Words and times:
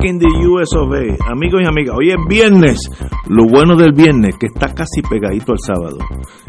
Back 0.00 0.08
in 0.08 0.18
the 0.18 0.28
US 0.48 0.74
of 0.76 0.92
A. 0.94 1.30
Amigos 1.30 1.60
y 1.62 1.66
amigas, 1.68 1.94
hoy 1.98 2.08
es 2.10 2.16
viernes. 2.26 2.78
Lo 3.28 3.44
bueno 3.46 3.76
del 3.76 3.92
viernes 3.92 4.34
que 4.40 4.46
está 4.46 4.72
casi 4.72 5.02
pegadito 5.02 5.52
al 5.52 5.58
sábado. 5.58 5.98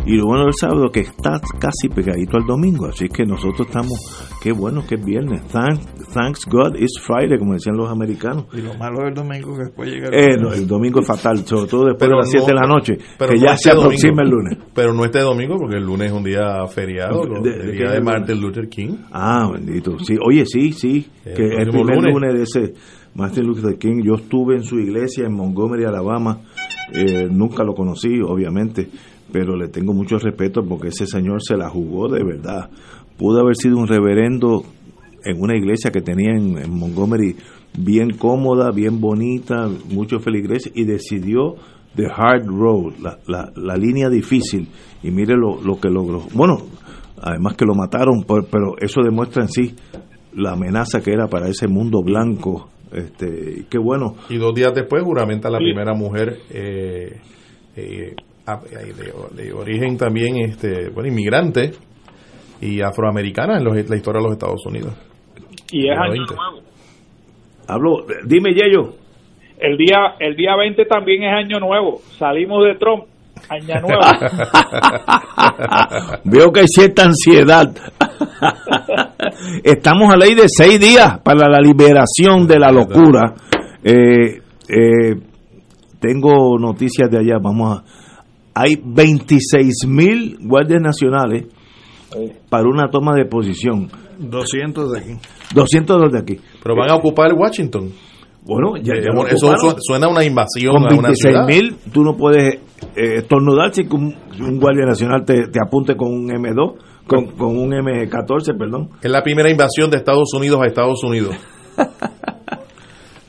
Y 0.06 0.16
lo 0.16 0.26
bueno 0.28 0.46
del 0.46 0.54
sábado 0.54 0.90
que 0.90 1.02
está 1.02 1.40
casi 1.60 1.90
pegadito 1.94 2.38
al 2.38 2.46
domingo. 2.46 2.86
Así 2.86 3.10
que 3.10 3.26
nosotros 3.26 3.68
estamos, 3.68 4.00
qué 4.42 4.54
bueno 4.54 4.84
que 4.88 4.96
es 4.96 5.04
viernes. 5.06 5.42
Thanks, 5.52 5.86
thanks 6.14 6.46
God 6.50 6.76
it's 6.78 6.98
Friday, 7.02 7.38
como 7.38 7.54
decían 7.54 7.76
los 7.76 7.90
americanos. 7.92 8.46
Y 8.54 8.62
lo 8.62 8.74
malo 8.76 9.04
del 9.04 9.14
domingo 9.16 9.54
que 9.58 9.64
después 9.66 9.90
llega 9.92 10.08
Eh, 10.14 10.38
no, 10.40 10.54
el 10.54 10.66
domingo 10.66 11.02
es 11.02 11.08
fatal, 11.08 11.40
sobre 11.46 11.70
todo 11.70 11.86
después 11.88 12.00
Pero 12.00 12.12
de 12.12 12.18
las 12.22 12.30
7 12.32 12.46
de 12.48 12.54
la 12.54 12.62
no- 12.62 12.76
noche, 12.76 12.98
pero 13.20 13.34
que 13.34 13.38
no 13.40 13.46
ya 13.46 13.52
este 13.54 13.70
se 13.70 13.72
aproxima 13.78 14.24
domingo. 14.24 14.24
el 14.24 14.30
lunes. 14.30 14.58
Pero 14.74 14.94
no 14.94 15.04
este 15.04 15.20
domingo, 15.20 15.58
porque 15.60 15.76
el 15.76 15.84
lunes 15.84 16.08
es 16.08 16.14
un 16.14 16.24
día 16.24 16.66
feriado, 16.68 17.22
¿De- 17.26 17.50
de- 17.50 17.56
el 17.60 17.66
de 17.68 17.72
día 17.74 17.90
de 17.92 18.00
día? 18.00 18.02
Martin 18.02 18.40
Luther 18.42 18.70
King. 18.70 18.96
Ah, 19.12 19.50
bendito. 19.52 20.00
Sí, 20.00 20.16
oye, 20.26 20.46
sí, 20.46 20.72
sí. 20.72 21.06
El 21.26 21.34
que 21.36 21.44
el 21.48 21.70
primer 21.70 21.98
lunes. 21.98 22.14
lunes. 22.14 22.32
de 22.34 22.44
ese 22.44 22.74
Martin 23.14 23.46
Luther 23.46 23.78
King, 23.78 24.02
yo 24.04 24.16
estuve 24.16 24.56
en 24.56 24.64
su 24.64 24.80
iglesia 24.80 25.26
en 25.26 25.34
Montgomery, 25.34 25.84
Alabama. 25.84 26.40
Eh, 26.94 27.28
nunca 27.30 27.64
lo 27.64 27.74
conocí, 27.74 28.22
obviamente, 28.22 28.88
pero 29.32 29.56
le 29.56 29.68
tengo 29.68 29.94
mucho 29.94 30.18
respeto 30.18 30.62
porque 30.64 30.90
ese 30.90 31.06
señor 31.06 31.42
se 31.42 31.58
la 31.58 31.70
jugó 31.70 32.08
de 32.08 32.24
verdad. 32.24 32.70
Pudo 33.18 33.42
haber 33.42 33.56
sido 33.56 33.78
un 33.78 33.88
reverendo 33.88 34.64
en 35.24 35.42
una 35.42 35.56
iglesia 35.56 35.92
que 35.92 36.02
tenía 36.02 36.32
en, 36.32 36.70
Montgomery 36.72 37.36
bien 37.78 38.18
cómoda, 38.18 38.72
bien 38.72 39.00
bonita, 39.00 39.70
muchos 39.90 40.24
feligreses, 40.24 40.72
y 40.76 40.86
decidió 40.86 41.56
The 41.96 42.06
Hard 42.06 42.48
Road, 42.48 42.94
la, 43.02 43.20
la, 43.28 43.52
la 43.56 43.76
línea 43.76 44.10
difícil, 44.10 44.68
y 45.04 45.12
mire 45.12 45.36
lo, 45.36 45.62
lo 45.62 45.80
que 45.80 45.90
logró. 45.90 46.24
Bueno, 46.34 46.58
además 47.22 47.56
que 47.56 47.66
lo 47.66 47.76
mataron, 47.76 48.24
pero 48.26 48.76
eso 48.80 49.02
demuestra 49.04 49.44
en 49.44 49.50
sí 49.50 49.76
la 50.34 50.54
amenaza 50.54 51.02
que 51.02 51.12
era 51.12 51.28
para 51.28 51.50
ese 51.50 51.68
mundo 51.68 52.02
blanco. 52.02 52.70
Este, 52.92 53.66
qué 53.70 53.78
bueno. 53.78 54.16
Y 54.30 54.38
dos 54.38 54.54
días 54.54 54.74
después 54.74 55.04
juramenta 55.04 55.50
la 55.50 55.60
primera 55.60 55.94
mujer 55.94 56.38
eh, 56.50 57.20
eh, 57.76 58.16
eh, 58.16 58.94
de, 59.36 59.44
de 59.44 59.54
origen 59.54 59.98
también, 59.98 60.38
este 60.38 60.90
bueno, 60.90 61.10
inmigrante 61.10 61.72
y 62.60 62.82
afroamericana 62.82 63.58
en 63.58 63.64
los- 63.64 63.90
la 63.90 63.96
historia 63.96 64.20
de 64.20 64.24
los 64.28 64.34
Estados 64.34 64.66
Unidos. 64.66 64.94
y 65.72 65.90
es 65.90 65.98
año 65.98 66.12
20. 66.12 66.36
nuevo. 66.36 66.62
Hablo, 67.68 68.06
dime 68.26 68.54
Yello. 68.54 68.96
El 69.58 69.78
día, 69.78 70.16
el 70.20 70.36
día 70.36 70.56
20 70.58 70.86
también 70.86 71.24
es 71.24 71.34
año 71.34 71.60
nuevo. 71.60 72.02
Salimos 72.18 72.66
de 72.66 72.76
Trump, 72.76 73.04
año 73.48 73.80
nuevo. 73.82 74.02
Veo 76.26 76.52
que 76.52 76.62
hay 76.62 76.68
cierta 76.68 77.06
ansiedad. 77.06 77.72
Estamos 79.64 80.14
a 80.14 80.18
ley 80.18 80.34
de 80.36 80.46
seis 80.48 80.80
días 80.80 81.20
para 81.24 81.48
la 81.50 81.60
liberación 81.60 82.48
de 82.48 82.60
la 82.60 82.72
locura. 82.72 83.34
Eh, 83.84 84.42
eh, 84.68 85.16
tengo 86.00 86.58
noticias 86.60 87.10
de 87.10 87.20
allá. 87.20 87.38
Vamos 87.42 87.80
a. 87.80 87.84
Hay 88.54 88.82
26 88.84 89.86
mil 89.88 90.38
guardias 90.42 90.82
nacionales 90.82 91.46
para 92.50 92.64
una 92.68 92.90
toma 92.90 93.16
de 93.16 93.26
posición. 93.26 93.88
200 94.20 94.92
de 94.92 95.00
aquí. 95.00 95.12
200 95.56 96.12
de 96.12 96.20
aquí. 96.20 96.38
Pero 96.62 96.76
van 96.76 96.92
a 96.92 96.96
ocupar 96.96 97.34
Washington. 97.34 97.90
Bueno, 98.44 98.76
ya, 98.82 98.94
Eh, 98.96 99.06
eso 99.32 99.54
suena 99.80 100.08
a 100.08 100.10
una 100.10 100.24
invasión 100.24 100.74
Con 100.74 100.84
a 100.84 100.88
una 100.98 101.10
26 101.10 101.20
ciudad. 101.22 101.48
mil, 101.48 101.76
tú 101.94 102.04
no 102.04 102.18
puedes 102.18 102.56
eh, 102.96 103.18
estornudar 103.18 103.74
si 103.74 103.82
un, 103.92 104.16
un 104.40 104.60
guardia 104.60 104.86
nacional 104.86 105.24
te, 105.24 105.48
te 105.48 105.60
apunte 105.64 105.96
con 105.96 106.10
un 106.12 106.28
M2, 106.28 106.74
con, 107.08 107.28
con 107.28 107.58
un 107.58 107.72
M14, 107.72 108.58
perdón. 108.58 108.90
Es 109.02 109.12
la 109.12 109.24
primera 109.24 109.50
invasión 109.50 109.90
de 109.90 109.98
Estados 109.98 110.34
Unidos 110.34 110.62
a 110.62 110.68
Estados 110.68 111.04
Unidos. 111.04 111.36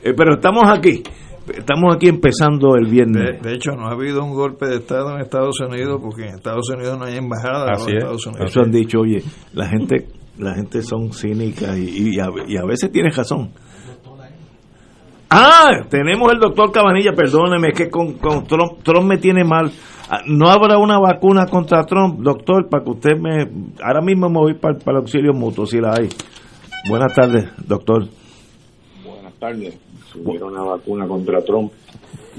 Eh, 0.05 0.11
pero 0.17 0.33
estamos 0.33 0.63
aquí, 0.69 1.01
estamos 1.47 1.95
aquí 1.95 2.09
empezando 2.09 2.75
el 2.75 2.87
viernes. 2.87 3.41
de 3.41 3.53
hecho, 3.53 3.71
no 3.71 3.87
ha 3.87 3.91
habido 3.91 4.21
un 4.21 4.33
golpe 4.33 4.65
de 4.67 4.75
Estado 4.75 5.15
en 5.15 5.21
Estados 5.21 5.61
Unidos 5.61 6.01
porque 6.03 6.23
en 6.23 6.35
Estados 6.35 6.69
Unidos 6.69 6.99
no 6.99 7.05
hay 7.05 7.15
embajada 7.15 7.71
Así 7.71 7.91
es. 7.91 7.99
Estados 7.99 8.27
Unidos. 8.27 8.51
Eso 8.51 8.59
han 8.63 8.71
dicho, 8.71 8.99
oye, 8.99 9.23
la 9.53 9.69
gente, 9.69 10.09
la 10.37 10.55
gente 10.55 10.81
son 10.81 11.13
cínicas 11.13 11.77
y, 11.77 12.15
y 12.15 12.19
a, 12.19 12.27
y 12.45 12.57
a 12.57 12.65
veces 12.65 12.91
tienes 12.91 13.15
razón. 13.15 13.51
Ah, 15.35 15.85
tenemos 15.89 16.31
el 16.31 16.39
doctor 16.39 16.71
Cabanilla, 16.71 17.13
perdóneme, 17.13 17.69
es 17.69 17.77
que 17.77 17.89
con, 17.89 18.13
con 18.19 18.45
Trump, 18.45 18.83
Trump 18.83 19.07
me 19.07 19.17
tiene 19.17 19.43
mal. 19.43 19.71
Ah, 20.09 20.21
No 20.27 20.49
habrá 20.49 20.77
una 20.77 20.99
vacuna 20.99 21.45
contra 21.45 21.83
Trump, 21.85 22.19
doctor, 22.19 22.69
para 22.69 22.83
que 22.83 22.89
usted 22.91 23.17
me... 23.17 23.47
Ahora 23.81 24.01
mismo 24.01 24.29
me 24.29 24.39
voy 24.39 24.53
para, 24.55 24.77
para 24.77 24.97
el 24.97 25.03
auxilio 25.03 25.33
mutuo, 25.33 25.65
si 25.65 25.79
la 25.79 25.93
hay. 25.93 26.09
Buenas 26.89 27.13
tardes, 27.13 27.45
doctor. 27.65 28.07
Buenas 29.05 29.33
tardes. 29.35 29.79
Si 30.11 30.19
hubiera 30.19 30.45
una 30.45 30.63
vacuna 30.63 31.07
contra 31.07 31.41
Trump, 31.41 31.71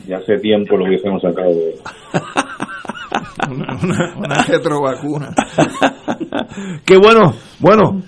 ya 0.06 0.18
hace 0.18 0.36
tiempo 0.38 0.76
lo 0.76 0.84
hubiésemos 0.84 1.22
sacado 1.22 1.50
de... 1.50 1.74
Una, 3.50 3.76
una, 3.82 4.14
una 4.16 4.42
retrovacuna. 4.44 5.34
Qué 6.86 6.96
bueno, 6.96 7.34
bueno, 7.60 8.00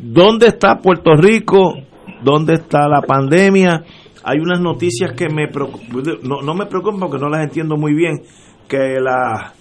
¿dónde 0.00 0.48
está 0.48 0.78
Puerto 0.78 1.14
Rico? 1.14 1.74
¿Dónde 2.22 2.54
está 2.54 2.88
la 2.88 3.02
pandemia? 3.02 3.84
Hay 4.24 4.38
unas 4.38 4.60
noticias 4.60 5.12
que 5.12 5.28
me 5.28 5.48
preocupan, 5.48 6.02
no, 6.22 6.42
no 6.42 6.54
me 6.54 6.66
preocupan 6.66 7.00
porque 7.00 7.18
no 7.18 7.28
las 7.28 7.44
entiendo 7.44 7.76
muy 7.76 7.94
bien, 7.94 8.22
que 8.68 8.98
la 9.00 9.52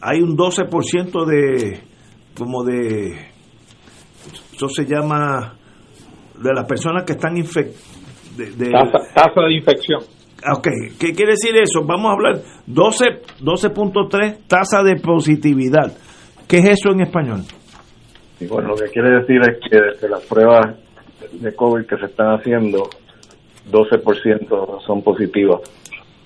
hay 0.00 0.20
un 0.20 0.36
12% 0.36 1.24
de 1.24 1.80
como 2.36 2.64
de 2.64 3.16
eso 4.54 4.68
se 4.68 4.84
llama 4.84 5.54
de 6.42 6.52
las 6.54 6.66
personas 6.66 7.04
que 7.04 7.12
están 7.12 7.36
infectadas 7.36 7.82
de, 8.36 8.50
de- 8.52 8.70
Tasa, 8.70 8.98
tasa 9.14 9.40
de 9.48 9.54
infección. 9.56 10.00
Ok, 10.54 10.68
¿qué 11.00 11.12
quiere 11.14 11.32
decir 11.32 11.56
eso? 11.56 11.80
Vamos 11.86 12.10
a 12.10 12.12
hablar 12.12 12.42
12 12.66 13.04
12.3 13.40 14.38
tasa 14.46 14.82
de 14.82 14.96
positividad. 15.00 15.96
¿Qué 16.46 16.58
es 16.58 16.68
eso 16.80 16.90
en 16.92 17.00
español? 17.00 17.40
Y 18.38 18.46
bueno, 18.46 18.68
lo 18.68 18.74
que 18.76 18.90
quiere 18.90 19.10
decir 19.20 19.40
es 19.40 19.58
que 19.68 20.06
de 20.06 20.08
las 20.10 20.22
pruebas 20.26 20.76
de 21.32 21.54
COVID 21.54 21.86
que 21.86 21.96
se 21.96 22.04
están 22.06 22.38
haciendo, 22.38 22.88
12% 23.70 24.80
son 24.86 25.02
positivas. 25.02 25.60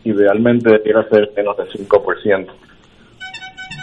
Idealmente 0.05 0.71
debiera 0.71 1.07
ser 1.09 1.31
menos 1.37 1.57
de 1.57 1.65
5%. 1.65 2.47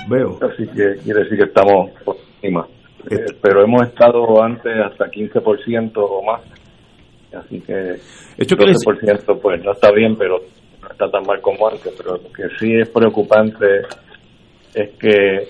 Veo. 0.10 0.40
Así 0.42 0.66
que 0.68 0.96
quiere 1.04 1.24
decir 1.24 1.38
que 1.38 1.44
estamos 1.46 1.92
por 2.04 2.16
encima. 2.36 2.68
Eh, 3.10 3.26
pero 3.42 3.64
hemos 3.64 3.84
estado 3.84 4.42
antes 4.42 4.74
hasta 4.84 5.10
15% 5.10 5.92
o 5.98 6.24
más. 6.24 6.42
Así 7.34 7.60
que 7.62 7.96
Esto 8.38 8.56
quiere 8.56 8.72
decir- 8.74 8.94
12% 8.94 9.40
pues 9.42 9.64
no 9.64 9.72
está 9.74 9.92
bien, 9.92 10.16
pero 10.16 10.40
no 10.82 10.90
está 10.90 11.10
tan 11.10 11.24
mal 11.26 11.40
como 11.42 11.68
antes. 11.68 11.94
Pero 11.98 12.18
lo 12.18 12.32
que 12.32 12.44
sí 12.60 12.74
es 12.74 12.90
preocupante 12.90 13.66
es 14.74 14.90
que 15.00 15.48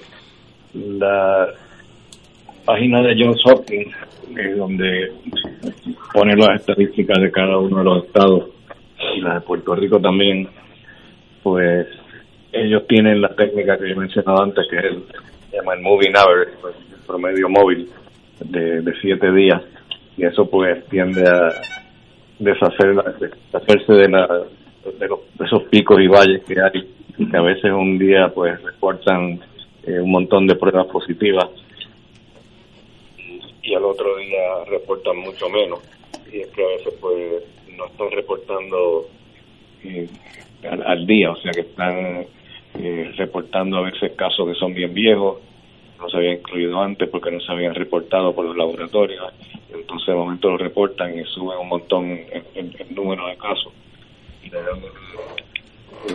la 0.74 1.48
página 2.66 3.02
de 3.02 3.16
Johns 3.18 3.42
Hopkins, 3.46 3.96
es 4.36 4.58
donde 4.58 5.12
pone 6.14 6.36
las 6.36 6.60
estadísticas 6.60 7.22
de 7.22 7.32
cada 7.32 7.58
uno 7.58 7.78
de 7.78 7.84
los 7.84 8.06
estados 8.06 8.50
y 9.16 9.22
las 9.22 9.36
de 9.36 9.42
Puerto 9.42 9.76
Rico 9.76 10.00
también, 10.00 10.48
pues 11.44 11.88
ellos 12.52 12.88
tienen 12.88 13.22
la 13.22 13.30
técnica 13.30 13.78
que 13.78 13.90
yo 13.90 13.94
he 13.94 13.96
mencionado 13.96 14.44
antes, 14.44 14.66
que 14.70 14.78
es 14.78 14.84
el, 14.86 15.04
llama 15.52 15.74
el 15.74 15.82
moving 15.82 16.16
average, 16.16 16.54
pues, 16.62 16.76
el 16.92 17.06
promedio 17.06 17.50
móvil 17.50 17.90
de, 18.40 18.82
de 18.82 18.94
siete 19.02 19.32
días. 19.32 19.62
y 20.18 20.26
eso 20.26 20.50
pues 20.50 20.84
tiende 20.90 21.28
a 21.28 21.54
deshacer, 22.40 22.96
deshacerse 23.20 23.94
de, 23.94 24.10
la, 24.10 24.28
de, 25.00 25.08
los, 25.08 25.20
esos 25.44 25.64
picos 25.64 26.00
y 26.00 26.08
valles 26.08 26.44
que 26.44 26.56
hay 26.62 26.88
que 27.18 27.38
a 27.38 27.42
veces 27.42 27.72
un 27.72 27.98
día 27.98 28.32
pues 28.34 28.62
reportan 28.62 29.40
eh, 29.86 30.00
un 30.00 30.12
montón 30.12 30.46
de 30.46 30.56
pruebas 30.56 30.86
positivas 30.88 31.48
y 33.64 33.74
al 33.74 33.84
otro 33.84 34.18
día 34.18 34.64
reportan 34.68 35.18
mucho 35.18 35.50
menos 35.50 35.80
y 36.32 36.42
es 36.42 36.48
que 36.50 36.64
a 36.64 36.68
veces 36.68 36.94
pues 37.02 37.44
no 37.78 37.86
están 37.86 38.12
reportando 38.12 39.08
eh, 39.84 40.10
al, 40.64 41.06
día, 41.06 41.32
o 41.32 41.36
sea 41.38 41.52
que 41.52 41.62
están 41.62 42.26
eh, 42.80 43.12
reportando 43.16 43.78
a 43.78 43.82
veces 43.82 44.14
casos 44.14 44.48
que 44.48 44.56
son 44.56 44.74
bien 44.74 44.94
viejos, 44.94 45.40
no 46.00 46.10
se 46.10 46.18
habían 46.18 46.38
incluido 46.38 46.82
antes 46.82 47.08
porque 47.10 47.32
no 47.32 47.40
se 47.40 47.52
habían 47.52 47.76
reportado 47.76 48.34
por 48.34 48.46
los 48.46 48.58
laboratorios, 48.58 49.34
entonces 49.74 50.08
de 50.08 50.16
momento 50.16 50.50
lo 50.50 50.58
reportan 50.58 51.18
y 51.18 51.24
suben 51.26 51.60
un 51.60 51.70
montón 51.70 52.20
el, 52.56 52.96
número 52.96 53.28
de 53.28 53.38
casos 53.38 53.72
y 54.44 54.50
le 54.50 54.58
dan 54.58 54.82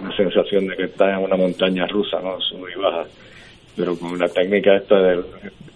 una 0.00 0.16
sensación 0.16 0.66
de 0.66 0.76
que 0.76 0.84
está 0.84 1.12
en 1.12 1.24
una 1.24 1.36
montaña 1.36 1.86
rusa, 1.86 2.20
¿no? 2.20 2.40
Sube 2.40 2.72
y 2.72 2.78
baja. 2.80 3.04
Pero 3.76 3.98
con 3.98 4.18
la 4.18 4.28
técnica 4.28 4.76
esta 4.76 5.00
del 5.00 5.24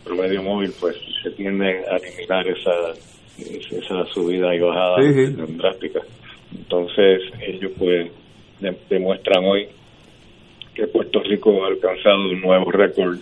promedio 0.05 0.43
móvil, 0.43 0.73
pues 0.79 0.97
se 1.23 1.31
tiende 1.33 1.85
a 1.91 1.97
eliminar 1.97 2.47
esa, 2.47 2.95
esa 3.39 4.07
subida 4.07 4.55
y 4.55 4.61
bajada 4.61 4.97
drástica. 5.49 6.01
Entonces, 6.55 7.23
ellos 7.41 7.73
pues 7.79 8.11
demuestran 8.89 9.45
hoy 9.45 9.69
que 10.75 10.87
Puerto 10.87 11.21
Rico 11.21 11.65
ha 11.65 11.69
alcanzado 11.69 12.29
un 12.29 12.41
nuevo 12.41 12.71
récord, 12.71 13.19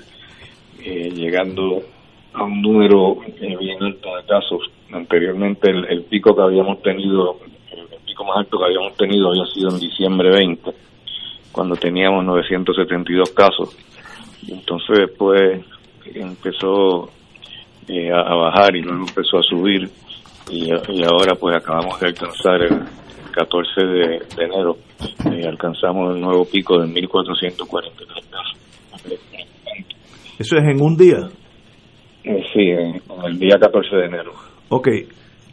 eh, 0.85 1.11
llegando 1.15 1.83
a 2.33 2.45
un 2.45 2.63
número 2.63 3.19
eh, 3.41 3.57
bien 3.57 3.83
alto 3.83 4.17
de 4.17 4.25
casos. 4.25 4.71
Anteriormente 4.93 5.71
el, 5.71 5.85
el, 5.87 6.03
pico 6.03 6.35
que 6.35 6.43
habíamos 6.43 6.83
tenido, 6.83 7.39
el 7.71 7.99
pico 8.05 8.25
más 8.25 8.39
alto 8.39 8.59
que 8.59 8.65
habíamos 8.65 8.97
tenido 8.97 9.31
había 9.31 9.47
sido 9.47 9.71
en 9.71 9.79
diciembre 9.79 10.31
20, 10.31 10.71
cuando 11.53 11.77
teníamos 11.77 12.25
972 12.25 13.31
casos. 13.31 13.77
Entonces 14.49 14.99
después 14.99 15.65
empezó 16.13 17.11
eh, 17.89 18.11
a, 18.11 18.35
bajar 18.35 18.77
y 18.77 18.83
luego 18.83 19.05
empezó 19.07 19.39
a 19.39 19.43
subir 19.43 19.89
y, 20.51 20.71
ahora 21.05 21.35
pues 21.39 21.57
acabamos 21.57 21.99
de 22.01 22.09
alcanzar 22.09 22.63
el 22.63 22.83
14 23.33 23.87
de, 23.87 24.23
enero 24.39 24.77
y 25.25 25.47
alcanzamos 25.47 26.15
el 26.15 26.21
nuevo 26.21 26.45
pico 26.45 26.81
de 26.81 26.87
1443 26.89 28.27
casos. 28.31 28.59
¿Eso 30.39 30.57
es 30.57 30.65
en 30.65 30.83
un 30.83 30.97
día? 30.97 31.29
Eh, 32.25 32.43
sí, 32.53 32.63
en, 32.63 33.03
el 33.27 33.39
día 33.39 33.59
14 33.59 33.97
de 33.97 34.05
enero. 34.07 34.33
Ok, 34.69 34.89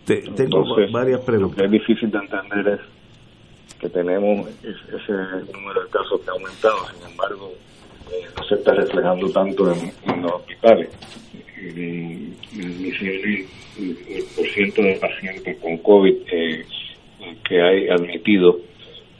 tengo 0.06 0.64
varias 0.92 1.22
preguntas. 1.22 1.58
Lo 1.58 1.64
que 1.64 1.66
es 1.66 1.72
difícil 1.72 2.12
de 2.12 2.18
entender 2.20 2.74
es 2.74 3.78
que 3.80 3.90
tenemos 3.90 4.48
ese 4.62 5.14
número 5.52 5.84
de 5.84 5.90
casos 5.90 6.22
que 6.22 6.30
ha 6.30 6.34
aumentado, 6.34 6.78
sin 6.94 7.12
embargo, 7.12 7.52
eh, 8.12 8.26
no 8.38 8.44
se 8.44 8.56
está 8.56 8.74
reflejando 8.74 9.28
tanto 9.32 9.72
en, 9.72 10.22
los 10.22 10.34
hospitales. 10.34 10.90
El, 11.62 12.34
por 14.36 14.48
ciento 14.48 14.82
de 14.82 14.96
pacientes 14.96 15.58
con 15.58 15.78
COVID 15.78 16.16
eh, 16.32 16.66
que 17.48 17.62
hay 17.62 17.88
admitido 17.88 18.60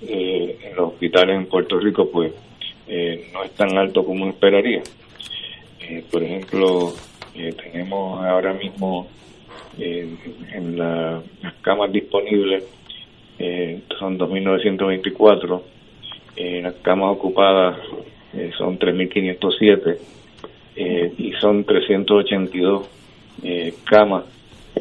eh, 0.02 0.58
en 0.64 0.76
los 0.76 0.94
hospitales 0.94 1.38
en 1.38 1.46
Puerto 1.46 1.80
Rico, 1.80 2.10
pues 2.12 2.34
no 3.34 3.44
es 3.44 3.52
tan 3.52 3.78
alto 3.78 4.04
como 4.04 4.28
esperaría. 4.28 4.82
por 6.12 6.24
ejemplo, 6.24 6.94
tenemos 7.34 8.22
ahora 8.26 8.54
mismo 8.54 9.08
en 9.78 10.78
las 10.78 11.24
camas 11.62 11.90
disponibles, 11.94 12.66
son 13.98 14.20
2.924, 14.20 15.62
las 16.64 16.74
camas 16.82 17.12
ocupadas 17.12 17.78
eh, 18.34 18.52
son 18.58 18.80
3.507 18.80 19.98
eh, 20.84 21.14
y 21.16 21.32
son 21.34 21.64
382 21.64 22.88
eh, 23.44 23.76
camas 23.84 24.24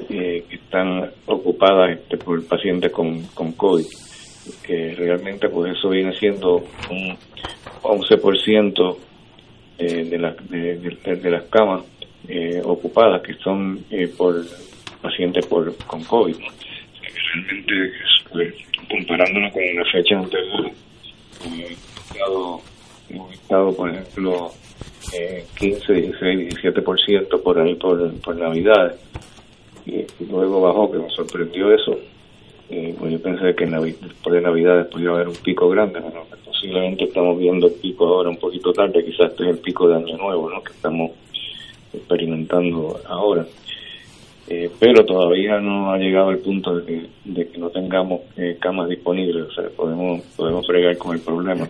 eh, 0.08 0.44
que 0.48 0.56
están 0.56 1.10
ocupadas 1.26 1.90
este, 1.90 2.16
por 2.16 2.42
pacientes 2.46 2.90
con, 2.90 3.22
con 3.34 3.52
COVID, 3.52 3.84
que 4.62 4.94
realmente 4.96 5.50
pues 5.50 5.76
eso 5.76 5.90
viene 5.90 6.18
siendo 6.18 6.64
un 6.88 7.18
11% 7.82 8.96
eh, 9.76 10.04
de, 10.04 10.18
la, 10.18 10.34
de, 10.48 10.76
de, 10.76 11.30
las 11.30 11.42
camas 11.44 11.82
ocupadas 12.64 13.20
que 13.22 13.34
son 13.34 13.84
por 14.16 14.42
pacientes 15.02 15.44
por 15.46 15.76
con 15.86 16.02
COVID. 16.04 16.36
Realmente, 16.36 17.92
pues, 18.32 18.54
comparándolo 18.88 19.50
con 19.50 19.62
la 19.74 19.84
fecha 19.92 20.18
anterior, 20.18 20.70
hemos 23.10 23.32
estado, 23.32 23.74
por 23.74 23.90
ejemplo, 23.90 24.52
eh, 25.12 25.44
15, 25.58 25.92
16, 25.92 26.54
17% 26.62 27.42
por 27.42 27.58
ahí 27.58 27.74
por, 27.74 28.12
por 28.20 28.36
Navidad. 28.36 28.94
Y, 29.86 30.04
luego 30.30 30.60
bajó, 30.60 30.90
que 30.90 30.98
me 30.98 31.10
sorprendió 31.10 31.72
eso. 31.72 31.98
Eh, 32.68 32.94
pues 32.98 33.12
yo 33.12 33.20
pensé 33.20 33.54
que 33.56 33.66
después 33.66 34.34
de 34.34 34.40
Navidad 34.40 34.88
podía 34.88 35.10
haber 35.10 35.28
un 35.28 35.36
pico 35.36 35.68
grande, 35.68 36.00
pero 36.00 36.24
posiblemente 36.44 37.04
estamos 37.04 37.36
viendo 37.36 37.66
el 37.66 37.72
pico 37.72 38.06
ahora 38.06 38.30
un 38.30 38.36
poquito 38.36 38.72
tarde, 38.72 39.04
quizás 39.04 39.32
este 39.32 39.42
es 39.44 39.50
el 39.50 39.58
pico 39.58 39.88
de 39.88 39.96
Año 39.96 40.16
Nuevo, 40.16 40.48
¿no? 40.48 40.62
que 40.62 40.72
estamos 40.72 41.10
experimentando 41.92 43.00
ahora. 43.08 43.44
Eh, 44.50 44.68
pero 44.80 45.04
todavía 45.04 45.60
no 45.60 45.92
ha 45.92 45.96
llegado 45.96 46.30
el 46.30 46.38
punto 46.38 46.76
de 46.76 46.84
que, 46.84 47.06
de 47.24 47.48
que 47.48 47.58
no 47.58 47.70
tengamos 47.70 48.22
eh, 48.36 48.58
camas 48.60 48.88
disponibles, 48.88 49.46
o 49.46 49.52
sea, 49.52 49.70
podemos 49.76 50.20
podemos 50.36 50.66
fregar 50.66 50.98
con 50.98 51.14
el 51.14 51.22
problema 51.22 51.68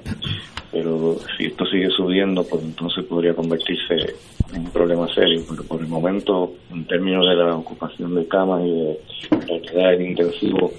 pero 0.73 1.17
si 1.37 1.47
esto 1.47 1.65
sigue 1.67 1.91
subiendo, 1.91 2.45
pues 2.45 2.63
entonces 2.63 3.05
podría 3.05 3.35
convertirse 3.35 4.15
en 4.55 4.61
un 4.61 4.71
problema 4.71 5.13
serio. 5.13 5.43
Pero 5.49 5.65
por 5.65 5.81
el 5.81 5.89
momento, 5.89 6.55
en 6.71 6.85
términos 6.85 7.27
de 7.29 7.35
la 7.35 7.57
ocupación 7.57 8.15
de 8.15 8.29
camas 8.29 8.63
y 8.65 8.71
de 8.71 8.99
unidades 9.31 9.99
de 9.99 10.09
intensivo, 10.09 10.73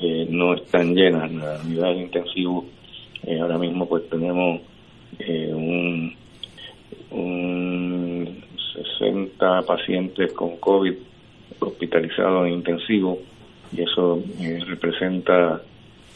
eh, 0.00 0.26
no 0.28 0.54
están 0.54 0.94
llenas. 0.94 1.32
Las 1.32 1.64
unidades 1.64 1.96
de 1.96 2.02
intensivo, 2.02 2.64
eh, 3.24 3.38
ahora 3.38 3.58
mismo 3.58 3.88
pues 3.88 4.08
tenemos 4.08 4.60
eh, 5.20 5.52
un, 5.54 6.16
un 7.12 8.44
60 8.98 9.62
pacientes 9.62 10.32
con 10.32 10.56
COVID 10.56 10.94
hospitalizados 11.60 12.46
en 12.46 12.54
intensivo 12.54 13.18
y 13.72 13.82
eso 13.82 14.22
representa 14.66 15.62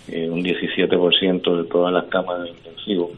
eh, 0.09 0.29
un 0.29 0.43
17% 0.43 1.57
de 1.57 1.65
todas 1.69 1.93
las 1.93 2.05
camas 2.07 2.43
de 2.43 2.51
intensivo, 2.51 3.11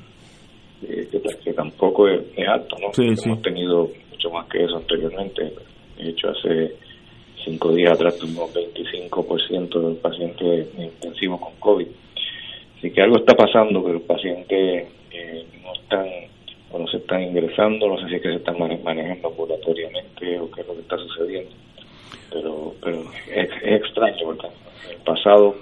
eh, 0.83 1.09
que, 1.45 1.53
tampoco 1.53 2.09
es, 2.09 2.23
alto, 2.47 2.77
¿no? 2.81 2.91
Hemos 3.03 3.43
tenido 3.43 3.89
mucho 4.11 4.31
más 4.31 4.47
que 4.49 4.65
eso 4.65 4.77
anteriormente. 4.77 5.53
De 5.97 6.11
hecho, 6.11 6.31
hace 6.31 6.75
cinco 7.45 7.73
días 7.73 7.93
atrás 7.93 8.19
tuvimos 8.19 8.53
25% 8.55 9.89
de 9.89 9.95
pacientes 9.97 10.69
intensivos 10.79 11.41
con 11.41 11.53
COVID. 11.61 11.87
Así 12.79 12.91
que 12.91 13.01
algo 13.01 13.17
está 13.17 13.35
pasando, 13.35 13.85
que 13.85 13.93
los 13.93 14.03
pacientes 14.03 14.89
eh, 15.13 15.47
no 15.63 15.73
están 15.75 16.07
o 16.73 16.79
no 16.79 16.87
se 16.89 16.97
están 16.97 17.23
ingresando, 17.23 17.87
no 17.87 17.99
sé 17.99 18.09
si 18.09 18.15
es 18.17 18.23
que 18.23 18.31
se 18.31 18.37
están 18.37 18.59
manejando 18.59 19.29
ambulatoriamente 19.29 20.39
o 20.41 20.51
qué 20.51 20.63
es 20.63 20.67
lo 20.67 20.75
que 20.75 20.81
está 20.81 20.97
sucediendo. 20.97 21.51
Pero, 22.31 22.75
pero 22.83 23.03
es, 23.29 23.49
es 23.63 23.83
extraño, 23.83 24.25
porque 24.25 24.47
en 24.47 24.97
el 24.97 25.05
pasado 25.05 25.55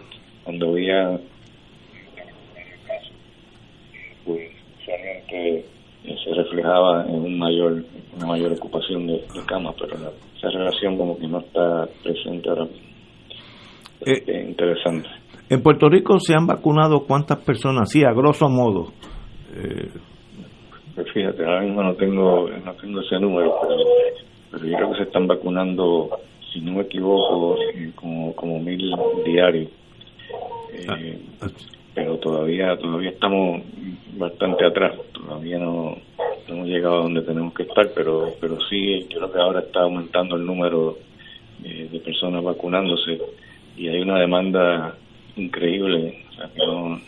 cuando 0.45 0.71
había 0.71 1.19
pues 4.25 4.50
realmente 4.87 5.64
se 6.04 6.35
reflejaba 6.35 7.04
en 7.07 7.21
un 7.21 7.38
mayor 7.38 7.85
una 8.16 8.26
mayor 8.26 8.52
ocupación 8.52 9.07
de, 9.07 9.23
camas 9.47 9.75
pero 9.78 9.95
esa 10.37 10.49
relación 10.49 10.97
como 10.97 11.19
que 11.19 11.28
no 11.28 11.40
está 11.40 11.87
presente 12.02 12.49
ahora 12.49 12.64
mismo. 12.64 12.88
Eh, 14.07 14.47
interesante. 14.49 15.09
en 15.50 15.62
Puerto 15.62 15.88
Rico 15.88 16.19
se 16.19 16.35
han 16.35 16.47
vacunado 16.47 17.04
cuántas 17.07 17.38
personas 17.45 17.90
sí 17.90 18.02
a 18.02 18.12
grosso 18.12 18.49
modo. 18.49 18.92
Eh, 19.54 19.90
pues 20.95 21.07
fíjate 21.12 21.45
ahora 21.45 21.61
mismo 21.62 21.83
no 21.83 21.95
tengo 21.95 22.49
no 22.49 22.73
tengo 22.75 23.00
ese 23.00 23.19
número 23.21 23.54
pero, 24.50 24.64
yo 24.64 24.76
creo 24.76 24.90
que 24.92 24.97
se 24.99 25.02
están 25.04 25.26
vacunando 25.26 26.09
si 26.52 26.61
no 26.61 26.73
me 26.73 26.83
equivoco 26.83 27.57
eh, 27.75 27.92
como 27.95 28.35
como 28.35 28.59
mil 28.59 28.92
diarios. 29.25 29.69
Eh, 30.73 31.19
pero 31.95 32.16
todavía 32.19 32.76
todavía 32.76 33.11
estamos 33.11 33.62
bastante 34.16 34.64
atrás, 34.64 34.95
todavía 35.12 35.59
no, 35.59 35.97
hemos 36.49 36.66
llegado 36.69 36.99
a 36.99 37.02
donde 37.02 37.23
tenemos 37.23 37.54
que 37.54 37.64
estar, 37.64 37.90
pero 37.95 38.33
pero 38.40 38.59
sí 38.69 39.07
creo 39.09 39.30
que 39.33 39.38
ahora 39.38 39.61
está 39.61 39.83
aumentando 39.83 40.37
el 40.37 40.47
número 40.47 40.99
eh, 41.64 41.88
de 41.90 42.00
personas 42.00 42.42
vacunándose. 42.42 43.21
Y 43.76 43.88
hay 43.88 44.00
una 44.00 44.19
demanda 44.19 44.95
increíble, 45.37 46.25
o 46.30 46.33
sea, 46.35 46.50
que 46.54 46.66
no, 46.66 47.00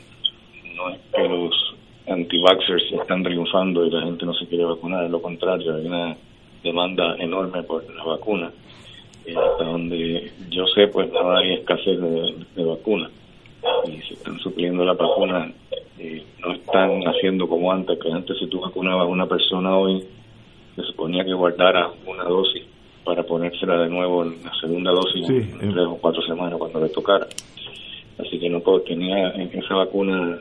no 0.76 0.90
es 0.90 0.98
que 1.14 1.28
los 1.28 1.74
anti-vaxxers 2.06 2.92
están 3.00 3.22
triunfando 3.22 3.84
y 3.84 3.90
la 3.90 4.02
gente 4.02 4.24
no 4.24 4.34
se 4.34 4.46
quiere 4.46 4.64
vacunar, 4.64 5.04
es 5.04 5.10
lo 5.10 5.20
contrario, 5.20 5.74
hay 5.74 5.86
una 5.86 6.16
demanda 6.62 7.16
enorme 7.18 7.62
por 7.62 7.84
la 7.94 8.04
vacuna, 8.04 8.50
hasta 9.28 9.64
donde 9.64 10.30
yo 10.50 10.66
sé, 10.74 10.88
pues 10.88 11.10
no 11.12 11.36
hay 11.36 11.54
escasez 11.54 12.00
de, 12.00 12.34
de 12.56 12.64
vacunas 12.64 13.10
y 13.86 14.00
se 14.02 14.14
están 14.14 14.38
supliendo 14.40 14.84
la 14.84 14.94
vacuna. 14.94 15.52
Eh, 15.98 16.24
no 16.40 16.52
están 16.52 17.02
haciendo 17.02 17.48
como 17.48 17.70
antes, 17.72 17.98
que 17.98 18.10
antes 18.10 18.36
si 18.38 18.46
tú 18.48 18.60
vacunabas 18.60 19.02
a 19.06 19.10
una 19.10 19.26
persona 19.26 19.76
hoy, 19.76 20.04
se 20.74 20.82
suponía 20.82 21.24
que 21.24 21.32
guardara 21.32 21.90
una 22.06 22.24
dosis 22.24 22.64
para 23.04 23.22
ponérsela 23.24 23.78
de 23.78 23.88
nuevo 23.88 24.24
en 24.24 24.42
la 24.42 24.52
segunda 24.60 24.90
dosis 24.90 25.26
Sí, 25.26 25.36
en 25.36 25.68
eh. 25.70 25.72
tres 25.72 25.86
o 25.86 25.98
cuatro 26.00 26.22
semanas 26.22 26.58
cuando 26.58 26.80
le 26.80 26.88
tocara. 26.88 27.26
Así 28.18 28.38
que 28.38 28.48
no 28.48 28.60
puedo, 28.60 28.80
tenía 28.82 29.30
en 29.30 29.50
esa 29.58 29.74
vacuna, 29.74 30.38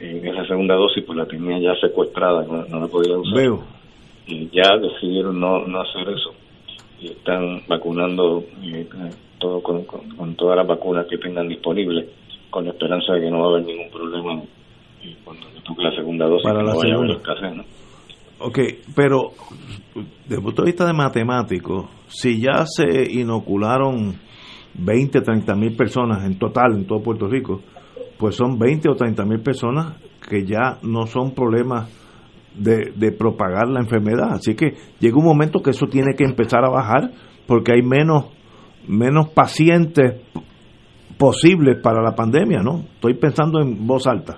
en 0.00 0.26
esa 0.26 0.46
segunda 0.46 0.74
dosis, 0.74 1.04
pues 1.04 1.16
la 1.18 1.26
tenía 1.26 1.58
ya 1.58 1.74
secuestrada, 1.80 2.44
no, 2.44 2.64
no 2.64 2.80
la 2.80 2.86
podía 2.86 3.16
usar 3.16 3.34
Veo. 3.36 3.64
y 4.26 4.48
ya 4.50 4.76
decidieron 4.76 5.38
no, 5.40 5.66
no 5.66 5.80
hacer 5.80 6.08
eso 6.08 6.34
y 7.00 7.08
están 7.08 7.62
vacunando 7.68 8.44
eh, 8.62 8.88
todo 9.38 9.62
con, 9.62 9.84
con, 9.84 10.08
con 10.16 10.34
todas 10.36 10.56
las 10.56 10.66
vacunas 10.66 11.06
que 11.08 11.18
tengan 11.18 11.48
disponibles 11.48 12.06
con 12.50 12.64
la 12.64 12.70
esperanza 12.70 13.12
de 13.14 13.20
que 13.20 13.30
no 13.30 13.40
va 13.40 13.46
a 13.46 13.48
haber 13.56 13.66
ningún 13.66 13.90
problema 13.90 14.42
eh, 15.02 15.16
cuando 15.24 15.46
le 15.54 15.60
toque 15.60 15.82
la 15.82 15.94
segunda 15.94 16.26
dosis 16.26 16.44
Para 16.44 16.60
que 16.60 16.64
la 16.64 16.72
no 16.72 16.78
vaya 16.78 16.94
a 16.94 16.96
haber 16.96 17.10
segunda. 17.10 17.32
escasez, 17.32 17.56
¿no? 17.56 17.64
Ok, 18.38 18.58
pero 18.94 19.30
desde 20.24 20.36
el 20.36 20.42
punto 20.42 20.62
de 20.62 20.66
vista 20.66 20.86
de 20.86 20.92
matemático, 20.92 21.88
si 22.06 22.40
ya 22.40 22.66
se 22.66 23.10
inocularon 23.12 24.14
20, 24.74 25.20
30 25.22 25.54
mil 25.54 25.74
personas 25.74 26.24
en 26.24 26.38
total 26.38 26.74
en 26.74 26.86
todo 26.86 27.02
Puerto 27.02 27.26
Rico, 27.28 27.62
pues 28.18 28.34
son 28.36 28.58
20 28.58 28.90
o 28.90 28.94
30 28.94 29.24
mil 29.24 29.40
personas 29.40 29.96
que 30.28 30.44
ya 30.44 30.78
no 30.82 31.06
son 31.06 31.32
problemas 31.34 31.88
de, 32.56 33.12
propagar 33.12 33.68
la 33.68 33.80
enfermedad. 33.80 34.32
Así 34.32 34.54
que 34.54 34.74
llega 35.00 35.16
un 35.16 35.24
momento 35.24 35.60
que 35.60 35.70
eso 35.70 35.86
tiene 35.86 36.14
que 36.16 36.24
empezar 36.24 36.64
a 36.64 36.70
bajar 36.70 37.10
porque 37.46 37.72
hay 37.72 37.82
menos, 37.82 38.26
menos 38.88 39.28
pacientes 39.30 40.22
posibles 41.18 41.78
para 41.82 42.02
la 42.02 42.14
pandemia, 42.14 42.60
¿no? 42.62 42.80
Estoy 42.94 43.14
pensando 43.14 43.60
en 43.60 43.86
voz 43.86 44.06
alta. 44.06 44.36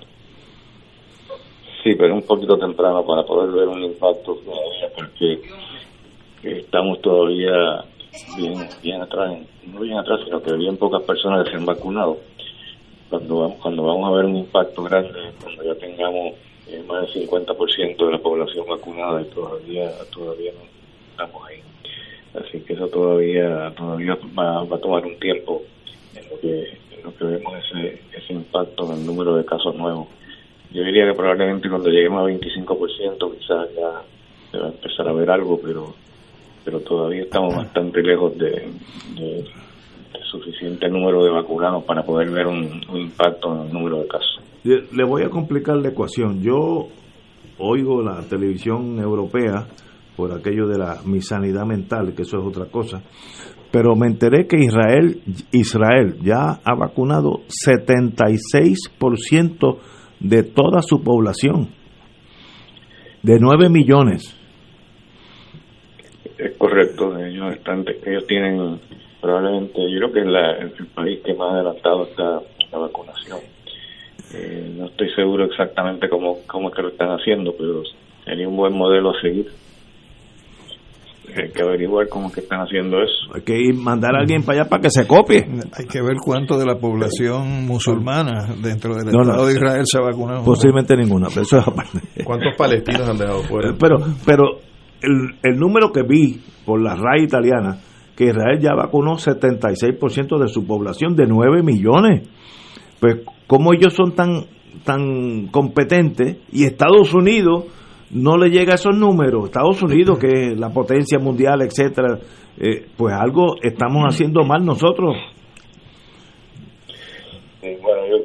Sí, 1.82 1.94
pero 1.96 2.14
un 2.14 2.22
poquito 2.22 2.58
temprano 2.58 3.04
para 3.04 3.22
poder 3.24 3.50
ver 3.52 3.68
un 3.68 3.82
impacto 3.82 4.34
todavía 4.34 4.88
porque 4.96 5.40
estamos 6.42 7.00
todavía 7.00 7.84
bien, 8.36 8.54
bien 8.82 9.02
atrás, 9.02 9.38
no 9.66 9.80
bien 9.80 9.98
atrás, 9.98 10.20
sino 10.24 10.42
que 10.42 10.54
bien 10.56 10.76
pocas 10.76 11.02
personas 11.04 11.48
se 11.48 11.56
han 11.56 11.64
vacunado. 11.64 12.18
Cuando 13.08 13.40
vamos, 13.40 13.58
cuando 13.62 13.82
vamos 13.84 14.10
a 14.10 14.16
ver 14.16 14.24
un 14.26 14.36
impacto 14.36 14.82
grande, 14.82 15.32
cuando 15.42 15.64
ya 15.64 15.74
tengamos 15.76 16.34
eh, 16.68 16.82
más 16.86 17.12
del 17.12 17.28
50% 17.28 18.06
de 18.06 18.12
la 18.12 18.18
población 18.18 18.66
vacunada 18.68 19.22
y 19.22 19.24
todavía 19.26 19.90
todavía 20.12 20.52
no 20.52 20.64
estamos 21.10 21.48
ahí. 21.48 21.62
Así 22.34 22.60
que 22.60 22.74
eso 22.74 22.88
todavía 22.88 23.72
todavía 23.76 24.18
va, 24.38 24.64
va 24.64 24.76
a 24.76 24.80
tomar 24.80 25.04
un 25.04 25.18
tiempo 25.18 25.62
en 26.14 26.28
lo 26.28 26.40
que 26.40 26.78
en 26.96 27.02
lo 27.04 27.16
que 27.16 27.24
vemos 27.24 27.54
ese 27.64 28.02
ese 28.12 28.32
impacto 28.32 28.92
en 28.92 29.00
el 29.00 29.06
número 29.06 29.36
de 29.36 29.44
casos 29.44 29.74
nuevos. 29.74 30.08
Yo 30.70 30.82
diría 30.82 31.06
que 31.06 31.14
probablemente 31.14 31.70
cuando 31.70 31.88
lleguemos 31.88 32.20
a 32.20 32.30
25% 32.30 33.38
quizás 33.38 33.68
ya 33.74 34.02
se 34.50 34.58
va 34.58 34.66
a 34.66 34.70
empezar 34.70 35.08
a 35.08 35.12
ver 35.12 35.30
algo, 35.30 35.58
pero 35.60 35.94
pero 36.64 36.80
todavía 36.80 37.22
estamos 37.22 37.56
bastante 37.56 38.02
lejos 38.02 38.36
de, 38.36 38.50
de, 39.14 39.44
suficiente 40.30 40.86
número 40.90 41.24
de 41.24 41.30
vacunados 41.30 41.82
para 41.84 42.02
poder 42.02 42.28
ver 42.28 42.46
un, 42.46 42.82
un 42.90 42.96
impacto 42.98 43.54
en 43.54 43.66
el 43.68 43.72
número 43.72 44.02
de 44.02 44.08
casos. 44.08 44.40
Le 44.64 45.04
voy 45.04 45.22
a 45.22 45.30
complicar 45.30 45.76
la 45.76 45.88
ecuación. 45.88 46.42
Yo 46.42 46.88
oigo 47.58 48.02
la 48.02 48.20
televisión 48.28 48.98
europea 48.98 49.66
por 50.16 50.32
aquello 50.32 50.66
de 50.66 50.78
la 50.78 50.98
mi 51.04 51.20
sanidad 51.22 51.64
mental, 51.64 52.12
que 52.14 52.22
eso 52.22 52.38
es 52.38 52.44
otra 52.46 52.66
cosa. 52.66 53.02
Pero 53.70 53.94
me 53.94 54.06
enteré 54.06 54.46
que 54.46 54.56
Israel, 54.58 55.20
Israel 55.52 56.16
ya 56.22 56.58
ha 56.64 56.74
vacunado 56.74 57.42
76% 57.48 59.78
de 60.20 60.42
toda 60.42 60.82
su 60.82 61.02
población, 61.02 61.68
de 63.22 63.38
9 63.38 63.68
millones. 63.68 64.34
Es 66.38 66.56
correcto, 66.56 67.16
ellos 67.18 67.54
están, 67.54 67.84
ellos 68.06 68.26
tienen 68.26 68.80
probablemente, 69.20 69.80
yo 69.90 69.98
creo 69.98 70.12
que 70.12 70.20
es 70.20 70.26
la- 70.26 70.56
el 70.58 70.70
país 70.94 71.20
que 71.24 71.34
más 71.34 71.52
adelantado 71.52 72.04
está 72.06 72.40
la 72.72 72.78
vacunación. 72.78 73.38
Eh, 74.34 74.74
no 74.76 74.86
estoy 74.86 75.08
seguro 75.14 75.44
exactamente 75.46 76.08
cómo, 76.08 76.38
cómo 76.46 76.68
es 76.68 76.74
que 76.74 76.82
lo 76.82 76.88
están 76.88 77.08
haciendo, 77.10 77.52
pero 77.56 77.82
sería 78.24 78.48
un 78.48 78.56
buen 78.56 78.74
modelo 78.74 79.10
a 79.10 79.20
seguir. 79.20 79.46
Hay 81.36 81.50
que 81.50 81.62
averiguar 81.62 82.08
cómo 82.08 82.28
es 82.28 82.34
que 82.34 82.40
están 82.40 82.60
haciendo 82.60 82.96
eso. 83.02 83.34
Hay 83.34 83.42
que 83.42 83.58
ir, 83.58 83.74
mandar 83.74 84.14
a 84.14 84.20
alguien 84.20 84.42
para 84.42 84.60
allá 84.60 84.68
para 84.70 84.82
que 84.82 84.90
se 84.90 85.06
copie. 85.06 85.46
Hay 85.76 85.86
que 85.86 86.00
ver 86.00 86.16
cuánto 86.24 86.58
de 86.58 86.64
la 86.64 86.76
población 86.76 87.66
musulmana 87.66 88.54
dentro 88.62 88.94
del 88.94 89.06
No, 89.12 89.22
no. 89.22 89.30
Estado 89.30 89.46
de 89.46 89.52
Israel 89.52 89.82
se 89.84 89.98
ha 89.98 90.00
vacunado. 90.00 90.44
Posiblemente 90.44 90.96
ninguna, 90.96 91.28
pero 91.28 91.42
eso 91.42 91.58
es 91.58 91.68
aparte. 91.68 92.00
¿Cuántos 92.24 92.56
palestinos 92.56 93.08
han 93.08 93.18
dejado 93.18 93.42
fuera? 93.42 93.74
Pero, 93.78 93.96
pero 94.24 94.44
el, 95.02 95.36
el 95.42 95.58
número 95.58 95.92
que 95.92 96.02
vi 96.02 96.40
por 96.64 96.82
la 96.82 96.94
RAI 96.94 97.24
italiana, 97.24 97.78
que 98.16 98.24
Israel 98.24 98.58
ya 98.60 98.74
vacunó 98.74 99.16
76% 99.16 100.38
de 100.38 100.48
su 100.48 100.66
población, 100.66 101.14
de 101.14 101.26
9 101.26 101.62
millones. 101.62 102.28
Pues, 103.00 103.24
¿cómo 103.46 103.72
ellos 103.72 103.94
son 103.94 104.14
tan, 104.14 104.46
tan 104.84 105.48
competentes 105.48 106.38
y 106.52 106.64
Estados 106.64 107.14
Unidos 107.14 107.64
no 108.10 108.36
le 108.36 108.50
llega 108.50 108.72
a 108.72 108.74
esos 108.76 108.96
números? 108.96 109.46
Estados 109.46 109.82
Unidos, 109.82 110.18
que 110.18 110.26
es 110.52 110.58
la 110.58 110.70
potencia 110.70 111.18
mundial, 111.18 111.62
etcétera, 111.62 112.18
eh, 112.58 112.86
pues 112.96 113.14
algo 113.14 113.56
estamos 113.62 114.04
haciendo 114.04 114.42
mal 114.44 114.64
nosotros. 114.64 115.16
Eh, 117.62 117.78
bueno, 117.82 118.02
yo, 118.06 118.16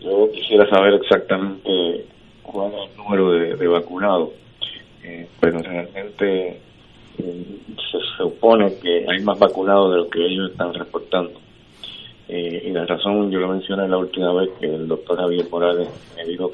yo 0.00 0.32
quisiera 0.32 0.68
saber 0.68 0.94
exactamente 0.94 2.06
cuál 2.42 2.72
es 2.72 2.90
el 2.90 2.96
número 2.96 3.32
de, 3.32 3.56
de 3.56 3.68
vacunados, 3.68 4.30
eh, 5.02 5.28
pero 5.40 5.58
realmente 5.58 6.60
se 7.16 7.98
supone 8.16 8.74
que 8.80 9.04
hay 9.08 9.22
más 9.22 9.38
vacunados 9.38 9.92
de 9.92 9.98
lo 9.98 10.08
que 10.08 10.24
ellos 10.24 10.50
están 10.50 10.72
reportando. 10.74 11.32
Eh, 12.32 12.62
y 12.68 12.70
la 12.70 12.86
razón, 12.86 13.28
yo 13.32 13.40
lo 13.40 13.48
mencioné 13.48 13.88
la 13.88 13.98
última 13.98 14.32
vez 14.32 14.50
que 14.60 14.66
el 14.66 14.86
doctor 14.86 15.18
Javier 15.18 15.46
Morales 15.50 15.88
me 16.16 16.24
dijo 16.24 16.52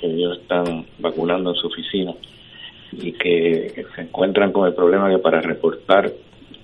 que 0.00 0.06
ellos 0.06 0.38
están 0.38 0.86
vacunando 0.98 1.50
en 1.50 1.56
su 1.56 1.66
oficina 1.66 2.14
y 2.90 3.12
que 3.12 3.84
se 3.94 4.00
encuentran 4.00 4.50
con 4.50 4.66
el 4.66 4.72
problema 4.72 5.10
que 5.10 5.18
para 5.18 5.42
reportar 5.42 6.10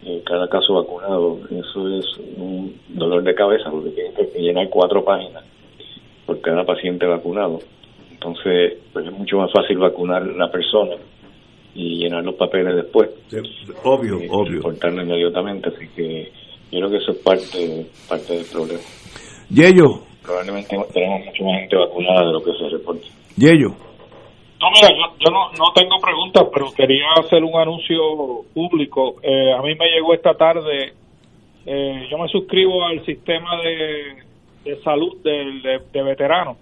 eh, 0.07 0.23
cada 0.25 0.49
caso 0.49 0.73
vacunado, 0.73 1.39
eso 1.51 1.99
es 1.99 2.07
un 2.39 2.75
dolor 2.89 3.23
de 3.25 3.35
cabeza 3.35 3.71
porque 3.71 3.91
tienen 3.91 4.15
que 4.15 4.41
llenar 4.41 4.71
cuatro 4.71 5.05
páginas 5.05 5.45
por 6.25 6.41
cada 6.41 6.65
paciente 6.65 7.05
vacunado. 7.05 7.59
Entonces, 8.11 8.79
pues 8.91 9.05
es 9.05 9.13
mucho 9.13 9.37
más 9.37 9.53
fácil 9.53 9.77
vacunar 9.77 10.27
la 10.27 10.51
persona 10.51 10.97
y 11.75 11.99
llenar 11.99 12.25
los 12.25 12.37
papeles 12.37 12.75
después. 12.75 13.11
Obvio, 13.85 14.19
y 14.23 14.29
obvio. 14.31 14.57
reportarlo 14.57 15.03
inmediatamente. 15.03 15.69
Así 15.69 15.89
que 15.95 16.33
yo 16.71 16.79
creo 16.79 16.91
que 16.91 16.97
eso 16.99 17.13
es 17.13 17.19
parte, 17.19 17.87
parte 18.09 18.35
del 18.35 18.45
problema. 18.47 18.81
Yello, 19.51 20.01
Probablemente 20.23 20.77
tenemos 20.93 21.25
mucha 21.27 21.45
más 21.45 21.61
gente 21.61 21.77
vacunada 21.77 22.27
de 22.27 22.33
lo 22.33 22.41
que 22.45 22.53
se 22.53 22.69
reporta. 22.69 23.07
Yello. 23.37 23.69
No, 24.61 24.67
mira, 24.75 24.89
yo, 24.91 25.17
yo 25.19 25.31
no, 25.33 25.51
no 25.59 25.73
tengo 25.75 25.97
preguntas, 26.01 26.45
pero 26.53 26.71
quería 26.73 27.07
hacer 27.19 27.43
un 27.43 27.59
anuncio 27.59 28.45
público. 28.55 29.17
Eh, 29.23 29.53
a 29.53 29.63
mí 29.63 29.75
me 29.75 29.87
llegó 29.91 30.13
esta 30.15 30.35
tarde, 30.35 30.93
eh, 31.67 32.07
yo 32.11 32.19
me 32.19 32.29
suscribo 32.29 32.85
al 32.85 33.05
sistema 33.07 33.57
de, 33.63 34.23
de 34.71 34.83
salud 34.83 35.17
del- 35.25 35.63
de, 35.63 35.81
de 35.93 36.03
veteranos 36.03 36.59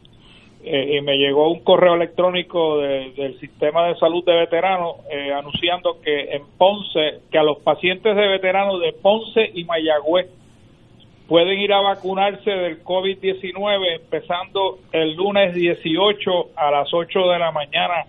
eh, 0.71 0.97
y 0.97 1.01
me 1.01 1.17
llegó 1.17 1.51
un 1.51 1.61
correo 1.65 1.95
electrónico 1.95 2.79
de- 2.79 3.13
del 3.17 3.39
sistema 3.41 3.87
de 3.89 3.97
salud 3.97 4.23
de 4.25 4.35
veteranos 4.35 4.97
eh, 5.11 5.33
anunciando 5.33 6.01
que 6.03 6.33
en 6.35 6.43
Ponce, 6.59 7.21
que 7.31 7.39
a 7.39 7.43
los 7.43 7.59
pacientes 7.59 8.15
de 8.15 8.29
veteranos 8.29 8.81
de 8.81 8.93
Ponce 8.93 9.51
y 9.55 9.65
Mayagüez 9.65 10.27
pueden 11.27 11.59
ir 11.61 11.73
a 11.73 11.81
vacunarse 11.81 12.51
del 12.51 12.83
COVID-19 12.85 13.95
empezando 14.01 14.79
el 14.93 15.15
lunes 15.15 15.55
18 15.55 16.31
a 16.57 16.71
las 16.71 16.93
8 16.93 17.19
de 17.29 17.39
la 17.39 17.51
mañana 17.53 18.05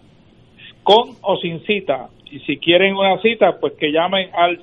con 0.84 1.16
o 1.22 1.38
sin 1.38 1.62
cita. 1.66 2.10
Y 2.32 2.40
si 2.42 2.58
quieren 2.58 2.96
una 2.96 3.20
cita, 3.22 3.60
pues 3.60 3.74
que 3.74 3.92
llamen 3.92 4.30
al 4.34 4.60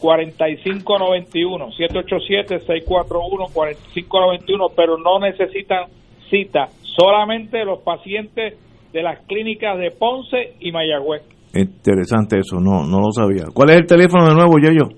641-4591, 0.00 1.72
787-641-4591, 1.76 4.72
pero 4.76 4.96
no 4.98 5.18
necesitan 5.18 5.84
cita, 6.30 6.68
solamente 6.82 7.64
los 7.64 7.80
pacientes 7.80 8.54
de 8.92 9.02
las 9.02 9.20
clínicas 9.26 9.78
de 9.78 9.90
Ponce 9.90 10.54
y 10.60 10.72
Mayagüez. 10.72 11.22
Interesante 11.54 12.38
eso, 12.38 12.60
no, 12.60 12.84
no 12.84 13.00
lo 13.00 13.10
sabía. 13.12 13.44
¿Cuál 13.52 13.70
es 13.70 13.76
el 13.78 13.86
teléfono 13.86 14.28
de 14.28 14.34
nuevo, 14.34 14.58
Yello? 14.58 14.88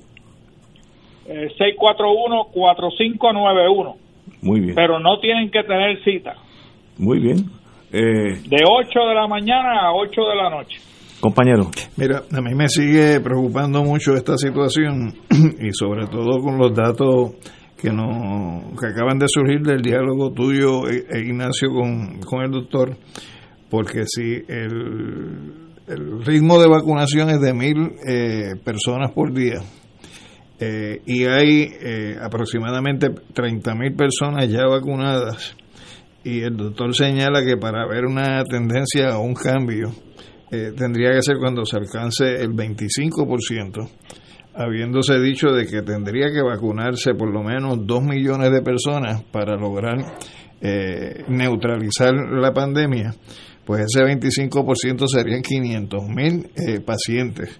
Eh, 1.26 1.48
641-4591, 1.58 3.96
Muy 4.42 4.60
bien, 4.60 4.74
pero 4.74 4.98
no 4.98 5.18
tienen 5.20 5.50
que 5.50 5.62
tener 5.62 6.02
cita. 6.04 6.34
muy 6.98 7.20
bien. 7.20 7.36
Eh, 7.92 8.40
de 8.48 8.58
8 8.64 9.00
de 9.08 9.14
la 9.14 9.26
mañana 9.26 9.80
a 9.88 9.92
8 9.92 10.20
de 10.22 10.36
la 10.36 10.48
noche. 10.50 10.78
Compañero. 11.20 11.70
Mira, 11.96 12.22
a 12.32 12.40
mí 12.40 12.54
me 12.54 12.68
sigue 12.68 13.20
preocupando 13.20 13.82
mucho 13.82 14.14
esta 14.14 14.36
situación 14.38 15.12
y 15.60 15.70
sobre 15.72 16.06
todo 16.06 16.38
con 16.40 16.56
los 16.56 16.72
datos 16.74 17.32
que, 17.80 17.90
no, 17.90 18.72
que 18.78 18.88
acaban 18.88 19.18
de 19.18 19.26
surgir 19.28 19.60
del 19.62 19.82
diálogo 19.82 20.32
tuyo, 20.32 20.88
e, 20.88 21.20
Ignacio, 21.20 21.70
con, 21.70 22.42
el 22.42 22.50
doctor, 22.50 22.96
porque 23.70 24.04
si 24.06 24.42
el, 24.48 25.68
ritmo 26.24 26.60
de 26.60 26.68
vacunación 26.68 27.30
es 27.30 27.40
de 27.40 27.52
mil 27.52 27.92
eh, 28.06 28.54
personas 28.62 29.10
por 29.12 29.32
día, 29.32 29.60
y 31.06 31.24
hay 31.24 31.70
eh, 31.80 32.18
aproximadamente 32.20 33.08
30.000 33.08 33.96
personas 33.96 34.46
ya 34.46 34.66
vacunadas 34.66 35.56
y 36.22 36.42
el 36.42 36.54
doctor 36.54 36.94
señala 36.94 37.42
que 37.42 37.56
para 37.56 37.88
ver 37.88 38.04
una 38.04 38.44
tendencia 38.44 39.16
o 39.16 39.22
un 39.22 39.32
cambio 39.32 39.90
tendría 40.50 41.12
que 41.12 41.22
ser 41.22 41.38
cuando 41.38 41.64
se 41.64 41.78
alcance 41.78 42.42
el 42.42 42.50
25%, 42.50 43.88
habiéndose 44.60 45.18
dicho 45.18 45.52
de 45.52 45.66
que 45.66 45.82
tendría 45.82 46.30
que 46.30 46.42
vacunarse 46.42 47.14
por 47.14 47.32
lo 47.32 47.42
menos 47.42 47.86
2 47.86 48.02
millones 48.02 48.52
de 48.52 48.62
personas 48.62 49.22
para 49.24 49.56
lograr 49.56 49.96
neutralizar 51.28 52.12
la 52.14 52.52
pandemia, 52.52 53.14
pues 53.64 53.86
ese 53.86 54.04
25% 54.04 55.06
serían 55.08 55.40
500 55.40 56.08
mil 56.08 56.50
pacientes 56.84 57.58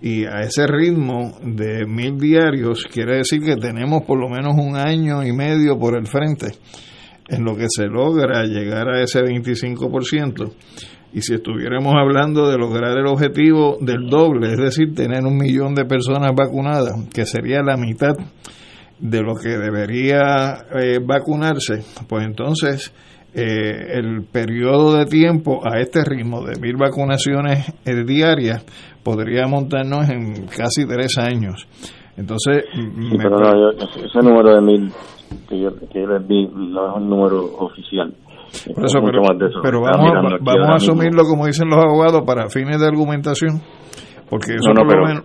y 0.00 0.24
a 0.24 0.40
ese 0.42 0.66
ritmo 0.66 1.38
de 1.42 1.86
mil 1.86 2.18
diarios 2.18 2.84
quiere 2.92 3.16
decir 3.16 3.40
que 3.42 3.56
tenemos 3.56 4.02
por 4.04 4.20
lo 4.20 4.28
menos 4.28 4.54
un 4.56 4.76
año 4.76 5.24
y 5.24 5.32
medio 5.32 5.78
por 5.78 5.96
el 5.98 6.06
frente 6.06 6.46
en 7.28 7.44
lo 7.44 7.56
que 7.56 7.66
se 7.68 7.86
logra 7.86 8.44
llegar 8.44 8.88
a 8.88 9.02
ese 9.02 9.20
25%. 9.20 10.52
Y 11.16 11.22
si 11.22 11.32
estuviéramos 11.32 11.94
hablando 11.94 12.50
de 12.50 12.58
lograr 12.58 12.98
el 12.98 13.06
objetivo 13.06 13.78
del 13.80 14.10
doble, 14.10 14.52
es 14.52 14.58
decir, 14.58 14.94
tener 14.94 15.24
un 15.24 15.38
millón 15.38 15.74
de 15.74 15.86
personas 15.86 16.32
vacunadas, 16.36 16.92
que 17.08 17.24
sería 17.24 17.62
la 17.62 17.78
mitad 17.78 18.12
de 19.00 19.22
lo 19.22 19.32
que 19.34 19.56
debería 19.56 20.66
eh, 20.78 20.98
vacunarse, 21.02 21.84
pues 22.06 22.22
entonces 22.22 22.92
eh, 23.32 23.94
el 23.94 24.26
periodo 24.30 24.98
de 24.98 25.06
tiempo 25.06 25.62
a 25.64 25.80
este 25.80 26.04
ritmo 26.04 26.44
de 26.44 26.60
mil 26.60 26.76
vacunaciones 26.76 27.66
eh, 27.86 28.04
diarias 28.04 28.66
podría 29.02 29.46
montarnos 29.46 30.10
en 30.10 30.46
casi 30.48 30.86
tres 30.86 31.16
años. 31.16 31.66
Entonces, 32.18 32.62
pero 33.22 33.70
ese 33.70 34.18
número 34.22 34.54
de 34.54 34.60
mil 34.60 34.92
que 35.48 35.60
yo, 35.60 35.70
que 35.90 36.06
les 36.06 36.28
vi 36.28 36.46
no 36.46 36.90
es 36.90 36.96
un 36.96 37.08
número 37.08 37.42
oficial. 37.58 38.12
Pero, 39.62 39.80
vamos, 39.80 40.12
a, 40.14 40.36
vamos 40.40 40.68
a 40.68 40.74
asumirlo 40.74 41.24
como 41.24 41.46
dicen 41.46 41.68
los 41.68 41.78
abogados 41.78 42.22
para 42.26 42.48
fines 42.48 42.80
de 42.80 42.86
argumentación, 42.86 43.60
porque 44.28 44.54
eso 44.54 44.72
no, 44.72 44.82
no, 44.82 44.88
pero 44.88 45.06
menos, 45.06 45.24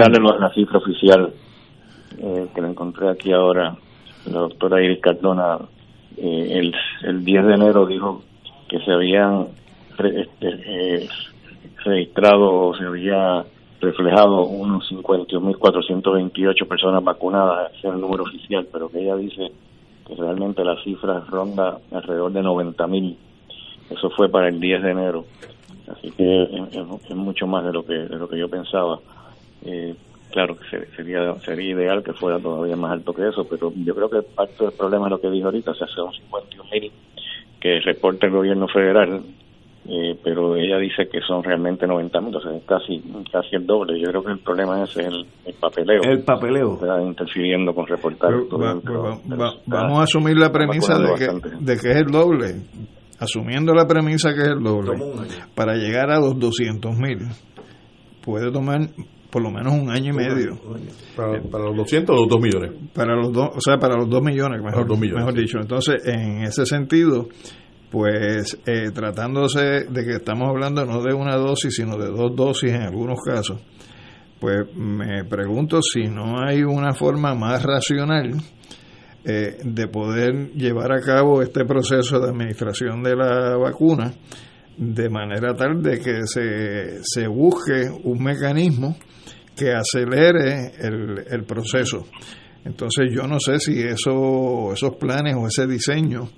darle 0.00 0.18
la 0.40 0.50
cifra 0.54 0.78
oficial 0.78 1.32
eh, 2.18 2.46
que 2.54 2.60
la 2.60 2.68
encontré 2.68 3.10
aquí 3.10 3.32
ahora, 3.32 3.76
la 4.26 4.40
doctora 4.40 4.82
Iris 4.82 5.00
Cardona 5.00 5.58
eh, 6.16 6.58
el, 6.58 6.74
el 7.04 7.24
10 7.24 7.46
de 7.46 7.54
enero 7.54 7.86
dijo 7.86 8.22
que 8.68 8.78
se 8.80 8.92
habían 8.92 9.46
este, 9.98 10.48
eh, 10.48 11.08
registrado 11.84 12.68
o 12.68 12.74
se 12.76 12.84
había 12.84 13.44
reflejado 13.80 14.46
unos 14.46 14.90
51.428 14.90 16.68
personas 16.68 17.04
vacunadas, 17.04 17.72
ese 17.74 17.88
es 17.88 17.94
el 17.94 18.00
número 18.00 18.24
oficial, 18.24 18.66
pero 18.72 18.88
que 18.88 19.00
ella 19.00 19.16
dice 19.16 19.52
realmente 20.16 20.64
la 20.64 20.76
cifra 20.82 21.20
ronda 21.28 21.78
alrededor 21.92 22.32
de 22.32 22.42
90.000. 22.42 23.16
Eso 23.90 24.10
fue 24.10 24.28
para 24.28 24.48
el 24.48 24.60
10 24.60 24.82
de 24.82 24.90
enero. 24.90 25.24
Así 25.88 26.10
que 26.10 26.42
es, 26.42 27.16
mucho 27.16 27.46
más 27.46 27.64
de 27.64 27.72
lo 27.72 27.84
que 27.84 27.94
de 27.94 28.16
lo 28.16 28.28
que 28.28 28.38
yo 28.38 28.48
pensaba. 28.48 28.98
Eh, 29.64 29.94
claro 30.30 30.56
que 30.56 30.86
sería 30.94 31.34
sería 31.40 31.74
ideal 31.74 32.02
que 32.02 32.12
fuera 32.12 32.38
todavía 32.38 32.76
más 32.76 32.92
alto 32.92 33.14
que 33.14 33.28
eso, 33.28 33.46
pero 33.48 33.72
yo 33.74 33.94
creo 33.94 34.10
que 34.10 34.22
parte 34.22 34.64
del 34.64 34.72
problema 34.72 35.06
es 35.06 35.10
lo 35.10 35.20
que 35.20 35.30
dijo 35.30 35.46
ahorita, 35.46 35.70
o 35.70 35.74
sea, 35.74 35.86
son 35.88 36.12
51 36.12 36.70
mil 36.70 36.92
que 37.60 37.80
reporta 37.80 38.26
el 38.26 38.32
gobierno 38.32 38.68
federal, 38.68 39.22
eh, 39.90 40.18
pero 40.22 40.54
ella 40.54 40.76
dice 40.78 41.08
que 41.10 41.18
son 41.26 41.42
realmente 41.42 41.86
90 41.86 42.20
mil, 42.20 42.36
o 42.36 42.40
sea, 42.40 42.52
casi, 42.66 43.02
casi 43.32 43.56
el 43.56 43.66
doble. 43.66 43.98
Yo 43.98 44.10
creo 44.10 44.22
que 44.22 44.32
el 44.32 44.38
problema 44.40 44.82
es 44.82 44.94
el, 44.98 45.24
papeleo. 45.58 46.02
El 46.02 46.22
papeleo. 46.24 46.74
Está 46.74 47.00
interfiriendo 47.00 47.74
con 47.74 47.86
reportar. 47.86 48.30
vamos 49.66 49.98
a 49.98 50.02
asumir 50.02 50.36
la 50.36 50.52
premisa 50.52 50.98
de 50.98 51.14
que, 51.14 51.64
de 51.64 51.80
que 51.80 51.88
es 51.88 51.96
el 51.96 52.06
doble, 52.06 52.64
asumiendo 53.18 53.72
la 53.72 53.86
premisa 53.86 54.34
que 54.34 54.42
es 54.42 54.48
el 54.48 54.62
doble, 54.62 54.92
para 55.54 55.74
llegar 55.76 56.10
a 56.10 56.20
los 56.20 56.38
200 56.38 56.94
mil. 56.98 57.20
Puede 58.22 58.52
tomar 58.52 58.80
por 59.30 59.42
lo 59.42 59.50
menos 59.50 59.72
un 59.72 59.90
año 59.90 60.12
y 60.12 60.16
medio. 60.16 60.58
¿Para, 61.16 61.64
los 61.64 61.76
200 61.76 62.14
o 62.14 62.20
los 62.20 62.28
2 62.28 62.40
millones? 62.42 62.72
Para 62.94 63.14
los 63.14 63.32
dos, 63.32 63.48
o 63.56 63.60
sea, 63.60 63.78
para 63.78 63.96
los 63.96 64.10
2 64.10 64.22
millones, 64.22 64.62
mejor, 64.62 64.86
mejor 64.98 65.34
dicho. 65.34 65.58
Entonces, 65.58 66.06
en 66.06 66.42
ese 66.42 66.66
sentido, 66.66 67.28
pues 67.90 68.58
eh, 68.66 68.90
tratándose 68.92 69.84
de 69.88 70.04
que 70.04 70.16
estamos 70.16 70.48
hablando 70.48 70.84
no 70.84 71.02
de 71.02 71.14
una 71.14 71.36
dosis, 71.36 71.74
sino 71.74 71.96
de 71.96 72.08
dos 72.08 72.34
dosis 72.36 72.72
en 72.72 72.82
algunos 72.82 73.18
casos, 73.24 73.60
pues 74.38 74.74
me 74.76 75.24
pregunto 75.24 75.80
si 75.82 76.02
no 76.02 76.40
hay 76.40 76.62
una 76.62 76.92
forma 76.92 77.34
más 77.34 77.62
racional 77.62 78.34
eh, 79.24 79.58
de 79.64 79.88
poder 79.88 80.52
llevar 80.52 80.92
a 80.92 81.00
cabo 81.00 81.42
este 81.42 81.64
proceso 81.64 82.20
de 82.20 82.28
administración 82.28 83.02
de 83.02 83.16
la 83.16 83.56
vacuna 83.56 84.12
de 84.76 85.08
manera 85.08 85.54
tal 85.54 85.82
de 85.82 85.98
que 85.98 86.26
se, 86.26 87.00
se 87.02 87.26
busque 87.26 87.90
un 88.04 88.22
mecanismo 88.22 88.96
que 89.56 89.72
acelere 89.72 90.72
el, 90.78 91.24
el 91.28 91.44
proceso. 91.44 92.06
Entonces 92.64 93.06
yo 93.12 93.26
no 93.26 93.40
sé 93.40 93.58
si 93.58 93.80
eso, 93.80 94.72
esos 94.72 94.94
planes 94.96 95.34
o 95.36 95.48
ese 95.48 95.66
diseño 95.66 96.28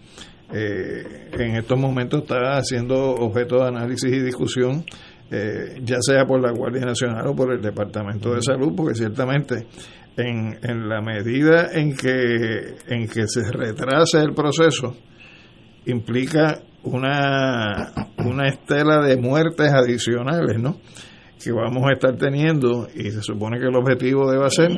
eh, 0.52 1.30
en 1.32 1.56
estos 1.56 1.78
momentos 1.78 2.22
está 2.22 2.62
siendo 2.62 3.14
objeto 3.14 3.56
de 3.56 3.68
análisis 3.68 4.12
y 4.12 4.20
discusión, 4.20 4.84
eh, 5.30 5.80
ya 5.82 5.98
sea 6.00 6.26
por 6.26 6.40
la 6.40 6.50
Guardia 6.50 6.84
Nacional 6.84 7.26
o 7.28 7.36
por 7.36 7.52
el 7.52 7.60
Departamento 7.60 8.34
de 8.34 8.42
Salud, 8.42 8.72
porque 8.76 8.94
ciertamente 8.94 9.66
en, 10.16 10.58
en 10.62 10.88
la 10.88 11.00
medida 11.00 11.68
en 11.72 11.96
que, 11.96 12.74
en 12.88 13.08
que 13.08 13.26
se 13.26 13.50
retrase 13.50 14.18
el 14.18 14.34
proceso, 14.34 14.96
implica 15.86 16.60
una, 16.82 17.92
una 18.18 18.48
estela 18.48 19.00
de 19.00 19.16
muertes 19.16 19.72
adicionales, 19.72 20.58
¿no? 20.58 20.78
Que 21.42 21.52
vamos 21.52 21.84
a 21.88 21.92
estar 21.92 22.16
teniendo 22.16 22.88
y 22.94 23.10
se 23.10 23.22
supone 23.22 23.58
que 23.58 23.66
el 23.66 23.76
objetivo 23.76 24.30
debe 24.30 24.50
ser 24.50 24.70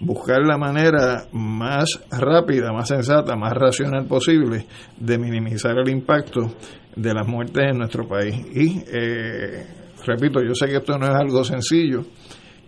buscar 0.00 0.40
la 0.44 0.56
manera 0.58 1.24
más 1.32 2.00
rápida, 2.10 2.72
más 2.72 2.88
sensata, 2.88 3.36
más 3.36 3.54
racional 3.54 4.06
posible 4.06 4.66
de 4.98 5.18
minimizar 5.18 5.76
el 5.78 5.88
impacto 5.88 6.52
de 6.94 7.14
las 7.14 7.26
muertes 7.26 7.70
en 7.70 7.78
nuestro 7.78 8.06
país. 8.06 8.34
Y 8.54 8.82
eh, 8.92 9.66
repito, 10.04 10.42
yo 10.42 10.54
sé 10.54 10.66
que 10.66 10.76
esto 10.76 10.98
no 10.98 11.06
es 11.06 11.14
algo 11.14 11.42
sencillo, 11.44 12.04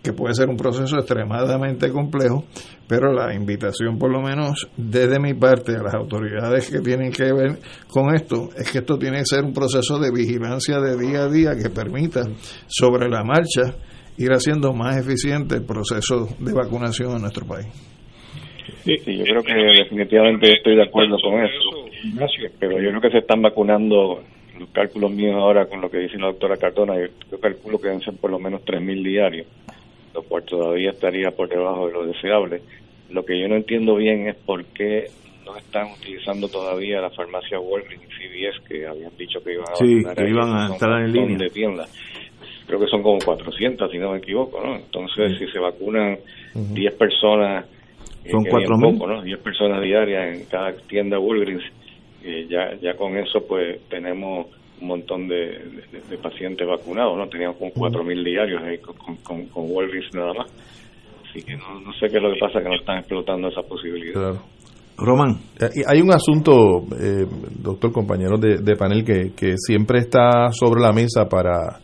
que 0.03 0.11
puede 0.11 0.33
ser 0.33 0.49
un 0.49 0.57
proceso 0.57 0.97
extremadamente 0.97 1.89
complejo, 1.89 2.43
pero 2.87 3.13
la 3.13 3.33
invitación 3.33 3.97
por 3.97 4.11
lo 4.11 4.21
menos 4.21 4.67
desde 4.75 5.17
mi 5.17 5.33
parte 5.33 5.71
a 5.71 5.83
las 5.83 5.93
autoridades 5.93 6.69
que 6.69 6.79
tienen 6.79 7.11
que 7.11 7.31
ver 7.31 7.57
con 7.87 8.13
esto 8.13 8.49
es 8.57 8.69
que 8.69 8.79
esto 8.79 8.97
tiene 8.97 9.19
que 9.19 9.25
ser 9.25 9.45
un 9.45 9.53
proceso 9.53 9.97
de 9.99 10.11
vigilancia 10.11 10.79
de 10.79 10.97
día 10.97 11.23
a 11.23 11.29
día 11.29 11.51
que 11.55 11.69
permita 11.69 12.23
sobre 12.67 13.07
la 13.07 13.23
marcha 13.23 13.77
ir 14.17 14.29
haciendo 14.31 14.73
más 14.73 14.97
eficiente 14.97 15.55
el 15.55 15.65
proceso 15.65 16.27
de 16.37 16.53
vacunación 16.53 17.15
en 17.15 17.21
nuestro 17.21 17.47
país. 17.47 17.67
Sí, 18.83 18.97
yo 19.05 19.23
creo 19.23 19.41
que 19.41 19.53
definitivamente 19.53 20.51
estoy 20.51 20.75
de 20.75 20.83
acuerdo 20.83 21.15
con 21.23 21.41
eso, 21.41 22.27
pero 22.59 22.73
yo 22.81 22.89
creo 22.89 23.01
que 23.01 23.09
se 23.09 23.19
están 23.19 23.41
vacunando 23.41 24.21
los 24.59 24.69
cálculos 24.69 25.11
míos 25.11 25.35
ahora 25.37 25.65
con 25.65 25.79
lo 25.81 25.89
que 25.89 25.99
dice 25.99 26.17
la 26.17 26.27
doctora 26.27 26.57
Cardona, 26.57 26.95
yo 26.99 27.39
calculo 27.39 27.79
que 27.79 27.87
deben 27.87 28.01
ser 28.01 28.15
por 28.15 28.29
lo 28.29 28.39
menos 28.39 28.61
3.000 28.65 29.03
diarios 29.03 29.47
lo 30.13 30.21
cual 30.23 30.43
todavía 30.43 30.91
estaría 30.91 31.31
por 31.31 31.49
debajo 31.49 31.87
de 31.87 31.93
lo 31.93 32.05
deseable. 32.05 32.61
Lo 33.09 33.23
que 33.25 33.39
yo 33.39 33.47
no 33.47 33.55
entiendo 33.55 33.95
bien 33.95 34.27
es 34.27 34.35
por 34.35 34.63
qué 34.65 35.05
no 35.45 35.57
están 35.57 35.91
utilizando 35.91 36.47
todavía 36.47 37.01
la 37.01 37.09
farmacia 37.09 37.59
Walgreens 37.59 38.03
y 38.03 38.07
CVS 38.07 38.67
que 38.67 38.87
habían 38.87 39.15
dicho 39.17 39.39
que 39.43 39.53
iban 39.53 39.65
a, 39.69 39.75
sí, 39.75 40.03
que 40.15 40.29
iban 40.29 40.55
a 40.55 40.73
estar 40.73 41.01
en 41.01 41.11
línea. 41.11 41.37
De 41.37 41.49
tiendas. 41.49 41.91
Creo 42.65 42.79
que 42.79 42.87
son 42.87 43.03
como 43.03 43.19
400, 43.19 43.91
si 43.91 43.97
no 43.97 44.11
me 44.11 44.19
equivoco, 44.19 44.65
¿no? 44.65 44.75
Entonces, 44.77 45.37
si 45.37 45.47
se 45.47 45.59
vacunan 45.59 46.17
10 46.53 46.93
personas, 46.95 47.65
eh, 48.23 48.29
son 48.29 48.45
4.000, 48.45 49.05
¿no? 49.05 49.21
10 49.21 49.39
personas 49.39 49.81
diarias 49.81 50.35
en 50.35 50.45
cada 50.45 50.71
tienda 50.87 51.19
Walgreens, 51.19 51.63
eh, 52.23 52.47
ya, 52.49 52.73
ya 52.81 52.95
con 52.95 53.17
eso 53.17 53.45
pues 53.45 53.81
tenemos 53.89 54.47
un 54.81 54.87
montón 54.87 55.27
de, 55.27 55.59
pacientes 56.21 56.67
vacunados, 56.67 57.17
¿no? 57.17 57.27
Teníamos 57.27 57.57
como 57.57 57.71
4.000 57.71 58.23
diarios 58.23 58.61
ahí 58.63 58.77
con, 58.79 58.95
con, 59.17 59.45
con 59.47 59.67
nada 60.13 60.33
más. 60.33 60.51
Así 61.29 61.43
que 61.43 61.55
no, 61.55 61.79
no 61.79 61.93
sé 61.93 62.07
qué 62.09 62.17
es 62.17 62.23
lo 62.23 62.33
que 62.33 62.39
pasa, 62.39 62.59
que 62.59 62.69
no 62.69 62.75
están 62.75 62.99
explotando 62.99 63.47
esa 63.47 63.61
posibilidad. 63.61 64.13
Claro. 64.13 64.41
Román. 64.95 65.39
Eh, 65.59 65.83
hay 65.87 66.01
un 66.01 66.11
asunto, 66.11 66.83
eh, 66.99 67.25
doctor, 67.59 67.91
compañero 67.91 68.37
de, 68.37 68.75
panel, 68.75 69.03
que, 69.03 69.33
que 69.35 69.55
siempre 69.57 69.99
está 69.99 70.51
sobre 70.51 70.81
la 70.81 70.91
mesa 70.91 71.27
para 71.27 71.79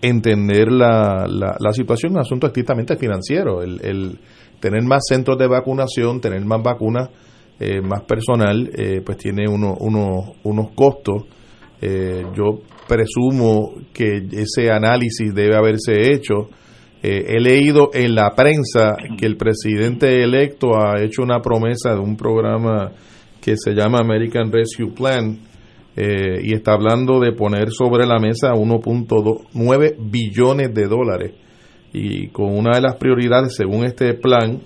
entender 0.00 0.70
la, 0.70 1.26
la, 1.28 1.72
situación, 1.72 2.12
un 2.12 2.18
asunto 2.18 2.46
estrictamente 2.46 2.96
financiero, 2.96 3.62
el, 3.62 3.80
el, 3.82 4.18
tener 4.60 4.82
más 4.82 5.02
centros 5.08 5.38
de 5.38 5.46
vacunación, 5.46 6.20
tener 6.20 6.44
más 6.44 6.62
vacunas, 6.62 7.08
eh, 7.58 7.80
más 7.80 8.02
personal, 8.02 8.70
eh, 8.76 9.00
pues 9.04 9.16
tiene 9.18 9.48
uno, 9.48 9.74
uno, 9.78 10.34
unos 10.42 10.70
costos. 10.72 11.24
Eh, 11.86 12.24
yo 12.34 12.60
presumo 12.88 13.74
que 13.92 14.22
ese 14.32 14.70
análisis 14.70 15.34
debe 15.34 15.56
haberse 15.56 16.12
hecho. 16.12 16.48
he 17.02 17.38
leído 17.38 17.90
en 17.92 18.14
la 18.14 18.30
prensa 18.34 18.96
que 19.18 19.26
el 19.26 19.36
presidente 19.36 20.22
electo 20.22 20.74
ha 20.74 21.02
hecho 21.02 21.22
una 21.22 21.40
promesa 21.40 21.92
de 21.92 22.00
un 22.00 22.16
programa 22.16 22.92
que 23.42 23.56
se 23.58 23.74
llama 23.74 23.98
American 23.98 24.50
Rescue 24.50 24.92
Plan, 24.92 25.38
eh, 25.96 26.40
y 26.42 26.54
está 26.54 26.72
hablando 26.72 27.20
de 27.20 27.32
poner 27.32 27.70
sobre 27.70 28.04
la 28.04 28.18
mesa 28.18 28.52
1.9 28.52 29.96
billones 29.98 30.74
de 30.74 30.86
dólares. 30.86 31.32
Y 31.92 32.28
con 32.28 32.56
una 32.56 32.76
de 32.76 32.80
las 32.80 32.96
prioridades, 32.96 33.54
según 33.54 33.84
este 33.84 34.14
plan 34.14 34.60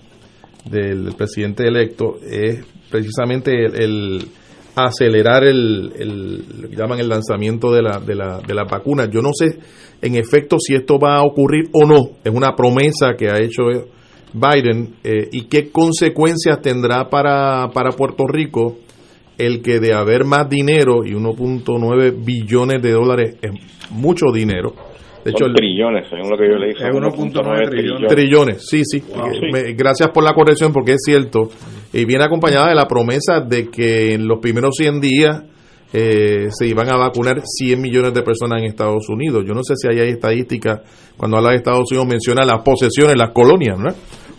del 0.65 1.13
presidente 1.17 1.67
electo, 1.67 2.19
es 2.23 2.65
precisamente 2.91 3.53
el, 3.67 4.27
acelerar 4.87 5.45
el, 5.45 5.93
el, 5.97 6.77
llaman 6.77 7.01
el 7.01 7.09
lanzamiento 7.09 7.73
de 7.73 7.83
la, 7.83 7.99
de, 7.99 8.15
la, 8.15 8.41
de 8.41 8.55
la 8.55 8.65
vacuna. 8.65 9.09
Yo 9.11 9.21
no 9.21 9.31
sé 9.33 9.59
en 10.01 10.15
efecto 10.15 10.57
si 10.59 10.75
esto 10.75 10.99
va 10.99 11.17
a 11.17 11.23
ocurrir 11.23 11.69
o 11.73 11.87
no. 11.87 12.11
Es 12.25 12.33
una 12.33 12.55
promesa 12.55 13.15
que 13.17 13.29
ha 13.29 13.39
hecho 13.39 13.65
Biden 14.33 14.97
eh, 15.05 15.29
y 15.33 15.43
qué 15.45 15.71
consecuencias 15.71 16.61
tendrá 16.61 17.09
para, 17.09 17.69
para 17.73 17.93
Puerto 17.93 18.27
Rico 18.27 18.79
el 19.39 19.63
que 19.63 19.79
de 19.79 19.95
haber 19.95 20.25
más 20.25 20.49
dinero 20.49 21.05
y 21.05 21.13
1.9 21.13 22.25
billones 22.25 22.83
de 22.83 22.91
dólares 22.91 23.37
es 23.41 23.53
mucho 23.91 24.27
dinero. 24.33 24.75
De 25.25 25.31
hecho, 25.31 25.47
trillones, 25.55 26.09
según 26.09 26.31
lo 26.31 26.37
que 26.37 26.49
yo 26.49 26.57
le 26.57 26.69
dije. 26.69 26.85
1.9 26.85 27.71
trillones. 27.71 28.09
Trillones, 28.09 28.67
sí, 28.67 28.83
sí. 28.85 29.03
gracias 29.77 30.11
por 30.11 30.25
la 30.25 30.33
corrección 30.33 30.73
porque 30.73 30.93
es 30.93 31.03
cierto. 31.05 31.49
Y 31.93 32.05
viene 32.05 32.25
acompañada 32.25 32.69
de 32.69 32.75
la 32.75 32.87
promesa 32.87 33.41
de 33.41 33.69
que 33.69 34.15
en 34.15 34.27
los 34.27 34.39
primeros 34.41 34.75
100 34.77 35.01
días 35.01 35.43
eh, 35.93 36.49
se 36.51 36.67
iban 36.67 36.91
a 36.91 36.97
vacunar 36.97 37.41
100 37.43 37.81
millones 37.81 38.15
de 38.15 38.23
personas 38.23 38.61
en 38.61 38.69
Estados 38.69 39.09
Unidos. 39.09 39.45
Yo 39.47 39.55
no 39.55 39.63
sé 39.63 39.75
si 39.77 39.89
hay 39.89 40.09
estadísticas, 40.09 40.81
cuando 41.17 41.39
habla 41.39 41.51
de 41.51 41.57
Estados 41.57 41.91
Unidos 41.91 42.07
menciona 42.07 42.45
las 42.45 42.63
posesiones, 42.63 43.17
las 43.17 43.31
colonias, 43.33 43.79
¿no? 43.79 43.89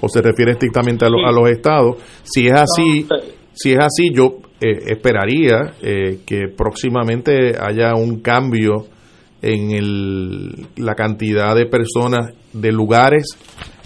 O 0.02 0.08
se 0.08 0.22
refiere 0.22 0.52
estrictamente 0.52 1.06
a, 1.06 1.08
a 1.08 1.32
los 1.32 1.50
estados. 1.50 1.98
Si 2.24 2.48
es 2.48 2.54
así, 2.54 3.08
si 3.52 3.72
es 3.72 3.80
así, 3.80 4.12
yo 4.14 4.38
eh, 4.62 4.92
esperaría 4.92 5.74
eh, 5.82 6.20
que 6.26 6.50
próximamente 6.56 7.54
haya 7.60 7.96
un 7.96 8.20
cambio 8.20 8.88
en 9.42 9.72
el, 9.72 10.68
la 10.78 10.96
cantidad 10.96 11.56
de 11.56 11.66
personas, 11.66 12.34
de 12.54 12.72
lugares 12.72 13.38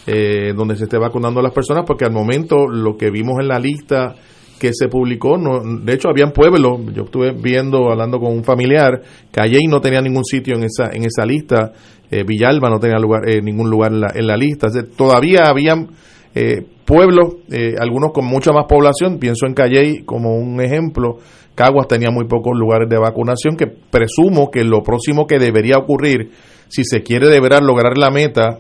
eh, 0.08 0.54
donde 0.56 0.76
se 0.76 0.86
esté 0.86 0.98
vacunando 0.98 1.40
a 1.40 1.44
las 1.44 1.54
personas, 1.54 1.84
porque 1.86 2.06
al 2.06 2.12
momento 2.12 2.68
lo 2.68 2.98
que 2.98 3.10
vimos 3.10 3.40
en 3.40 3.48
la 3.48 3.60
lista 3.60 4.16
que 4.60 4.72
se 4.74 4.88
publicó, 4.88 5.38
no, 5.38 5.60
de 5.82 5.94
hecho 5.94 6.10
habían 6.10 6.32
pueblos, 6.32 6.80
yo 6.94 7.04
estuve 7.04 7.32
viendo, 7.32 7.92
hablando 7.92 8.20
con 8.20 8.32
un 8.32 8.44
familiar, 8.44 9.02
allí 9.36 9.66
no 9.68 9.82
tenía 9.82 10.02
ningún 10.02 10.24
sitio 10.24 10.56
en 10.56 10.64
esa, 10.64 10.90
en 10.94 11.06
esa 11.06 11.26
lista, 11.26 11.74
Villalba 12.10 12.70
no 12.70 12.80
tenía 12.80 13.00
lugar, 13.00 13.22
ningún 13.44 13.70
lugar 13.70 13.92
en 13.92 14.02
la, 14.02 14.12
en 14.14 14.28
la 14.28 14.38
lista, 14.38 14.68
todavía 14.96 15.48
habían 15.48 15.90
eh, 16.36 16.66
pueblos, 16.86 17.36
eh, 17.52 17.76
algunos 17.80 18.12
con 18.12 18.26
mucha 18.26 18.52
más 18.52 18.66
población, 18.68 19.20
pienso 19.20 19.46
en 19.46 19.54
Calley 19.54 20.04
como 20.04 20.36
un 20.36 20.60
ejemplo, 20.62 21.20
Caguas 21.56 21.88
tenía 21.88 22.10
muy 22.10 22.26
pocos 22.26 22.58
lugares 22.58 22.90
de 22.90 22.98
vacunación, 22.98 23.56
que 23.56 23.68
presumo 23.68 24.50
que 24.50 24.64
lo 24.64 24.82
próximo 24.82 25.28
que 25.28 25.40
debería 25.40 25.78
ocurrir, 25.78 26.32
si 26.68 26.84
se 26.84 27.04
quiere 27.04 27.28
de 27.28 27.40
verdad 27.40 27.62
lograr 27.62 27.98
la 27.98 28.10
meta, 28.10 28.60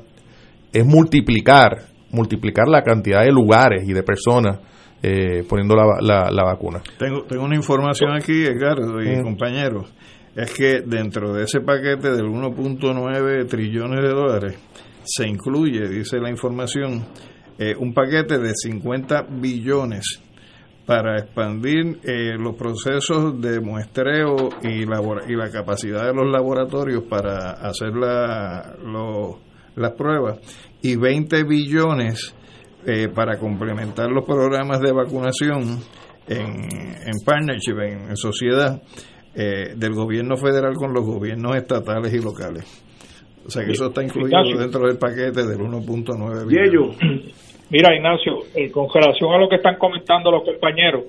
es 0.71 0.86
multiplicar, 0.86 1.86
multiplicar 2.12 2.67
la 2.67 2.84
cantidad 2.84 3.21
de 3.23 3.32
lugares 3.32 3.88
y 3.88 3.93
de 3.93 4.03
personas 4.03 4.60
eh, 5.01 5.43
poniendo 5.49 5.75
la, 5.75 6.29
la, 6.32 6.43
vacuna. 6.43 6.82
Tengo, 6.97 7.23
tengo 7.23 7.43
una 7.43 7.56
información 7.56 8.12
aquí, 8.15 8.45
Edgardo 8.45 9.01
y 9.01 9.17
mm. 9.17 9.23
compañeros, 9.23 9.93
es 10.36 10.53
que 10.53 10.82
dentro 10.82 11.34
de 11.34 11.43
ese 11.43 11.60
paquete 11.60 12.12
del 12.12 12.25
1.9 12.27 13.47
trillones 13.47 14.01
de 14.01 14.10
dólares 14.10 14.58
se 15.03 15.27
incluye, 15.27 15.89
dice 15.89 16.19
la 16.19 16.29
información, 16.29 17.06
eh, 17.60 17.75
un 17.77 17.93
paquete 17.93 18.39
de 18.39 18.53
50 18.56 19.27
billones 19.29 20.23
para 20.86 21.17
expandir 21.17 22.00
eh, 22.04 22.36
los 22.38 22.56
procesos 22.56 23.39
de 23.39 23.62
muestreo 23.62 24.50
y, 24.62 24.84
y 24.84 25.36
la 25.36 25.50
capacidad 25.50 26.06
de 26.06 26.13
los 26.13 26.30
laboratorios 26.30 27.04
para 27.04 27.52
hacer 27.52 27.96
la, 27.96 28.76
las 29.76 29.91
pruebas 29.93 30.39
y 30.82 30.96
20 30.98 31.43
billones 31.46 32.36
eh, 32.86 33.08
para 33.08 33.38
complementar 33.38 34.10
los 34.12 34.26
programas 34.26 34.82
de 34.82 34.91
vacunación 34.91 35.80
en, 36.28 36.46
en 36.46 37.13
partnership, 37.26 37.80
en, 37.80 38.17
sociedad 38.17 38.82
del 39.34 39.93
gobierno 39.93 40.38
federal 40.38 40.76
con 40.76 40.93
los 40.93 41.04
gobiernos 41.04 41.56
estatales 41.56 42.13
y 42.13 42.19
locales. 42.19 42.84
O 43.46 43.50
sea 43.50 43.65
que 43.65 43.72
eso 43.72 43.88
está 43.88 44.04
incluido 44.04 44.38
dentro 44.60 44.88
del 44.88 44.98
paquete 44.98 45.46
del 45.46 45.58
1.9 45.58 46.48
billones. 46.48 47.53
Mira, 47.74 47.96
Ignacio, 47.96 48.44
eh, 48.54 48.70
con 48.70 48.88
relación 48.94 49.34
a 49.34 49.40
lo 49.40 49.50
que 49.50 49.56
están 49.56 49.78
comentando 49.80 50.30
los 50.30 50.44
compañeros, 50.44 51.06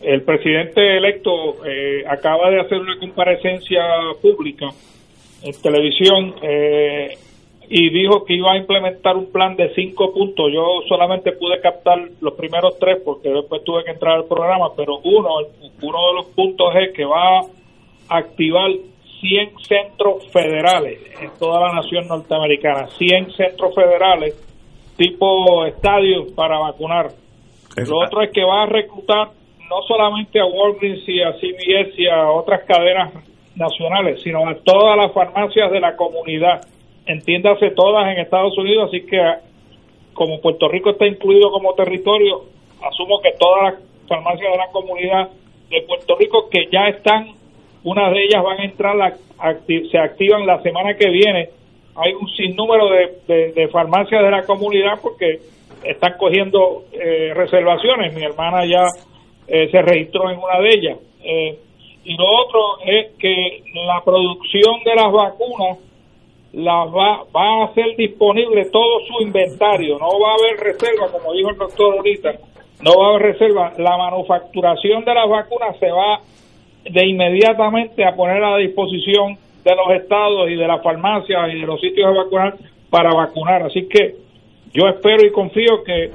el 0.00 0.22
presidente 0.22 0.96
electo 0.96 1.62
eh, 1.66 2.02
acaba 2.08 2.48
de 2.48 2.60
hacer 2.60 2.78
una 2.78 2.98
comparecencia 2.98 3.82
pública 4.22 4.68
en 5.42 5.52
televisión 5.60 6.34
eh, 6.40 7.14
y 7.68 7.90
dijo 7.90 8.24
que 8.24 8.36
iba 8.36 8.52
a 8.52 8.56
implementar 8.56 9.18
un 9.18 9.30
plan 9.30 9.54
de 9.54 9.74
cinco 9.74 10.14
puntos. 10.14 10.50
Yo 10.50 10.80
solamente 10.88 11.32
pude 11.32 11.60
captar 11.60 11.98
los 12.22 12.32
primeros 12.32 12.78
tres 12.78 12.96
porque 13.04 13.28
después 13.28 13.62
tuve 13.62 13.84
que 13.84 13.90
entrar 13.90 14.16
al 14.16 14.24
programa, 14.24 14.70
pero 14.74 14.96
uno, 15.04 15.28
uno 15.82 15.98
de 16.08 16.14
los 16.14 16.24
puntos 16.34 16.74
es 16.74 16.94
que 16.94 17.04
va 17.04 17.40
a 17.40 18.16
activar 18.16 18.70
100 19.20 19.50
centros 19.68 20.26
federales 20.32 21.00
en 21.20 21.28
toda 21.38 21.60
la 21.60 21.74
nación 21.74 22.08
norteamericana, 22.08 22.86
100 22.96 23.32
centros 23.32 23.74
federales 23.74 24.51
tipo 25.02 25.66
estadio 25.66 26.26
para 26.36 26.58
vacunar. 26.60 27.10
Lo 27.76 27.98
otro 27.98 28.22
es 28.22 28.30
que 28.30 28.44
va 28.44 28.62
a 28.62 28.66
reclutar 28.66 29.30
no 29.68 29.82
solamente 29.88 30.38
a 30.38 30.44
Walgreens 30.44 31.08
y 31.08 31.20
a 31.22 31.32
CVS 31.32 31.94
y 31.98 32.06
a 32.06 32.30
otras 32.30 32.62
cadenas 32.64 33.12
nacionales, 33.56 34.22
sino 34.22 34.48
a 34.48 34.54
todas 34.62 34.96
las 34.96 35.12
farmacias 35.12 35.72
de 35.72 35.80
la 35.80 35.96
comunidad, 35.96 36.60
entiéndase 37.06 37.70
todas 37.70 38.12
en 38.12 38.18
Estados 38.20 38.56
Unidos, 38.56 38.88
así 38.88 39.04
que 39.04 39.18
como 40.12 40.40
Puerto 40.40 40.68
Rico 40.68 40.90
está 40.90 41.06
incluido 41.06 41.50
como 41.50 41.74
territorio, 41.74 42.44
asumo 42.82 43.20
que 43.22 43.32
todas 43.38 43.72
las 43.72 43.74
farmacias 44.06 44.52
de 44.52 44.58
la 44.58 44.68
comunidad 44.70 45.30
de 45.70 45.82
Puerto 45.82 46.16
Rico 46.16 46.48
que 46.48 46.68
ya 46.70 46.88
están, 46.88 47.32
una 47.82 48.10
de 48.10 48.24
ellas 48.24 48.42
van 48.42 48.60
a 48.60 48.64
entrar, 48.64 48.94
la, 48.94 49.16
se 49.66 49.98
activan 49.98 50.46
la 50.46 50.62
semana 50.62 50.94
que 50.94 51.08
viene 51.08 51.48
hay 51.94 52.14
un 52.14 52.28
sinnúmero 52.30 52.88
de, 52.88 53.52
de, 53.52 53.68
farmacias 53.68 54.22
de 54.22 54.30
la 54.30 54.44
comunidad 54.44 54.98
porque 55.02 55.40
están 55.84 56.14
cogiendo 56.18 56.84
eh, 56.92 57.32
reservaciones. 57.34 58.14
Mi 58.14 58.22
hermana 58.22 58.64
ya 58.64 58.84
eh, 59.46 59.68
se 59.70 59.82
registró 59.82 60.30
en 60.30 60.38
una 60.38 60.60
de 60.60 60.68
ellas. 60.68 60.98
Eh, 61.22 61.58
y 62.04 62.16
lo 62.16 62.24
otro 62.24 62.78
es 62.84 63.12
que 63.18 63.62
la 63.86 64.00
producción 64.04 64.82
de 64.84 64.94
las 64.94 65.12
vacunas 65.12 65.78
las 66.52 66.88
va, 66.88 67.24
va 67.34 67.64
a 67.64 67.74
ser 67.74 67.96
disponible 67.96 68.66
todo 68.70 69.00
su 69.06 69.22
inventario. 69.22 69.98
No 69.98 70.18
va 70.18 70.30
a 70.30 70.34
haber 70.34 70.60
reserva, 70.60 71.10
como 71.10 71.32
dijo 71.32 71.50
el 71.50 71.58
doctor 71.58 71.96
ahorita. 71.96 72.32
No 72.82 72.98
va 72.98 73.06
a 73.06 73.08
haber 73.10 73.32
reserva. 73.32 73.72
La 73.78 73.96
manufacturación 73.96 75.04
de 75.04 75.14
las 75.14 75.28
vacunas 75.28 75.78
se 75.78 75.90
va 75.90 76.20
de 76.84 77.06
inmediatamente 77.06 78.04
a 78.04 78.14
poner 78.16 78.42
a 78.42 78.56
disposición 78.56 79.38
de 79.64 79.76
los 79.76 80.02
estados 80.02 80.50
y 80.50 80.56
de 80.56 80.66
las 80.66 80.82
farmacias 80.82 81.54
y 81.54 81.60
de 81.60 81.66
los 81.66 81.80
sitios 81.80 82.10
de 82.10 82.18
vacunar 82.18 82.56
para 82.90 83.14
vacunar. 83.14 83.62
Así 83.62 83.88
que 83.88 84.16
yo 84.72 84.88
espero 84.88 85.26
y 85.26 85.30
confío 85.30 85.82
que 85.84 86.10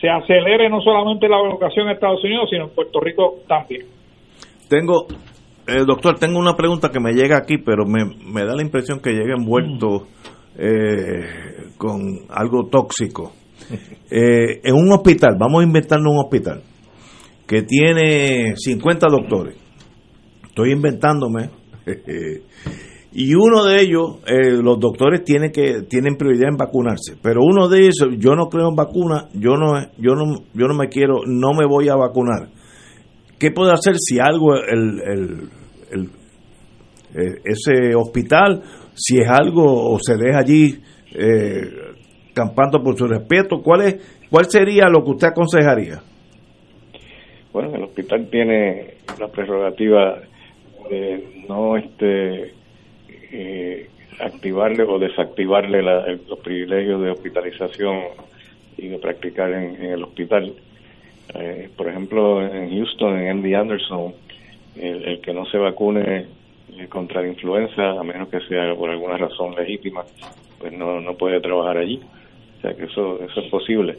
se 0.00 0.08
acelere 0.08 0.68
no 0.68 0.80
solamente 0.80 1.28
la 1.28 1.38
vacunación 1.38 1.86
en 1.86 1.94
Estados 1.94 2.24
Unidos, 2.24 2.48
sino 2.50 2.64
en 2.64 2.70
Puerto 2.70 3.00
Rico 3.00 3.36
también. 3.46 3.86
Tengo, 4.68 5.06
eh, 5.66 5.84
doctor, 5.86 6.18
tengo 6.18 6.38
una 6.38 6.54
pregunta 6.54 6.90
que 6.90 7.00
me 7.00 7.12
llega 7.12 7.36
aquí, 7.36 7.58
pero 7.58 7.84
me, 7.84 8.04
me 8.24 8.44
da 8.44 8.54
la 8.54 8.62
impresión 8.62 9.00
que 9.00 9.10
llega 9.10 9.34
envuelto 9.36 10.06
eh, 10.58 11.70
con 11.76 12.00
algo 12.30 12.68
tóxico. 12.70 13.32
Eh, 14.12 14.62
en 14.64 14.74
un 14.74 14.90
hospital, 14.90 15.36
vamos 15.38 15.60
a 15.60 15.64
inventarnos 15.64 16.12
un 16.12 16.18
hospital 16.18 16.62
que 17.46 17.62
tiene 17.62 18.56
50 18.56 19.06
doctores. 19.08 19.56
Estoy 20.48 20.72
inventándome 20.72 21.50
y 23.12 23.34
uno 23.34 23.64
de 23.64 23.80
ellos, 23.80 24.18
eh, 24.26 24.52
los 24.62 24.78
doctores 24.78 25.24
tienen 25.24 25.50
que 25.50 25.82
tienen 25.88 26.16
prioridad 26.16 26.48
en 26.50 26.56
vacunarse, 26.56 27.16
pero 27.22 27.40
uno 27.42 27.68
de 27.68 27.80
ellos, 27.80 28.08
yo 28.18 28.34
no 28.34 28.48
creo 28.48 28.68
en 28.68 28.76
vacuna, 28.76 29.28
yo 29.34 29.56
no, 29.56 29.80
yo 29.98 30.14
no, 30.14 30.44
yo 30.54 30.66
no 30.66 30.74
me 30.74 30.88
quiero, 30.88 31.22
no 31.26 31.52
me 31.52 31.66
voy 31.66 31.88
a 31.88 31.96
vacunar. 31.96 32.48
¿Qué 33.38 33.50
puede 33.50 33.72
hacer 33.72 33.94
si 33.98 34.18
algo 34.18 34.54
el, 34.54 35.00
el, 35.90 36.10
eh, 37.14 37.40
ese 37.44 37.94
hospital 37.96 38.62
si 38.94 39.18
es 39.18 39.28
algo 39.28 39.64
o 39.64 39.98
se 39.98 40.16
deja 40.16 40.38
allí 40.38 40.78
eh, 41.12 41.90
campando 42.34 42.82
por 42.82 42.96
su 42.96 43.06
respeto, 43.06 43.60
¿cuál, 43.62 43.82
es, 43.82 44.26
¿cuál 44.30 44.44
sería 44.46 44.88
lo 44.88 45.02
que 45.02 45.10
usted 45.10 45.28
aconsejaría? 45.28 46.00
Bueno, 47.52 47.74
el 47.74 47.82
hospital 47.82 48.28
tiene 48.30 48.94
la 49.18 49.28
prerrogativa 49.28 50.20
de 50.90 51.44
no 51.48 51.76
este 51.76 52.52
eh, 53.32 53.88
activarle 54.18 54.82
o 54.82 54.98
desactivarle 54.98 55.82
los 55.82 56.38
privilegios 56.40 57.00
de 57.02 57.10
hospitalización 57.10 58.00
y 58.76 58.88
de 58.88 58.98
practicar 58.98 59.52
en, 59.52 59.82
el 59.82 60.02
hospital. 60.02 60.52
Eh, 61.34 61.68
por 61.76 61.88
ejemplo, 61.88 62.42
en 62.44 62.70
Houston, 62.70 63.18
en 63.18 63.38
MD 63.38 63.54
Anderson, 63.54 64.14
el, 64.76 65.20
que 65.20 65.32
no 65.32 65.46
se 65.46 65.58
vacune 65.58 66.26
eh, 66.76 66.86
contra 66.88 67.22
la 67.22 67.28
influenza, 67.28 67.90
a 67.90 68.02
menos 68.02 68.28
que 68.28 68.40
sea 68.40 68.74
por 68.74 68.90
alguna 68.90 69.16
razón 69.16 69.54
legítima, 69.54 70.04
pues 70.58 70.72
no, 70.72 71.00
no 71.00 71.14
puede 71.14 71.40
trabajar 71.40 71.78
allí. 71.78 72.00
O 72.58 72.60
sea 72.60 72.74
que 72.74 72.84
eso, 72.84 73.20
eso 73.22 73.40
es 73.40 73.50
posible. 73.50 73.96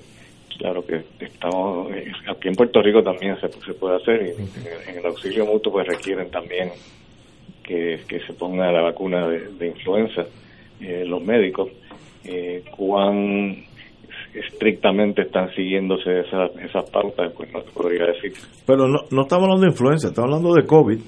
Claro 0.57 0.85
que 0.85 1.03
estamos, 1.19 1.91
eh, 1.91 2.11
aquí 2.29 2.47
en 2.47 2.55
Puerto 2.55 2.81
Rico 2.81 3.01
también 3.01 3.35
se, 3.39 3.47
se 3.49 3.73
puede 3.73 3.95
hacer, 3.95 4.21
y 4.21 4.89
en, 4.89 4.97
el 4.97 5.05
auxilio 5.05 5.45
mutuo 5.45 5.71
pues 5.71 5.87
requieren 5.87 6.29
también 6.29 6.69
que, 7.63 7.99
se 8.07 8.33
ponga 8.33 8.71
la 8.71 8.81
vacuna 8.81 9.27
de, 9.27 9.67
influenza 9.67 10.23
eh, 10.79 11.03
los 11.05 11.23
médicos. 11.23 11.69
Eh, 12.23 12.63
cuán 12.77 13.63
estrictamente 14.33 15.23
están 15.23 15.49
siguiéndose 15.55 16.19
esas, 16.19 16.51
esas 16.57 16.89
pautas, 16.89 17.33
pues 17.35 17.51
no 17.51 17.61
te 17.61 17.71
podría 17.71 18.05
decir. 18.07 18.33
Pero 18.65 18.87
no, 18.87 18.99
no 19.09 19.21
estamos 19.23 19.45
hablando 19.45 19.61
de 19.61 19.71
influenza, 19.71 20.09
estamos 20.09 20.29
hablando 20.29 20.53
de 20.53 20.65
COVID. 20.65 20.99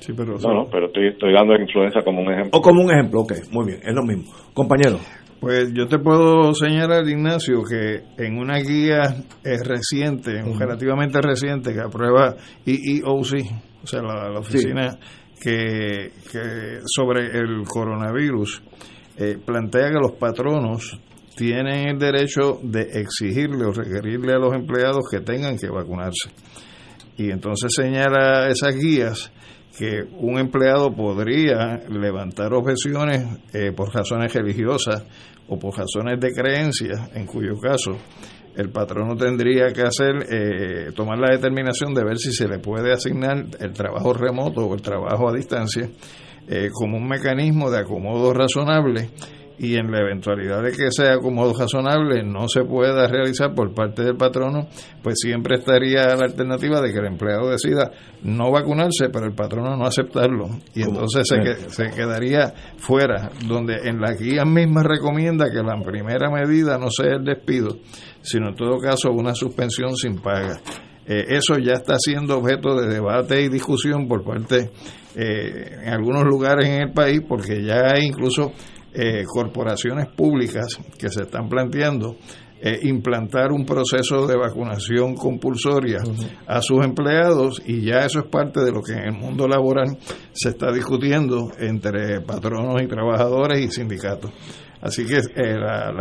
Sí, 0.00 0.12
pero 0.16 0.34
no, 0.38 0.54
no, 0.54 0.66
pero 0.70 0.86
estoy, 0.86 1.08
estoy 1.08 1.32
dando 1.32 1.54
influenza 1.56 2.00
como 2.02 2.20
un 2.20 2.32
ejemplo. 2.32 2.58
O 2.58 2.62
como 2.62 2.82
un 2.82 2.90
ejemplo, 2.90 3.20
ok, 3.20 3.32
muy 3.50 3.66
bien, 3.66 3.80
es 3.82 3.94
lo 3.94 4.02
mismo. 4.02 4.32
Compañero. 4.54 4.98
Pues 5.40 5.72
yo 5.72 5.86
te 5.86 5.98
puedo 5.98 6.52
señalar, 6.52 7.06
Ignacio, 7.06 7.62
que 7.62 8.02
en 8.22 8.38
una 8.38 8.58
guía 8.58 9.02
eh, 9.44 9.56
reciente, 9.64 10.42
relativamente 10.58 11.20
reciente, 11.20 11.72
que 11.72 11.80
aprueba 11.80 12.34
EEOC, 12.66 13.46
o 13.82 13.86
sea, 13.86 14.02
la, 14.02 14.36
oficina 14.40 14.98
que, 15.40 16.10
sobre 16.84 17.38
el 17.38 17.62
coronavirus, 17.68 18.62
eh, 19.16 19.38
plantea 19.44 19.90
que 19.90 20.00
los 20.00 20.12
patronos 20.12 21.00
tienen 21.36 21.88
el 21.88 21.98
derecho 21.98 22.58
de 22.60 23.00
exigirle 23.00 23.64
o 23.64 23.72
requerirle 23.72 24.32
a 24.32 24.38
los 24.38 24.52
empleados 24.54 25.04
que 25.08 25.20
tengan 25.20 25.56
que 25.56 25.68
vacunarse. 25.68 26.30
Y 27.16 27.30
entonces 27.30 27.72
señala 27.72 28.48
esas 28.48 28.76
guías 28.76 29.32
que 29.78 30.02
un 30.18 30.38
empleado 30.38 30.92
podría 30.92 31.80
levantar 31.88 32.52
objeciones 32.52 33.24
eh, 33.52 33.72
por 33.72 33.94
razones 33.94 34.34
religiosas 34.34 35.04
o 35.46 35.58
por 35.58 35.76
razones 35.76 36.18
de 36.18 36.32
creencia, 36.32 37.08
en 37.14 37.26
cuyo 37.26 37.58
caso 37.60 37.96
el 38.56 38.70
patrono 38.70 39.14
tendría 39.14 39.72
que 39.72 39.82
hacer, 39.82 40.26
eh, 40.28 40.90
tomar 40.96 41.18
la 41.18 41.30
determinación 41.30 41.94
de 41.94 42.04
ver 42.04 42.18
si 42.18 42.32
se 42.32 42.48
le 42.48 42.58
puede 42.58 42.92
asignar 42.92 43.46
el 43.60 43.72
trabajo 43.72 44.12
remoto 44.12 44.62
o 44.66 44.74
el 44.74 44.82
trabajo 44.82 45.28
a 45.28 45.32
distancia 45.32 45.88
eh, 46.48 46.70
como 46.72 46.96
un 46.96 47.06
mecanismo 47.06 47.70
de 47.70 47.78
acomodo 47.78 48.34
razonable 48.34 49.10
y 49.58 49.76
en 49.76 49.90
la 49.90 50.00
eventualidad 50.00 50.62
de 50.62 50.72
que 50.72 50.90
sea 50.90 51.14
acomodo 51.14 51.52
razonable 51.58 52.22
no 52.22 52.48
se 52.48 52.64
pueda 52.64 53.06
realizar 53.08 53.54
por 53.54 53.74
parte 53.74 54.02
del 54.02 54.16
patrono, 54.16 54.68
pues 55.02 55.16
siempre 55.20 55.56
estaría 55.56 56.06
la 56.14 56.26
alternativa 56.26 56.80
de 56.80 56.92
que 56.92 56.98
el 56.98 57.06
empleado 57.06 57.50
decida 57.50 57.90
no 58.22 58.50
vacunarse, 58.50 59.08
pero 59.12 59.26
el 59.26 59.34
patrono 59.34 59.76
no 59.76 59.84
aceptarlo. 59.84 60.48
Y 60.74 60.82
entonces 60.82 61.26
se, 61.28 61.70
se 61.70 61.90
quedaría 61.90 62.52
fuera, 62.78 63.30
donde 63.46 63.88
en 63.88 64.00
la 64.00 64.14
guía 64.14 64.44
misma 64.44 64.82
recomienda 64.82 65.50
que 65.50 65.62
la 65.62 65.80
primera 65.82 66.30
medida 66.30 66.78
no 66.78 66.90
sea 66.90 67.16
el 67.16 67.24
despido, 67.24 67.78
sino 68.22 68.48
en 68.48 68.54
todo 68.54 68.78
caso 68.78 69.10
una 69.10 69.34
suspensión 69.34 69.96
sin 69.96 70.20
paga. 70.20 70.60
Eh, 71.06 71.24
eso 71.36 71.56
ya 71.58 71.72
está 71.72 71.96
siendo 71.98 72.36
objeto 72.36 72.78
de 72.78 72.86
debate 72.86 73.40
y 73.40 73.48
discusión 73.48 74.06
por 74.06 74.22
parte 74.22 74.70
eh, 75.16 75.78
en 75.82 75.88
algunos 75.88 76.24
lugares 76.24 76.68
en 76.68 76.82
el 76.82 76.92
país, 76.92 77.22
porque 77.26 77.64
ya 77.64 77.94
hay 77.94 78.04
incluso 78.04 78.52
eh, 78.94 79.24
corporaciones 79.26 80.08
públicas 80.08 80.78
que 80.98 81.08
se 81.08 81.22
están 81.22 81.48
planteando 81.48 82.16
eh, 82.60 82.80
implantar 82.82 83.52
un 83.52 83.64
proceso 83.64 84.26
de 84.26 84.36
vacunación 84.36 85.14
compulsoria 85.14 85.98
a 86.46 86.60
sus 86.60 86.84
empleados 86.84 87.62
y 87.64 87.82
ya 87.82 88.00
eso 88.00 88.18
es 88.18 88.24
parte 88.26 88.64
de 88.64 88.72
lo 88.72 88.82
que 88.82 88.94
en 88.94 89.04
el 89.04 89.12
mundo 89.12 89.46
laboral 89.46 89.96
se 90.32 90.48
está 90.48 90.72
discutiendo 90.72 91.52
entre 91.60 92.20
patronos 92.22 92.82
y 92.82 92.88
trabajadores 92.88 93.60
y 93.60 93.70
sindicatos. 93.70 94.32
Así 94.80 95.06
que 95.06 95.18
eh, 95.18 95.54
la, 95.54 95.92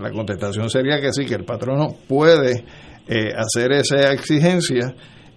la, 0.00 0.10
contestación 0.10 0.68
sería 0.68 1.00
que 1.00 1.12
sí, 1.12 1.26
que 1.26 1.34
el 1.34 1.44
patrono 1.44 1.94
puede 2.08 2.64
hacer 3.36 3.70
esa 3.72 4.12
exigencia 4.12 4.94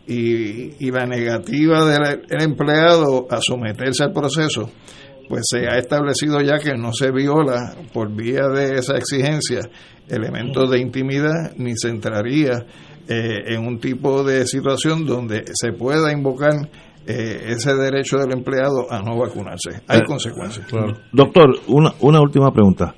y, 0.08 0.88
y 0.88 0.90
la 0.90 1.06
negativa 1.06 1.86
del 1.86 2.22
empleado 2.42 3.28
a 3.30 3.42
someterse 3.42 4.04
al 4.04 4.14
proceso 4.14 4.72
pues 5.28 5.42
se 5.50 5.68
ha 5.68 5.78
establecido 5.78 6.42
ya 6.42 6.60
que 6.60 6.78
no 6.78 6.94
se 6.94 7.12
viola 7.12 7.76
por 7.94 8.16
vía 8.16 8.48
de 8.48 8.76
esa 8.76 8.98
exigencia 8.98 9.62
elementos 10.10 10.70
de 10.70 10.80
intimidad 10.80 11.54
ni 11.58 11.76
se 11.76 11.90
entraría 11.90 12.66
eh, 13.08 13.54
en 13.54 13.66
un 13.66 13.80
tipo 13.80 14.24
de 14.24 14.46
situación 14.46 15.06
donde 15.06 15.46
se 15.54 15.72
pueda 15.72 16.12
invocar 16.12 16.54
eh, 17.06 17.42
ese 17.48 17.74
derecho 17.74 18.18
del 18.18 18.34
empleado 18.34 18.92
a 18.92 19.02
no 19.02 19.18
vacunarse. 19.18 19.82
Hay 19.88 20.00
eh, 20.00 20.04
consecuencias. 20.06 20.68
Doctor, 21.14 21.60
una, 21.68 21.94
una 22.02 22.22
última 22.22 22.52
pregunta. 22.52 22.96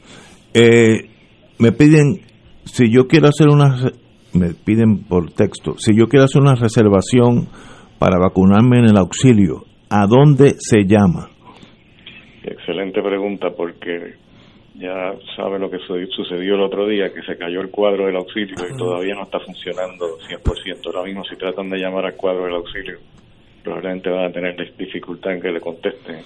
me 0.53 1.71
piden, 1.71 2.21
si 2.65 2.91
yo 2.91 3.07
quiero 3.07 3.27
hacer 3.27 3.49
una, 3.49 3.91
me 4.33 4.53
piden 4.53 5.03
por 5.03 5.31
texto, 5.31 5.77
si 5.77 5.95
yo 5.95 6.07
quiero 6.07 6.25
hacer 6.25 6.41
una 6.41 6.55
reservación 6.55 7.47
para 7.99 8.17
vacunarme 8.17 8.79
en 8.79 8.85
el 8.85 8.97
auxilio, 8.97 9.65
¿a 9.89 10.07
dónde 10.07 10.55
se 10.57 10.85
llama? 10.85 11.28
Excelente 12.43 13.01
pregunta 13.01 13.49
porque 13.55 14.15
ya 14.75 15.13
sabe 15.35 15.59
lo 15.59 15.69
que 15.69 15.77
sucedió 15.79 16.55
el 16.55 16.61
otro 16.61 16.87
día, 16.87 17.11
que 17.13 17.21
se 17.23 17.37
cayó 17.37 17.61
el 17.61 17.69
cuadro 17.69 18.05
del 18.05 18.15
auxilio 18.15 18.55
y 18.55 18.77
todavía 18.77 19.13
no 19.15 19.23
está 19.23 19.39
funcionando 19.39 20.05
100%. 20.29 20.85
Ahora 20.85 21.03
mismo 21.03 21.23
si 21.25 21.35
tratan 21.35 21.69
de 21.69 21.77
llamar 21.77 22.05
al 22.05 22.15
cuadro 22.15 22.45
del 22.45 22.55
auxilio, 22.55 22.97
probablemente 23.63 24.09
van 24.09 24.25
a 24.25 24.31
tener 24.31 24.55
dificultad 24.77 25.33
en 25.33 25.41
que 25.41 25.51
le 25.51 25.59
contesten. 25.59 26.21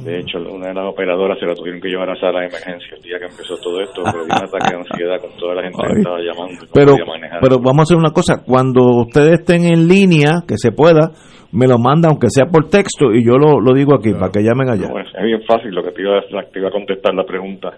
De 0.00 0.18
hecho, 0.18 0.38
una 0.38 0.68
de 0.68 0.74
las 0.74 0.92
operadoras 0.92 1.38
se 1.38 1.46
la 1.46 1.54
tuvieron 1.54 1.80
que 1.80 1.88
llevar 1.88 2.10
a 2.10 2.16
sala 2.16 2.40
de 2.40 2.46
emergencia 2.46 2.96
el 2.96 3.02
día 3.02 3.18
que 3.18 3.26
empezó 3.26 3.56
todo 3.62 3.80
esto, 3.80 4.02
pero 4.04 4.24
un 4.24 4.32
ataque 4.32 4.74
de 4.74 4.76
ansiedad 4.76 5.20
con 5.20 5.36
toda 5.38 5.54
la 5.54 5.62
gente 5.62 5.78
que 5.78 5.98
estaba 6.00 6.18
llamando. 6.18 6.66
pero, 6.74 6.96
pero 7.40 7.56
vamos 7.60 7.78
a 7.78 7.82
hacer 7.84 7.96
una 7.96 8.12
cosa, 8.12 8.44
cuando 8.44 8.82
ustedes 9.06 9.40
estén 9.40 9.64
en 9.64 9.88
línea, 9.88 10.42
que 10.46 10.58
se 10.58 10.72
pueda, 10.72 11.12
me 11.56 11.66
lo 11.66 11.78
manda 11.78 12.08
aunque 12.10 12.28
sea 12.28 12.44
por 12.46 12.68
texto 12.68 13.12
y 13.14 13.24
yo 13.24 13.38
lo, 13.38 13.60
lo 13.60 13.72
digo 13.72 13.94
aquí 13.94 14.12
para 14.12 14.30
que 14.30 14.42
llamen 14.42 14.68
allá. 14.68 14.88
es 15.18 15.24
bien 15.24 15.42
fácil 15.42 15.74
lo 15.74 15.82
que 15.82 15.90
te 15.92 16.02
iba, 16.02 16.18
a, 16.18 16.42
te 16.52 16.58
iba 16.58 16.68
a 16.68 16.70
contestar 16.70 17.14
la 17.14 17.24
pregunta. 17.24 17.70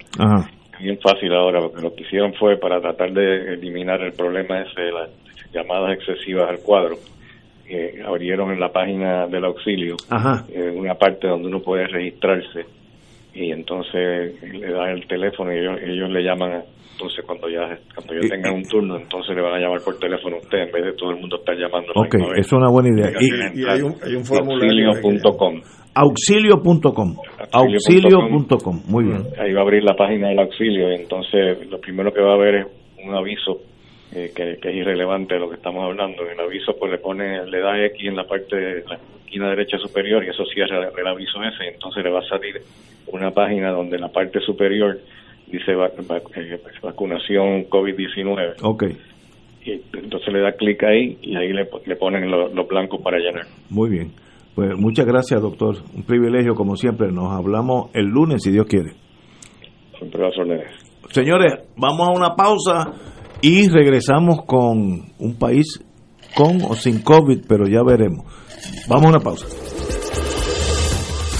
Es 0.74 0.80
bien 0.82 0.98
fácil 1.00 1.32
ahora, 1.32 1.60
porque 1.60 1.82
lo 1.82 1.94
que 1.94 2.02
hicieron 2.02 2.34
fue 2.34 2.56
para 2.56 2.80
tratar 2.80 3.12
de 3.12 3.54
eliminar 3.54 4.00
el 4.02 4.12
problema 4.12 4.60
ese 4.62 4.80
de 4.80 4.92
las 4.92 5.10
llamadas 5.52 5.96
excesivas 5.96 6.50
al 6.50 6.58
cuadro. 6.60 6.96
Eh, 7.70 8.02
abrieron 8.04 8.50
en 8.50 8.58
la 8.58 8.70
página 8.70 9.26
del 9.26 9.44
auxilio 9.44 9.94
eh, 10.48 10.72
una 10.74 10.94
parte 10.94 11.28
donde 11.28 11.48
uno 11.48 11.60
puede 11.60 11.86
registrarse 11.86 12.64
y 13.34 13.52
entonces 13.52 14.42
le 14.42 14.72
dan 14.72 14.88
el 14.88 15.06
teléfono 15.06 15.52
y 15.52 15.58
ellos, 15.58 15.78
ellos 15.82 16.10
le 16.10 16.22
llaman 16.22 16.62
entonces 16.98 17.24
cuando 17.24 17.48
ya 17.48 17.78
cuando 17.94 18.14
ya 18.14 18.28
tengan 18.28 18.54
un 18.54 18.62
turno 18.64 18.96
entonces 18.96 19.36
le 19.36 19.42
van 19.42 19.54
a 19.54 19.58
llamar 19.58 19.80
por 19.84 19.96
teléfono 19.98 20.36
a 20.36 20.38
usted 20.40 20.58
en 20.58 20.72
vez 20.72 20.84
de 20.84 20.92
todo 20.94 21.10
el 21.10 21.20
mundo 21.20 21.36
estar 21.36 21.56
llamando 21.56 21.92
ok 21.94 22.14
es 22.36 22.52
una 22.52 22.70
buena 22.70 22.88
idea. 22.88 23.12
Y, 23.20 23.64
hay, 23.64 23.82
un, 23.82 23.94
hay 24.02 24.14
un 24.14 24.24
formulario 24.24 24.88
auxilio.com 24.90 25.60
auxilio.com 25.94 27.16
auxilio.com 27.52 28.82
muy 28.88 29.04
bien. 29.04 29.22
Ahí 29.38 29.52
va 29.52 29.60
a 29.60 29.62
abrir 29.62 29.82
la 29.84 29.94
página 29.94 30.28
del 30.28 30.38
auxilio 30.40 30.90
y 30.92 30.96
entonces 30.96 31.68
lo 31.70 31.78
primero 31.78 32.12
que 32.12 32.20
va 32.20 32.34
a 32.34 32.38
ver 32.38 32.54
es 32.56 32.66
un 33.04 33.14
aviso 33.14 33.62
eh, 34.12 34.32
que, 34.34 34.52
es 34.52 34.74
irrelevante 34.74 35.34
de 35.34 35.40
lo 35.40 35.48
que 35.48 35.56
estamos 35.56 35.84
hablando. 35.84 36.22
El 36.22 36.40
aviso 36.40 36.74
pues 36.78 36.90
le 36.90 36.98
pone, 36.98 37.44
le 37.46 37.60
da 37.60 37.84
X 37.86 38.08
en 38.08 38.16
la 38.16 38.24
parte 38.24 38.56
de 38.56 38.84
la 38.88 38.98
esquina 39.24 39.50
derecha 39.50 39.78
superior 39.78 40.24
y 40.24 40.30
eso 40.30 40.44
cierra 40.46 40.88
el 40.88 41.06
aviso 41.06 41.42
ese, 41.42 41.64
y 41.64 41.74
entonces 41.74 42.02
le 42.02 42.10
va 42.10 42.20
a 42.20 42.28
salir 42.28 42.56
una 43.12 43.30
página 43.30 43.70
donde 43.70 43.96
en 43.96 44.02
la 44.02 44.08
parte 44.08 44.40
superior 44.40 44.98
dice 45.50 45.72
eh, 45.72 46.60
vacunación 46.82 47.64
COVID-19. 47.68 48.56
Ok. 48.62 48.84
Y 49.64 49.72
entonces 49.72 50.32
le 50.32 50.40
da 50.40 50.52
clic 50.52 50.82
ahí 50.84 51.18
y 51.20 51.36
ahí 51.36 51.52
le, 51.52 51.68
le 51.86 51.96
ponen 51.96 52.30
los 52.30 52.68
blancos 52.68 53.00
para 53.02 53.18
llenar. 53.18 53.46
Muy 53.70 53.90
bien. 53.90 54.12
Pues 54.54 54.76
muchas 54.76 55.06
gracias, 55.06 55.40
doctor. 55.40 55.76
Un 55.94 56.02
privilegio, 56.02 56.54
como 56.54 56.74
siempre. 56.76 57.12
Nos 57.12 57.32
hablamos 57.32 57.90
el 57.94 58.06
lunes, 58.06 58.42
si 58.42 58.50
Dios 58.50 58.66
quiere. 58.66 58.90
Siempre 59.98 60.20
las 60.20 60.34
Señores, 61.10 61.54
vamos 61.76 62.08
a 62.08 62.10
una 62.10 62.34
pausa 62.34 62.92
y 63.40 63.68
regresamos 63.68 64.44
con 64.46 65.12
un 65.18 65.38
país 65.38 65.84
con 66.34 66.60
o 66.62 66.74
sin 66.74 67.02
COVID, 67.02 67.44
pero 67.48 67.66
ya 67.66 67.82
veremos. 67.82 68.24
Vamos 68.88 69.06
a 69.06 69.08
una 69.10 69.20
pausa. 69.20 69.46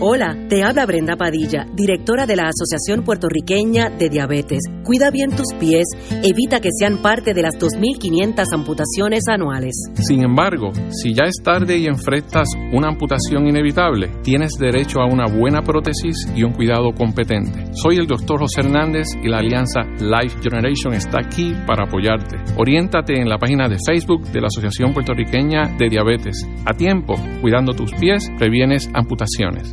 Hola, 0.00 0.36
te 0.48 0.62
habla 0.64 0.86
Brenda 0.86 1.16
Padilla, 1.16 1.66
directora 1.72 2.26
de 2.26 2.34
la 2.36 2.48
Asociación 2.48 3.04
Puertorriqueña 3.04 3.90
de 3.90 4.08
Diabetes. 4.08 4.60
Cuida 4.82 5.10
bien 5.10 5.30
tus 5.30 5.54
pies, 5.58 5.84
evita 6.22 6.60
que 6.60 6.70
sean 6.76 7.00
parte 7.00 7.32
de 7.32 7.42
las 7.42 7.54
2.500 7.54 8.44
amputaciones 8.52 9.22
anuales. 9.28 9.74
Sin 9.94 10.24
embargo, 10.24 10.72
si 10.90 11.14
ya 11.14 11.24
es 11.24 11.36
tarde 11.42 11.78
y 11.78 11.86
enfrentas 11.86 12.48
una 12.72 12.88
amputación 12.88 13.46
inevitable, 13.46 14.10
tienes 14.22 14.52
derecho 14.58 15.00
a 15.00 15.06
una 15.06 15.26
buena 15.26 15.62
prótesis 15.62 16.26
y 16.34 16.42
un 16.42 16.52
cuidado 16.52 16.90
competente. 16.92 17.72
Soy 17.74 17.96
el 17.96 18.06
doctor 18.06 18.40
José 18.40 18.60
Hernández 18.60 19.06
y 19.22 19.28
la 19.28 19.38
alianza 19.38 19.82
Life 20.00 20.38
Generation 20.42 20.92
está 20.92 21.20
aquí 21.24 21.52
para 21.66 21.84
apoyarte. 21.86 22.36
Oriéntate 22.58 23.20
en 23.20 23.28
la 23.28 23.38
página 23.38 23.68
de 23.68 23.78
Facebook 23.86 24.24
de 24.32 24.40
la 24.40 24.48
Asociación 24.48 24.92
Puertorriqueña 24.92 25.76
de 25.78 25.88
Diabetes. 25.88 26.46
A 26.66 26.74
tiempo, 26.74 27.14
cuidando 27.40 27.72
tus 27.72 27.92
pies, 27.94 28.28
previenes 28.38 28.90
amputaciones. 28.92 29.72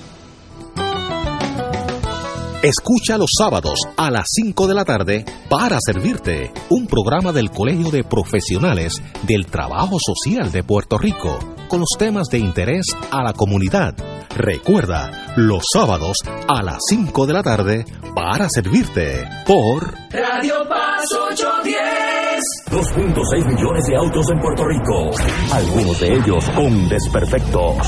Escucha 2.63 3.17
los 3.17 3.31
sábados 3.35 3.79
a 3.97 4.11
las 4.11 4.25
5 4.27 4.67
de 4.67 4.75
la 4.75 4.85
tarde 4.85 5.25
para 5.49 5.79
servirte 5.83 6.53
un 6.69 6.85
programa 6.85 7.31
del 7.31 7.49
Colegio 7.49 7.89
de 7.89 8.03
Profesionales 8.03 9.01
del 9.23 9.47
Trabajo 9.47 9.97
Social 9.99 10.51
de 10.51 10.61
Puerto 10.63 10.99
Rico 10.99 11.39
con 11.67 11.79
los 11.79 11.89
temas 11.97 12.27
de 12.27 12.37
interés 12.37 12.85
a 13.09 13.23
la 13.23 13.33
comunidad. 13.33 13.95
Recuerda, 14.35 15.33
los 15.37 15.63
sábados 15.73 16.17
a 16.47 16.61
las 16.61 16.77
5 16.87 17.25
de 17.25 17.33
la 17.33 17.41
tarde 17.41 17.83
para 18.13 18.47
servirte 18.47 19.23
por 19.47 19.95
Radio 20.11 20.53
Paz 20.69 21.03
810. 21.31 21.81
2.6 22.69 23.55
millones 23.55 23.85
de 23.87 23.95
autos 23.97 24.27
en 24.31 24.39
Puerto 24.39 24.63
Rico, 24.65 25.09
algunos 25.51 25.99
de 25.99 26.13
ellos 26.13 26.47
con 26.51 26.87
desperfectos. 26.89 27.87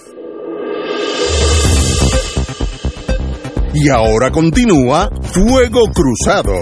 Y 3.73 3.87
ahora 3.87 4.31
continúa 4.31 5.09
Fuego 5.21 5.83
Cruzado. 5.93 6.57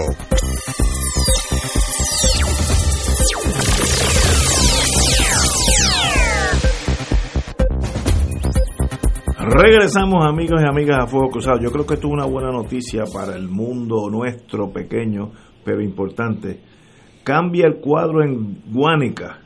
Regresamos 9.40 10.24
amigos 10.24 10.62
y 10.62 10.68
amigas 10.68 10.98
a 11.00 11.06
Fuego 11.08 11.30
Cruzado. 11.30 11.58
Yo 11.60 11.72
creo 11.72 11.84
que 11.84 11.94
esto 11.94 12.06
es 12.06 12.12
una 12.12 12.26
buena 12.26 12.52
noticia 12.52 13.02
para 13.12 13.34
el 13.34 13.48
mundo 13.48 14.08
nuestro 14.08 14.70
pequeño, 14.70 15.32
pero 15.64 15.82
importante. 15.82 16.60
Cambia 17.24 17.66
el 17.66 17.80
cuadro 17.80 18.22
en 18.22 18.62
Guánica. 18.70 19.40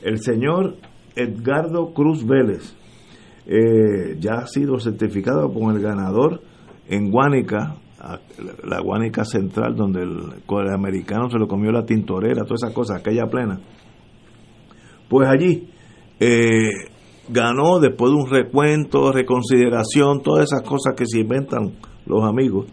El 0.00 0.22
señor 0.22 0.76
Edgardo 1.14 1.92
Cruz 1.92 2.26
Vélez 2.26 2.74
eh, 3.46 4.16
ya 4.18 4.36
ha 4.36 4.46
sido 4.46 4.80
certificado 4.80 5.52
como 5.52 5.70
el 5.70 5.80
ganador 5.80 6.47
en 6.88 7.10
Guánica, 7.10 7.76
la 8.64 8.80
Guánica 8.80 9.24
Central, 9.24 9.74
donde 9.76 10.02
el, 10.02 10.70
americano 10.72 11.28
se 11.30 11.38
lo 11.38 11.46
comió 11.46 11.70
la 11.70 11.84
tintorera, 11.84 12.44
todas 12.44 12.62
esas 12.62 12.74
cosas, 12.74 13.00
aquella 13.00 13.26
plena. 13.26 13.60
Pues 15.08 15.28
allí 15.28 15.68
eh, 16.18 16.70
ganó 17.28 17.78
después 17.78 18.10
de 18.10 18.16
un 18.16 18.30
recuento, 18.30 19.12
reconsideración, 19.12 20.22
todas 20.22 20.50
esas 20.50 20.62
cosas 20.66 20.94
que 20.96 21.06
se 21.06 21.20
inventan 21.20 21.72
los 22.06 22.24
amigos. 22.24 22.66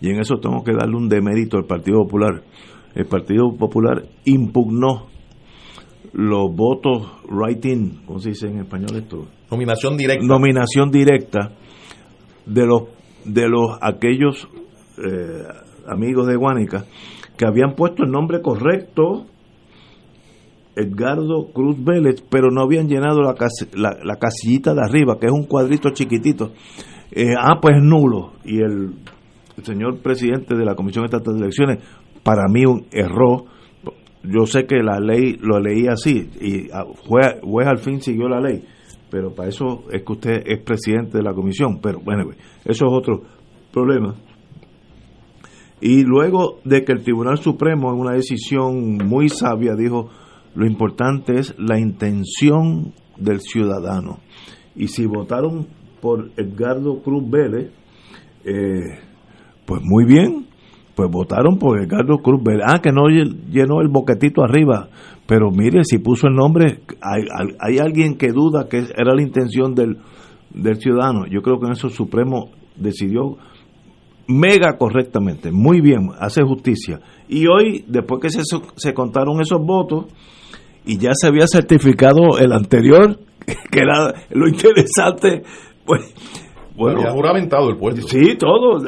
Y 0.00 0.10
en 0.10 0.20
eso 0.20 0.36
tengo 0.40 0.64
que 0.64 0.72
darle 0.72 0.96
un 0.96 1.08
demérito 1.08 1.58
al 1.58 1.64
Partido 1.64 1.98
Popular. 2.04 2.42
El 2.94 3.06
Partido 3.06 3.54
Popular 3.56 4.06
impugnó 4.24 5.08
los 6.12 6.54
votos 6.54 7.06
writing, 7.28 8.04
¿cómo 8.06 8.18
se 8.18 8.30
dice 8.30 8.48
en 8.48 8.60
español 8.60 8.96
esto? 8.96 9.26
Nominación 9.50 9.96
directa. 9.96 10.26
Nominación 10.26 10.90
directa 10.90 11.52
de 12.50 12.66
los 12.66 12.82
de 13.24 13.48
los 13.48 13.78
aquellos 13.80 14.48
eh, 14.98 15.44
amigos 15.86 16.26
de 16.26 16.36
Guánica 16.36 16.84
que 17.36 17.46
habían 17.46 17.74
puesto 17.74 18.02
el 18.02 18.10
nombre 18.10 18.42
correcto 18.42 19.26
Edgardo 20.76 21.52
Cruz 21.52 21.82
Vélez, 21.82 22.22
pero 22.30 22.50
no 22.50 22.62
habían 22.62 22.88
llenado 22.88 23.22
la, 23.22 23.34
la, 24.02 24.16
casillita 24.16 24.72
de 24.72 24.82
arriba, 24.82 25.18
que 25.18 25.26
es 25.26 25.32
un 25.32 25.44
cuadrito 25.44 25.90
chiquitito. 25.90 26.52
Eh, 27.10 27.34
ah, 27.36 27.58
pues 27.60 27.76
nulo. 27.82 28.34
Y 28.44 28.60
el, 28.60 28.94
señor 29.62 29.98
presidente 29.98 30.54
de 30.54 30.64
la 30.64 30.74
Comisión 30.74 31.04
Estatal 31.04 31.34
de 31.34 31.40
Elecciones, 31.40 31.84
para 32.22 32.44
mí 32.48 32.64
un 32.64 32.86
error. 32.92 33.44
Yo 34.22 34.46
sé 34.46 34.64
que 34.64 34.76
la 34.76 35.00
ley 35.00 35.36
lo 35.40 35.58
leí 35.58 35.86
así 35.86 36.30
y 36.40 36.68
fue 37.08 37.22
ah, 37.24 37.36
juez 37.42 37.66
al 37.66 37.78
fin 37.78 38.00
siguió 38.00 38.28
la 38.28 38.40
ley 38.40 38.62
pero 39.10 39.34
para 39.34 39.48
eso 39.48 39.84
es 39.90 40.02
que 40.02 40.12
usted 40.12 40.42
es 40.46 40.62
presidente 40.62 41.18
de 41.18 41.24
la 41.24 41.34
comisión, 41.34 41.80
pero 41.80 42.00
bueno, 42.00 42.30
eso 42.64 42.86
es 42.86 42.92
otro 42.92 43.22
problema. 43.72 44.14
Y 45.80 46.02
luego 46.04 46.58
de 46.64 46.84
que 46.84 46.92
el 46.92 47.02
Tribunal 47.02 47.38
Supremo 47.38 47.92
en 47.92 48.00
una 48.00 48.12
decisión 48.12 48.98
muy 48.98 49.28
sabia 49.28 49.74
dijo, 49.74 50.10
lo 50.54 50.66
importante 50.66 51.38
es 51.38 51.54
la 51.58 51.78
intención 51.78 52.92
del 53.16 53.40
ciudadano. 53.40 54.18
Y 54.76 54.88
si 54.88 55.06
votaron 55.06 55.66
por 56.00 56.30
Edgardo 56.36 57.02
Cruz 57.02 57.28
Vélez, 57.30 57.70
eh, 58.44 58.98
pues 59.64 59.80
muy 59.84 60.04
bien, 60.04 60.46
pues 60.94 61.10
votaron 61.10 61.58
por 61.58 61.80
Edgardo 61.80 62.18
Cruz 62.18 62.42
Vélez. 62.42 62.64
Ah, 62.66 62.80
que 62.82 62.92
no 62.92 63.08
llenó 63.08 63.80
el 63.80 63.88
boquetito 63.88 64.42
arriba, 64.42 64.88
pero 65.30 65.52
mire, 65.52 65.84
si 65.84 65.98
puso 65.98 66.26
el 66.26 66.34
nombre, 66.34 66.80
hay, 67.00 67.22
hay 67.60 67.78
alguien 67.78 68.16
que 68.18 68.32
duda 68.32 68.66
que 68.68 68.78
era 68.78 69.14
la 69.14 69.22
intención 69.22 69.76
del, 69.76 69.98
del 70.52 70.80
ciudadano. 70.80 71.24
Yo 71.30 71.40
creo 71.40 71.60
que 71.60 71.66
en 71.66 71.72
eso 71.74 71.86
el 71.86 71.92
Supremo 71.92 72.50
decidió 72.74 73.36
mega 74.26 74.76
correctamente, 74.76 75.52
muy 75.52 75.80
bien, 75.80 76.10
hace 76.18 76.42
justicia. 76.42 76.98
Y 77.28 77.46
hoy, 77.46 77.84
después 77.86 78.20
que 78.20 78.30
se, 78.30 78.42
se 78.74 78.92
contaron 78.92 79.40
esos 79.40 79.60
votos 79.64 80.06
y 80.84 80.98
ya 80.98 81.12
se 81.14 81.28
había 81.28 81.46
certificado 81.46 82.36
el 82.40 82.50
anterior, 82.50 83.20
que 83.70 83.78
era 83.78 84.12
lo 84.30 84.48
interesante, 84.48 85.44
pues 85.84 86.12
bueno, 86.74 87.08
juramentado 87.12 87.70
el 87.70 87.76
puesto. 87.76 88.08
Sí, 88.08 88.36
todo. 88.36 88.80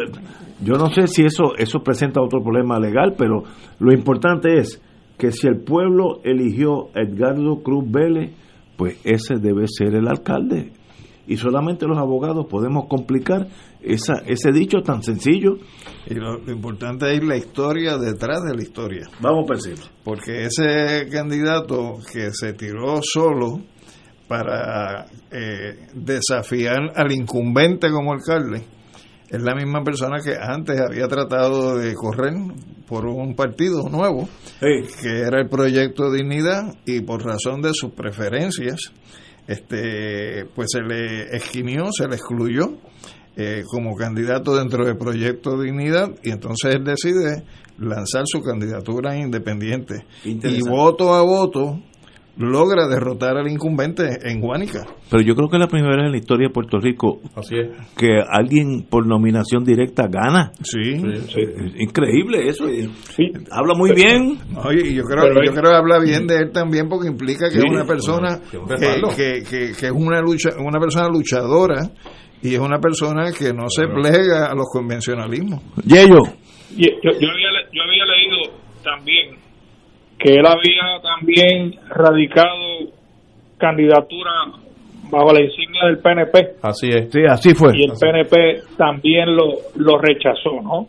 Yo 0.60 0.74
no 0.74 0.90
sé 0.90 1.06
si 1.06 1.22
eso 1.22 1.54
eso 1.56 1.84
presenta 1.84 2.20
otro 2.20 2.42
problema 2.42 2.80
legal, 2.80 3.14
pero 3.16 3.44
lo 3.78 3.92
importante 3.92 4.58
es 4.58 4.82
que 5.22 5.30
si 5.30 5.46
el 5.46 5.60
pueblo 5.60 6.20
eligió 6.24 6.88
a 6.96 7.02
Edgardo 7.02 7.62
Cruz 7.62 7.84
Vélez, 7.88 8.32
pues 8.76 8.98
ese 9.04 9.36
debe 9.36 9.66
ser 9.68 9.94
el 9.94 10.08
alcalde. 10.08 10.72
Y 11.28 11.36
solamente 11.36 11.86
los 11.86 11.96
abogados 11.96 12.46
podemos 12.50 12.86
complicar 12.88 13.46
esa, 13.80 14.14
ese 14.26 14.50
dicho 14.50 14.78
tan 14.80 15.04
sencillo. 15.04 15.58
Y 16.08 16.14
lo, 16.14 16.40
importante 16.50 17.14
es 17.14 17.22
la 17.22 17.36
historia 17.36 17.98
detrás 17.98 18.42
de 18.42 18.56
la 18.56 18.62
historia. 18.62 19.08
Vamos 19.20 19.48
a 19.48 19.54
decirlo. 19.54 19.84
Porque 20.02 20.46
ese 20.46 21.08
candidato 21.08 21.98
que 22.12 22.32
se 22.32 22.54
tiró 22.54 22.98
solo 23.00 23.60
para 24.26 25.06
eh, 25.30 25.86
desafiar 25.94 26.90
al 26.96 27.12
incumbente 27.12 27.92
como 27.92 28.12
alcalde, 28.12 28.64
es 29.32 29.42
la 29.42 29.54
misma 29.54 29.82
persona 29.82 30.18
que 30.22 30.34
antes 30.38 30.78
había 30.78 31.08
tratado 31.08 31.78
de 31.78 31.94
correr 31.94 32.34
por 32.86 33.06
un 33.06 33.34
partido 33.34 33.88
nuevo, 33.88 34.28
que 34.60 35.20
era 35.26 35.40
el 35.40 35.48
Proyecto 35.48 36.12
Dignidad, 36.12 36.74
y 36.84 37.00
por 37.00 37.24
razón 37.24 37.62
de 37.62 37.70
sus 37.72 37.92
preferencias, 37.92 38.92
este, 39.46 40.44
pues 40.54 40.68
se 40.72 40.82
le 40.82 41.34
esquimió, 41.34 41.86
se 41.96 42.06
le 42.08 42.16
excluyó 42.16 42.76
eh, 43.34 43.62
como 43.66 43.96
candidato 43.96 44.54
dentro 44.54 44.84
del 44.84 44.98
Proyecto 44.98 45.58
Dignidad, 45.58 46.10
y 46.22 46.30
entonces 46.30 46.74
él 46.74 46.84
decide 46.84 47.42
lanzar 47.78 48.24
su 48.26 48.42
candidatura 48.42 49.16
independiente. 49.16 50.04
Y 50.24 50.60
voto 50.60 51.14
a 51.14 51.22
voto, 51.22 51.80
logra 52.36 52.88
derrotar 52.88 53.36
al 53.36 53.48
incumbente 53.48 54.04
en 54.24 54.40
Guánica. 54.40 54.86
Pero 55.10 55.22
yo 55.22 55.34
creo 55.34 55.48
que 55.48 55.56
es 55.56 55.60
la 55.60 55.68
primera 55.68 55.96
vez 55.96 56.06
en 56.06 56.12
la 56.12 56.18
historia 56.18 56.48
de 56.48 56.52
Puerto 56.52 56.78
Rico 56.78 57.20
que 57.96 58.18
alguien 58.26 58.86
por 58.88 59.06
nominación 59.06 59.64
directa 59.64 60.06
gana. 60.08 60.52
Sí, 60.62 61.02
increíble 61.78 62.48
eso. 62.48 62.64
Habla 63.50 63.74
muy 63.76 63.92
bien. 63.92 64.38
Oye, 64.64 64.94
yo 64.94 65.04
creo, 65.04 65.28
yo 65.44 65.52
creo 65.52 65.70
que 65.70 65.76
habla 65.76 65.98
bien 66.00 66.26
de 66.26 66.36
él 66.38 66.52
también 66.52 66.88
porque 66.88 67.08
implica 67.08 67.50
que 67.50 67.58
es 67.58 67.64
una 67.68 67.84
persona 67.84 68.40
que, 69.14 69.42
que, 69.48 69.70
es 69.70 69.92
una 69.92 70.20
lucha, 70.20 70.50
una 70.58 70.80
persona 70.80 71.08
luchadora 71.08 71.90
y 72.42 72.54
es 72.54 72.60
una 72.60 72.78
persona 72.78 73.30
que 73.32 73.52
no 73.52 73.68
se 73.68 73.86
plega 73.86 74.46
a 74.46 74.54
los 74.54 74.66
convencionalismos. 74.72 75.62
Yello. 75.84 76.22
Yo, 76.74 76.88
yo, 77.02 77.10
había, 77.10 77.50
yo 77.72 77.82
había 77.82 78.06
leído 78.06 78.58
también 78.82 79.36
que 80.22 80.34
él 80.34 80.46
había 80.46 81.02
también 81.02 81.74
radicado 81.88 82.90
candidatura 83.58 84.30
bajo 85.10 85.32
la 85.32 85.42
insignia 85.42 85.86
del 85.86 85.98
PNP. 85.98 86.56
Así 86.62 86.88
es. 86.88 87.10
Sí, 87.10 87.20
así 87.28 87.54
fue. 87.54 87.72
Y 87.76 87.84
el 87.84 87.92
PNP 88.00 88.76
también 88.76 89.34
lo, 89.34 89.54
lo 89.76 89.98
rechazó, 89.98 90.62
¿no? 90.62 90.86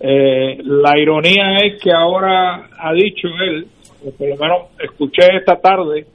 Eh, 0.00 0.58
la 0.62 0.98
ironía 0.98 1.56
es 1.64 1.82
que 1.82 1.90
ahora 1.92 2.68
ha 2.78 2.92
dicho 2.92 3.28
él, 3.42 3.66
o 4.06 4.16
por 4.16 4.28
lo 4.28 4.36
menos 4.36 4.58
escuché 4.78 5.36
esta 5.36 5.56
tarde, 5.56 6.06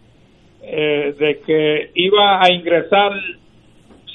eh, 0.64 1.14
de 1.18 1.40
que 1.46 1.92
iba 1.96 2.42
a 2.42 2.54
ingresar 2.54 3.12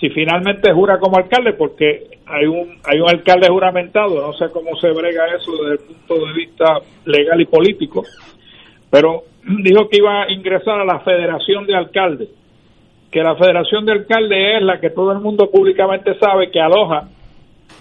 si 0.05 0.11
finalmente 0.11 0.71
jura 0.73 0.99
como 0.99 1.17
alcalde, 1.17 1.55
porque 1.55 2.19
hay 2.27 2.45
un 2.45 2.77
hay 2.85 3.01
un 3.01 3.09
alcalde 3.09 3.49
juramentado, 3.49 4.21
no 4.21 4.33
sé 4.35 4.51
cómo 4.53 4.77
se 4.77 4.91
brega 4.91 5.35
eso 5.35 5.53
desde 5.53 5.73
el 5.73 5.79
punto 5.79 6.27
de 6.27 6.33
vista 6.35 6.79
legal 7.07 7.41
y 7.41 7.47
político, 7.47 8.03
pero 8.91 9.23
dijo 9.63 9.89
que 9.89 9.99
iba 9.99 10.25
a 10.25 10.31
ingresar 10.33 10.81
a 10.81 10.85
la 10.85 11.01
Federación 11.01 11.67
de 11.67 11.75
Alcaldes, 11.75 12.29
que 13.11 13.23
la 13.23 13.35
Federación 13.37 13.87
de 13.87 13.93
Alcaldes 13.93 14.59
es 14.59 14.63
la 14.63 14.79
que 14.79 14.91
todo 14.91 15.13
el 15.13 15.21
mundo 15.21 15.51
públicamente 15.51 16.19
sabe 16.19 16.51
que 16.51 16.61
aloja 16.61 17.09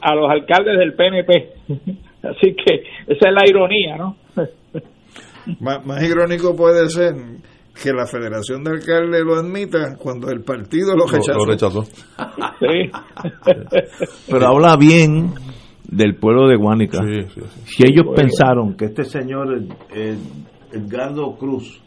a 0.01 0.15
los 0.15 0.29
alcaldes 0.29 0.77
del 0.77 0.93
PNP. 0.93 1.49
Así 2.23 2.55
que 2.55 2.83
esa 3.07 3.29
es 3.29 3.33
la 3.33 3.45
ironía, 3.45 3.97
¿no? 3.97 4.15
más 5.59 6.03
irónico 6.03 6.55
puede 6.55 6.87
ser 6.87 7.15
que 7.81 7.91
la 7.91 8.05
Federación 8.05 8.63
de 8.63 8.71
Alcaldes 8.71 9.23
lo 9.25 9.35
admita 9.35 9.95
cuando 9.97 10.29
el 10.29 10.41
partido 10.41 10.95
lo 10.95 11.07
rechazó. 11.07 11.83
Pero 14.29 14.47
habla 14.47 14.77
bien 14.77 15.33
del 15.89 16.15
pueblo 16.15 16.47
de 16.47 16.55
Guánica. 16.55 16.99
si 17.65 17.83
ellos 17.83 18.05
pensaron 18.15 18.75
que 18.75 18.85
este 18.85 19.03
señor 19.03 19.63
Edgardo 20.71 21.35
Cruz 21.37 21.81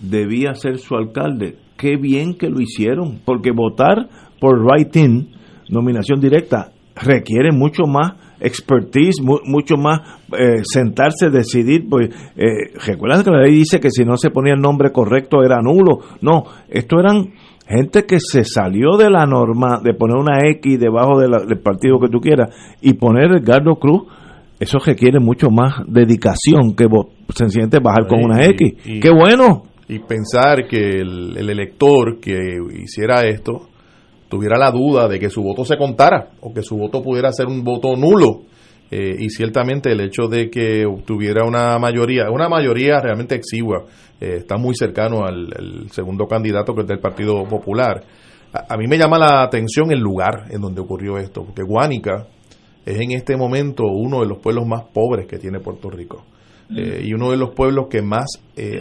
debía 0.00 0.54
ser 0.54 0.78
su 0.78 0.94
alcalde, 0.94 1.56
qué 1.76 1.96
bien 1.96 2.36
que 2.36 2.48
lo 2.48 2.60
hicieron, 2.60 3.20
porque 3.24 3.50
votar 3.52 4.08
por 4.40 4.64
writing, 4.64 5.32
nominación 5.68 6.20
directa, 6.20 6.72
requiere 6.96 7.52
mucho 7.52 7.84
más 7.86 8.14
expertise, 8.40 9.22
mucho 9.22 9.76
más 9.76 10.00
eh, 10.36 10.62
sentarse, 10.64 11.30
decidir. 11.30 11.88
Pues, 11.88 12.10
eh, 12.36 12.72
Recuerda 12.86 13.22
que 13.22 13.30
la 13.30 13.42
ley 13.42 13.54
dice 13.54 13.80
que 13.80 13.90
si 13.90 14.04
no 14.04 14.16
se 14.16 14.30
ponía 14.30 14.54
el 14.54 14.60
nombre 14.60 14.92
correcto 14.92 15.42
era 15.42 15.60
nulo. 15.62 16.00
No, 16.20 16.44
esto 16.68 16.98
eran 16.98 17.32
gente 17.66 18.04
que 18.04 18.18
se 18.20 18.44
salió 18.44 18.96
de 18.96 19.10
la 19.10 19.26
norma 19.26 19.80
de 19.82 19.94
poner 19.94 20.16
una 20.16 20.48
X 20.50 20.78
debajo 20.78 21.18
del 21.18 21.58
partido 21.58 21.98
que 21.98 22.08
tú 22.08 22.20
quieras 22.20 22.54
y 22.80 22.94
poner 22.94 23.32
Edgardo 23.32 23.76
Cruz. 23.76 24.04
Eso 24.58 24.78
requiere 24.78 25.20
mucho 25.20 25.50
más 25.50 25.82
dedicación 25.86 26.74
que 26.74 26.86
sencillamente 27.34 27.78
bajar 27.78 28.06
con 28.06 28.24
una 28.24 28.42
X. 28.46 28.74
¡Qué 29.02 29.10
bueno! 29.10 29.64
Y 29.88 29.98
pensar 29.98 30.66
que 30.66 31.00
el 31.00 31.48
elector 31.48 32.18
que 32.18 32.56
hiciera 32.82 33.26
esto 33.26 33.68
tuviera 34.28 34.58
la 34.58 34.70
duda 34.70 35.08
de 35.08 35.18
que 35.18 35.30
su 35.30 35.42
voto 35.42 35.64
se 35.64 35.76
contara 35.76 36.30
o 36.40 36.52
que 36.52 36.62
su 36.62 36.76
voto 36.76 37.02
pudiera 37.02 37.32
ser 37.32 37.46
un 37.46 37.62
voto 37.62 37.96
nulo. 37.96 38.42
Eh, 38.88 39.16
y 39.18 39.30
ciertamente 39.30 39.90
el 39.90 40.00
hecho 40.00 40.28
de 40.28 40.48
que 40.48 40.86
obtuviera 40.86 41.44
una 41.44 41.76
mayoría, 41.76 42.30
una 42.30 42.48
mayoría 42.48 43.00
realmente 43.00 43.34
exigua, 43.34 43.84
eh, 44.20 44.36
está 44.38 44.58
muy 44.58 44.76
cercano 44.76 45.24
al, 45.24 45.90
segundo 45.90 46.26
candidato 46.26 46.72
que 46.72 46.82
es 46.82 46.86
del 46.86 47.00
Partido 47.00 47.42
Popular. 47.48 48.04
A, 48.52 48.76
mí 48.76 48.86
me 48.86 48.96
llama 48.96 49.18
la 49.18 49.42
atención 49.42 49.90
el 49.90 49.98
lugar 49.98 50.46
en 50.50 50.60
donde 50.60 50.80
ocurrió 50.80 51.18
esto, 51.18 51.44
porque 51.44 51.62
Guánica 51.62 52.28
es 52.84 53.00
en 53.00 53.10
este 53.10 53.36
momento 53.36 53.82
uno 53.84 54.20
de 54.20 54.28
los 54.28 54.38
pueblos 54.38 54.64
más 54.66 54.84
pobres 54.84 55.26
que 55.26 55.38
tiene 55.38 55.58
Puerto 55.58 55.90
Rico 55.90 56.24
eh, 56.70 57.02
y 57.04 57.12
uno 57.12 57.32
de 57.32 57.38
los 57.38 57.50
pueblos 57.50 57.88
que 57.90 58.02
más 58.02 58.26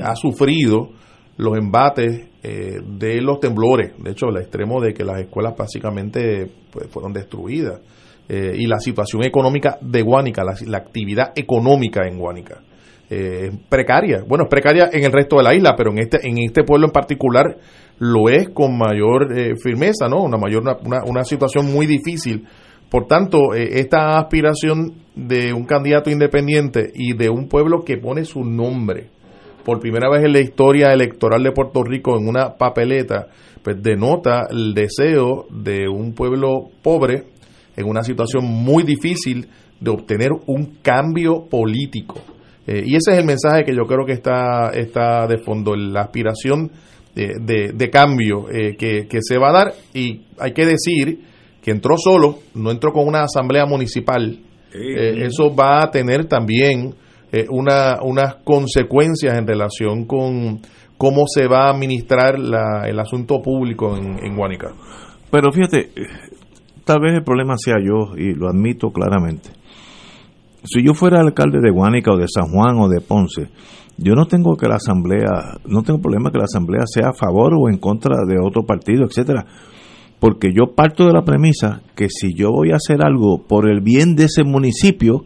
ha 0.04 0.16
sufrido 0.16 0.92
los 1.38 1.58
embates 1.58 2.30
eh, 2.44 2.80
de 2.86 3.22
los 3.22 3.40
temblores, 3.40 3.92
de 3.98 4.12
hecho, 4.12 4.28
el 4.30 4.38
extremo 4.38 4.82
de 4.82 4.94
que 4.94 5.04
las 5.04 5.20
escuelas 5.20 5.56
básicamente 5.58 6.50
pues, 6.72 6.88
fueron 6.88 7.12
destruidas, 7.12 7.82
eh, 8.28 8.54
y 8.56 8.66
la 8.66 8.80
situación 8.80 9.24
económica 9.24 9.78
de 9.82 10.02
Guánica, 10.02 10.44
la, 10.44 10.78
actividad 10.78 11.32
económica 11.36 12.08
en 12.08 12.18
Guánica, 12.18 12.62
eh, 13.10 13.52
precaria. 13.70 14.24
Bueno, 14.28 14.46
es 14.46 14.50
precaria 14.50 14.90
en 14.92 15.04
el 15.04 15.12
resto 15.12 15.38
de 15.38 15.44
la 15.44 15.54
isla, 15.54 15.76
pero 15.78 15.92
en 15.92 16.00
este, 16.00 16.28
en 16.28 16.38
este 16.40 16.64
pueblo 16.64 16.88
en 16.88 16.92
particular 16.92 17.58
lo 18.00 18.30
es 18.30 18.50
con 18.50 18.78
mayor 18.78 19.28
firmeza, 19.62 20.08
¿no? 20.10 20.24
Una, 20.24 20.38
mayor, 20.38 20.64
una, 20.64 21.04
una 21.06 21.24
situación 21.24 21.72
muy 21.72 21.86
difícil. 21.86 22.46
Por 22.90 23.08
tanto, 23.08 23.54
esta 23.54 24.18
aspiración 24.18 24.94
de 25.16 25.54
un 25.54 25.66
candidato 25.66 26.10
independiente 26.10 26.92
y 26.94 27.16
de 27.16 27.30
un 27.30 27.48
pueblo 27.48 27.84
que 27.86 27.98
pone 27.98 28.26
su 28.26 28.44
nombre 28.44 29.12
por 29.66 29.80
primera 29.80 30.10
vez 30.10 30.24
en 30.24 30.34
la 30.34 30.40
historia 30.40 30.94
electoral 30.94 31.44
de 31.44 31.52
Puerto 31.52 31.84
Rico 31.84 32.18
en 32.18 32.28
una 32.28 32.56
papeleta, 32.56 33.28
pues 33.64 33.82
denota 33.82 34.48
el 34.50 34.74
deseo 34.74 35.48
de 35.50 35.90
un 35.90 36.14
pueblo 36.14 36.70
pobre 36.82 37.24
en 37.76 37.88
una 37.88 38.04
situación 38.04 38.46
muy 38.46 38.84
difícil 38.84 39.48
de 39.80 39.92
obtener 39.92 40.30
un 40.46 40.78
cambio 40.82 41.46
político. 41.50 42.22
Eh, 42.68 42.84
y 42.86 42.96
ese 42.96 43.12
es 43.12 43.18
el 43.18 43.26
mensaje 43.26 43.64
que 43.66 43.76
yo 43.76 43.84
creo 43.84 44.06
que 44.06 44.14
está, 44.14 44.70
está 44.70 45.28
de 45.28 45.40
fondo, 45.40 45.76
la 45.76 46.02
aspiración 46.02 46.72
de, 47.14 47.72
de, 47.74 47.90
cambio 47.90 48.50
eh, 48.52 48.76
que, 48.78 49.08
que 49.08 49.20
se 49.22 49.38
va 49.38 49.50
a 49.50 49.54
dar. 49.54 49.74
Y 49.94 50.24
hay 50.38 50.52
que 50.54 50.66
decir 50.66 51.20
que 51.66 51.72
entró 51.72 51.96
solo, 51.98 52.40
no 52.54 52.70
entró 52.70 52.92
con 52.92 53.08
una 53.08 53.24
asamblea 53.24 53.66
municipal. 53.66 54.38
Eh, 54.72 55.26
eso 55.26 55.56
va 55.56 55.82
a 55.82 55.90
tener 55.90 56.26
también 56.26 56.94
eh, 57.36 57.46
una, 57.50 58.02
unas 58.02 58.36
consecuencias 58.46 59.38
en 59.38 59.46
relación 59.46 60.06
con 60.06 60.62
cómo 60.98 61.24
se 61.28 61.48
va 61.48 61.66
a 61.66 61.72
administrar 61.72 62.40
la, 62.40 62.88
el 62.88 62.98
asunto 62.98 63.42
público 63.42 63.98
en, 63.98 64.26
en 64.26 64.38
Guanica. 64.38 64.72
Pero 65.30 65.52
fíjate, 65.52 65.90
tal 66.86 67.02
vez 67.02 67.14
el 67.14 67.24
problema 67.24 67.56
sea 67.58 67.76
yo, 67.84 68.16
y 68.16 68.34
lo 68.34 68.48
admito 68.48 68.92
claramente. 68.92 69.50
Si 70.64 70.82
yo 70.82 70.94
fuera 70.94 71.20
alcalde 71.20 71.60
de 71.62 71.72
Guánica 71.72 72.14
o 72.14 72.18
de 72.18 72.28
San 72.28 72.50
Juan 72.52 72.80
o 72.80 72.88
de 72.88 73.02
Ponce, 73.02 73.50
yo 73.98 74.14
no 74.14 74.28
tengo 74.28 74.56
que 74.56 74.70
la 74.70 74.76
asamblea, 74.76 75.58
no 75.66 75.84
tengo 75.84 76.00
problema 76.00 76.32
que 76.32 76.38
la 76.38 76.46
asamblea 76.46 76.84
sea 76.86 77.10
a 77.10 77.14
favor 77.14 77.54
o 77.54 77.70
en 77.70 77.80
contra 77.80 78.16
de 78.26 78.40
otro 78.40 78.64
partido, 78.66 79.04
etcétera, 79.04 79.46
porque 80.22 80.54
yo 80.54 80.74
parto 80.74 81.06
de 81.06 81.12
la 81.12 81.26
premisa 81.26 81.82
que 81.98 82.08
si 82.10 82.34
yo 82.34 82.52
voy 82.52 82.72
a 82.72 82.78
hacer 82.78 83.04
algo 83.06 83.44
por 83.46 83.70
el 83.70 83.82
bien 83.82 84.16
de 84.16 84.26
ese 84.26 84.46
municipio, 84.46 85.26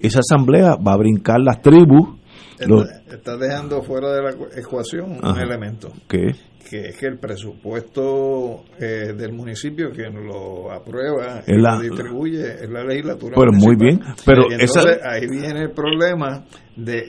esa 0.00 0.20
asamblea 0.20 0.76
va 0.76 0.92
a 0.92 0.96
brincar 0.96 1.40
las 1.40 1.60
tribus 1.60 2.18
estás 2.58 3.38
dejando 3.38 3.82
fuera 3.82 4.12
de 4.12 4.22
la 4.22 4.30
ecuación 4.56 5.18
un 5.22 5.38
elemento. 5.38 5.92
¿Qué? 6.08 6.32
Que 6.68 6.88
es 6.88 6.98
que 6.98 7.06
el 7.06 7.18
presupuesto 7.18 8.64
eh, 8.78 9.14
del 9.16 9.32
municipio, 9.32 9.90
quien 9.90 10.26
lo 10.26 10.70
aprueba 10.70 11.42
y 11.46 11.54
lo 11.54 11.80
distribuye, 11.80 12.62
es 12.62 12.68
la 12.68 12.84
legislatura. 12.84 13.36
Pero 13.36 13.52
muy 13.52 13.76
bien. 13.76 14.00
Pero 14.26 14.50
entonces 14.50 14.98
ahí 15.02 15.26
viene 15.28 15.62
el 15.62 15.70
problema 15.70 16.44
de 16.76 17.04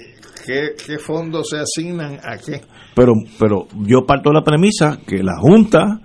qué, 0.45 0.75
qué 0.85 0.97
fondos 0.97 1.49
se 1.49 1.57
asignan 1.57 2.19
a 2.23 2.37
qué. 2.37 2.61
Pero, 2.95 3.13
pero 3.37 3.67
yo 3.85 4.05
parto 4.05 4.29
de 4.29 4.35
la 4.35 4.43
premisa 4.43 4.99
que 5.05 5.23
la 5.23 5.37
Junta 5.39 5.99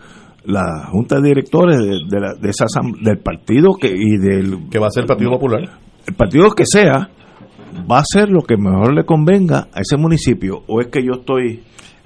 la 0.47 0.89
junta 0.91 1.23
de 1.23 1.29
directores 1.29 1.79
de, 1.79 2.21
la, 2.21 2.35
de 2.35 2.51
esa 2.51 2.67
del 3.01 3.17
partido 3.17 3.71
que 3.81 3.89
y 3.89 4.19
del 4.19 4.69
que 4.71 4.79
va 4.79 4.89
a 4.89 4.91
ser 4.91 5.05
el 5.05 5.09
Partido 5.09 5.31
Popular 5.31 5.63
el 6.07 6.15
partido 6.15 6.51
que 6.51 6.65
sea 6.67 7.09
va 7.91 7.99
a 7.99 8.01
hacer 8.01 8.29
lo 8.29 8.43
que 8.43 8.57
mejor 8.57 8.95
le 8.95 9.05
convenga 9.05 9.69
a 9.73 9.81
ese 9.81 9.97
municipio 9.97 10.63
o 10.67 10.81
es 10.81 10.89
que 10.89 11.03
yo 11.03 11.13
estoy 11.21 11.63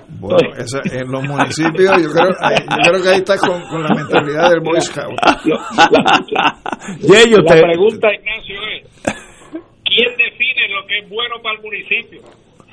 bueno, 0.09 0.39
en 0.57 1.13
los 1.13 1.23
municipios 1.23 2.03
yo 2.03 2.09
creo, 2.09 2.33
yo 2.33 2.91
creo 2.91 3.03
que 3.03 3.09
ahí 3.11 3.19
está 3.19 3.37
con, 3.37 3.61
la 3.83 3.95
mentalidad 3.95 4.49
del 4.51 4.61
Boy 4.61 4.81
Scout. 4.81 5.21
La, 5.21 5.37
pregunta, 7.45 8.09
Ignacio, 8.15 8.57
es 8.73 8.85
¿quién 9.85 10.17
define 10.17 10.67
lo 10.73 10.87
que 10.87 11.01
es 11.01 11.09
bueno 11.11 11.35
para 11.43 11.57
el 11.57 11.63
municipio? 11.63 12.23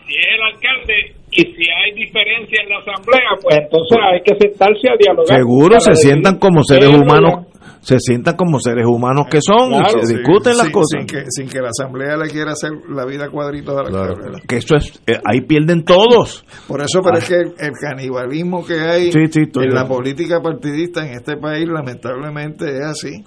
Si 0.08 0.16
es 0.16 0.28
el 0.34 0.42
alcalde 0.44 1.14
y 1.32 1.42
si 1.42 1.70
hay 1.70 1.92
diferencia 1.94 2.62
en 2.64 2.70
la 2.70 2.78
asamblea, 2.78 3.36
pues 3.42 3.58
entonces 3.58 3.98
hay 4.02 4.22
que 4.22 4.36
sentarse 4.40 4.90
a 4.90 4.96
dialogar. 4.98 5.38
Seguro 5.38 5.78
se 5.82 5.96
sientan 5.96 6.40
como 6.40 6.64
seres 6.64 6.88
humanos 6.88 7.48
se 7.86 8.00
sientan 8.00 8.36
como 8.36 8.60
seres 8.60 8.88
humanos 8.88 9.28
que 9.30 9.38
son 9.42 9.74
y 9.74 10.06
se 10.06 10.16
discuten 10.16 10.58
las 10.58 10.72
cosas. 10.72 11.02
Sin 11.02 11.06
que, 11.06 11.24
sin 11.30 11.48
que, 11.48 11.60
la 11.60 11.70
asamblea 11.70 12.18
le 12.18 12.32
quiera 12.32 12.54
hacer 12.54 12.72
la 12.90 13.06
vida 13.06 13.30
cuadrito 13.30 13.78
a 13.78 13.84
la 13.84 13.90
claro, 13.90 14.16
Que 14.48 14.58
eso 14.58 14.76
es, 14.76 15.00
eh, 15.06 15.20
ahí 15.24 15.42
pierden 15.42 15.86
todos. 15.86 16.44
Por 16.68 16.82
eso, 16.82 17.02
pero 17.04 17.20
es 17.20 17.26
ah. 17.26 17.28
que 17.28 17.66
el, 17.68 17.74
canibalismo 17.80 18.66
que 18.66 18.80
hay 18.80 19.12
en 19.14 19.74
la 19.76 19.88
política 19.88 20.42
partidista 20.42 21.06
en 21.06 21.14
este 21.14 21.38
país, 21.38 21.68
lamentablemente 21.68 22.76
es 22.76 22.86
así. 22.86 23.24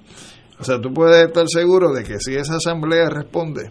O 0.59 0.65
sea, 0.65 0.81
tú 0.81 0.93
puedes 0.93 1.29
estar 1.29 1.45
seguro 1.47 1.93
de 1.93 2.03
que 2.03 2.19
si 2.19 2.35
esa 2.35 2.57
asamblea 2.57 3.09
responde 3.11 3.71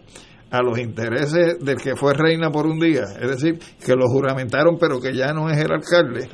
a 0.52 0.62
los 0.62 0.80
intereses 0.80 1.60
del 1.60 1.78
que 1.78 1.96
fue 1.96 2.14
reina 2.14 2.50
por 2.50 2.68
un 2.68 2.80
día, 2.80 3.04
es 3.22 3.30
decir, 3.30 3.60
que 3.86 3.94
lo 3.94 4.08
juramentaron 4.08 4.78
pero 4.80 5.00
que 5.02 5.14
ya 5.14 5.34
no 5.34 5.50
es 5.50 5.58
el 5.58 5.72
alcalde, 5.72 6.28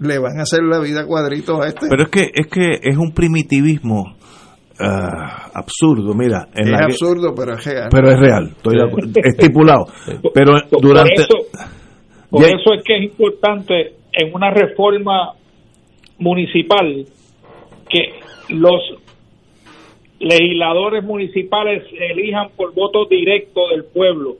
le 0.00 0.18
van 0.18 0.38
a 0.38 0.42
hacer 0.42 0.62
la 0.62 0.80
vida 0.80 1.06
cuadritos 1.06 1.64
a 1.64 1.68
este. 1.68 1.86
Pero 1.88 2.02
es 2.04 2.08
que 2.08 2.30
es 2.34 2.46
que 2.48 2.70
es 2.82 2.96
un 2.96 3.12
primitivismo 3.12 4.16
ah, 4.78 5.50
absurdo, 5.54 6.14
mira, 6.14 6.48
es 6.54 6.70
absurdo, 6.72 7.34
pero 7.34 7.54
es 7.54 7.64
real. 7.64 7.88
Pero 7.90 8.10
es 8.10 8.20
real, 8.20 8.52
estoy 8.56 8.74
estipulado. 9.22 9.86
Pero 10.34 10.56
durante 10.80 11.26
por 12.30 12.42
eso 12.42 12.74
es 12.74 12.82
que 12.84 12.96
es 12.96 13.02
importante 13.04 13.92
en 14.12 14.34
una 14.34 14.50
reforma 14.50 15.34
municipal 16.18 17.04
que 17.88 18.54
los 18.54 18.80
legisladores 20.24 21.04
municipales 21.04 21.84
elijan 21.92 22.48
por 22.56 22.74
voto 22.74 23.04
directo 23.04 23.68
del 23.68 23.84
pueblo 23.84 24.36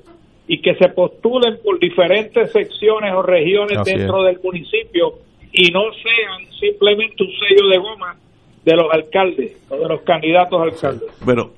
y 0.49 0.61
que 0.61 0.75
se 0.77 0.89
postulen 0.89 1.59
por 1.63 1.79
diferentes 1.79 2.53
secciones 2.53 3.13
o 3.15 3.23
regiones 3.23 3.79
dentro 3.85 4.23
del 4.23 4.39
municipio 4.43 5.13
y 5.53 5.71
no 5.71 5.83
sean 5.93 6.51
simplemente 6.59 7.23
un 7.23 7.31
sello 7.31 7.69
de 7.69 7.79
goma 7.79 8.17
de 8.65 8.73
los 8.75 8.87
alcaldes 8.93 9.57
o 9.69 9.77
de 9.77 9.89
los 9.89 10.03
candidatos 10.03 10.61
alcaldes. 10.61 11.11
Pero, 11.25 11.53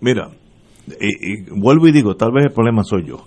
mira, 0.00 0.30
y, 1.00 1.48
vuelvo 1.50 1.86
y 1.86 1.92
digo, 1.92 2.16
tal 2.16 2.32
vez 2.32 2.46
el 2.46 2.52
problema 2.52 2.82
soy 2.82 3.06
yo. 3.06 3.24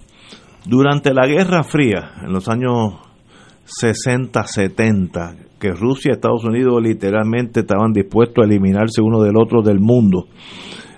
Durante 0.65 1.13
la 1.13 1.25
Guerra 1.25 1.63
Fría, 1.63 2.15
en 2.21 2.33
los 2.33 2.49
años 2.49 2.95
60, 3.65 4.43
70, 4.43 5.35
que 5.63 5.71
Rusia 5.71 6.09
y 6.09 6.15
Estados 6.15 6.43
Unidos 6.43 6.73
literalmente 6.83 7.61
estaban 7.61 7.93
dispuestos 7.93 8.43
a 8.43 8.45
eliminarse 8.45 9.01
uno 9.01 9.23
del 9.23 9.37
otro 9.37 9.61
del 9.61 9.79
mundo. 9.79 10.27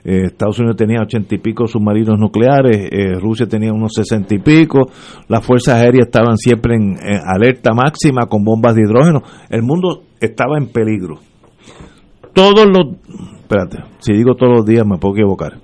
Eh, 0.04 0.24
Estados 0.26 0.58
Unidos 0.58 0.76
tenía 0.76 1.04
ochenta 1.04 1.36
y 1.36 1.38
pico 1.38 1.68
submarinos 1.68 2.18
nucleares, 2.18 2.90
eh, 2.92 3.20
Rusia 3.20 3.46
tenía 3.46 3.72
unos 3.72 3.94
sesenta 3.94 4.34
y 4.34 4.40
pico, 4.40 4.90
las 5.28 5.46
fuerzas 5.46 5.76
aéreas 5.76 6.08
estaban 6.08 6.38
siempre 6.38 6.76
en, 6.78 6.98
alerta 7.00 7.74
máxima 7.76 8.26
con 8.28 8.44
bombas 8.44 8.74
de 8.74 8.82
hidrógeno, 8.82 9.22
el 9.52 9.62
mundo 9.62 10.02
estaba 10.20 10.58
en 10.58 10.68
peligro. 10.70 11.20
Todos 12.34 12.66
los, 12.66 12.98
espérate, 13.38 13.84
si 14.00 14.14
digo 14.14 14.34
todos 14.34 14.52
los 14.52 14.66
días 14.66 14.84
me 14.84 14.98
puedo 14.98 15.14
equivocar, 15.14 15.60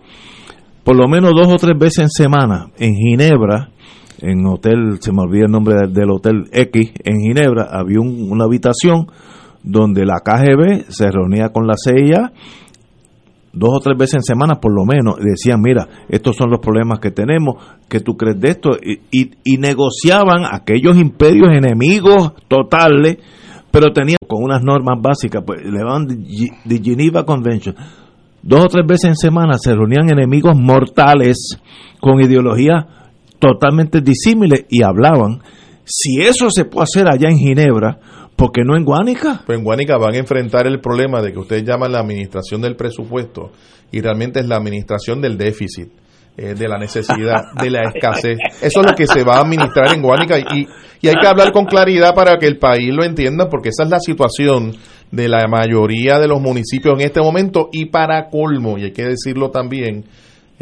por 0.84 0.95
lo 0.95 1.08
menos 1.08 1.32
dos 1.36 1.52
o 1.52 1.56
tres 1.56 1.76
veces 1.76 2.04
en 2.04 2.10
semana 2.10 2.68
en 2.78 2.93
Ginebra, 2.93 3.72
en 4.22 4.46
hotel, 4.46 4.98
se 5.00 5.12
me 5.12 5.22
olvida 5.22 5.46
el 5.46 5.52
nombre 5.52 5.76
del, 5.90 6.12
hotel 6.12 6.46
X, 6.52 6.92
en 7.04 7.20
Ginebra, 7.22 7.68
había 7.72 8.00
una 8.00 8.46
habitación 8.46 9.08
donde 9.64 10.06
la 10.06 10.22
KGB 10.24 10.90
se 10.90 11.12
reunía 11.12 11.50
con 11.50 11.68
la 11.68 11.76
CIA 11.76 12.32
dos 13.54 13.70
o 13.74 13.80
tres 13.80 13.98
veces 13.98 14.16
en 14.16 14.24
semana 14.24 14.60
por 14.60 14.74
lo 14.74 14.86
menos, 14.86 15.18
decían, 15.18 15.62
mira, 15.62 15.88
estos 16.10 16.36
son 16.36 16.50
los 16.50 16.60
problemas 16.60 17.00
que 17.00 17.12
tenemos, 17.12 17.56
que 17.90 18.00
tú 18.00 18.16
crees 18.16 18.40
de 18.40 18.50
esto? 18.50 18.70
Y, 18.82 19.58
negociaban 19.58 20.46
aquellos 20.50 20.98
imperios 20.98 21.50
enemigos 21.52 22.34
totales, 22.48 23.18
pero 23.70 23.92
tenían 23.94 24.18
con 24.28 24.44
unas 24.44 24.64
normas 24.64 24.98
básicas, 25.02 25.44
pues 25.46 25.62
le 25.64 25.84
van 25.84 26.08
de 26.08 26.82
Geneva 26.82 27.26
Convention. 27.26 27.76
Dos 28.42 28.66
o 28.66 28.68
tres 28.68 28.88
veces 28.88 29.10
en 29.10 29.16
semana 29.16 29.58
se 29.60 29.76
reunían 29.76 30.10
enemigos 30.10 30.58
mortales 30.58 31.60
con 32.00 32.22
ideología 32.22 33.01
totalmente 33.42 34.00
disímiles 34.00 34.66
y 34.70 34.84
hablaban. 34.84 35.42
Si 35.84 36.22
eso 36.22 36.50
se 36.50 36.64
puede 36.66 36.84
hacer 36.84 37.10
allá 37.10 37.30
en 37.30 37.38
Ginebra, 37.38 38.00
¿por 38.38 38.52
qué 38.52 38.62
no 38.64 38.78
en 38.78 38.86
Guánica? 38.86 39.42
Pues 39.46 39.58
en 39.58 39.66
Guánica 39.66 39.98
van 39.98 40.14
a 40.14 40.20
enfrentar 40.20 40.68
el 40.68 40.80
problema 40.80 41.22
de 41.22 41.34
que 41.34 41.39
ustedes 41.39 41.64
llaman 41.64 41.92
la 41.92 42.00
administración 42.00 42.62
del 42.62 42.76
presupuesto 42.76 43.52
y 43.92 44.00
realmente 44.00 44.39
es 44.39 44.48
la 44.48 44.56
administración 44.56 45.20
del 45.20 45.38
déficit. 45.38 45.89
Eh, 46.38 46.56
de 46.56 46.66
la 46.66 46.78
necesidad, 46.78 47.52
de 47.62 47.70
la 47.70 47.82
escasez. 47.94 48.38
Eso 48.62 48.80
es 48.80 48.89
lo 48.89 48.96
que 48.96 49.06
se 49.06 49.22
va 49.26 49.36
a 49.36 49.42
administrar 49.42 49.94
en 49.94 50.02
Guánica 50.02 50.39
y, 50.39 50.66
y 51.02 51.08
hay 51.10 51.16
que 51.22 51.28
hablar 51.28 51.52
con 51.52 51.66
claridad 51.66 52.16
para 52.16 52.38
que 52.38 52.48
el 52.48 52.58
país 52.58 52.88
lo 52.94 53.04
entienda 53.04 53.50
porque 53.50 53.68
esa 53.68 53.84
es 53.84 53.89
la 53.89 54.00
situación 54.00 54.72
de 55.12 55.28
la 55.28 55.46
mayoría 55.50 56.20
de 56.20 56.30
los 56.30 56.39
municipios 56.39 56.96
en 56.98 57.06
este 57.06 57.20
momento 57.20 57.68
y 57.74 57.88
para 57.88 58.30
colmo, 58.30 58.78
y 58.78 58.86
hay 58.86 58.92
que 58.92 59.04
decirlo 59.04 59.52
también, 59.52 60.06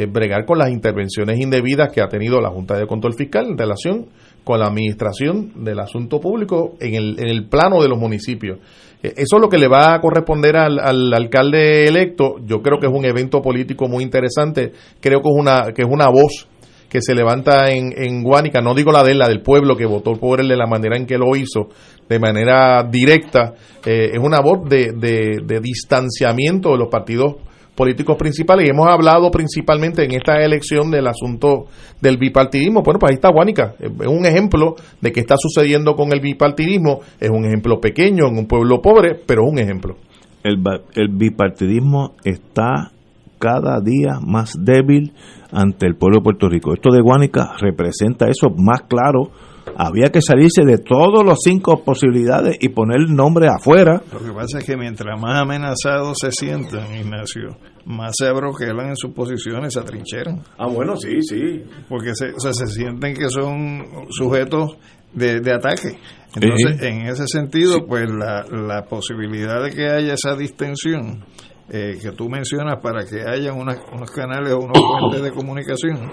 bregar 0.06 0.46
con 0.46 0.58
las 0.58 0.70
intervenciones 0.70 1.40
indebidas 1.40 1.92
que 1.92 2.02
ha 2.02 2.08
tenido 2.08 2.40
la 2.42 2.50
Junta 2.50 2.78
de 2.78 2.88
Control 2.88 3.14
Fiscal 3.14 3.48
en 3.48 3.58
relación 3.58 4.08
con 4.44 4.60
la 4.60 4.68
administración 4.68 5.64
del 5.64 5.80
asunto 5.80 6.20
público 6.20 6.76
en 6.80 6.96
el, 6.96 7.20
en 7.20 7.28
el 7.28 7.48
plano 7.48 7.82
de 7.82 7.90
los 7.90 8.00
municipios. 8.00 8.60
Eh, 9.02 9.14
eso 9.16 9.36
es 9.36 9.42
lo 9.42 9.50
que 9.50 9.58
le 9.58 9.68
va 9.68 9.94
a 9.94 10.02
corresponder 10.02 10.58
al, 10.58 11.14
alcalde 11.14 11.86
electo. 11.88 12.36
Yo 12.46 12.62
creo 12.62 12.80
que 12.80 12.88
es 12.88 12.94
un 12.94 13.06
evento 13.06 13.42
político 13.42 13.88
muy 13.88 14.04
interesante. 14.04 14.72
Creo 15.00 15.22
que 15.22 15.30
es 15.30 15.36
una, 15.36 15.72
que 15.74 15.84
es 15.84 15.88
una 15.90 16.10
voz 16.10 16.48
que 16.90 17.02
se 17.02 17.14
levanta 17.14 17.70
en, 17.70 17.94
en 17.96 18.24
Guánica, 18.24 18.62
no 18.62 18.74
digo 18.74 18.92
la 18.92 19.04
de 19.04 19.14
la 19.14 19.28
del 19.28 19.44
pueblo 19.44 19.78
que 19.78 19.86
votó 19.86 20.14
por 20.14 20.42
él 20.42 20.48
de 20.48 20.58
la 20.58 20.66
manera 20.66 20.98
en 20.98 21.06
que 21.06 21.20
lo 21.20 21.36
hizo, 21.36 21.70
de 22.10 22.18
manera 22.18 22.84
directa, 22.84 23.54
eh, 23.86 24.10
es 24.14 24.20
una 24.20 24.42
voz 24.42 24.68
de, 24.68 24.94
de, 24.98 25.38
de 25.46 25.60
distanciamiento 25.60 26.72
de 26.72 26.80
los 26.80 26.88
partidos 26.90 27.36
políticos 27.80 28.18
principales 28.18 28.68
y 28.68 28.72
hemos 28.72 28.90
hablado 28.90 29.32
principalmente 29.32 30.04
en 30.04 30.12
esta 30.12 30.44
elección 30.44 30.92
del 30.92 31.08
asunto 31.08 31.68
del 32.02 32.18
bipartidismo. 32.18 32.82
Bueno, 32.84 33.00
pues 33.00 33.12
ahí 33.12 33.16
está 33.16 33.32
Guánica, 33.32 33.76
es 33.80 34.08
un 34.08 34.26
ejemplo 34.26 34.76
de 35.00 35.14
qué 35.14 35.22
está 35.22 35.36
sucediendo 35.38 35.96
con 35.96 36.12
el 36.12 36.20
bipartidismo, 36.20 37.00
es 37.22 37.30
un 37.30 37.46
ejemplo 37.46 37.80
pequeño 37.80 38.28
en 38.28 38.38
un 38.38 38.48
pueblo 38.48 38.82
pobre, 38.82 39.16
pero 39.26 39.46
es 39.46 39.54
un 39.54 39.60
ejemplo. 39.60 39.96
El, 40.44 40.58
el 40.96 41.08
bipartidismo 41.08 42.16
está 42.26 42.92
cada 43.40 43.80
día 43.80 44.20
más 44.22 44.54
débil 44.60 45.14
ante 45.50 45.88
el 45.88 45.96
pueblo 45.96 46.18
de 46.18 46.24
Puerto 46.24 46.50
Rico. 46.50 46.74
Esto 46.74 46.92
de 46.92 47.00
Guánica 47.00 47.54
representa 47.62 48.28
eso 48.28 48.50
más 48.58 48.82
claro 48.90 49.32
había 49.78 50.10
que 50.10 50.22
salirse 50.22 50.64
de 50.66 50.78
todos 50.78 51.24
los 51.24 51.40
cinco 51.42 51.84
posibilidades 51.84 52.58
y 52.60 52.70
poner 52.70 52.98
el 53.00 53.16
nombre 53.16 53.48
afuera. 53.48 54.02
Lo 54.12 54.20
que 54.20 54.32
pasa 54.32 54.60
es 54.60 54.66
que 54.66 54.78
mientras 54.78 55.20
más 55.20 55.42
amenazados 55.42 56.18
se 56.20 56.32
sientan, 56.32 56.94
Ignacio, 56.94 57.58
más 57.86 58.14
se 58.18 58.28
abroquelan 58.28 58.90
en 58.90 58.96
sus 58.96 59.14
posiciones, 59.14 59.74
se 59.74 59.80
atrincheran. 59.80 60.42
Ah, 60.58 60.68
bueno, 60.68 60.96
sí, 60.96 61.22
sí. 61.22 61.64
Porque 61.88 62.14
se, 62.14 62.30
o 62.30 62.40
sea, 62.40 62.54
se 62.54 62.68
sienten 62.68 63.14
que 63.16 63.30
son 63.30 63.86
sujetos 64.10 64.78
de, 65.14 65.40
de 65.40 65.54
ataque. 65.54 65.98
Entonces, 66.36 66.82
en 66.82 67.08
ese 67.08 67.26
sentido, 67.28 67.86
pues 67.88 68.10
la, 68.10 68.46
la 68.52 68.84
posibilidad 68.84 69.64
de 69.64 69.72
que 69.72 69.88
haya 69.90 70.14
esa 70.14 70.36
distensión 70.36 71.24
eh, 71.72 71.98
que 72.02 72.12
tú 72.12 72.30
mencionas 72.30 72.82
para 72.82 73.06
que 73.06 73.22
haya 73.22 73.54
unos 73.54 74.12
canales 74.12 74.54
o 74.54 74.60
unos 74.60 74.78
puentes 75.00 75.22
de 75.22 75.32
comunicación, 75.32 76.12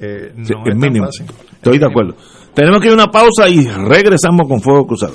eh, 0.00 0.32
no 0.34 0.64
es, 0.66 0.76
mínimo. 0.76 1.06
Estoy 1.06 1.78
de 1.78 1.86
acuerdo. 1.86 2.14
Tenemos 2.54 2.80
que 2.80 2.86
ir 2.86 2.92
a 2.92 2.94
una 2.94 3.06
pausa 3.06 3.48
y 3.48 3.66
regresamos 3.66 4.48
con 4.48 4.60
Fuego 4.60 4.86
Cruzado. 4.86 5.14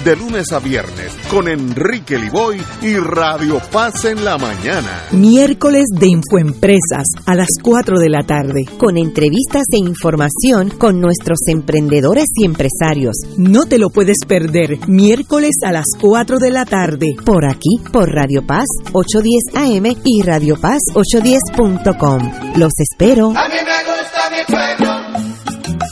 de 0.03 0.15
lunes 0.15 0.51
a 0.51 0.59
viernes 0.59 1.11
con 1.29 1.47
Enrique 1.47 2.17
Liboy 2.17 2.61
y 2.81 2.95
Radio 2.95 3.59
Paz 3.71 4.05
en 4.05 4.25
la 4.25 4.37
mañana. 4.37 5.03
Miércoles 5.11 5.85
de 5.91 6.07
Infoempresas 6.07 7.05
a 7.25 7.35
las 7.35 7.49
4 7.61 7.99
de 7.99 8.09
la 8.09 8.23
tarde. 8.23 8.65
Con 8.77 8.97
entrevistas 8.97 9.63
e 9.71 9.77
información 9.77 10.69
con 10.71 10.99
nuestros 10.99 11.39
emprendedores 11.47 12.25
y 12.35 12.45
empresarios. 12.45 13.15
No 13.37 13.65
te 13.65 13.77
lo 13.77 13.89
puedes 13.89 14.17
perder. 14.27 14.79
Miércoles 14.87 15.55
a 15.63 15.71
las 15.71 15.85
4 15.99 16.39
de 16.39 16.51
la 16.51 16.65
tarde. 16.65 17.15
Por 17.23 17.45
aquí, 17.45 17.77
por 17.91 18.09
Radio 18.09 18.45
Paz 18.45 18.67
810 18.93 19.55
AM 19.55 19.95
y 20.03 20.21
Radio 20.23 20.55
Paz 20.59 20.79
810.com. 20.93 22.57
Los 22.57 22.71
espero. 22.79 23.33
A 23.35 23.47
mí 23.47 23.55
me 23.55 23.77
gusta 23.83 24.29
mi 24.31 24.43
pueblo. 24.47 24.91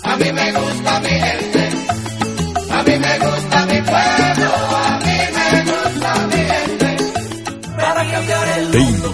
A 0.04 0.18
mí 0.18 0.34
me 0.34 0.52
gusta 0.52 0.99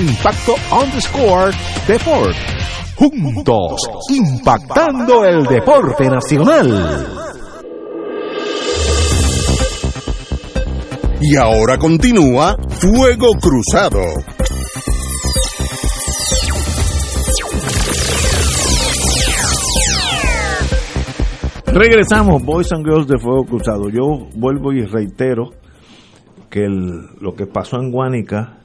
Impacto 0.00 0.54
underscore 0.70 1.52
Deport. 1.86 2.36
Juntos, 2.96 3.80
impactando 4.10 5.24
el 5.24 5.44
deporte 5.44 6.08
nacional. 6.08 7.06
Y 11.20 11.36
ahora 11.36 11.78
continúa 11.78 12.56
Fuego 12.80 13.28
Cruzado. 13.40 14.00
Regresamos, 21.66 22.42
Boys 22.44 22.72
and 22.72 22.84
Girls 22.84 23.06
de 23.06 23.18
Fuego 23.18 23.44
Cruzado. 23.44 23.88
Yo 23.90 24.26
vuelvo 24.34 24.72
y 24.72 24.82
reitero 24.84 25.50
que 26.50 26.64
el- 26.64 27.06
lo 27.20 27.34
que 27.34 27.46
pasó 27.46 27.76
en 27.76 27.90
Guánica 27.92 28.57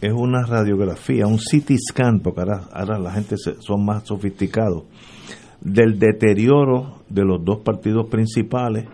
es 0.00 0.12
una 0.12 0.44
radiografía, 0.46 1.26
un 1.26 1.38
CT 1.38 1.72
scan, 1.78 2.20
porque 2.20 2.40
ahora, 2.40 2.68
ahora 2.72 2.98
la 2.98 3.12
gente 3.12 3.36
se- 3.36 3.60
son 3.60 3.84
más 3.84 4.06
sofisticados, 4.06 4.84
del 5.60 5.98
deterioro 5.98 7.02
de 7.08 7.24
los 7.24 7.44
dos 7.44 7.58
partidos 7.60 8.06
principales, 8.10 8.86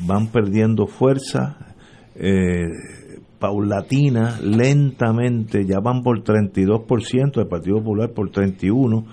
van 0.00 0.26
perdiendo 0.28 0.86
fuerza, 0.86 1.56
eh, 2.16 2.66
paulatina, 3.38 4.40
lentamente, 4.42 5.64
ya 5.66 5.78
van 5.80 6.02
por 6.02 6.22
32%, 6.24 7.40
el 7.40 7.46
Partido 7.46 7.78
Popular 7.78 8.10
por 8.12 8.30
31%, 8.30 9.04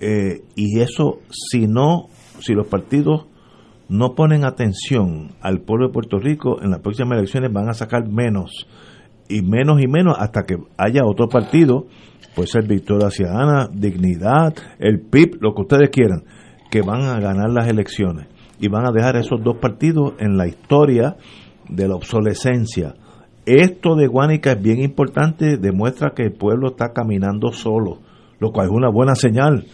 eh, 0.00 0.42
y 0.54 0.80
eso 0.80 1.18
si 1.30 1.66
no, 1.66 2.06
si 2.40 2.54
los 2.54 2.66
partidos 2.66 3.26
no 3.88 4.14
ponen 4.14 4.44
atención 4.44 5.32
al 5.40 5.60
pueblo 5.60 5.88
de 5.88 5.92
Puerto 5.92 6.18
Rico, 6.18 6.62
en 6.62 6.70
las 6.70 6.80
próximas 6.80 7.18
elecciones 7.18 7.52
van 7.52 7.68
a 7.68 7.74
sacar 7.74 8.08
menos 8.08 8.66
y 9.32 9.42
menos 9.42 9.80
y 9.80 9.88
menos 9.88 10.16
hasta 10.18 10.42
que 10.42 10.56
haya 10.76 11.04
otro 11.04 11.28
partido, 11.28 11.86
puede 12.34 12.48
ser 12.48 12.66
Victoria 12.66 13.10
Ciudadana, 13.10 13.68
Dignidad, 13.72 14.54
el 14.78 15.00
PIB, 15.00 15.38
lo 15.40 15.54
que 15.54 15.62
ustedes 15.62 15.90
quieran, 15.90 16.24
que 16.70 16.82
van 16.82 17.02
a 17.02 17.20
ganar 17.20 17.50
las 17.50 17.68
elecciones 17.68 18.26
y 18.60 18.68
van 18.68 18.86
a 18.86 18.92
dejar 18.92 19.16
esos 19.16 19.42
dos 19.42 19.56
partidos 19.56 20.14
en 20.18 20.36
la 20.36 20.46
historia 20.46 21.16
de 21.68 21.88
la 21.88 21.96
obsolescencia. 21.96 22.94
Esto 23.44 23.96
de 23.96 24.06
Guánica 24.06 24.52
es 24.52 24.62
bien 24.62 24.80
importante, 24.80 25.56
demuestra 25.56 26.12
que 26.14 26.22
el 26.22 26.32
pueblo 26.32 26.68
está 26.68 26.92
caminando 26.92 27.52
solo, 27.52 27.98
lo 28.38 28.52
cual 28.52 28.66
es 28.66 28.72
una 28.72 28.88
buena 28.88 29.14
señal. 29.16 29.64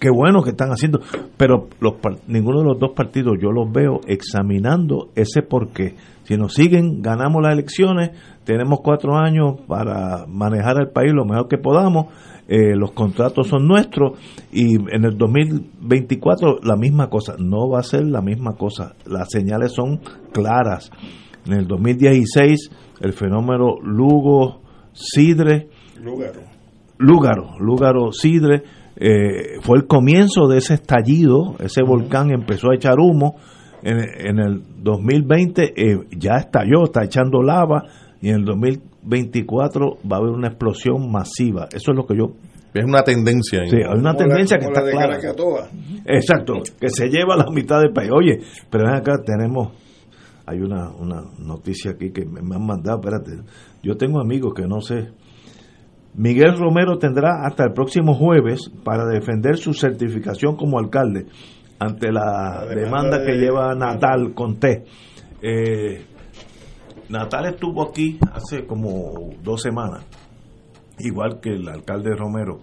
Qué 0.00 0.08
bueno 0.08 0.42
que 0.42 0.50
están 0.50 0.70
haciendo, 0.70 1.00
pero 1.36 1.68
los, 1.78 1.92
ninguno 2.26 2.60
de 2.60 2.68
los 2.68 2.78
dos 2.78 2.92
partidos 2.96 3.34
yo 3.38 3.50
los 3.52 3.70
veo 3.70 4.00
examinando 4.06 5.10
ese 5.14 5.42
porqué. 5.42 5.94
Si 6.22 6.38
nos 6.38 6.54
siguen, 6.54 7.02
ganamos 7.02 7.42
las 7.42 7.52
elecciones, 7.52 8.12
tenemos 8.44 8.78
cuatro 8.82 9.18
años 9.18 9.60
para 9.68 10.24
manejar 10.26 10.80
el 10.80 10.88
país 10.88 11.12
lo 11.12 11.26
mejor 11.26 11.48
que 11.48 11.58
podamos, 11.58 12.06
eh, 12.48 12.74
los 12.74 12.92
contratos 12.92 13.48
son 13.48 13.68
nuestros 13.68 14.18
y 14.50 14.76
en 14.76 15.04
el 15.04 15.18
2024 15.18 16.60
la 16.62 16.76
misma 16.76 17.10
cosa, 17.10 17.34
no 17.38 17.68
va 17.68 17.80
a 17.80 17.82
ser 17.82 18.06
la 18.06 18.22
misma 18.22 18.54
cosa, 18.54 18.94
las 19.04 19.28
señales 19.30 19.72
son 19.72 20.00
claras. 20.32 20.90
En 21.46 21.52
el 21.52 21.66
2016 21.66 22.70
el 23.02 23.12
fenómeno 23.12 23.76
Lugo 23.82 24.62
Sidre 24.94 25.68
Lúgaro. 26.02 26.40
Lúgaro, 26.98 27.58
Lúgaro 27.58 28.12
Sidre, 28.12 28.62
eh, 29.00 29.58
fue 29.62 29.78
el 29.78 29.86
comienzo 29.86 30.46
de 30.46 30.58
ese 30.58 30.74
estallido, 30.74 31.56
ese 31.58 31.82
volcán 31.82 32.30
empezó 32.30 32.70
a 32.70 32.74
echar 32.76 32.98
humo, 33.00 33.36
en, 33.82 33.96
en 33.98 34.38
el 34.38 34.62
2020 34.82 35.72
eh, 35.74 35.98
ya 36.16 36.36
estalló, 36.36 36.84
está 36.84 37.02
echando 37.04 37.42
lava, 37.42 37.84
y 38.20 38.28
en 38.28 38.36
el 38.36 38.44
2024 38.44 39.98
va 40.10 40.16
a 40.16 40.18
haber 40.20 40.30
una 40.32 40.48
explosión 40.48 41.10
masiva, 41.10 41.66
eso 41.72 41.92
es 41.92 41.96
lo 41.96 42.06
que 42.06 42.16
yo... 42.16 42.32
Es 42.72 42.84
una 42.84 43.02
tendencia. 43.02 43.64
Sí, 43.66 43.76
hay 43.76 43.82
una 43.98 44.12
Como 44.12 44.12
la- 44.12 44.16
tendencia 44.16 44.58
que 44.58 44.66
está 44.66 44.80
clara. 44.92 45.16
Exacto, 46.06 46.52
que 46.78 46.88
se 46.88 47.08
lleva 47.08 47.36
la 47.36 47.46
mitad 47.50 47.80
del 47.80 47.92
país. 47.92 48.10
Oye, 48.12 48.38
pero 48.70 48.84
ven 48.84 48.94
acá 48.94 49.14
tenemos, 49.24 49.72
hay 50.46 50.60
una, 50.60 50.88
una 50.90 51.22
noticia 51.38 51.90
aquí 51.92 52.12
que 52.12 52.24
me, 52.24 52.40
me 52.42 52.54
han 52.54 52.64
mandado, 52.64 53.00
espérate, 53.00 53.42
yo 53.82 53.96
tengo 53.96 54.20
amigos 54.20 54.52
que 54.54 54.68
no 54.68 54.80
sé. 54.82 55.08
Miguel 56.14 56.58
Romero 56.58 56.98
tendrá 56.98 57.46
hasta 57.46 57.64
el 57.64 57.72
próximo 57.72 58.14
jueves 58.14 58.70
para 58.84 59.06
defender 59.06 59.56
su 59.56 59.72
certificación 59.72 60.56
como 60.56 60.78
alcalde 60.78 61.26
ante 61.78 62.12
la, 62.12 62.66
demanda 62.68 63.18
demanda 63.18 63.24
que 63.24 63.32
lleva 63.38 63.74
Natal 63.74 64.34
con 64.34 64.58
T. 64.58 64.84
Eh, 65.40 66.04
Natal 67.08 67.46
estuvo 67.46 67.82
aquí 67.82 68.18
hace 68.32 68.66
como 68.66 69.30
dos 69.42 69.62
semanas, 69.62 70.04
igual 70.98 71.40
que 71.40 71.50
el 71.50 71.68
alcalde 71.68 72.14
Romero 72.14 72.60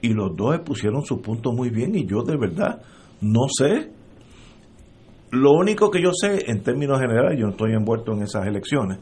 y 0.00 0.12
los 0.12 0.36
dos 0.36 0.58
pusieron 0.60 1.04
su 1.04 1.22
punto 1.22 1.52
muy 1.52 1.70
bien 1.70 1.94
y 1.94 2.04
yo 2.06 2.22
de 2.22 2.36
verdad 2.36 2.82
no 3.20 3.42
sé. 3.48 3.90
Lo 5.30 5.52
único 5.52 5.90
que 5.90 6.02
yo 6.02 6.10
sé 6.12 6.50
en 6.50 6.62
términos 6.62 7.00
generales, 7.00 7.38
yo 7.38 7.46
no 7.46 7.52
estoy 7.52 7.72
envuelto 7.72 8.12
en 8.12 8.22
esas 8.22 8.46
elecciones, 8.46 8.98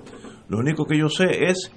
lo 0.49 0.59
único 0.59 0.85
que 0.85 0.99
yo 0.99 1.09
sé 1.09 1.47
es 1.47 1.73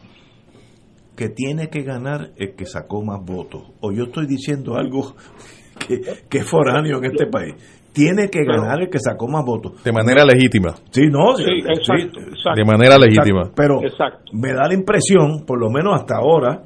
que 1.15 1.29
tiene 1.29 1.69
que 1.69 1.83
ganar 1.83 2.31
el 2.37 2.55
que 2.55 2.65
sacó 2.65 3.03
más 3.03 3.19
votos. 3.23 3.63
O 3.81 3.91
yo 3.91 4.05
estoy 4.05 4.25
diciendo 4.27 4.75
algo 4.75 5.15
que, 5.87 6.01
que 6.29 6.37
es 6.39 6.49
foráneo 6.49 6.97
en 6.99 7.05
este 7.05 7.27
país. 7.27 7.53
tiene 7.93 8.29
que 8.29 8.43
ganar 8.43 8.81
el 8.81 8.89
que 8.89 8.97
sacó 8.99 9.27
más 9.27 9.43
votos. 9.45 9.83
De 9.83 9.91
manera 9.91 10.25
legítima. 10.25 10.73
Sí, 10.91 11.01
no, 11.11 11.35
Sí, 11.35 11.43
sí, 11.43 11.51
exacto, 11.67 12.19
exacto. 12.19 12.55
De 12.55 12.65
manera 12.65 12.97
legítima. 12.97 13.41
Exacto. 13.41 13.53
Pero 13.55 13.83
Exacto. 13.83 14.31
me 14.33 14.51
da 14.53 14.67
la 14.67 14.73
impresión, 14.73 15.45
por 15.45 15.59
lo 15.59 15.69
menos 15.69 15.93
hasta 15.99 16.15
ahora, 16.17 16.63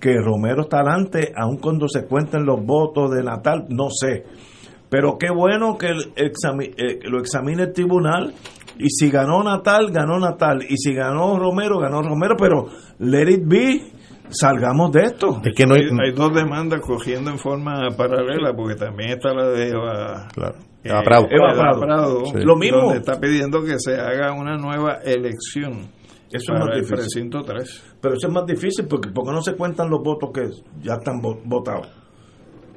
que 0.00 0.14
Romero 0.18 0.62
está 0.62 0.78
adelante, 0.80 1.32
aun 1.36 1.58
cuando 1.58 1.88
se 1.88 2.06
cuenten 2.06 2.44
los 2.44 2.64
votos 2.64 3.10
de 3.10 3.22
Natal, 3.24 3.66
no 3.68 3.88
sé. 3.90 4.24
Pero 4.88 5.16
qué 5.18 5.30
bueno 5.34 5.76
que 5.78 5.86
el 5.86 6.14
exami- 6.14 6.74
eh, 6.76 6.98
lo 7.08 7.18
examine 7.18 7.62
el 7.64 7.72
tribunal. 7.72 8.32
Y 8.78 8.88
si 8.90 9.10
ganó 9.10 9.42
Natal, 9.42 9.90
ganó 9.92 10.18
Natal. 10.18 10.64
Y 10.68 10.76
si 10.76 10.94
ganó 10.94 11.38
Romero, 11.38 11.78
ganó 11.78 12.02
Romero. 12.02 12.34
Pero 12.38 12.66
let 12.98 13.30
it 13.30 13.42
be, 13.46 13.92
salgamos 14.30 14.90
de 14.92 15.02
esto. 15.02 15.40
Es 15.44 15.54
que 15.54 15.66
no 15.66 15.74
hay, 15.74 16.12
dos 16.14 16.34
demandas 16.34 16.80
cogiendo 16.80 17.30
en 17.30 17.38
forma 17.38 17.88
paralela, 17.96 18.54
porque 18.56 18.74
también 18.76 19.10
está 19.10 19.32
la 19.34 19.48
de 19.48 19.68
Eva, 19.68 20.28
Claro. 20.34 20.54
eh, 20.82 20.88
Eva 20.88 21.02
Prado. 21.02 21.26
Eva 21.30 21.80
Prado. 21.80 22.24
Sí. 22.26 22.38
Lo 22.44 22.56
mismo. 22.56 22.78
donde 22.82 22.98
está 22.98 23.20
pidiendo 23.20 23.62
que 23.62 23.78
se 23.78 23.94
haga 23.94 24.32
una 24.32 24.56
nueva 24.56 24.98
elección 25.04 25.90
Eso 26.30 26.54
es 26.54 26.58
más 26.60 26.68
el 26.70 26.74
difícil. 26.80 26.96
precinto 26.96 27.42
3. 27.42 27.94
Pero 28.00 28.14
eso 28.14 28.26
es 28.26 28.32
más 28.32 28.46
difícil 28.46 28.86
porque, 28.88 29.10
porque 29.10 29.32
no 29.32 29.42
se 29.42 29.54
cuentan 29.54 29.90
los 29.90 30.02
votos 30.02 30.30
que 30.32 30.48
ya 30.82 30.94
están 30.94 31.20
vo- 31.20 31.40
votados. 31.44 31.88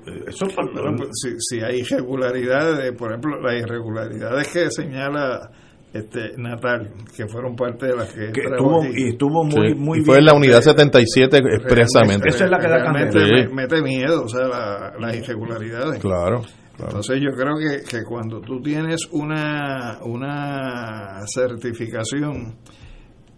Eh, 0.06 0.26
Eso 0.28 0.46
es 0.46 0.56
Bueno, 0.56 0.94
pues, 0.98 1.10
si, 1.14 1.30
si 1.40 1.64
hay 1.64 1.80
irregularidades, 1.80 2.92
por 2.98 3.10
ejemplo, 3.12 3.40
las 3.42 3.60
irregularidades 3.60 4.48
que 4.54 4.70
señala 4.70 5.50
este 5.98 6.34
Natal, 6.38 6.92
que 7.16 7.28
fueron 7.28 7.56
parte 7.56 7.88
de 7.88 7.96
las 7.96 8.12
que, 8.14 8.32
que 8.32 8.42
estuvo, 8.42 8.84
aquí, 8.84 8.92
y 8.96 9.10
estuvo 9.10 9.44
muy, 9.44 9.70
Sí. 9.70 9.76
muy 9.76 10.00
y 10.00 10.02
fue 10.04 10.16
bien. 10.16 10.20
en 10.20 10.26
la 10.26 10.34
unidad 10.34 10.62
77 10.62 11.38
expresamente. 11.38 12.30
Esa 12.30 12.46
es 12.46 12.52
la 12.52 12.60
que 12.60 12.68
da 12.68 12.92
me- 12.92 13.48
mete 13.54 13.82
miedo, 13.82 14.24
o 14.24 14.28
sea, 14.28 14.48
la- 14.48 14.94
las 15.00 15.16
irregularidades. 15.16 16.00
Claro. 16.02 16.42
claro. 16.76 16.90
Entonces 16.92 17.20
yo 17.22 17.32
creo 17.32 17.54
que, 17.58 17.84
que 17.90 18.04
cuando 18.04 18.42
tú 18.42 18.62
tienes 18.62 19.08
una, 19.12 20.00
una 20.04 21.22
certificación 21.34 22.56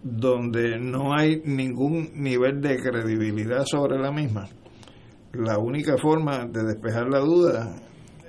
donde 0.02 0.78
no 0.78 1.12
hay 1.16 1.40
ningún 1.44 2.10
nivel 2.14 2.60
de 2.60 2.76
credibilidad 2.78 3.64
sobre 3.64 3.98
la 3.98 4.10
misma, 4.12 4.46
la 5.32 5.58
única 5.58 5.96
forma 5.98 6.46
de 6.46 6.62
despejar 6.64 7.08
la 7.08 7.18
duda 7.20 7.76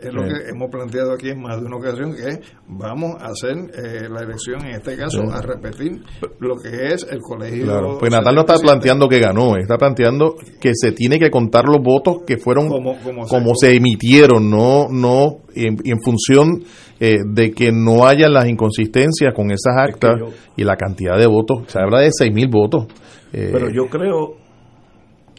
es 0.01 0.13
lo 0.13 0.23
que 0.23 0.49
hemos 0.49 0.69
planteado 0.71 1.13
aquí 1.13 1.29
en 1.29 1.41
más 1.41 1.59
de 1.59 1.65
una 1.67 1.77
ocasión, 1.77 2.15
que 2.15 2.29
es 2.29 2.39
vamos 2.67 3.15
a 3.19 3.27
hacer 3.27 3.57
eh, 3.73 4.07
la 4.09 4.21
elección, 4.21 4.65
en 4.65 4.75
este 4.75 4.95
caso, 4.97 5.21
Sí. 5.21 5.27
a 5.33 5.41
repetir 5.41 6.01
lo 6.39 6.55
que 6.57 6.87
es 6.93 7.05
el 7.09 7.19
colegio. 7.21 7.65
Claro, 7.65 7.97
pues 7.99 8.11
Natal 8.11 8.35
no 8.35 8.41
está 8.41 8.53
77. 8.57 8.63
planteando 8.63 9.07
que 9.09 9.19
ganó, 9.19 9.57
está 9.57 9.77
planteando 9.77 10.35
que 10.61 10.71
se 10.73 10.91
tiene 10.91 11.19
que 11.19 11.29
contar 11.29 11.65
los 11.65 11.83
votos 11.83 12.23
que 12.25 12.37
fueron 12.37 12.67
Como- 12.69 12.97
como 13.03 13.25
como, 13.27 13.55
se- 13.55 13.71
se, 13.71 13.75
emitieron, 13.77 14.49
no 14.49 14.87
no 14.89 15.37
en, 15.55 15.77
en 15.83 15.99
función 16.01 16.63
eh, 16.99 17.17
de 17.33 17.51
que 17.51 17.71
no 17.71 18.05
haya 18.07 18.27
las 18.29 18.47
inconsistencias 18.49 19.33
con 19.33 19.51
esas 19.51 19.75
actas 19.77 20.15
yo- 20.19 20.27
y 20.57 20.63
la 20.63 20.75
cantidad 20.75 21.17
de 21.17 21.27
votos. 21.27 21.63
Se 21.67 21.79
habla 21.79 22.01
de 22.01 22.09
6 22.11 22.33
mil 22.33 22.49
votos. 22.49 22.87
Eh, 23.31 23.49
Pero 23.53 23.69
yo 23.69 23.87
creo, 23.89 24.35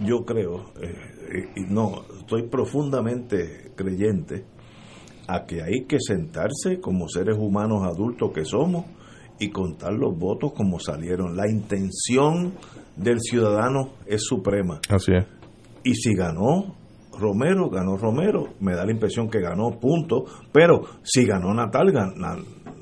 yo 0.03 0.21
creo, 0.25 0.73
eh, 0.83 1.47
y 1.57 1.73
no, 1.73 2.03
estoy 2.19 2.49
profundamente 2.49 3.70
creyente 3.85 4.45
a 5.29 5.45
que 5.47 5.63
hay 5.63 5.85
que 5.87 5.99
sentarse 6.01 6.81
como 6.81 7.09
seres 7.09 7.37
humanos 7.39 7.83
adultos 7.85 8.31
que 8.33 8.45
somos 8.45 8.85
y 9.39 9.51
contar 9.51 9.93
los 9.95 10.19
votos 10.19 10.53
como 10.53 10.79
salieron. 10.81 11.37
La 11.37 11.49
intención 11.49 12.53
del 12.97 13.21
ciudadano 13.21 13.91
es 14.07 14.23
suprema. 14.25 14.81
Así 14.89 15.13
es. 15.17 15.25
Y 15.85 15.95
si 15.95 16.15
ganó 16.15 16.75
Romero, 17.19 17.71
ganó 17.71 17.97
Romero. 17.97 18.49
Me 18.61 18.75
da 18.75 18.85
la 18.85 18.93
impresión 18.93 19.31
que 19.31 19.41
ganó, 19.41 19.79
punto. 19.81 20.25
Pero 20.53 20.83
si 21.03 21.25
ganó 21.25 21.55
Natal, 21.55 21.93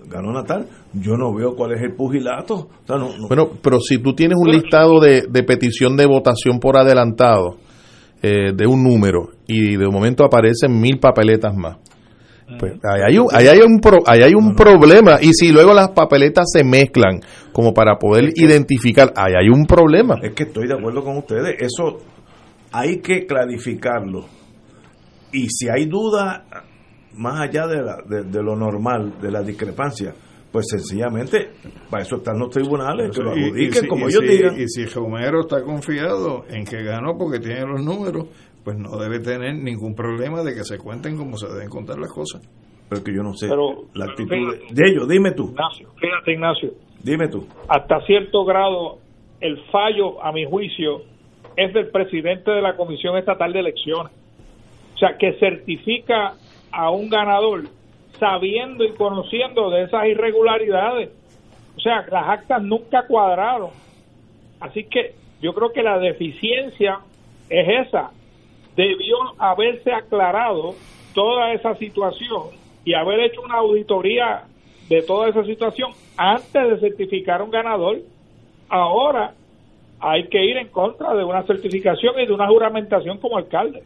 ganó 0.08 0.32
Natal. 0.32 0.66
Yo 0.94 1.16
no 1.16 1.32
veo 1.34 1.54
cuál 1.54 1.72
es 1.74 1.82
el 1.82 1.94
pugilato. 1.94 2.54
O 2.54 2.86
sea, 2.86 2.96
no- 2.96 3.16
no- 3.18 3.28
Bueno, 3.28 3.50
pero 3.62 3.78
si 3.80 3.98
tú 3.98 4.14
tienes 4.14 4.36
un 4.40 4.50
listado 4.50 5.00
de, 5.00 5.26
de 5.30 5.42
petición 5.44 5.96
de 5.96 6.06
votación 6.06 6.58
por 6.60 6.76
adelantado 6.76 7.56
eh, 8.22 8.52
de 8.54 8.66
un 8.66 8.82
número 8.82 9.30
y 9.46 9.76
de 9.76 9.86
momento 9.88 10.24
aparecen 10.24 10.78
mil 10.80 10.98
papeletas 10.98 11.54
más, 11.56 11.76
pues 12.58 12.72
ahí 12.82 13.02
hay 13.06 13.18
un, 13.18 13.26
ahí 13.32 13.46
hay 13.46 13.60
un, 13.60 13.78
pro- 13.80 14.02
ahí 14.06 14.22
hay 14.22 14.32
un 14.34 14.54
problema. 14.54 15.18
Y 15.20 15.32
si 15.34 15.52
luego 15.52 15.74
las 15.74 15.90
papeletas 15.90 16.46
se 16.52 16.64
mezclan 16.64 17.20
como 17.52 17.74
para 17.74 17.96
poder 17.98 18.30
identificar, 18.36 19.12
ahí 19.16 19.34
hay 19.38 19.48
un 19.50 19.66
problema. 19.66 20.16
Es 20.22 20.32
que 20.32 20.44
estoy 20.44 20.66
de 20.66 20.74
acuerdo 20.74 21.04
con 21.04 21.18
ustedes. 21.18 21.56
Eso 21.60 21.98
hay 22.72 23.00
que 23.00 23.26
clarificarlo. 23.26 24.24
Y 25.32 25.46
si 25.50 25.68
hay 25.68 25.84
duda, 25.86 26.44
más 27.14 27.40
allá 27.40 27.66
de, 27.66 27.82
la- 27.82 28.02
de, 28.08 28.22
de 28.24 28.42
lo 28.42 28.56
normal, 28.56 29.14
de 29.20 29.30
la 29.30 29.42
discrepancia, 29.42 30.14
pues 30.52 30.66
sencillamente, 30.70 31.50
para 31.90 32.02
eso 32.02 32.16
están 32.16 32.38
los 32.38 32.50
tribunales, 32.50 33.10
que 33.16 33.22
lo 33.22 33.36
Y- 33.36 33.40
y 33.40 33.44
adjudiquen 33.44 33.82
si- 33.82 33.88
como 33.88 34.06
y 34.08 34.12
ellos 34.12 34.22
si- 34.22 34.28
digan. 34.36 34.60
Y 34.60 34.68
si 34.68 34.84
Romero 34.86 35.40
está 35.40 35.62
confiado 35.62 36.44
en 36.48 36.64
que 36.64 36.82
ganó 36.82 37.16
porque 37.18 37.38
tiene 37.38 37.60
los 37.66 37.82
números, 37.84 38.26
pues 38.64 38.76
no 38.78 38.96
debe 38.98 39.20
tener 39.20 39.54
ningún 39.56 39.94
problema 39.94 40.42
de 40.42 40.54
que 40.54 40.64
se 40.64 40.78
cuenten 40.78 41.16
como 41.16 41.36
se 41.36 41.48
deben 41.48 41.68
contar 41.68 41.98
las 41.98 42.12
cosas. 42.12 42.42
Pero 42.88 43.04
que 43.04 43.14
yo 43.14 43.22
no 43.22 43.34
sé 43.34 43.48
Pero- 43.48 43.82
la 43.94 44.06
pero 44.06 44.10
actitud 44.12 44.30
fíjate- 44.30 44.74
de, 44.74 44.82
de 44.82 44.90
ellos. 44.90 45.08
Dime 45.08 45.32
tú, 45.32 45.50
Ignacio, 45.50 45.88
fíjate 46.00 46.32
Ignacio, 46.32 46.70
dime 47.02 47.28
tú. 47.28 47.46
hasta 47.68 48.00
cierto 48.06 48.44
grado 48.46 48.98
el 49.40 49.58
fallo, 49.70 50.22
a 50.24 50.32
mi 50.32 50.44
juicio, 50.46 51.02
es 51.56 51.72
del 51.74 51.88
presidente 51.90 52.50
de 52.50 52.62
la 52.62 52.76
Comisión 52.76 53.16
Estatal 53.18 53.52
de 53.52 53.60
Elecciones. 53.60 54.12
O 54.94 54.98
sea, 54.98 55.16
que 55.18 55.34
certifica 55.38 56.34
a 56.72 56.90
un 56.90 57.08
ganador 57.08 57.64
sabiendo 58.18 58.84
y 58.84 58.92
conociendo 58.92 59.70
de 59.70 59.84
esas 59.84 60.06
irregularidades. 60.06 61.10
O 61.76 61.80
sea, 61.80 62.04
las 62.10 62.28
actas 62.28 62.62
nunca 62.62 63.06
cuadraron. 63.06 63.70
Así 64.60 64.84
que 64.84 65.14
yo 65.40 65.54
creo 65.54 65.72
que 65.72 65.82
la 65.82 65.98
deficiencia 65.98 67.00
es 67.48 67.86
esa. 67.86 68.10
Debió 68.76 69.16
haberse 69.38 69.92
aclarado 69.92 70.74
toda 71.14 71.52
esa 71.52 71.74
situación 71.76 72.50
y 72.84 72.94
haber 72.94 73.20
hecho 73.20 73.42
una 73.42 73.56
auditoría 73.56 74.44
de 74.88 75.02
toda 75.02 75.28
esa 75.28 75.44
situación 75.44 75.92
antes 76.16 76.52
de 76.52 76.78
certificar 76.78 77.42
un 77.42 77.50
ganador. 77.50 77.98
Ahora 78.68 79.34
hay 80.00 80.28
que 80.28 80.44
ir 80.44 80.56
en 80.56 80.68
contra 80.68 81.14
de 81.14 81.24
una 81.24 81.42
certificación 81.42 82.18
y 82.18 82.26
de 82.26 82.32
una 82.32 82.48
juramentación 82.48 83.18
como 83.18 83.36
alcalde. 83.36 83.82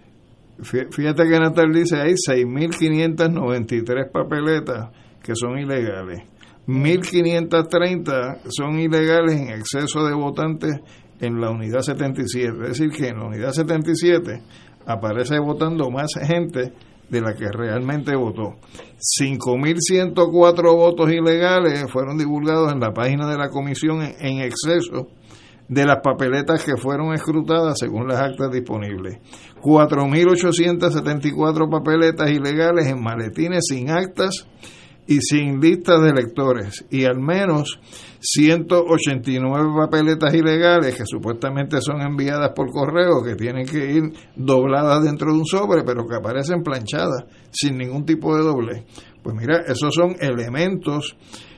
Fí- 0.60 0.86
Fíjate 0.92 1.24
que 1.24 1.38
Natal 1.40 1.72
dice 1.72 2.00
hay 2.00 2.12
6.593 2.14 4.10
papeletas 4.12 4.90
que 5.22 5.34
son 5.34 5.58
ilegales. 5.58 6.22
1.530 6.66 8.40
son 8.48 8.78
ilegales 8.78 9.34
en 9.40 9.50
exceso 9.50 10.04
de 10.06 10.14
votantes 10.14 10.80
en 11.20 11.40
la 11.40 11.50
unidad 11.50 11.80
77. 11.80 12.52
Es 12.62 12.68
decir, 12.78 12.90
que 12.90 13.08
en 13.08 13.18
la 13.18 13.26
unidad 13.26 13.52
77 13.52 14.40
aparece 14.86 15.38
votando 15.38 15.90
más 15.90 16.12
gente 16.22 16.72
de 17.08 17.20
la 17.20 17.34
que 17.34 17.48
realmente 17.52 18.14
votó. 18.16 18.54
5.104 19.20 20.76
votos 20.76 21.10
ilegales 21.12 21.84
fueron 21.92 22.16
divulgados 22.18 22.72
en 22.72 22.80
la 22.80 22.92
página 22.92 23.28
de 23.28 23.36
la 23.38 23.48
comisión 23.50 24.02
en 24.02 24.40
exceso 24.40 25.08
de 25.72 25.86
las 25.86 26.00
papeletas 26.02 26.64
que 26.64 26.76
fueron 26.76 27.14
escrutadas 27.14 27.78
según 27.78 28.06
las 28.06 28.20
actas 28.20 28.52
disponibles. 28.52 29.20
4.874 29.62 31.70
papeletas 31.70 32.30
ilegales 32.30 32.88
en 32.88 33.02
maletines 33.02 33.64
sin 33.66 33.88
actas 33.90 34.46
y 35.06 35.22
sin 35.22 35.60
listas 35.60 36.02
de 36.02 36.10
electores 36.10 36.84
y 36.90 37.06
al 37.06 37.20
menos 37.20 37.80
189 38.20 39.70
papeletas 39.74 40.34
ilegales 40.34 40.94
que 40.94 41.06
supuestamente 41.06 41.80
son 41.80 42.02
enviadas 42.02 42.50
por 42.54 42.70
correo 42.70 43.22
que 43.24 43.34
tienen 43.34 43.64
que 43.66 43.92
ir 43.92 44.12
dobladas 44.36 45.02
dentro 45.02 45.32
de 45.32 45.38
un 45.38 45.46
sobre 45.46 45.84
pero 45.84 46.06
que 46.06 46.16
aparecen 46.16 46.62
planchadas 46.62 47.24
sin 47.50 47.78
ningún 47.78 48.04
tipo 48.04 48.36
de 48.36 48.42
doble. 48.42 48.84
Pues 49.22 49.34
mira, 49.34 49.62
esos 49.66 49.94
son 49.94 50.16
elementos 50.20 51.16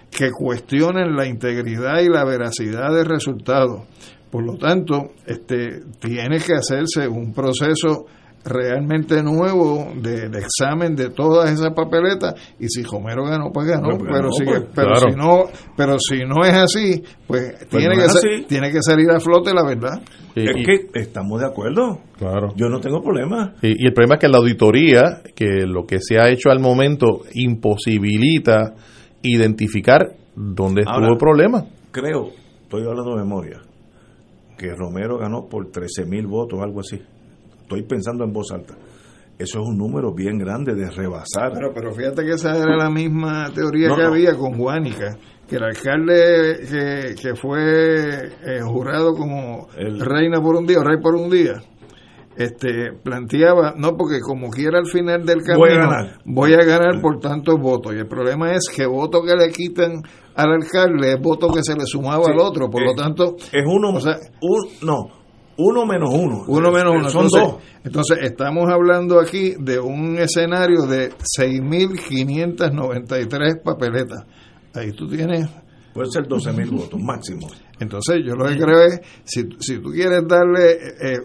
que 0.08 0.30
cuestionen 0.30 1.16
la 1.16 1.26
integridad 1.26 1.98
y 2.00 2.08
la 2.08 2.24
veracidad 2.24 2.94
del 2.94 3.06
resultado. 3.06 3.88
Por 4.34 4.44
lo 4.44 4.56
tanto, 4.58 5.12
este 5.26 5.82
tiene 6.00 6.38
que 6.40 6.54
hacerse 6.54 7.06
un 7.06 7.32
proceso 7.32 8.06
realmente 8.44 9.22
nuevo 9.22 9.92
de, 9.94 10.28
de 10.28 10.38
examen 10.40 10.96
de 10.96 11.10
todas 11.10 11.50
esas 11.52 11.72
papeletas 11.72 12.34
y 12.58 12.66
si 12.68 12.82
Romero 12.82 13.24
ganó 13.24 13.50
pues 13.52 13.68
ganó 13.68 13.92
No, 13.92 13.96
pues 13.98 14.10
pero 14.12 14.32
si 14.32 14.44
pues, 14.44 14.62
pero 14.74 14.88
claro. 14.88 15.10
si 15.10 15.16
no 15.16 15.44
pero 15.76 15.96
si 16.00 16.18
no 16.26 16.44
es 16.44 16.52
así 16.52 17.02
pues, 17.28 17.68
tiene 17.70 17.94
no 17.96 18.02
que 18.02 18.08
ser- 18.10 18.44
tiene 18.48 18.70
que 18.72 18.82
salir 18.82 19.08
a 19.12 19.20
flote 19.20 19.54
la 19.54 19.64
verdad 19.64 20.02
Y- 20.34 20.48
es 20.50 20.56
y- 20.58 20.62
que 20.64 20.98
estamos 21.00 21.40
de 21.40 21.46
acuerdo. 21.46 22.00
claro. 22.18 22.52
Yo 22.56 22.68
no 22.68 22.80
tengo 22.80 23.00
problema. 23.02 23.54
Y, 23.62 23.82
y 23.82 23.86
el 23.86 23.94
problema 23.94 24.16
es 24.16 24.20
que 24.20 24.28
la 24.28 24.38
auditoría, 24.38 25.22
que 25.36 25.64
lo 25.64 25.86
que 25.86 26.00
se 26.00 26.18
ha 26.18 26.28
hecho 26.28 26.50
al 26.50 26.58
momento, 26.58 27.20
imposibilita 27.34 28.74
identificar 29.22 30.00
dónde 30.34 30.80
estuvo 30.82 30.96
Ahora- 30.96 31.12
el 31.12 31.18
problema. 31.18 31.64
Creo, 31.92 32.30
estoy 32.62 32.82
hablando 32.82 33.12
de 33.16 33.22
memoria, 33.22 33.60
que 34.56 34.74
Romero 34.74 35.18
ganó 35.18 35.46
por 35.48 35.70
13 35.70 36.06
mil 36.06 36.26
votos, 36.26 36.60
algo 36.60 36.80
así. 36.80 37.00
Estoy 37.62 37.82
pensando 37.82 38.24
en 38.24 38.32
voz 38.32 38.52
alta. 38.52 38.74
eso 39.38 39.60
es 39.60 39.66
un 39.66 39.76
número 39.76 40.12
bien 40.12 40.38
grande 40.38 40.74
de 40.74 40.90
rebasar. 40.90 41.52
Pero, 41.54 41.72
pero 41.74 41.92
fíjate 41.92 42.24
que 42.24 42.32
esa 42.32 42.56
era 42.56 42.76
la 42.76 42.90
misma 42.90 43.50
teoría 43.54 43.88
que 43.94 44.02
había 44.02 44.36
con 44.36 44.56
Guánica, 44.56 45.16
que 45.48 45.56
el 45.56 45.64
alcalde 45.64 46.60
que, 46.68 47.14
que 47.20 47.34
fue 47.34 48.26
eh, 48.44 48.60
jurado 48.62 49.14
como 49.14 49.68
reina 49.76 50.40
por 50.40 50.56
un 50.56 50.66
día, 50.66 50.78
rey 50.82 51.00
por 51.00 51.14
un 51.14 51.30
día, 51.30 51.54
este 52.36 52.92
planteaba, 53.02 53.74
no, 53.76 53.96
porque 53.96 54.20
como 54.20 54.50
quiera 54.50 54.78
al 54.78 54.86
final 54.86 55.24
del 55.24 55.42
camino, 55.42 55.58
voy 55.58 55.72
a 55.72 55.78
ganar, 55.78 56.20
voy 56.24 56.54
a 56.54 56.64
ganar 56.64 57.00
por 57.00 57.20
tantos 57.20 57.60
votos. 57.60 57.94
Y 57.94 57.98
el 57.98 58.06
problema 58.06 58.52
es 58.52 58.68
que 58.74 58.86
voto 58.86 59.22
que 59.22 59.36
le 59.36 59.50
quitan 59.50 60.02
al 60.34 60.52
alcalde 60.52 61.12
es 61.12 61.20
voto 61.20 61.48
que 61.48 61.62
se 61.62 61.74
le 61.74 61.86
sumaba 61.86 62.24
al 62.26 62.38
otro, 62.38 62.68
por 62.68 62.82
lo 62.82 62.92
eh, 62.92 62.96
tanto... 62.96 63.36
Es 63.52 63.64
uno, 63.66 63.90
o 63.90 64.00
sea, 64.00 64.16
un, 64.40 64.68
no, 64.82 65.08
uno 65.56 65.86
menos 65.86 66.10
uno. 66.12 66.42
Uno 66.48 66.72
menos 66.72 66.96
uno. 66.96 67.08
Son 67.10 67.28
dos. 67.28 67.58
Entonces, 67.84 68.18
estamos 68.22 68.68
hablando 68.70 69.20
aquí 69.20 69.54
de 69.58 69.78
un 69.78 70.18
escenario 70.18 70.86
de 70.86 71.10
6.593 71.10 73.62
papeletas. 73.62 74.24
Ahí 74.74 74.90
tú 74.92 75.06
tienes... 75.06 75.48
Puede 75.92 76.10
ser 76.10 76.24
12.000 76.24 76.76
votos 76.76 77.00
máximo. 77.00 77.46
Entonces, 77.80 78.22
yo 78.24 78.34
lo 78.34 78.46
que 78.46 78.56
creo 78.56 78.82
es, 78.82 79.00
si, 79.24 79.48
si 79.58 79.78
tú 79.78 79.90
quieres 79.90 80.22
darle 80.28 80.72
eh, 80.72 81.18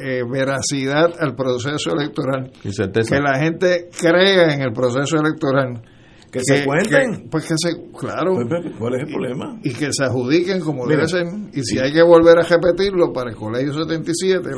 eh, 0.00 0.22
veracidad 0.30 1.12
al 1.18 1.34
proceso 1.34 1.92
electoral, 1.92 2.50
que 2.62 3.20
la 3.20 3.38
gente 3.38 3.88
crea 3.98 4.54
en 4.54 4.62
el 4.62 4.72
proceso 4.72 5.16
electoral, 5.16 5.82
que, 6.30 6.40
se 6.42 6.64
cuenten. 6.64 7.28
pues 7.30 7.46
que 7.46 7.54
se, 7.56 7.90
claro. 7.98 8.34
Pues, 8.34 8.46
pues, 8.48 8.76
¿Cuál 8.78 8.94
es 8.96 9.00
el 9.00 9.08
problema? 9.08 9.58
Y 9.62 9.72
que 9.72 9.92
se 9.92 10.04
adjudiquen 10.04 10.60
como 10.60 10.86
debe 10.86 11.08
ser. 11.08 11.26
Y 11.54 11.62
si 11.62 11.78
hay 11.78 11.92
que 11.92 12.02
volver 12.02 12.38
a 12.38 12.42
repetirlo 12.42 13.12
para 13.12 13.30
el 13.30 13.36
colegio 13.36 13.72
77, 13.72 14.50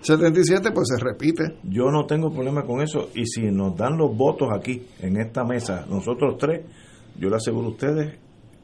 77, 0.00 0.70
pues 0.72 0.88
se 0.88 1.04
repite. 1.04 1.56
Yo 1.64 1.90
no 1.90 2.06
tengo 2.06 2.30
problema 2.30 2.62
con 2.62 2.80
eso. 2.80 3.10
Y 3.14 3.26
si 3.26 3.42
nos 3.50 3.76
dan 3.76 3.98
los 3.98 4.16
votos 4.16 4.48
aquí, 4.56 4.82
en 5.00 5.20
esta 5.20 5.44
mesa, 5.44 5.84
nosotros 5.88 6.36
tres, 6.38 6.64
yo 7.18 7.28
le 7.28 7.36
aseguro 7.36 7.66
a 7.66 7.70
ustedes 7.70 8.18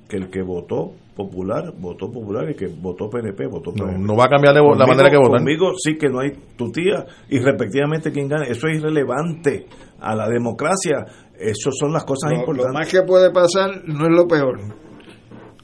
que 0.09 0.16
el 0.16 0.30
que 0.30 0.42
votó 0.42 0.92
popular, 1.16 1.72
votó 1.78 2.11
popular 2.11 2.50
y 2.50 2.54
que 2.54 2.66
votó 2.66 3.09
PNP, 3.09 3.46
votó 3.46 3.72
PNP. 3.72 3.98
No, 3.98 4.16
va 4.16 4.24
a 4.24 4.28
cambiar 4.28 4.54
la 4.54 4.86
manera 4.86 5.11
que 5.11 5.16
votan. 5.16 5.38
Conmigo 5.38 5.72
sí 5.76 5.96
que 5.96 6.09
no 6.09 6.20
hay 6.20 6.32
tu 6.57 6.70
tía 6.70 7.07
y 7.28 7.38
respectivamente 7.38 8.12
quién 8.12 8.28
gana. 8.28 8.44
Eso 8.44 8.68
es 8.68 8.78
irrelevante 8.78 9.66
a 10.00 10.14
la 10.14 10.28
democracia. 10.28 11.04
Eso 11.38 11.70
son 11.72 11.92
las 11.92 12.04
cosas 12.04 12.32
importantes. 12.32 12.72
Lo 12.72 12.78
más 12.78 12.88
que 12.88 13.02
puede 13.02 13.30
pasar 13.30 13.82
no 13.86 14.04
es 14.04 14.11
lo 14.11 14.26
peor. 14.26 14.61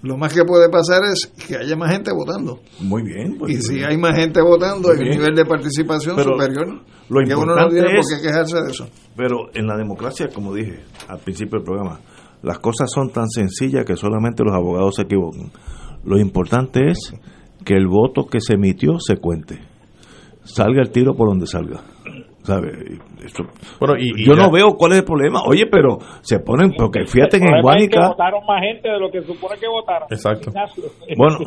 Lo 0.02 0.16
más 0.16 0.34
que 0.34 0.44
puede 0.44 0.68
pasar 0.68 1.02
es 1.04 1.26
que 1.46 1.56
haya 1.56 1.76
más 1.76 1.92
gente 1.92 2.10
votando. 2.12 2.58
Muy 2.80 3.04
bien. 3.04 3.38
Pues, 3.38 3.52
y 3.52 3.62
si 3.62 3.84
hay 3.84 3.96
más 3.96 4.16
gente 4.16 4.42
votando, 4.42 4.90
hay 4.90 4.98
un 4.98 5.10
nivel 5.10 5.34
de 5.34 5.44
participación 5.44 6.18
superior. 6.18 6.82
Lo 7.08 7.20
que 7.24 7.34
uno 7.34 7.54
no 7.54 7.68
tiene 7.68 7.86
por 7.94 8.04
qué 8.08 8.20
quejarse 8.20 8.62
de 8.62 8.70
eso. 8.70 8.88
Pero 9.16 9.50
en 9.54 9.66
la 9.66 9.76
democracia, 9.76 10.28
como 10.34 10.54
dije 10.54 10.80
al 11.06 11.20
principio 11.20 11.58
del 11.58 11.64
programa, 11.64 12.00
las 12.42 12.58
cosas 12.58 12.90
son 12.92 13.10
tan 13.10 13.28
sencillas 13.28 13.84
que 13.84 13.96
solamente 13.96 14.42
los 14.44 14.54
abogados 14.54 14.96
se 14.96 15.02
equivocan. 15.02 15.50
Lo 16.04 16.18
importante 16.18 16.88
es 16.88 17.14
que 17.64 17.74
el 17.74 17.86
voto 17.86 18.26
que 18.26 18.40
se 18.40 18.54
emitió 18.54 18.98
se 18.98 19.16
cuente. 19.16 19.60
Salga 20.42 20.82
el 20.82 20.90
tiro 20.90 21.14
por 21.14 21.28
donde 21.28 21.46
salga. 21.46 21.80
¿Sabe? 22.42 22.98
bueno, 23.78 23.94
y, 23.96 24.26
yo 24.26 24.34
no 24.34 24.50
veo 24.50 24.74
cuál 24.76 24.92
es 24.92 24.98
el 24.98 25.04
problema. 25.04 25.42
Oye, 25.46 25.66
pero 25.66 25.98
se 26.22 26.40
ponen, 26.40 26.72
porque 26.76 27.06
fíjate 27.06 27.36
en 27.36 27.62
Guánica. 27.62 28.08
votaron 28.08 28.44
más 28.44 28.60
gente 28.60 28.88
de 28.88 28.98
lo 28.98 29.10
que 29.12 29.22
supone 29.22 29.56
que 29.60 29.68
votaron. 29.68 30.08
Exacto. 30.10 30.50
Bueno, 31.16 31.38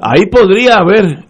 ahí 0.00 0.24
podría 0.24 0.78
haber 0.78 1.26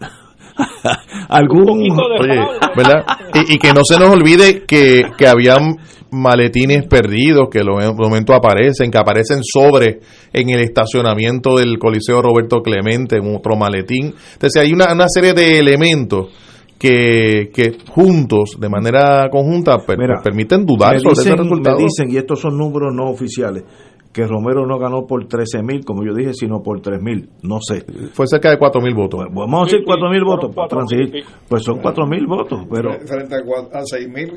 algún. 1.27 1.91
Oye, 1.91 2.39
¿verdad? 2.77 3.05
Y, 3.49 3.57
que 3.57 3.73
no 3.73 3.81
se 3.83 3.99
nos 3.99 4.09
olvide 4.11 4.63
que, 4.65 5.03
que 5.17 5.27
habían 5.27 5.75
maletines 6.15 6.87
perdidos 6.87 7.49
que 7.51 7.59
en 7.59 7.67
los 7.67 7.95
momentos 7.95 8.35
aparecen, 8.35 8.89
que 8.89 8.97
aparecen 8.97 9.39
sobre 9.43 9.99
en 10.33 10.49
el 10.49 10.61
estacionamiento 10.61 11.57
del 11.57 11.77
Coliseo 11.77 12.21
Roberto 12.21 12.61
Clemente, 12.61 13.17
en 13.17 13.35
otro 13.35 13.55
maletín. 13.55 14.13
Entonces 14.33 14.61
hay 14.61 14.71
una, 14.71 14.93
una 14.93 15.07
serie 15.07 15.33
de 15.33 15.59
elementos 15.59 16.27
que, 16.77 17.49
que 17.53 17.77
juntos, 17.89 18.57
de 18.59 18.69
manera 18.69 19.29
conjunta, 19.29 19.77
permiten 19.85 20.65
dudar 20.65 20.99
sobre 20.99 21.13
ese 21.13 21.35
resultado. 21.35 21.77
Me 21.77 21.83
dicen, 21.83 22.11
y 22.11 22.17
estos 22.17 22.39
son 22.39 22.57
números 22.57 22.93
no 22.93 23.09
oficiales, 23.09 23.63
que 24.15 24.25
Romero 24.25 24.65
no 24.65 24.79
ganó 24.79 25.05
por 25.05 25.27
13 25.27 25.61
mil, 25.61 25.83
como 25.83 26.05
yo 26.05 26.13
dije, 26.13 26.33
sino 26.33 26.63
por 26.63 26.79
3 26.79 27.01
mil, 27.01 27.27
no 27.43 27.59
sé. 27.59 27.83
Fue 28.13 28.25
cerca 28.27 28.49
de 28.49 28.57
4 28.57 28.79
mil 28.79 28.95
votos. 28.95 29.25
Pues, 29.25 29.33
vamos 29.35 29.63
a 29.63 29.65
decir 29.65 29.85
4 29.85 30.09
mil 30.09 30.23
votos 30.23 30.55
para 30.55 30.69
transigir. 30.69 31.25
Pues 31.49 31.63
son 31.63 31.81
4 31.81 32.07
mil 32.07 32.25
votos, 32.25 32.61
pero... 32.71 32.93
Frente 32.93 33.35
a, 33.35 33.81
6 33.83 34.07
mil 34.07 34.31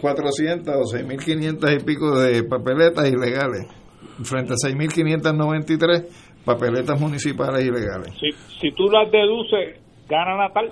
400 0.00 0.76
o 0.76 0.84
6 0.84 1.04
mil 1.04 1.18
500 1.18 1.72
y 1.72 1.84
pico 1.84 2.16
de 2.16 2.44
papeletas 2.44 3.10
ilegales, 3.10 3.66
frente 4.22 4.52
a 4.52 4.56
6 4.56 4.76
mil 4.76 4.92
593 4.92 6.44
papeletas 6.44 7.00
municipales 7.00 7.64
ilegales. 7.64 8.14
Si, 8.20 8.30
si 8.60 8.70
tú 8.70 8.84
las 8.84 9.10
deduces, 9.10 9.80
gana 10.08 10.36
Natal. 10.36 10.70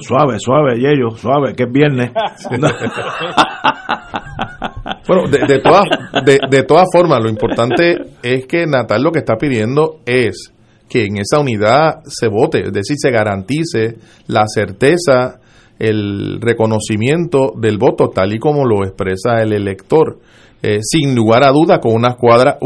Suave, 0.00 0.38
suave, 0.38 0.80
Yello, 0.80 1.10
suave, 1.16 1.54
que 1.54 1.64
es 1.64 1.72
viernes. 1.72 2.10
bueno, 5.06 5.28
de, 5.28 5.38
de, 5.46 5.58
todas, 5.60 5.84
de, 6.24 6.40
de 6.50 6.62
todas 6.64 6.86
formas, 6.92 7.20
lo 7.22 7.30
importante 7.30 7.96
es 8.22 8.46
que 8.46 8.66
Natal 8.66 9.02
lo 9.02 9.12
que 9.12 9.20
está 9.20 9.36
pidiendo 9.36 10.00
es 10.04 10.52
que 10.88 11.04
en 11.04 11.18
esa 11.18 11.40
unidad 11.40 12.00
se 12.04 12.28
vote, 12.28 12.66
es 12.66 12.72
decir, 12.72 12.96
se 12.98 13.10
garantice 13.10 13.96
la 14.26 14.44
certeza, 14.46 15.40
el 15.78 16.40
reconocimiento 16.40 17.52
del 17.56 17.78
voto 17.78 18.08
tal 18.08 18.34
y 18.34 18.38
como 18.38 18.64
lo 18.64 18.84
expresa 18.84 19.42
el 19.42 19.52
elector, 19.52 20.18
eh, 20.62 20.78
sin 20.82 21.14
lugar 21.14 21.44
a 21.44 21.52
duda 21.52 21.80
con 21.80 21.94
unas 21.94 22.16
cuadras, 22.16 22.56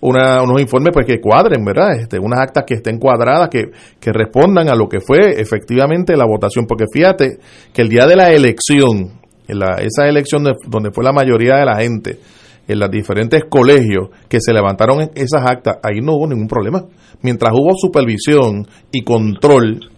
una 0.00 0.42
unos 0.42 0.60
informes 0.60 0.92
pues 0.92 1.06
que 1.06 1.20
cuadren, 1.20 1.64
¿verdad? 1.64 1.98
Este, 1.98 2.18
unas 2.18 2.40
actas 2.40 2.64
que 2.66 2.74
estén 2.74 2.98
cuadradas, 2.98 3.48
que, 3.48 3.70
que 4.00 4.12
respondan 4.12 4.68
a 4.68 4.74
lo 4.74 4.88
que 4.88 5.00
fue 5.00 5.40
efectivamente 5.40 6.16
la 6.16 6.26
votación, 6.26 6.66
porque 6.66 6.84
fíjate 6.92 7.38
que 7.72 7.82
el 7.82 7.88
día 7.88 8.06
de 8.06 8.16
la 8.16 8.30
elección, 8.30 9.12
en 9.48 9.58
la, 9.58 9.76
esa 9.76 10.06
elección 10.06 10.44
donde 10.68 10.90
fue 10.92 11.04
la 11.04 11.12
mayoría 11.12 11.56
de 11.56 11.64
la 11.64 11.76
gente, 11.76 12.18
en 12.68 12.78
los 12.80 12.90
diferentes 12.90 13.44
colegios 13.48 14.08
que 14.28 14.38
se 14.40 14.52
levantaron 14.52 15.10
esas 15.14 15.42
actas, 15.46 15.76
ahí 15.82 16.00
no 16.00 16.14
hubo 16.14 16.26
ningún 16.26 16.48
problema. 16.48 16.84
Mientras 17.22 17.52
hubo 17.52 17.74
supervisión 17.76 18.66
y 18.90 19.02
control, 19.02 19.88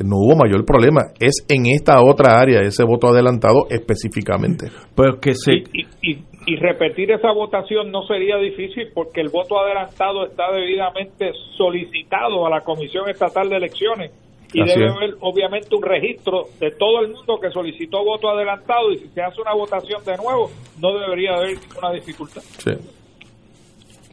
no 0.00 0.16
hubo 0.16 0.36
mayor 0.36 0.64
problema. 0.64 1.02
Es 1.20 1.44
en 1.48 1.66
esta 1.66 2.00
otra 2.02 2.40
área, 2.40 2.60
ese 2.60 2.84
voto 2.84 3.08
adelantado 3.08 3.66
específicamente. 3.70 4.68
Pues 4.94 5.14
que 5.20 5.34
se... 5.34 5.52
y, 5.52 5.86
y 6.02 6.24
repetir 6.56 7.10
esa 7.10 7.32
votación 7.32 7.90
no 7.90 8.02
sería 8.02 8.36
difícil 8.36 8.88
porque 8.94 9.20
el 9.20 9.28
voto 9.28 9.58
adelantado 9.58 10.26
está 10.26 10.50
debidamente 10.52 11.32
solicitado 11.56 12.46
a 12.46 12.50
la 12.50 12.60
Comisión 12.60 13.08
Estatal 13.08 13.48
de 13.48 13.56
Elecciones 13.56 14.12
y 14.52 14.64
debe 14.64 14.88
haber 14.88 15.14
obviamente 15.20 15.74
un 15.74 15.82
registro 15.82 16.44
de 16.58 16.70
todo 16.70 17.00
el 17.00 17.12
mundo 17.12 17.38
que 17.40 17.50
solicitó 17.50 18.02
voto 18.02 18.30
adelantado 18.30 18.92
y 18.92 18.98
si 18.98 19.08
se 19.08 19.20
hace 19.20 19.40
una 19.42 19.52
votación 19.52 20.02
de 20.04 20.16
nuevo 20.16 20.50
no 20.80 20.98
debería 20.98 21.34
haber 21.34 21.58
ninguna 21.58 21.92
dificultad. 21.92 22.40
Sí. 22.40 22.72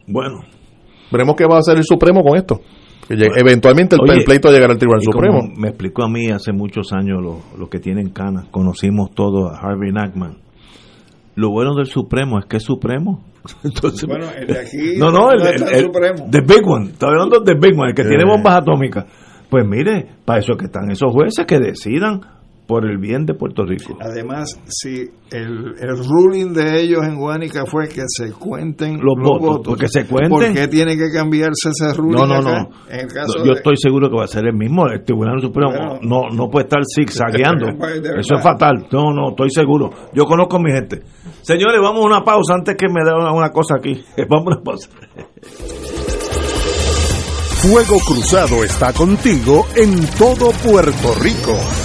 Bueno. 0.07 0.41
Veremos 1.11 1.35
qué 1.35 1.45
va 1.45 1.55
a 1.55 1.59
hacer 1.59 1.77
el 1.77 1.83
Supremo 1.83 2.21
con 2.21 2.35
esto. 2.35 2.59
eventualmente 3.07 3.95
el, 3.95 4.23
pleito 4.25 4.51
llegará 4.51 4.73
al 4.73 4.79
Tribunal 4.79 5.01
Supremo. 5.03 5.39
Me 5.55 5.69
explicó 5.69 6.03
a 6.03 6.09
mí 6.09 6.29
hace 6.31 6.51
muchos 6.51 6.91
años 6.91 7.21
los 7.21 7.57
lo 7.57 7.69
que 7.69 7.79
tienen 7.79 8.09
canas. 8.09 8.47
Conocimos 8.49 9.11
todos 9.11 9.51
a 9.51 9.59
Harvey 9.59 9.91
Nackman 9.93 10.44
lo 11.35 11.51
bueno 11.51 11.75
del 11.75 11.85
Supremo 11.85 12.39
es 12.39 12.45
que 12.45 12.57
es 12.57 12.63
Supremo. 12.63 13.23
Entonces, 13.63 14.07
bueno, 14.07 14.25
el 14.35 14.47
de 14.47 14.59
aquí 14.59 14.97
no, 14.97 15.11
no, 15.11 15.31
el, 15.31 15.39
Supremo. 15.39 16.27
The 16.31 16.41
Big 16.41 16.65
One. 16.65 16.87
Está 16.91 17.07
hablando 17.07 17.39
del 17.39 17.59
Big 17.59 17.73
One, 17.77 17.89
el 17.89 17.95
que 17.95 18.03
tiene 18.03 18.23
bombas 18.25 18.57
atómicas. 18.57 19.05
Pues 19.49 19.65
mire, 19.67 20.07
para 20.25 20.39
eso 20.39 20.55
que 20.57 20.65
están 20.65 20.89
esos 20.89 21.11
jueces 21.11 21.45
que 21.45 21.59
decidan 21.59 22.21
por 22.67 22.85
el 22.85 22.97
bien 22.97 23.25
de 23.25 23.33
Puerto 23.33 23.63
Rico. 23.63 23.97
Además, 24.01 24.59
si 24.67 25.09
el, 25.31 25.75
el 25.79 25.97
ruling 25.97 26.53
de 26.53 26.81
ellos 26.81 27.03
en 27.03 27.15
Guánica 27.15 27.65
fue 27.65 27.87
que 27.87 28.01
se 28.07 28.31
cuenten 28.31 28.99
los, 29.01 29.15
votos, 29.21 29.61
porque 29.65 29.87
se 29.87 30.05
cuenten. 30.05 30.29
¿por 30.29 30.53
qué 30.53 30.67
tiene 30.67 30.97
que 30.97 31.11
cambiarse 31.11 31.69
ese 31.69 31.93
ruling? 31.93 32.17
No, 32.17 32.25
no, 32.25 32.41
no. 32.41 32.69
yo 33.45 33.53
estoy 33.53 33.77
seguro 33.77 34.09
que 34.09 34.15
va 34.17 34.25
a 34.25 34.27
ser 34.27 34.45
el 34.45 34.55
mismo. 34.55 34.87
El 34.87 35.03
Tribunal 35.03 35.39
Supremo 35.41 35.99
no, 36.01 36.29
no 36.31 36.49
puede 36.49 36.65
estar 36.65 36.81
zigzagueando. 36.85 37.67
Eso 38.19 38.35
es 38.35 38.43
fatal. 38.43 38.87
No, 38.91 39.13
no, 39.13 39.29
estoy 39.29 39.49
seguro. 39.51 39.91
Yo 40.13 40.25
conozco 40.25 40.57
a 40.57 40.59
mi 40.59 40.71
gente. 40.71 41.03
Señores, 41.41 41.79
vamos 41.81 42.03
a 42.03 42.07
una 42.07 42.23
pausa 42.23 42.55
antes 42.55 42.75
que 42.75 42.87
me 42.87 43.03
dé 43.03 43.11
una, 43.13 43.49
cosa 43.51 43.75
aquí. 43.77 44.03
Vamos 44.29 44.47
a 44.47 44.55
una 44.55 44.63
pausa. 44.63 44.89
Fuego 47.61 47.97
Cruzado 47.99 48.63
está 48.63 48.93
contigo 48.93 49.65
en 49.75 50.05
todo 50.17 50.51
Puerto 50.51 51.15
Rico. 51.21 51.84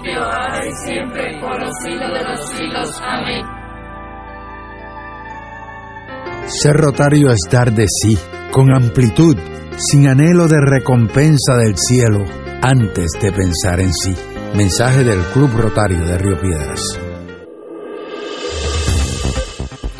siempre, 0.85 1.39
por 1.39 1.59
los 1.59 1.73
siglos 1.83 2.11
de 2.13 2.23
los 2.23 2.49
siglos. 2.49 3.01
Amén. 3.03 3.45
Ser 6.47 6.73
rotario 6.75 7.31
es 7.31 7.39
dar 7.49 7.71
de 7.71 7.85
sí, 7.87 8.17
con 8.51 8.73
amplitud, 8.73 9.37
sin 9.77 10.07
anhelo 10.07 10.47
de 10.47 10.59
recompensa 10.59 11.55
del 11.57 11.77
cielo, 11.77 12.25
antes 12.61 13.11
de 13.21 13.31
pensar 13.31 13.79
en 13.79 13.93
sí. 13.93 14.15
Mensaje 14.55 15.03
del 15.03 15.19
Club 15.33 15.49
Rotario 15.55 16.05
de 16.05 16.17
Río 16.17 16.37
Piedras. 16.39 17.10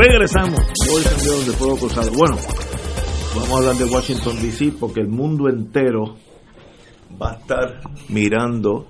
Regresamos. 0.00 0.60
Hoy 0.60 1.02
cambiaron 1.02 1.44
de 1.44 1.52
fuego 1.54 1.76
cruzado. 1.76 2.12
Bueno, 2.12 2.36
vamos 3.34 3.50
a 3.50 3.56
hablar 3.56 3.74
de 3.74 3.84
Washington 3.84 4.40
DC 4.40 4.74
porque 4.78 5.00
el 5.00 5.08
mundo 5.08 5.48
entero 5.48 6.14
va 7.20 7.32
a 7.32 7.34
estar 7.38 7.80
mirando 8.08 8.86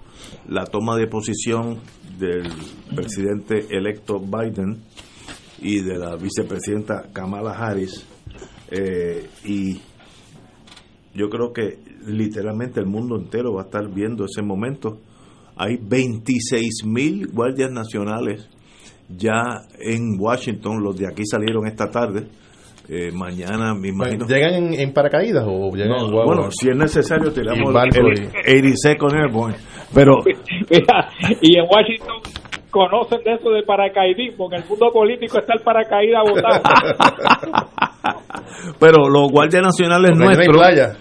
la 0.49 0.67
toma 0.67 0.97
de 0.97 1.07
posición 1.07 1.79
del 2.19 2.53
presidente 2.95 3.69
electo 3.71 4.21
Biden 4.21 4.83
y 5.63 5.81
de 5.81 5.97
la 5.97 6.15
vicepresidenta 6.17 7.09
Kamala 7.11 7.53
Harris. 7.53 8.05
Eh, 8.71 9.31
y 9.47 9.81
yo 11.15 11.31
creo 11.31 11.55
que 11.55 11.79
literalmente 12.05 12.81
el 12.81 12.87
mundo 12.87 13.17
entero 13.17 13.55
va 13.55 13.63
a 13.63 13.65
estar 13.65 13.89
viendo 13.89 14.27
ese 14.27 14.43
momento. 14.43 15.01
Hay 15.57 15.79
26 15.81 16.85
mil 16.85 17.29
guardias 17.29 17.71
nacionales 17.71 18.47
ya 19.09 19.43
en 19.79 20.17
Washington, 20.19 20.83
los 20.83 20.97
de 20.97 21.07
aquí 21.07 21.23
salieron 21.25 21.67
esta 21.67 21.91
tarde. 21.91 22.27
Eh, 22.91 23.11
mañana 23.13 23.75
me 23.75 23.89
imagino. 23.89 24.27
¿Llegan 24.27 24.55
en, 24.55 24.75
en 24.81 24.93
paracaídas 24.95 25.45
o 25.47 25.71
llegan 25.75 25.91
No, 25.99 26.07
en 26.07 26.11
guagua? 26.13 26.35
bueno, 26.37 26.51
si 26.51 26.71
es 26.71 26.77
necesario, 26.77 27.31
tiramos 27.33 27.69
el, 27.95 28.07
y- 28.65 28.73
82nd 28.73 29.15
Airborne. 29.27 29.57
Pero 29.95 30.13
Mira, 30.71 31.11
y 31.43 31.59
en 31.59 31.65
Washington 31.69 32.17
conocen 32.71 33.21
de 33.25 33.35
eso 33.35 33.51
de 33.51 33.63
paracaidismo, 33.65 34.49
en 34.53 34.63
el 34.63 34.69
mundo 34.69 34.91
político 34.91 35.39
está 35.39 35.53
el 35.55 35.61
paracaídas 35.63 36.23
votado. 36.31 36.63
pero 38.81 39.09
los 39.09 39.31
guardias 39.31 39.63
nacionales 39.63 40.13
Porque 40.13 40.25
nuestros 40.25 40.97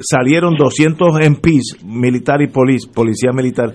salieron 0.00 0.54
200 0.54 1.08
MPs, 1.28 1.84
militar 1.84 2.40
y 2.40 2.46
polic- 2.46 2.92
policía 2.94 3.30
militar. 3.32 3.72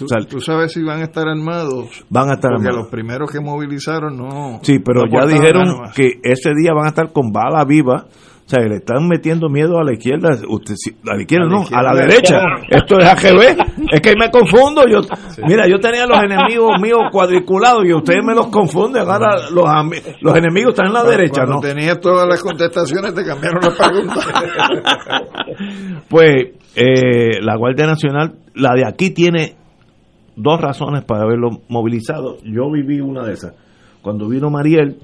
¿Tú, 0.00 0.06
O 0.06 0.08
sea, 0.08 0.26
tú 0.26 0.40
sabes 0.40 0.72
si 0.72 0.82
van 0.82 1.00
a 1.00 1.04
estar 1.04 1.28
armados? 1.28 2.06
Van 2.08 2.30
a 2.30 2.34
estar 2.34 2.52
Porque 2.52 2.68
armados. 2.68 2.84
los 2.84 2.90
primeros 2.90 3.30
que 3.30 3.38
movilizaron 3.38 4.16
no. 4.16 4.60
Sí, 4.62 4.78
pero 4.78 5.02
no 5.02 5.12
ya 5.12 5.26
dijeron 5.26 5.90
que 5.94 6.20
ese 6.22 6.52
día 6.58 6.72
van 6.74 6.86
a 6.86 6.88
estar 6.88 7.12
con 7.12 7.30
bala 7.32 7.66
viva. 7.66 8.06
O 8.06 8.48
sea, 8.52 8.64
le 8.66 8.76
están 8.76 9.06
metiendo 9.06 9.50
miedo 9.50 9.78
a 9.78 9.84
la 9.84 9.92
izquierda. 9.92 10.30
Usted, 10.48 10.74
a 11.06 11.14
la 11.16 11.20
izquierda 11.20 11.44
A 11.44 11.48
la 11.50 11.54
no, 11.54 11.66
a 11.70 11.82
la 11.82 11.94
derecha. 11.94 12.40
Esto 12.70 12.98
es 12.98 13.04
AGB. 13.04 13.92
Es 13.92 14.00
que 14.00 14.14
me 14.18 14.30
confundo. 14.30 14.84
Yo, 14.90 15.02
Mira, 15.46 15.68
yo 15.68 15.78
tenía 15.78 16.06
los 16.06 16.18
enemigos 16.18 16.80
míos 16.80 17.00
cuadriculados 17.12 17.84
y 17.84 17.92
ustedes 17.92 18.24
me 18.24 18.34
los 18.34 18.46
confunden. 18.46 19.02
Ahora 19.02 19.50
los, 19.50 19.64
los 20.22 20.36
enemigos 20.36 20.70
están 20.70 20.86
en 20.86 20.94
la 20.94 21.04
derecha, 21.04 21.44
¿no? 21.44 21.60
tenías 21.60 22.00
todas 22.00 22.26
las 22.26 22.42
contestaciones, 22.42 23.12
te 23.14 23.22
cambiaron 23.22 23.60
la 23.60 23.76
pregunta. 23.76 24.20
Pues 26.08 26.54
eh, 26.74 27.40
la 27.40 27.56
Guardia 27.56 27.86
Nacional, 27.86 28.34
la 28.54 28.72
de 28.74 28.86
aquí 28.86 29.10
tiene 29.10 29.59
dos 30.36 30.60
razones 30.60 31.04
para 31.04 31.22
haberlo 31.22 31.62
movilizado. 31.68 32.38
Yo 32.44 32.70
viví 32.70 33.00
una 33.00 33.24
de 33.24 33.32
esas. 33.32 33.54
Cuando 34.02 34.28
vino 34.28 34.50
Mariel, 34.50 34.98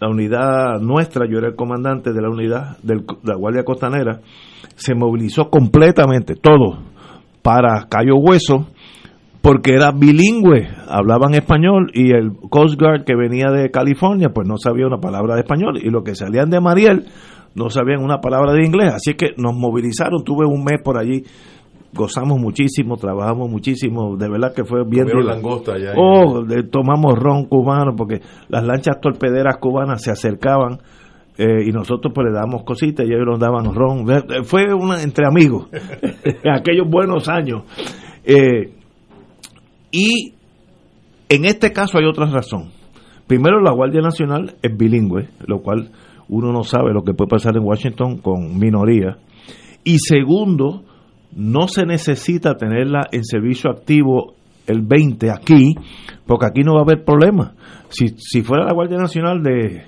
la 0.00 0.08
unidad 0.08 0.80
nuestra, 0.80 1.26
yo 1.28 1.38
era 1.38 1.48
el 1.48 1.56
comandante 1.56 2.12
de 2.12 2.22
la 2.22 2.30
unidad 2.30 2.78
de 2.82 3.02
la 3.22 3.36
Guardia 3.36 3.64
Costanera, 3.64 4.20
se 4.76 4.94
movilizó 4.94 5.50
completamente, 5.50 6.36
todo, 6.36 6.78
para 7.42 7.86
Cayo 7.88 8.16
Hueso, 8.16 8.66
porque 9.42 9.74
era 9.74 9.92
bilingüe, 9.92 10.68
hablaban 10.88 11.34
español 11.34 11.90
y 11.92 12.12
el 12.12 12.32
Coast 12.50 12.80
Guard 12.80 13.04
que 13.04 13.14
venía 13.14 13.50
de 13.50 13.70
California, 13.70 14.30
pues 14.34 14.46
no 14.46 14.56
sabía 14.58 14.86
una 14.86 15.00
palabra 15.00 15.34
de 15.34 15.40
español 15.40 15.78
y 15.82 15.90
los 15.90 16.02
que 16.04 16.14
salían 16.14 16.50
de 16.50 16.60
Mariel 16.60 17.06
no 17.54 17.68
sabían 17.68 18.02
una 18.02 18.20
palabra 18.20 18.52
de 18.52 18.64
inglés, 18.64 18.92
así 18.94 19.14
que 19.14 19.30
nos 19.36 19.54
movilizaron, 19.54 20.22
tuve 20.24 20.46
un 20.46 20.62
mes 20.62 20.80
por 20.82 20.98
allí, 20.98 21.24
gozamos 21.94 22.38
muchísimo, 22.38 22.96
trabajamos 22.96 23.50
muchísimo, 23.50 24.16
de 24.16 24.28
verdad 24.28 24.54
que 24.54 24.64
fue 24.64 24.84
bien 24.88 25.06
langosta 25.24 25.74
allá. 25.74 25.92
Oh, 25.96 26.42
de- 26.44 26.62
tomamos 26.64 27.14
ron 27.18 27.46
cubano 27.46 27.94
porque 27.96 28.20
las 28.48 28.64
lanchas 28.64 29.00
torpederas 29.00 29.56
cubanas 29.58 30.02
se 30.02 30.10
acercaban 30.10 30.78
eh, 31.38 31.64
y 31.66 31.70
nosotros 31.72 32.12
pues 32.14 32.26
le 32.28 32.32
dábamos 32.34 32.64
cositas 32.64 33.06
y 33.06 33.12
ellos 33.12 33.26
nos 33.26 33.40
daban 33.40 33.74
ron. 33.74 34.04
Eh, 34.10 34.42
Fue 34.44 34.72
una 34.74 35.02
entre 35.02 35.26
amigos, 35.26 35.68
aquellos 36.52 36.88
buenos 36.88 37.28
años. 37.28 37.62
Eh, 38.24 38.72
y 39.90 40.34
en 41.28 41.44
este 41.44 41.72
caso 41.72 41.98
hay 41.98 42.04
otra 42.04 42.26
razón. 42.26 42.70
Primero, 43.26 43.60
la 43.60 43.72
Guardia 43.72 44.00
Nacional 44.00 44.54
es 44.62 44.76
bilingüe, 44.76 45.28
lo 45.46 45.60
cual 45.60 45.90
uno 46.28 46.52
no 46.52 46.62
sabe 46.64 46.92
lo 46.92 47.02
que 47.02 47.14
puede 47.14 47.28
pasar 47.30 47.56
en 47.56 47.64
Washington 47.64 48.18
con 48.18 48.58
minoría. 48.58 49.18
Y 49.84 49.98
segundo, 49.98 50.82
no 51.36 51.68
se 51.68 51.84
necesita 51.86 52.54
tenerla 52.56 53.08
en 53.12 53.24
servicio 53.24 53.70
activo 53.70 54.34
el 54.66 54.82
20 54.82 55.30
aquí, 55.30 55.74
porque 56.26 56.46
aquí 56.46 56.62
no 56.62 56.74
va 56.74 56.80
a 56.80 56.84
haber 56.84 57.04
problema. 57.04 57.54
Si, 57.88 58.08
si 58.18 58.42
fuera 58.42 58.64
la 58.64 58.72
Guardia 58.72 58.98
Nacional 58.98 59.42
de 59.42 59.84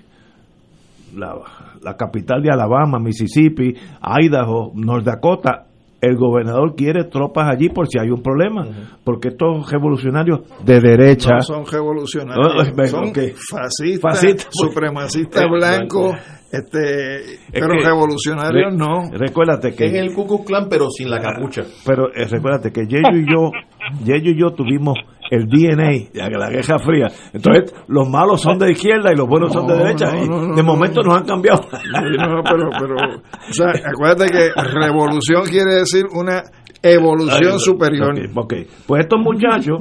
la, 1.17 1.35
la 1.83 1.97
capital 1.97 2.43
de 2.43 2.51
Alabama, 2.53 2.99
Mississippi, 2.99 3.75
Idaho, 4.23 4.73
North 4.75 5.05
Dakota, 5.05 5.67
el 6.01 6.17
gobernador 6.17 6.75
quiere 6.75 7.05
tropas 7.05 7.49
allí 7.49 7.69
por 7.69 7.87
si 7.87 7.97
hay 8.01 8.11
un 8.11 8.23
problema, 8.23 8.67
porque 9.05 9.29
estos 9.29 9.71
revolucionarios 9.71 10.41
de 10.65 10.81
derecha 10.81 11.35
No 11.37 11.43
son 11.43 11.65
revolucionarios, 11.65 12.73
No, 12.77 12.87
son 12.87 13.09
ok. 13.11 13.19
fascistas, 13.49 14.01
Fascistas, 14.01 14.49
pues. 14.53 14.69
supremacistas 14.73 15.45
blancos, 15.49 16.17
este, 16.53 17.39
pero 17.51 17.69
que- 17.79 17.85
revolucionarios 17.85 18.73
re- 18.73 18.77
no. 18.77 19.11
Recuérdate 19.11 19.75
que 19.75 19.87
Es 19.87 19.95
el 19.95 20.13
Ku 20.15 20.27
Klux 20.27 20.45
Klan, 20.47 20.67
pero 20.69 20.91
sin 20.91 21.11
la 21.11 21.19
capucha. 21.19 21.63
Pero 21.87 22.09
eh, 22.15 22.27
recuérdate 22.29 22.71
que 22.71 22.87
Yeyo 22.87 23.17
y 23.17 23.27
yo, 23.33 23.51
Yeyo 24.05 24.31
y 24.33 24.39
yo 24.39 24.51
tuvimos 24.51 24.99
el 25.31 25.47
DNA 25.47 26.11
de 26.13 26.39
la 26.39 26.51
Guerra 26.51 26.79
Fría. 26.79 27.09
Entonces, 27.33 27.75
los 27.89 28.07
malos 28.09 28.43
son 28.43 28.59
de 28.59 28.71
izquierda 28.73 29.11
y 29.13 29.17
los 29.17 29.27
buenos 29.27 29.51
son 29.51 29.67
de 29.67 29.75
derecha. 29.79 30.13
no, 30.13 30.25
y 30.25 30.29
no, 30.29 30.43
no, 30.49 30.55
de 30.55 30.63
momento 30.63 31.01
nos 31.03 31.17
han 31.17 31.25
cambiado. 31.25 31.63
No, 31.73 32.43
pero, 32.45 32.69
pero, 32.79 32.97
o 32.97 33.53
sea, 33.53 33.71
acuérdate 33.91 34.31
que 34.31 34.51
revolución 34.79 35.45
quiere 35.47 35.77
decir 35.77 36.05
una 36.15 36.43
evolución 36.83 37.53
Ay, 37.55 37.59
superior. 37.61 38.11
ok, 38.13 38.37
ok. 38.37 38.55
Pues 38.87 39.03
estos 39.05 39.21
muchachos, 39.21 39.79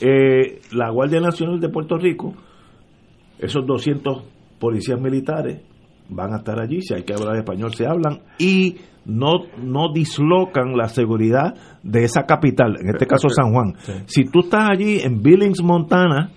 eh, 0.00 0.60
la 0.72 0.90
Guardia 0.90 1.20
Nacional 1.20 1.60
de 1.60 1.68
Puerto 1.68 1.96
Rico, 1.96 2.34
esos 3.38 3.64
200 3.64 4.24
policías 4.58 5.00
militares 5.00 5.60
van 6.10 6.32
a 6.34 6.38
estar 6.38 6.60
allí, 6.60 6.82
si 6.82 6.94
hay 6.94 7.02
que 7.02 7.14
hablar 7.14 7.36
español 7.36 7.74
se 7.74 7.86
hablan, 7.86 8.20
y 8.38 8.76
no, 9.04 9.46
no 9.62 9.92
dislocan 9.92 10.76
la 10.76 10.88
seguridad 10.88 11.54
de 11.82 12.04
esa 12.04 12.24
capital, 12.24 12.76
en 12.80 12.90
este 12.90 13.06
caso 13.06 13.28
San 13.28 13.52
Juan. 13.52 13.74
Si 14.06 14.24
tú 14.24 14.40
estás 14.40 14.68
allí 14.70 15.00
en 15.00 15.22
Billings, 15.22 15.62
Montana, 15.62 16.30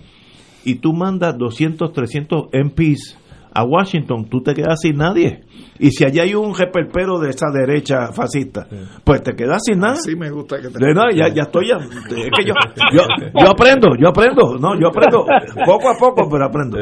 y 0.64 0.76
tú 0.76 0.92
mandas 0.92 1.36
200, 1.36 1.92
300 1.92 2.44
MPs 2.52 3.18
a 3.54 3.64
Washington, 3.64 4.28
tú 4.28 4.42
te 4.42 4.54
quedas 4.54 4.80
sin 4.80 4.96
nadie. 4.96 5.42
Y 5.78 5.90
si 5.90 6.04
allí 6.04 6.18
hay 6.18 6.34
un 6.34 6.56
reperpero 6.56 7.20
de 7.20 7.30
esa 7.30 7.46
derecha 7.52 8.12
fascista, 8.12 8.66
pues 9.04 9.22
te 9.22 9.34
quedas 9.34 9.62
sin 9.64 9.78
nada. 9.78 9.96
Sí 9.96 10.16
me 10.16 10.30
gusta 10.30 10.56
que 10.60 10.68
te... 10.68 10.84
De 10.84 10.92
nada, 10.92 11.08
ya, 11.14 11.28
ya 11.32 11.42
estoy 11.42 11.68
ya. 11.68 11.76
Es 11.76 12.30
que 12.36 12.44
yo, 12.44 12.54
yo, 12.92 13.02
yo 13.40 13.50
aprendo, 13.50 13.90
yo 13.96 14.08
aprendo, 14.08 14.58
no, 14.58 14.78
yo 14.80 14.88
aprendo 14.88 15.24
poco 15.64 15.90
a 15.90 15.96
poco, 15.96 16.28
pero 16.28 16.46
aprendo. 16.46 16.78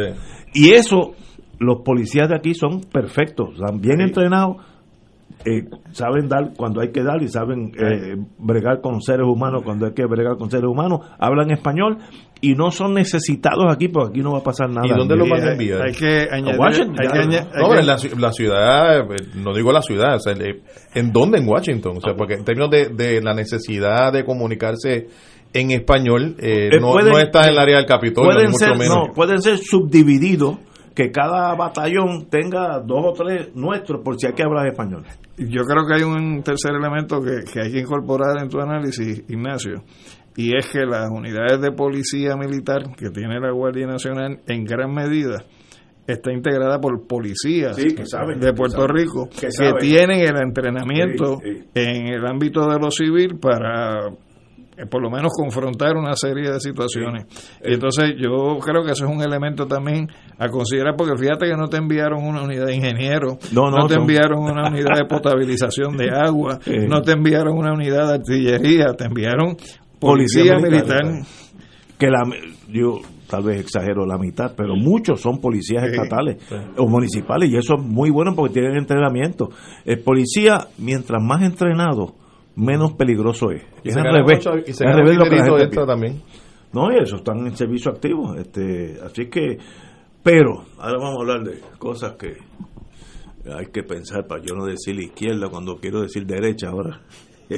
Y 0.54 0.70
eso, 0.70 1.12
los 1.62 1.82
policías 1.82 2.28
de 2.28 2.36
aquí 2.36 2.54
son 2.54 2.80
perfectos, 2.82 3.50
están 3.54 3.80
bien 3.80 4.00
entrenados, 4.00 4.56
eh, 5.44 5.64
saben 5.92 6.28
dar 6.28 6.52
cuando 6.56 6.80
hay 6.80 6.92
que 6.92 7.02
dar 7.02 7.20
y 7.22 7.26
saben 7.28 7.72
eh, 7.76 8.14
bregar 8.38 8.80
con 8.80 9.00
seres 9.00 9.26
humanos 9.26 9.62
cuando 9.64 9.86
hay 9.86 9.92
que 9.92 10.04
bregar 10.06 10.36
con 10.36 10.50
seres 10.50 10.66
humanos, 10.68 11.00
hablan 11.18 11.50
español 11.50 11.98
y 12.40 12.54
no 12.54 12.70
son 12.70 12.94
necesitados 12.94 13.64
aquí 13.72 13.88
porque 13.88 14.10
aquí 14.10 14.20
no 14.20 14.32
va 14.32 14.38
a 14.38 14.42
pasar 14.44 14.68
nada. 14.68 14.86
¿Y 14.86 14.90
dónde 14.96 15.16
los 15.16 15.28
van 15.28 15.40
a 15.42 15.46
hay- 15.46 15.52
enviar? 15.52 15.82
hay 15.82 15.92
que 15.94 16.28
añadir- 16.30 16.58
Washington, 16.60 16.96
hay 17.00 17.08
que 17.08 17.18
ya. 17.18 17.22
añadir- 17.24 17.58
No, 17.58 17.74
en 17.78 17.86
la, 17.86 17.96
ci- 17.96 18.16
la 18.18 18.32
ciudad, 18.32 19.00
eh, 19.00 19.16
no 19.36 19.54
digo 19.54 19.72
la 19.72 19.82
ciudad, 19.82 20.16
o 20.16 20.20
sea, 20.20 20.34
le- 20.34 20.60
¿en 20.94 21.12
dónde? 21.12 21.38
En 21.38 21.48
Washington. 21.48 21.96
O 21.96 22.00
sea, 22.00 22.14
porque 22.14 22.34
en 22.34 22.44
términos 22.44 22.70
de, 22.70 22.88
de 22.90 23.20
la 23.22 23.34
necesidad 23.34 24.12
de 24.12 24.24
comunicarse 24.24 25.08
en 25.54 25.70
español, 25.72 26.36
eh, 26.38 26.68
Eh, 26.72 26.80
no, 26.80 26.92
pueden- 26.92 27.12
no 27.12 27.18
está 27.18 27.44
en 27.44 27.50
el 27.50 27.58
área 27.58 27.76
del 27.78 27.86
Capitolio, 27.86 28.30
ni 28.30 28.34
pueden 28.36 28.50
mucho 28.52 28.64
ser, 28.66 28.78
menos. 28.78 29.08
no, 29.08 29.12
pueden 29.14 29.40
ser 29.42 29.58
subdivididos 29.58 30.58
que 30.94 31.10
cada 31.10 31.54
batallón 31.54 32.26
tenga 32.28 32.80
dos 32.80 33.04
o 33.04 33.12
tres 33.12 33.54
nuestros 33.54 34.02
por 34.02 34.18
si 34.18 34.26
hay 34.26 34.32
que 34.34 34.42
hablar 34.42 34.66
español. 34.66 35.04
Yo 35.38 35.62
creo 35.62 35.86
que 35.86 35.94
hay 35.94 36.02
un 36.02 36.42
tercer 36.42 36.72
elemento 36.74 37.20
que, 37.22 37.50
que 37.50 37.60
hay 37.62 37.72
que 37.72 37.80
incorporar 37.80 38.42
en 38.42 38.48
tu 38.48 38.60
análisis, 38.60 39.24
Ignacio, 39.28 39.82
y 40.36 40.56
es 40.56 40.68
que 40.70 40.80
las 40.86 41.10
unidades 41.10 41.60
de 41.60 41.72
policía 41.72 42.36
militar 42.36 42.94
que 42.96 43.10
tiene 43.10 43.40
la 43.40 43.52
Guardia 43.52 43.86
Nacional 43.86 44.40
en 44.46 44.64
gran 44.64 44.92
medida 44.92 45.44
está 46.06 46.32
integrada 46.32 46.80
por 46.80 47.06
policías 47.06 47.76
Sí, 47.76 47.94
que 47.94 48.06
saben, 48.06 48.40
de 48.40 48.48
que 48.48 48.52
Puerto 48.54 48.82
saben, 48.82 48.96
Rico 48.96 49.28
que 49.28 49.48
tienen 49.78 50.20
el 50.20 50.36
entrenamiento 50.36 51.38
Sí, 51.42 51.54
sí. 51.54 51.64
en 51.74 52.08
el 52.08 52.26
ámbito 52.26 52.68
de 52.68 52.78
lo 52.78 52.90
civil 52.90 53.38
para 53.40 54.10
por 54.90 55.02
lo 55.02 55.10
menos 55.10 55.32
confrontar 55.36 55.96
una 55.96 56.14
serie 56.16 56.50
de 56.50 56.58
situaciones. 56.60 57.26
Entonces 57.60 58.14
yo 58.18 58.58
creo 58.58 58.84
que 58.84 58.92
eso 58.92 59.04
es 59.06 59.10
un 59.14 59.22
elemento 59.22 59.66
también 59.66 60.08
a 60.38 60.48
considerar, 60.48 60.94
porque 60.96 61.16
fíjate 61.16 61.46
que 61.46 61.56
no 61.56 61.68
te 61.68 61.76
enviaron 61.76 62.24
una 62.24 62.42
unidad 62.42 62.66
de 62.66 62.74
ingenieros, 62.76 63.52
No, 63.52 63.70
no, 63.70 63.86
te 63.86 63.94
son- 63.94 64.02
enviaron 64.02 64.38
una 64.42 64.68
unidad 64.68 64.96
de 64.98 65.04
potabilización 65.06 65.96
de 65.96 66.08
agua, 66.14 66.58
Eh. 66.66 66.86
no 66.88 67.02
te 67.02 67.12
enviaron 67.12 67.56
una 67.56 67.72
unidad 67.72 68.08
de 68.08 68.14
artillería, 68.14 68.94
te 68.96 69.04
enviaron 69.04 69.56
Policía 70.00 70.54
policía, 70.54 70.56
militar. 70.58 71.04
militar. 71.04 71.26
Que 71.98 72.06
la, 72.08 72.22
yo 72.68 72.98
tal 73.28 73.44
vez 73.44 73.60
exagero 73.60 74.04
la 74.04 74.18
mitad, 74.18 74.52
pero 74.56 74.74
muchos 74.74 75.20
son 75.20 75.40
policías 75.40 75.84
Sí, 75.84 75.90
estatales 75.92 76.38
o 76.76 76.88
municipales 76.88 77.48
y 77.50 77.56
eso 77.56 77.74
es 77.78 77.82
muy 77.84 78.10
bueno 78.10 78.34
porque 78.34 78.54
tienen 78.54 78.76
entrenamiento. 78.76 79.50
El 79.84 80.00
policía, 80.00 80.66
mientras 80.78 81.22
más 81.22 81.42
entrenado, 81.42 82.14
menos 82.56 82.92
peligroso 82.94 83.50
es. 83.50 83.62
Y 83.82 83.88
es 83.88 83.94
se 83.94 84.00
al 84.00 84.12
revés. 84.12 84.46
mucho- 84.46 84.58
y 84.66 84.72
se 84.72 84.84
al 84.84 84.98
revés 84.98 85.16
lo 85.16 85.24
que 85.24 85.30
la 85.36 85.44
gente 85.44 85.62
extra 85.64 85.86
también. 85.86 86.22
No, 86.72 86.90
y 86.92 86.96
eso 87.02 87.16
están 87.16 87.46
en 87.46 87.56
servicio 87.56 87.90
activo. 87.90 88.34
Este, 88.34 88.98
así 89.04 89.26
que, 89.26 89.58
pero, 90.22 90.64
ahora 90.78 90.98
vamos 90.98 91.18
a 91.18 91.20
hablar 91.20 91.44
de 91.44 91.60
cosas 91.78 92.14
que 92.14 92.36
hay 93.50 93.66
que 93.66 93.82
pensar 93.82 94.26
para 94.26 94.42
yo 94.42 94.54
no 94.54 94.64
decir 94.66 94.98
izquierda 94.98 95.48
cuando 95.50 95.76
quiero 95.76 96.00
decir 96.00 96.24
derecha 96.26 96.68
ahora. 96.68 97.00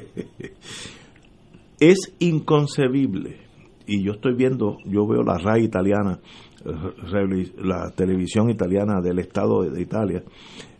es 1.81 2.15
inconcebible, 2.19 3.39
y 3.87 4.05
yo 4.05 4.13
estoy 4.13 4.35
viendo, 4.35 4.79
yo 4.85 5.07
veo 5.07 5.23
la 5.23 5.39
RAI 5.39 5.65
italiana, 5.65 6.19
eh, 6.65 7.53
la 7.59 7.91
televisión 7.91 8.51
italiana 8.51 9.01
del 9.03 9.19
Estado 9.19 9.63
de 9.63 9.81
Italia, 9.81 10.23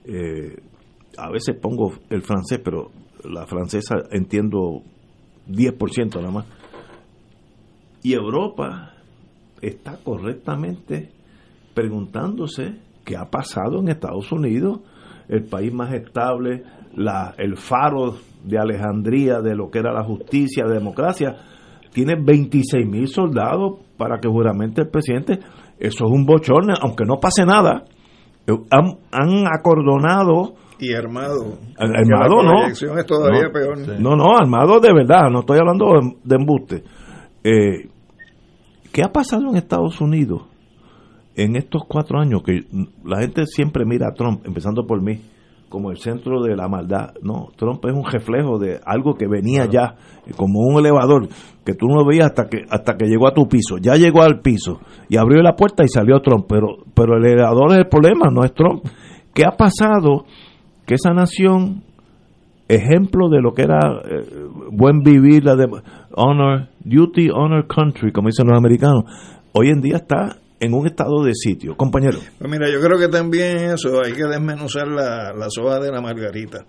eh, 0.07 0.57
a 1.17 1.31
veces 1.31 1.57
pongo 1.61 1.93
el 2.11 2.23
francés, 2.23 2.61
pero 2.65 2.91
la 3.25 3.47
francesa 3.47 3.97
entiendo 4.11 4.83
10% 5.49 6.17
nada 6.17 6.31
más. 6.31 6.47
Y 8.03 8.13
Europa 8.13 8.93
está 9.61 9.99
correctamente 10.03 11.11
preguntándose 11.75 12.79
qué 13.05 13.17
ha 13.17 13.31
pasado 13.31 13.81
en 13.81 13.89
Estados 13.89 14.31
Unidos, 14.33 14.81
el 15.29 15.45
país 15.45 15.73
más 15.73 15.93
estable, 15.93 16.63
la, 16.95 17.35
el 17.39 17.57
faro 17.57 18.17
de 18.45 18.59
Alejandría 18.59 19.41
de 19.41 19.55
lo 19.55 19.71
que 19.71 19.79
era 19.79 19.93
la 19.93 20.05
justicia, 20.05 20.65
la 20.65 20.75
democracia, 20.75 21.37
tiene 21.93 22.15
26 22.21 22.87
mil 22.87 23.09
soldados 23.09 23.81
para 23.97 24.19
que 24.19 24.29
juramente 24.29 24.83
el 24.83 24.89
presidente. 24.89 25.39
Eso 25.79 26.05
es 26.05 26.11
un 26.11 26.27
bochorno, 26.27 26.75
aunque 26.81 27.05
no 27.05 27.19
pase 27.21 27.45
nada. 27.45 27.85
Eh, 28.47 28.53
Han, 28.71 28.99
han 29.13 29.47
acordonado 29.47 30.55
Y 30.79 30.93
armado. 30.93 31.59
Armado 31.79 32.43
la 32.43 32.53
no. 32.53 32.67
es 32.67 33.07
todavía 33.07 33.45
no, 33.45 33.53
peor. 33.53 34.01
No, 34.01 34.17
no, 34.17 34.37
armado 34.37 34.81
de 34.81 34.93
verdad, 34.93 35.31
no 35.31 35.41
estoy 35.41 35.59
hablando 35.59 35.87
de, 36.23 36.37
embuste. 36.37 36.83
Eh, 37.45 37.89
¿Qué 38.93 39.03
ha 39.03 39.13
pasado 39.13 39.49
en 39.51 39.57
Estados 39.57 40.01
Unidos 40.01 40.43
en 41.37 41.57
estos 41.57 41.83
cuatro 41.89 42.19
años? 42.21 42.43
Que 42.45 42.65
la 43.05 43.21
gente 43.21 43.47
siempre 43.47 43.85
mira 43.85 44.09
a 44.09 44.15
Trump, 44.15 44.45
empezando 44.47 44.87
por 44.87 45.01
mí, 45.01 45.21
como 45.69 45.91
el 45.91 45.99
centro 45.99 46.43
de 46.43 46.55
la 46.55 46.69
maldad. 46.69 47.15
No, 47.23 47.49
Trump 47.57 47.85
es 47.85 47.93
un 47.93 48.05
reflejo 48.05 48.59
de 48.59 48.81
algo 48.85 49.15
que 49.15 49.27
venía 49.27 49.67
ya, 49.67 49.97
como 50.37 50.61
un 50.61 50.79
elevador, 50.79 51.29
que 51.65 51.75
tú 51.75 51.87
no 51.87 51.97
lo 51.97 52.07
veías 52.07 52.27
hasta 52.27 52.49
que, 52.49 52.59
hasta 52.69 52.97
que 52.97 53.07
llegó 53.07 53.27
a 53.27 53.35
tu 53.35 53.49
piso. 53.49 53.79
Ya 53.79 53.97
llegó 53.97 54.23
al 54.23 54.41
piso 54.41 54.81
y 55.09 55.17
abrió 55.17 55.43
la 55.43 55.57
puerta 55.57 55.83
y 55.85 55.89
salió 55.89 56.21
Trump, 56.21 56.47
pero, 56.49 56.79
pero 56.95 57.17
el 57.17 57.25
elevador 57.25 57.73
es 57.73 57.79
el 57.79 57.89
problema, 57.89 58.31
no 58.31 58.45
es 58.45 58.55
Trump. 58.55 58.85
¿Qué 59.35 59.45
ha 59.45 59.57
pasado? 59.57 60.27
Que 60.87 60.95
esa 60.95 61.13
nación 61.13 61.83
ejemplo 62.69 63.29
de 63.29 63.41
lo 63.41 63.53
que 63.53 63.63
era 63.63 63.79
eh, 64.05 64.25
buen 64.71 65.01
vivir, 65.01 65.45
la 65.45 65.57
de 65.57 65.67
honor, 66.13 66.69
duty, 66.85 67.31
honor 67.31 67.67
country, 67.67 68.13
como 68.13 68.29
dicen 68.29 68.47
los 68.47 68.59
americanos, 68.59 69.05
hoy 69.53 69.69
en 69.69 69.81
día 69.81 69.97
está 69.97 70.39
en 70.61 70.75
un 70.75 70.87
estado 70.87 71.23
de 71.25 71.35
sitio. 71.35 71.77
Compañero. 71.77 72.19
Pues 72.39 72.51
mira, 72.51 72.71
yo 72.71 72.81
creo 72.81 72.99
que 72.99 73.09
también 73.09 73.59
eso 73.71 74.03
hay 74.03 74.13
que 74.13 74.25
desmenuzar 74.25 74.89
la, 74.89 75.33
la 75.33 75.47
soja 75.51 75.81
de 75.81 75.91
la 75.91 76.01
margarita. 76.01 76.65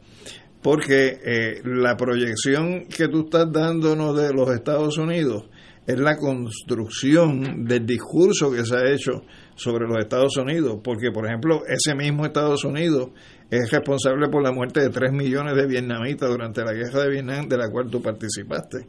Porque 0.61 1.19
eh, 1.23 1.61
la 1.63 1.95
proyección 1.95 2.85
que 2.85 3.07
tú 3.07 3.25
estás 3.25 3.51
dándonos 3.51 4.17
de 4.17 4.33
los 4.33 4.49
Estados 4.49 4.97
Unidos 4.97 5.45
es 5.85 5.99
la 5.99 6.17
construcción 6.17 7.65
del 7.65 7.85
discurso 7.85 8.51
que 8.51 8.65
se 8.65 8.75
ha 8.75 8.91
hecho 8.91 9.21
sobre 9.55 9.87
los 9.87 9.99
Estados 9.99 10.35
Unidos. 10.37 10.79
Porque, 10.83 11.11
por 11.11 11.27
ejemplo, 11.27 11.61
ese 11.67 11.95
mismo 11.95 12.25
Estados 12.25 12.63
Unidos 12.63 13.09
es 13.57 13.71
responsable 13.71 14.27
por 14.29 14.43
la 14.43 14.51
muerte 14.51 14.81
de 14.81 14.89
3 14.89 15.11
millones 15.11 15.55
de 15.55 15.67
vietnamitas 15.67 16.29
durante 16.29 16.63
la 16.63 16.73
guerra 16.73 17.03
de 17.03 17.09
Vietnam, 17.09 17.47
de 17.47 17.57
la 17.57 17.69
cual 17.69 17.89
tú 17.89 18.01
participaste. 18.01 18.87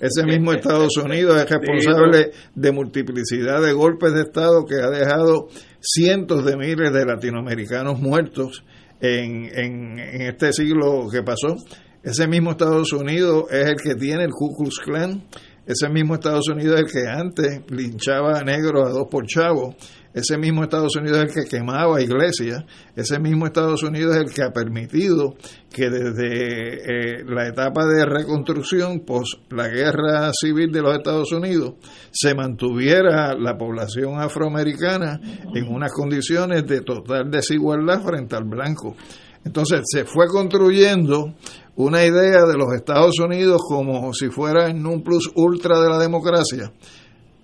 Ese 0.00 0.24
mismo 0.24 0.52
Estados 0.52 0.96
Unidos 1.04 1.40
es 1.40 1.48
responsable 1.48 2.32
de 2.54 2.72
multiplicidad 2.72 3.62
de 3.62 3.72
golpes 3.72 4.12
de 4.14 4.22
Estado 4.22 4.64
que 4.64 4.76
ha 4.76 4.90
dejado 4.90 5.48
cientos 5.80 6.44
de 6.44 6.56
miles 6.56 6.92
de 6.92 7.04
latinoamericanos 7.04 8.00
muertos 8.00 8.64
en, 9.00 9.46
en, 9.54 9.98
en 9.98 10.22
este 10.22 10.52
siglo 10.52 11.08
que 11.10 11.22
pasó. 11.22 11.56
Ese 12.02 12.26
mismo 12.28 12.52
Estados 12.52 12.92
Unidos 12.92 13.44
es 13.50 13.66
el 13.66 13.76
que 13.76 13.94
tiene 13.94 14.24
el 14.24 14.30
Ku 14.30 14.54
Klux 14.56 14.78
Klan, 14.78 15.22
ese 15.68 15.90
mismo 15.90 16.14
Estados 16.14 16.48
Unidos 16.48 16.80
es 16.80 16.80
el 16.80 16.90
que 16.90 17.10
antes 17.10 17.60
linchaba 17.68 18.38
a 18.38 18.42
negros 18.42 18.88
a 18.88 18.90
dos 18.90 19.06
por 19.10 19.26
chavo, 19.26 19.76
ese 20.14 20.38
mismo 20.38 20.62
Estados 20.62 20.96
Unidos 20.96 21.18
es 21.18 21.24
el 21.36 21.44
que 21.44 21.50
quemaba 21.50 22.00
iglesias, 22.00 22.64
ese 22.96 23.18
mismo 23.18 23.46
Estados 23.46 23.82
Unidos 23.82 24.16
es 24.16 24.22
el 24.22 24.34
que 24.34 24.42
ha 24.42 24.50
permitido 24.50 25.36
que 25.70 25.90
desde 25.90 27.20
eh, 27.20 27.24
la 27.26 27.46
etapa 27.46 27.86
de 27.86 28.04
reconstrucción, 28.04 29.00
pos 29.00 29.40
la 29.50 29.68
guerra 29.68 30.30
civil 30.32 30.72
de 30.72 30.82
los 30.82 30.96
Estados 30.96 31.32
Unidos, 31.32 31.74
se 32.10 32.34
mantuviera 32.34 33.34
la 33.34 33.56
población 33.56 34.20
afroamericana 34.20 35.20
en 35.54 35.68
unas 35.68 35.92
condiciones 35.92 36.66
de 36.66 36.80
total 36.80 37.30
desigualdad 37.30 38.02
frente 38.02 38.36
al 38.36 38.44
blanco. 38.44 38.96
Entonces 39.44 39.82
se 39.84 40.04
fue 40.04 40.26
construyendo 40.26 41.34
una 41.76 42.04
idea 42.04 42.44
de 42.44 42.56
los 42.56 42.74
Estados 42.74 43.18
Unidos 43.20 43.62
como 43.66 44.12
si 44.12 44.30
fuera 44.30 44.68
en 44.68 44.84
un 44.84 45.02
plus 45.02 45.30
ultra 45.36 45.80
de 45.80 45.88
la 45.88 45.98
democracia, 45.98 46.72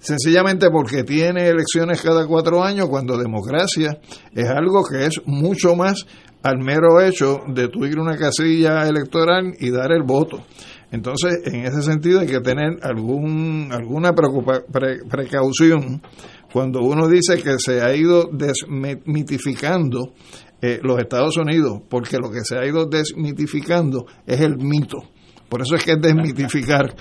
sencillamente 0.05 0.71
porque 0.71 1.03
tiene 1.03 1.49
elecciones 1.49 2.03
cada 2.03 2.27
cuatro 2.27 2.63
años, 2.63 2.89
cuando 2.89 3.17
democracia 3.17 3.99
es 4.35 4.49
algo 4.49 4.85
que 4.85 5.07
es 5.07 5.21
mucho 5.25 5.75
más 5.75 6.07
al 6.43 6.59
mero 6.59 7.01
hecho 7.01 7.41
de 7.49 7.69
tu 7.69 7.87
ir 7.87 7.97
a 7.97 8.03
una 8.03 8.19
casilla 8.19 8.87
electoral 8.87 9.55
y 9.59 9.71
dar 9.71 9.91
el 9.93 10.03
voto. 10.03 10.45
Entonces, 10.91 11.41
en 11.47 11.65
ese 11.65 11.83
sentido 11.83 12.21
hay 12.21 12.27
que 12.27 12.41
tener 12.41 12.79
algún, 12.83 13.71
alguna 13.73 14.13
precaución 14.13 16.03
cuando 16.53 16.81
uno 16.81 17.09
dice 17.09 17.43
que 17.43 17.55
se 17.59 17.81
ha 17.81 17.97
ido 17.97 18.29
desmitificando 18.31 20.13
eh, 20.61 20.81
los 20.83 20.99
Estados 20.99 21.37
Unidos, 21.39 21.81
porque 21.89 22.19
lo 22.19 22.31
que 22.31 22.45
se 22.45 22.59
ha 22.59 22.67
ido 22.67 22.87
desmitificando 22.87 24.07
es 24.27 24.41
el 24.41 24.59
mito. 24.59 24.99
Por 25.49 25.63
eso 25.63 25.77
es 25.77 25.85
que 25.85 25.93
es 25.93 26.01
desmitificar. 26.01 26.95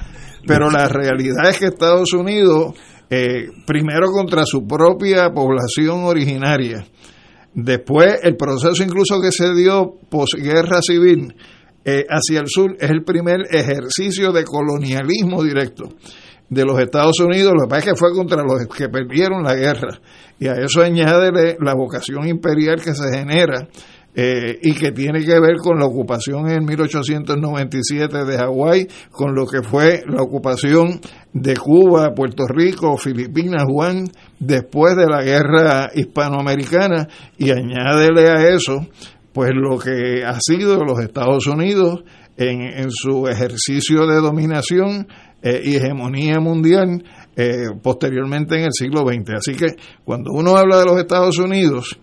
Pero 0.45 0.69
la 0.69 0.87
realidad 0.87 1.49
es 1.49 1.57
que 1.57 1.65
Estados 1.65 2.13
Unidos, 2.13 2.75
eh, 3.09 3.47
primero 3.65 4.11
contra 4.11 4.45
su 4.45 4.65
propia 4.65 5.31
población 5.31 6.03
originaria, 6.03 6.85
después 7.53 8.19
el 8.23 8.35
proceso 8.35 8.83
incluso 8.83 9.21
que 9.21 9.31
se 9.31 9.53
dio 9.53 9.93
posguerra 10.09 10.81
civil 10.81 11.35
eh, 11.85 12.05
hacia 12.09 12.39
el 12.39 12.47
sur, 12.47 12.75
es 12.79 12.89
el 12.89 13.03
primer 13.03 13.41
ejercicio 13.51 14.31
de 14.31 14.43
colonialismo 14.43 15.43
directo 15.43 15.89
de 16.49 16.65
los 16.65 16.79
Estados 16.79 17.19
Unidos, 17.19 17.53
lo 17.55 17.63
que 17.63 17.69
pasa 17.69 17.79
es 17.79 17.85
que 17.91 17.95
fue 17.95 18.13
contra 18.13 18.43
los 18.43 18.67
que 18.67 18.87
perdieron 18.89 19.43
la 19.43 19.55
guerra. 19.55 19.99
Y 20.39 20.47
a 20.47 20.53
eso 20.53 20.81
añade 20.81 21.57
la 21.59 21.73
vocación 21.73 22.27
imperial 22.27 22.81
que 22.81 22.93
se 22.93 23.11
genera 23.11 23.67
eh, 24.15 24.59
y 24.61 24.73
que 24.73 24.91
tiene 24.91 25.25
que 25.25 25.39
ver 25.39 25.57
con 25.57 25.79
la 25.79 25.85
ocupación 25.85 26.49
en 26.49 26.65
1897 26.65 28.25
de 28.25 28.37
Hawái, 28.37 28.87
con 29.11 29.33
lo 29.33 29.45
que 29.45 29.61
fue 29.63 30.03
la 30.07 30.21
ocupación 30.21 30.99
de 31.33 31.55
Cuba, 31.55 32.13
Puerto 32.13 32.45
Rico, 32.47 32.97
Filipinas, 32.97 33.63
Juan, 33.67 34.05
después 34.39 34.95
de 34.95 35.07
la 35.07 35.23
guerra 35.23 35.89
hispanoamericana, 35.93 37.07
y 37.37 37.51
añádele 37.51 38.29
a 38.29 38.49
eso, 38.49 38.87
pues 39.33 39.51
lo 39.53 39.79
que 39.79 40.23
ha 40.23 40.39
sido 40.39 40.83
los 40.83 40.99
Estados 40.99 41.47
Unidos 41.47 42.03
en, 42.37 42.61
en 42.61 42.91
su 42.91 43.27
ejercicio 43.27 44.05
de 44.05 44.21
dominación 44.21 45.07
eh, 45.41 45.61
y 45.61 45.75
hegemonía 45.75 46.39
mundial 46.39 47.03
eh, 47.35 47.65
posteriormente 47.81 48.55
en 48.55 48.65
el 48.65 48.71
siglo 48.71 49.01
XX. 49.01 49.33
Así 49.35 49.53
que 49.55 49.75
cuando 50.05 50.31
uno 50.31 50.55
habla 50.55 50.79
de 50.79 50.85
los 50.85 50.97
Estados 50.97 51.37
Unidos, 51.37 51.99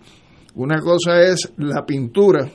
una 0.55 0.79
cosa 0.81 1.21
es 1.21 1.51
la 1.57 1.85
pintura 1.85 2.49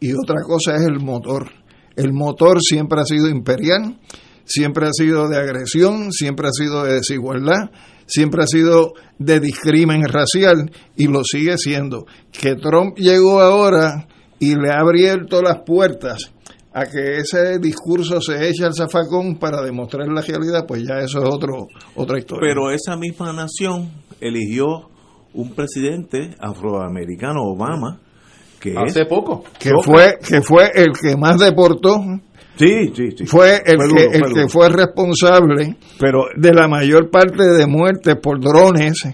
y 0.00 0.12
otra 0.12 0.42
cosa 0.46 0.76
es 0.76 0.82
el 0.82 1.00
motor. 1.00 1.50
El 1.96 2.12
motor 2.12 2.60
siempre 2.60 3.00
ha 3.00 3.04
sido 3.04 3.28
imperial, 3.28 3.98
siempre 4.44 4.86
ha 4.86 4.92
sido 4.92 5.28
de 5.28 5.38
agresión, 5.38 6.12
siempre 6.12 6.48
ha 6.48 6.52
sido 6.52 6.84
de 6.84 6.94
desigualdad, 6.94 7.70
siempre 8.06 8.42
ha 8.42 8.46
sido 8.46 8.92
de 9.18 9.40
discrimen 9.40 10.02
racial 10.04 10.70
y 10.96 11.06
lo 11.06 11.24
sigue 11.24 11.56
siendo. 11.56 12.06
Que 12.32 12.56
Trump 12.56 12.96
llegó 12.98 13.40
ahora 13.40 14.06
y 14.38 14.54
le 14.54 14.70
ha 14.70 14.80
abierto 14.80 15.40
las 15.40 15.62
puertas 15.64 16.32
a 16.74 16.86
que 16.86 17.18
ese 17.18 17.60
discurso 17.60 18.20
se 18.20 18.48
eche 18.48 18.64
al 18.64 18.74
zafacón 18.74 19.38
para 19.38 19.62
demostrar 19.62 20.08
la 20.08 20.20
realidad, 20.20 20.66
pues 20.66 20.82
ya 20.82 20.98
eso 20.98 21.22
es 21.22 21.28
otro, 21.28 21.68
otra 21.94 22.18
historia. 22.18 22.48
Pero 22.48 22.72
esa 22.72 22.96
misma 22.96 23.32
nación 23.32 23.90
eligió 24.20 24.90
un 25.34 25.54
presidente 25.54 26.30
afroamericano, 26.38 27.42
Obama, 27.42 28.00
que 28.60 28.74
hace 28.76 29.04
poco, 29.04 29.44
que 29.58 29.70
fue 29.82 30.18
que 30.26 30.40
fue 30.40 30.70
el 30.74 30.92
que 30.92 31.16
más 31.16 31.38
deportó. 31.38 32.00
Sí, 32.56 32.92
sí, 32.94 33.10
sí. 33.16 33.26
Fue 33.26 33.62
el, 33.66 33.78
que, 33.92 34.04
el 34.16 34.32
que 34.32 34.48
fue 34.48 34.68
responsable 34.68 35.76
pero, 35.98 36.26
de 36.36 36.52
la 36.52 36.68
mayor 36.68 37.10
parte 37.10 37.42
de 37.42 37.66
muertes 37.66 38.14
por 38.22 38.40
drones 38.40 39.04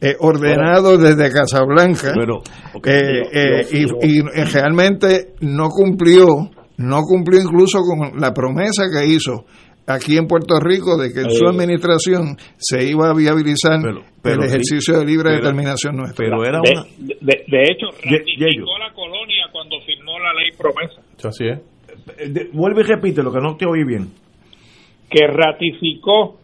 eh, 0.00 0.16
ordenados 0.18 1.00
desde 1.00 1.30
Casablanca. 1.30 2.12
Pero, 2.12 2.42
eh, 2.84 3.22
eh, 3.32 3.66
y, 3.70 4.18
y 4.18 4.22
realmente 4.22 5.34
no 5.40 5.68
cumplió 5.68 6.50
no 6.80 7.02
cumplió 7.02 7.40
incluso 7.40 7.80
con 7.82 8.18
la 8.18 8.32
promesa 8.32 8.84
que 8.90 9.06
hizo 9.06 9.44
aquí 9.94 10.16
en 10.16 10.26
Puerto 10.26 10.58
Rico 10.60 10.96
de 10.96 11.12
que 11.12 11.20
en 11.20 11.30
su 11.30 11.46
administración 11.46 12.36
se 12.56 12.84
iba 12.84 13.10
a 13.10 13.14
viabilizar 13.14 13.80
el 13.80 14.44
ejercicio 14.44 14.98
de 14.98 15.04
libre 15.04 15.32
determinación 15.32 15.96
nuestra. 15.96 16.24
Pero 16.24 16.44
era 16.44 16.60
de, 16.60 17.44
de, 17.46 17.62
hecho, 17.64 17.86
ratificó 18.02 18.78
la 18.78 18.92
colonia 18.94 19.46
cuando 19.52 19.80
firmó 19.80 20.18
la 20.18 20.34
ley 20.34 20.50
promesa. 20.56 21.00
Así 21.28 21.46
es. 21.46 21.60
Eh, 22.18 22.50
vuelve 22.52 22.82
y 22.82 22.84
repite 22.84 23.22
lo 23.22 23.32
que 23.32 23.40
no 23.40 23.56
te 23.56 23.66
oí 23.66 23.84
bien. 23.84 24.08
Que 25.10 25.26
ratificó 25.26 26.38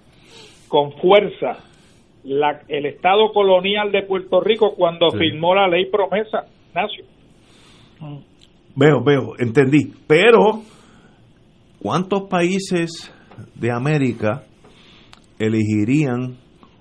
con 0.69 0.93
fuerza 0.93 1.59
la, 2.25 2.63
el 2.69 2.87
Estado 2.87 3.33
colonial 3.33 3.93
de 3.93 4.03
Puerto 4.03 4.41
Rico 4.41 4.75
cuando 4.77 5.11
firmó 5.11 5.55
la 5.55 5.69
ley 5.69 5.87
promesa, 5.87 6.47
Nacio. 6.75 7.05
Veo, 8.75 9.03
veo, 9.03 9.33
entendí. 9.39 9.93
Pero, 10.07 10.63
¿cuántos 11.81 12.29
países 12.29 13.13
de 13.55 13.73
América 13.73 14.45
elegirían 15.39 16.39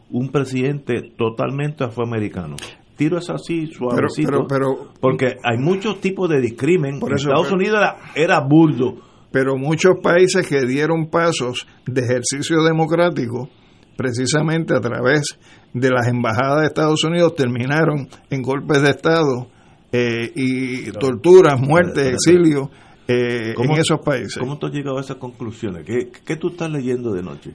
un 0.09 0.29
presidente 0.29 1.11
totalmente 1.17 1.83
afroamericano? 1.83 2.55
Tiro 2.95 3.17
es 3.17 3.29
así, 3.29 3.67
suavecito. 3.67 4.45
Pero, 4.47 4.93
porque 5.01 5.35
hay 5.43 5.57
muchos 5.57 5.99
tipos 5.99 6.29
de 6.29 6.39
discrimen. 6.39 6.99
Por 6.99 7.13
Estados 7.13 7.51
Unidos 7.51 7.77
era, 7.77 7.97
era 8.15 8.39
burdo. 8.39 8.95
Pero 9.31 9.57
muchos 9.57 9.95
países 10.01 10.47
que 10.47 10.65
dieron 10.65 11.09
pasos 11.09 11.67
de 11.85 12.01
ejercicio 12.01 12.63
democrático, 12.63 13.49
precisamente 13.97 14.73
a 14.73 14.79
través 14.79 15.37
de 15.73 15.89
las 15.89 16.07
embajadas 16.07 16.61
de 16.61 16.67
Estados 16.67 17.03
Unidos, 17.03 17.35
terminaron 17.35 18.07
en 18.29 18.41
golpes 18.41 18.81
de 18.81 18.89
Estado 18.91 19.47
eh, 19.91 20.31
y 20.35 20.91
torturas, 20.91 21.59
muerte, 21.59 22.11
exilio 22.11 22.69
eh, 23.07 23.53
en 23.57 23.71
esos 23.71 23.99
países. 23.99 24.37
¿Cómo 24.37 24.57
tú 24.57 24.67
has 24.67 24.73
llegado 24.73 24.97
a 24.97 25.01
esas 25.01 25.17
conclusiones? 25.17 25.85
¿Qué, 25.85 26.09
¿Qué, 26.25 26.35
tú 26.37 26.49
estás 26.49 26.71
leyendo 26.71 27.13
de 27.13 27.23
noche? 27.23 27.51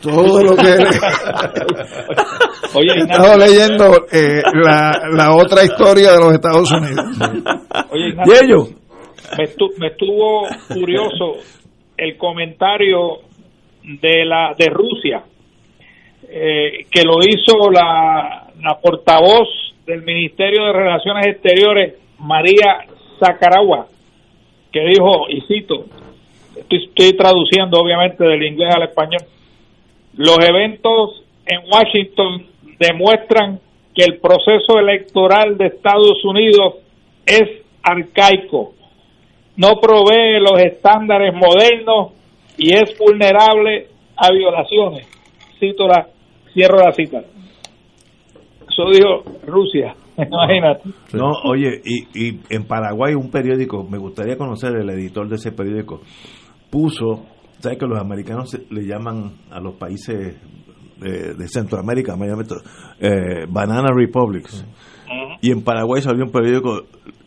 Todo 0.00 0.42
lo 0.42 0.56
que... 0.56 0.62
Oye, 2.74 2.92
Estaba 2.96 3.36
leyendo 3.36 4.06
eh, 4.10 4.42
la, 4.52 5.00
la, 5.12 5.34
otra 5.36 5.62
historia 5.62 6.12
de 6.12 6.18
los 6.18 6.34
Estados 6.34 6.72
Unidos. 6.72 7.04
Oye, 7.90 8.14
¿Y 8.26 8.44
ellos? 8.44 8.70
Me, 9.38 9.44
me 9.78 9.86
estuvo 9.88 10.48
curioso 10.68 11.36
el 11.96 12.16
comentario 12.16 13.18
de 13.84 14.24
la 14.24 14.54
de 14.58 14.66
Rusia 14.70 15.24
eh, 16.28 16.86
que 16.90 17.04
lo 17.04 17.18
hizo 17.20 17.70
la, 17.70 18.48
la 18.60 18.78
portavoz 18.80 19.48
del 19.86 20.02
Ministerio 20.02 20.64
de 20.64 20.72
Relaciones 20.72 21.26
Exteriores, 21.26 21.94
María 22.18 22.86
Zacaragua, 23.20 23.86
que 24.74 24.80
dijo, 24.80 25.26
y 25.28 25.40
cito, 25.42 25.84
estoy, 26.68 27.16
traduciendo 27.16 27.78
obviamente 27.78 28.24
del 28.24 28.42
inglés 28.42 28.74
al 28.74 28.82
español, 28.82 29.22
los 30.16 30.38
eventos 30.40 31.22
en 31.46 31.60
Washington 31.70 32.44
demuestran 32.80 33.60
que 33.94 34.02
el 34.02 34.18
proceso 34.18 34.80
electoral 34.80 35.56
de 35.56 35.66
Estados 35.66 36.24
Unidos 36.24 36.74
es 37.24 37.62
arcaico, 37.84 38.74
no 39.56 39.80
provee 39.80 40.40
los 40.40 40.60
estándares 40.60 41.32
modernos 41.32 42.08
y 42.58 42.74
es 42.74 42.98
vulnerable 42.98 43.86
a 44.16 44.32
violaciones. 44.32 45.06
Cito 45.60 45.86
la, 45.86 46.08
cierro 46.52 46.78
la 46.78 46.90
cita. 46.90 47.22
Eso 48.68 48.90
dijo 48.90 49.22
Rusia, 49.46 49.94
imagínate. 50.30 50.88
No, 51.12 51.30
oye, 51.44 51.80
y, 51.84 52.06
y 52.14 52.40
en 52.50 52.66
Paraguay 52.66 53.14
un 53.14 53.30
periódico, 53.30 53.84
me 53.84 53.98
gustaría 53.98 54.36
conocer 54.36 54.74
el 54.76 54.88
editor 54.90 55.28
de 55.28 55.36
ese 55.36 55.52
periódico, 55.52 56.00
puso, 56.70 57.26
¿sabes 57.58 57.78
que 57.78 57.86
los 57.86 58.00
americanos 58.00 58.58
le 58.70 58.86
llaman 58.86 59.32
a 59.50 59.60
los 59.60 59.76
países 59.76 60.36
de, 60.98 61.48
Centroamérica, 61.48 62.16
eh, 63.00 63.46
Banana 63.48 63.88
Republics? 63.94 64.64
Y 65.40 65.50
en 65.50 65.62
Paraguay 65.62 66.02
salió 66.02 66.24
un 66.24 66.32
periódico 66.32 66.82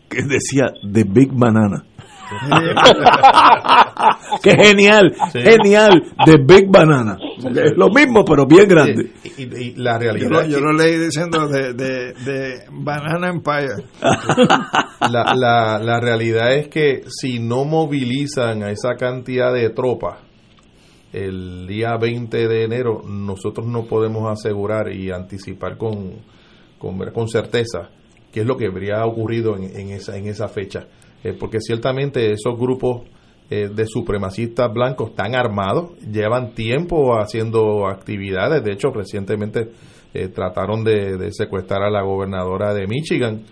que 0.08 0.22
decía 0.22 0.72
The 0.92 1.04
Big 1.04 1.32
Banana. 1.32 1.84
Qué 4.42 4.50
genial, 4.50 5.14
genial, 5.32 6.02
de 6.26 6.36
Big 6.36 6.70
Banana. 6.70 7.16
Es 7.38 7.76
lo 7.76 7.88
mismo, 7.88 8.24
pero 8.24 8.46
bien 8.46 8.68
grande. 8.68 9.12
Y, 9.36 9.74
la 9.76 9.98
realidad. 9.98 10.44
Yo, 10.44 10.58
yo 10.58 10.60
lo 10.60 10.72
leí 10.72 10.98
diciendo 10.98 11.46
de, 11.48 11.72
de, 11.74 12.12
de 12.14 12.64
Banana 12.70 13.28
Empire. 13.28 13.84
la, 15.10 15.34
la, 15.34 15.78
la 15.78 16.00
realidad 16.00 16.54
es 16.54 16.68
que 16.68 17.02
si 17.08 17.38
no 17.38 17.64
movilizan 17.64 18.62
a 18.62 18.70
esa 18.70 18.94
cantidad 18.96 19.52
de 19.52 19.70
tropas 19.70 20.18
el 21.12 21.66
día 21.66 21.96
20 21.96 22.48
de 22.48 22.64
enero, 22.64 23.02
nosotros 23.06 23.66
no 23.66 23.84
podemos 23.84 24.30
asegurar 24.30 24.92
y 24.92 25.10
anticipar 25.10 25.78
con, 25.78 26.16
con, 26.78 26.98
con 27.12 27.28
certeza 27.28 27.90
qué 28.32 28.40
es 28.40 28.46
lo 28.46 28.56
que 28.56 28.66
habría 28.66 29.04
ocurrido 29.06 29.56
en, 29.56 29.64
en 29.74 29.90
esa, 29.90 30.16
en 30.16 30.26
esa 30.26 30.48
fecha. 30.48 30.86
Eh, 31.24 31.34
porque 31.38 31.60
ciertamente 31.60 32.30
esos 32.30 32.58
grupos 32.58 33.02
eh, 33.50 33.68
de 33.74 33.86
supremacistas 33.86 34.72
blancos 34.72 35.10
están 35.10 35.34
armados, 35.34 35.98
llevan 36.00 36.52
tiempo 36.52 37.18
haciendo 37.18 37.86
actividades, 37.86 38.62
de 38.62 38.72
hecho 38.72 38.90
recientemente 38.90 39.70
eh, 40.12 40.28
trataron 40.28 40.84
de, 40.84 41.30
secuestrar 41.32 41.82
a 41.82 41.90
la 41.90 42.02
gobernadora 42.02 42.74
de 42.74 42.86
Michigan, 42.86 43.42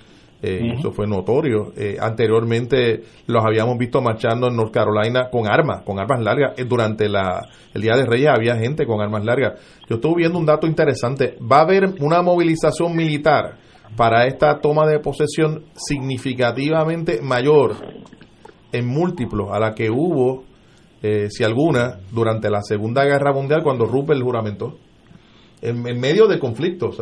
eso 0.43 0.93
fue 0.93 1.09
notorio. 1.09 1.73
anteriormente 1.99 3.03
los 3.27 3.45
habíamos 3.45 3.77
visto 3.79 4.01
marchando 4.01 4.47
en 4.47 4.55
North 4.55 4.73
Carolina 4.73 5.29
con 5.29 5.49
armas, 5.49 5.83
con 5.83 5.99
armas 5.99 6.23
largas. 6.23 6.53
durante 6.69 7.09
la, 7.09 7.41
el 7.75 7.83
Día 7.83 7.97
de 7.97 8.07
Reyes 8.07 8.29
había 8.29 8.55
gente 8.55 8.87
con 8.87 9.01
armas 9.01 9.25
largas. 9.25 9.59
Yo 9.89 9.97
estuve 9.97 10.19
viendo 10.19 10.39
un 10.39 10.47
dato 10.47 10.69
interesante. 10.69 11.37
Va 11.41 11.61
a 11.61 11.63
haber 11.63 11.95
una 12.01 12.23
movilización 12.23 12.95
militar 12.95 13.57
para 13.97 14.27
esta 14.27 14.61
toma 14.61 14.87
de 14.87 15.01
posesión 15.01 15.65
significativamente 15.75 17.21
mayor 17.23 17.75
en 18.77 18.87
múltiplos 18.87 19.51
a 19.51 19.59
la 19.59 19.75
que 19.75 19.91
hubo, 19.91 20.45
eh, 21.03 21.29
si 21.31 21.45
alguna, 21.45 21.99
durante 22.13 22.51
la 22.51 22.63
Segunda 22.63 23.05
Guerra 23.05 23.33
Mundial 23.33 23.63
cuando 23.63 23.85
Rupert 23.85 24.21
juramentó. 24.21 24.79
En, 25.63 25.87
en 25.87 25.99
medio 25.99 26.27
de 26.27 26.39
conflictos. 26.39 26.99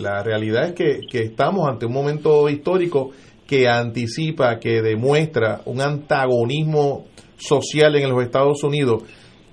la 0.00 0.22
realidad 0.22 0.68
es 0.68 0.72
que, 0.74 1.00
que 1.10 1.22
estamos 1.22 1.68
ante 1.68 1.86
un 1.86 1.92
momento 1.92 2.48
histórico 2.48 3.10
que 3.46 3.66
anticipa, 3.66 4.58
que 4.58 4.82
demuestra 4.82 5.62
un 5.64 5.80
antagonismo 5.80 7.06
social 7.36 7.96
en 7.96 8.10
los 8.10 8.22
Estados 8.22 8.62
Unidos 8.62 9.02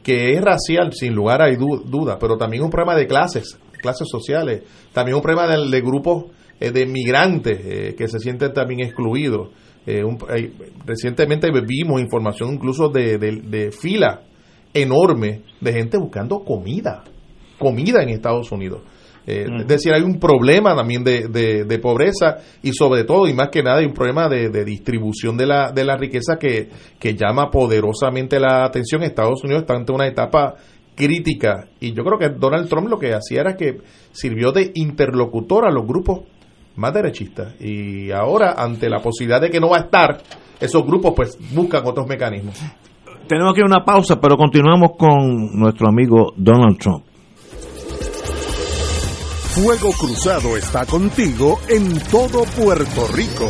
que 0.03 0.33
es 0.33 0.41
racial, 0.41 0.93
sin 0.93 1.13
lugar 1.13 1.41
a 1.41 1.53
dudas, 1.55 2.17
pero 2.19 2.37
también 2.37 2.63
un 2.63 2.69
problema 2.69 2.95
de 2.95 3.07
clases, 3.07 3.59
clases 3.81 4.07
sociales, 4.09 4.63
también 4.93 5.15
un 5.15 5.21
problema 5.21 5.47
de, 5.47 5.69
de 5.69 5.81
grupos 5.81 6.25
eh, 6.59 6.71
de 6.71 6.85
migrantes 6.85 7.59
eh, 7.63 7.95
que 7.97 8.07
se 8.07 8.19
sienten 8.19 8.53
también 8.53 8.81
excluidos. 8.81 9.49
Eh, 9.85 10.03
recientemente 10.85 11.49
vimos 11.65 12.01
información 12.01 12.53
incluso 12.53 12.89
de, 12.89 13.17
de, 13.17 13.71
fila 13.71 14.21
enorme 14.73 15.41
de 15.59 15.73
gente 15.73 15.97
buscando 15.97 16.43
comida, 16.43 17.03
comida 17.57 18.03
en 18.03 18.09
Estados 18.09 18.51
Unidos. 18.51 18.81
Es 19.25 19.67
decir, 19.67 19.93
hay 19.93 20.01
un 20.01 20.19
problema 20.19 20.75
también 20.75 21.03
de, 21.03 21.27
de, 21.27 21.79
pobreza 21.79 22.37
y 22.63 22.71
sobre 22.73 23.03
todo, 23.03 23.27
y 23.27 23.33
más 23.33 23.49
que 23.49 23.61
nada, 23.61 23.77
hay 23.77 23.85
un 23.85 23.93
problema 23.93 24.27
de, 24.27 24.49
distribución 24.65 25.37
de 25.37 25.45
la, 25.45 25.71
de 25.71 25.83
la 25.83 25.97
riqueza 25.97 26.37
que, 26.39 26.69
que 26.99 27.13
llama 27.13 27.51
poderosamente 27.51 28.39
la 28.39 28.65
atención. 28.65 29.03
Estados 29.03 29.43
Unidos 29.43 29.61
está 29.61 29.75
ante 29.75 29.91
una 29.91 30.07
etapa 30.07 30.55
crítica 30.99 31.67
y 31.79 31.93
yo 31.93 32.03
creo 32.03 32.19
que 32.19 32.29
Donald 32.37 32.67
Trump 32.67 32.89
lo 32.89 32.99
que 32.99 33.13
hacía 33.13 33.41
era 33.41 33.55
que 33.55 33.77
sirvió 34.11 34.51
de 34.51 34.71
interlocutor 34.75 35.65
a 35.65 35.71
los 35.71 35.87
grupos 35.87 36.21
más 36.75 36.93
derechista 36.93 37.53
Y 37.59 38.11
ahora, 38.11 38.55
ante 38.57 38.89
la 38.89 38.99
posibilidad 38.99 39.41
de 39.41 39.49
que 39.49 39.59
no 39.59 39.69
va 39.69 39.77
a 39.77 39.81
estar, 39.81 40.21
esos 40.59 40.85
grupos 40.85 41.13
pues 41.15 41.37
buscan 41.53 41.85
otros 41.85 42.07
mecanismos. 42.07 42.59
Tenemos 43.27 43.53
que 43.53 43.61
ir 43.61 43.65
a 43.65 43.67
una 43.67 43.85
pausa, 43.85 44.19
pero 44.19 44.37
continuamos 44.37 44.91
con 44.97 45.59
nuestro 45.59 45.87
amigo 45.87 46.33
Donald 46.35 46.77
Trump. 46.79 47.05
Fuego 49.49 49.91
Cruzado 49.91 50.55
está 50.57 50.85
contigo 50.85 51.59
en 51.67 51.99
todo 52.11 52.43
Puerto 52.55 53.07
Rico. 53.13 53.49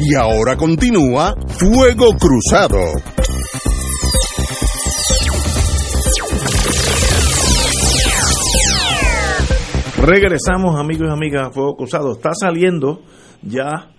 Y 0.00 0.14
ahora 0.14 0.56
continúa 0.56 1.34
Fuego 1.48 2.10
Cruzado. 2.12 2.78
Regresamos, 10.00 10.78
amigos 10.78 11.08
y 11.08 11.12
amigas, 11.12 11.48
a 11.48 11.50
Fuego 11.50 11.76
Cruzado. 11.76 12.12
Está 12.12 12.30
saliendo 12.32 13.02
ya 13.42 13.90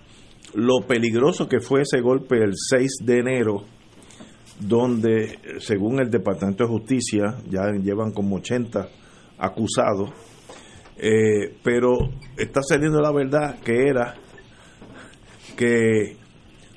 lo 0.54 0.86
peligroso 0.88 1.46
que 1.46 1.60
fue 1.60 1.82
ese 1.82 2.00
golpe 2.00 2.38
el 2.42 2.54
6 2.54 2.90
de 3.04 3.18
enero, 3.18 3.64
donde, 4.58 5.38
según 5.58 6.00
el 6.00 6.10
Departamento 6.10 6.64
de 6.64 6.70
Justicia, 6.70 7.36
ya 7.50 7.70
llevan 7.72 8.12
como 8.12 8.36
80 8.36 8.88
acusados, 9.36 10.10
eh, 10.96 11.54
pero 11.62 11.98
está 12.38 12.62
saliendo 12.62 13.00
la 13.00 13.12
verdad 13.12 13.58
que 13.60 13.86
era 13.86 14.14
que, 15.60 16.16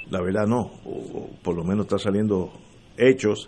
la 0.10 0.22
verdad 0.22 0.46
no, 0.46 0.60
o 0.84 1.30
por 1.42 1.56
lo 1.56 1.64
menos 1.64 1.86
está 1.86 1.98
saliendo 1.98 2.52
hechos, 2.98 3.48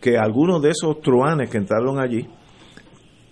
que 0.00 0.18
algunos 0.18 0.60
de 0.60 0.70
esos 0.70 1.00
truanes 1.00 1.48
que 1.50 1.58
entraron 1.58 2.00
allí, 2.00 2.26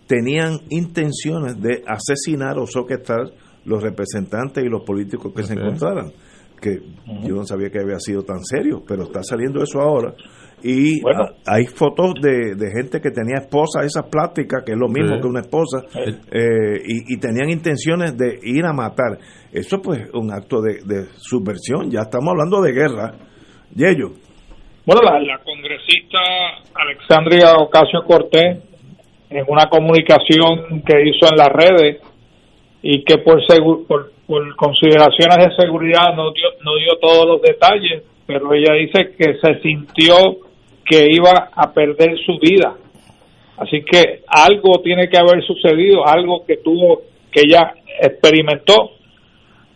tenían 0.07 0.61
intenciones 0.71 1.61
de 1.61 1.83
asesinar 1.89 2.57
o 2.57 2.69
soquetar 2.69 3.33
los 3.65 3.83
representantes 3.83 4.63
y 4.63 4.69
los 4.69 4.85
políticos 4.85 5.33
que 5.35 5.43
se 5.43 5.55
encontraran. 5.55 6.13
Que 6.61 6.81
yo 7.25 7.35
no 7.35 7.45
sabía 7.45 7.69
que 7.69 7.81
había 7.81 7.99
sido 7.99 8.23
tan 8.23 8.45
serio, 8.45 8.85
pero 8.87 9.03
está 9.03 9.25
saliendo 9.25 9.61
eso 9.61 9.81
ahora. 9.81 10.15
Y 10.67 11.03
hay 11.47 11.67
fotos 11.67 12.15
de, 12.23 12.57
gente 12.73 12.99
que 12.99 13.11
tenía 13.11 13.37
esposa, 13.45 13.85
esas 13.85 14.09
plásticas, 14.09 14.65
que 14.65 14.73
es 14.73 14.79
lo 14.79 14.89
mismo 14.89 15.21
que 15.21 15.27
una 15.27 15.41
esposa, 15.41 15.85
eh, 16.33 16.81
y, 16.83 17.21
tenían 17.21 17.51
intenciones 17.51 18.17
de 18.17 18.39
ir 18.43 18.65
a 18.65 18.73
matar. 18.73 19.19
Eso 19.53 19.83
pues 19.83 20.09
un 20.15 20.33
acto 20.33 20.63
de, 20.63 21.05
subversión, 21.19 21.91
ya 21.91 22.01
estamos 22.01 22.31
hablando 22.31 22.63
de 22.63 22.73
guerra. 22.73 23.13
Y 23.77 23.85
ellos. 23.85 24.13
Bueno, 24.87 25.03
la, 25.03 25.21
la 25.21 25.39
congresista 25.45 26.19
Alexandria 26.75 27.53
Ocasio 27.59 28.03
Cortés 28.07 28.63
en 29.29 29.45
una 29.47 29.67
comunicación 29.67 30.83
que 30.87 31.03
hizo 31.09 31.29
en 31.31 31.37
las 31.37 31.49
redes 31.49 32.01
y 32.81 33.05
que 33.05 33.19
por, 33.19 33.43
por, 33.87 34.13
por 34.27 34.57
consideraciones 34.57 35.37
de 35.37 35.57
seguridad 35.63 36.15
no 36.17 36.33
dio, 36.33 36.49
no 36.65 36.77
dio 36.77 36.97
todos 37.03 37.27
los 37.27 37.43
detalles, 37.43 38.03
pero 38.27 38.55
ella 38.55 38.75
dice 38.75 39.15
que 39.19 39.37
se 39.43 39.61
sintió 39.61 40.44
que 40.85 41.07
iba 41.11 41.51
a 41.55 41.73
perder 41.73 42.17
su 42.25 42.39
vida. 42.39 42.75
Así 43.57 43.83
que 43.85 44.23
algo 44.27 44.81
tiene 44.83 45.09
que 45.09 45.19
haber 45.19 45.43
sucedido, 45.45 46.07
algo 46.07 46.45
que 46.47 46.57
tuvo, 46.59 47.03
que 47.31 47.43
ella 47.47 47.75
experimentó, 48.01 48.91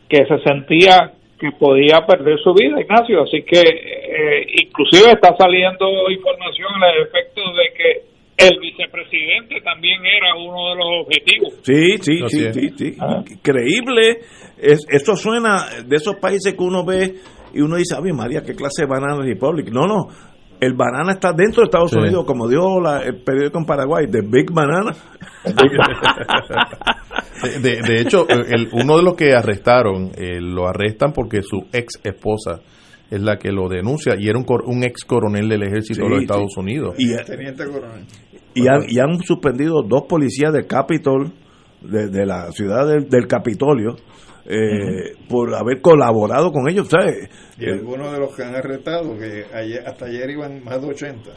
que 0.09 0.25
se 0.27 0.39
sentía 0.45 1.13
que 1.39 1.53
podía 1.53 2.05
perder 2.07 2.39
su 2.43 2.53
vida, 2.53 2.81
Ignacio. 2.81 3.23
Así 3.23 3.43
que 3.43 3.61
eh, 3.61 4.47
inclusive 4.65 5.13
está 5.13 5.37
saliendo 5.37 6.11
información 6.11 6.83
al 6.83 7.07
efecto 7.07 7.41
de 7.53 7.73
que 7.77 8.09
el 8.39 8.59
vicepresidente 8.61 9.61
también 9.63 10.01
era 10.05 10.35
uno 10.37 10.71
de 10.71 10.77
los 10.77 11.07
objetivos. 11.07 11.55
Sí, 11.63 11.99
sí, 12.01 12.21
sí, 12.29 12.71
sí, 12.77 12.97
ah. 13.01 13.23
Increíble. 13.29 14.19
Es, 14.57 14.87
esto 14.91 15.17
suena 15.17 15.83
de 15.85 15.97
esos 15.97 16.17
países 16.17 16.55
que 16.55 16.63
uno 16.63 16.85
ve 16.85 17.15
y 17.55 17.61
uno 17.61 17.77
dice, 17.77 17.97
ay 17.97 18.13
María, 18.13 18.43
¿qué 18.43 18.55
clase 18.55 18.83
de 18.83 18.89
banana 18.89 19.25
Republic? 19.25 19.71
No, 19.71 19.87
no. 19.87 20.09
El 20.61 20.75
banana 20.75 21.13
está 21.13 21.33
dentro 21.33 21.63
de 21.63 21.67
Estados 21.67 21.93
Unidos, 21.93 22.25
como 22.25 22.49
dio 22.49 22.81
la, 22.81 23.03
el 23.03 23.23
periódico 23.23 23.59
en 23.59 23.65
Paraguay, 23.65 24.07
The 24.11 24.23
Big 24.23 24.53
Banana. 24.53 24.93
de, 27.63 28.01
hecho, 28.01 28.27
el, 28.29 28.69
uno 28.73 28.97
de 28.97 29.03
los 29.03 29.15
que 29.15 29.35
arrestaron, 29.35 30.11
eh, 30.17 30.41
lo 30.41 30.69
arrestan 30.69 31.13
porque 31.13 31.43
su 31.43 31.67
ex 31.73 32.01
esposa 32.03 32.61
es 33.11 33.23
la 33.23 33.37
que 33.37 33.53
lo 33.53 33.69
denuncia 33.69 34.15
y 34.19 34.29
era 34.29 34.39
un, 34.39 34.47
un 34.67 34.85
ex 34.85 35.05
coronel 35.05 35.49
del 35.49 35.63
ejército 35.63 36.03
de 36.03 36.11
los 36.11 36.23
Estados 36.23 36.57
Unidos. 36.57 36.95
Y, 36.99 37.15
Teniente 37.25 37.65
coronel. 37.67 38.05
Y 38.55 38.99
han, 38.99 39.21
suspendido 39.21 39.83
dos 39.83 40.03
policías 40.09 40.53
del 40.53 40.67
Capitol, 40.67 41.33
de, 41.81 42.27
la 42.27 42.51
ciudad 42.51 42.87
del, 42.87 43.27
Capitolio, 43.27 43.97
eh, 44.49 45.15
por 45.29 45.55
haber 45.55 45.81
colaborado 45.81 46.51
con 46.51 46.69
ellos. 46.69 46.89
¿sabes? 46.89 47.29
Y 47.59 47.67
eh, 47.67 47.73
algunos 47.73 48.13
de 48.13 48.19
los 48.19 48.35
que 48.35 48.43
han 48.43 48.55
arrestado, 48.55 49.17
que 49.17 49.45
hasta 49.87 50.07
ayer 50.07 50.31
iban 50.31 50.65
más 50.65 50.81
de 50.81 50.89
80, 50.89 51.31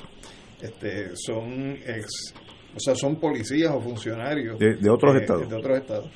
este, 0.61 1.15
son 1.15 1.73
ex, 1.85 2.33
o 2.75 2.79
sea, 2.79 2.95
son 2.95 3.17
policías 3.17 3.71
o 3.75 3.81
funcionarios 3.81 4.57
de, 4.57 4.89
otros 4.89 5.15
estados. 5.15 5.49
De 5.49 5.55
otros 5.55 5.77
estados. 5.77 6.09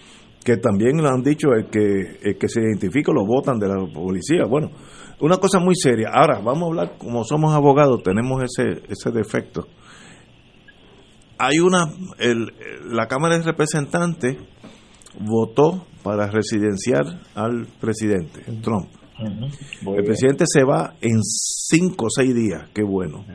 Que 0.44 0.58
también 0.58 0.98
lo 0.98 1.10
han 1.10 1.22
dicho, 1.22 1.50
el 1.54 1.70
que, 1.70 2.20
el 2.22 2.38
que 2.38 2.48
se 2.48 2.62
identifica 2.62 3.12
lo 3.12 3.26
votan 3.26 3.58
de 3.58 3.68
la 3.68 3.76
policía. 3.92 4.44
Bueno, 4.48 4.72
una 5.20 5.38
cosa 5.38 5.60
muy 5.60 5.76
seria. 5.76 6.10
Ahora, 6.14 6.40
vamos 6.40 6.64
a 6.64 6.66
hablar, 6.68 6.98
como 6.98 7.24
somos 7.24 7.54
abogados, 7.54 8.04
tenemos 8.04 8.44
ese, 8.44 8.84
ese 8.88 9.12
defecto 9.12 9.68
hay 11.38 11.60
una, 11.60 11.92
el, 12.18 12.54
la 12.86 13.08
Cámara 13.08 13.38
de 13.38 13.44
Representantes 13.44 14.38
votó 15.20 15.86
para 16.06 16.28
residenciar 16.28 17.04
al 17.34 17.66
presidente 17.82 18.42
Trump. 18.62 18.88
el 19.18 20.04
presidente 20.04 20.46
se 20.48 20.64
va 20.64 20.94
en 21.02 21.20
cinco 21.24 22.06
o 22.06 22.10
seis 22.10 22.36
días, 22.36 22.70
qué 22.76 22.84
bueno. 22.84 23.26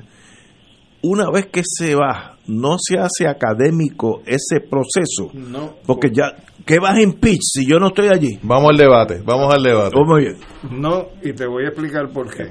Una 1.03 1.31
vez 1.31 1.47
que 1.47 1.63
se 1.65 1.97
va, 1.97 2.37
no 2.47 2.77
se 2.79 2.99
hace 2.99 3.27
académico 3.27 4.23
ese 4.25 4.61
proceso, 4.61 5.33
no, 5.35 5.79
porque 5.85 6.11
ya 6.13 6.37
¿Qué 6.65 6.79
vas 6.79 6.95
a 6.95 7.03
impeach 7.03 7.41
si 7.41 7.67
yo 7.67 7.79
no 7.79 7.89
estoy 7.89 8.09
allí? 8.09 8.39
Vamos 8.43 8.71
al 8.71 8.77
debate, 8.77 9.23
vamos 9.25 9.53
al 9.53 9.63
debate. 9.63 9.97
Oh, 9.97 10.05
muy 10.05 10.25
bien. 10.25 10.37
No, 10.71 11.09
y 11.23 11.33
te 11.33 11.47
voy 11.47 11.65
a 11.65 11.69
explicar 11.69 12.11
por 12.11 12.29
qué. 12.33 12.45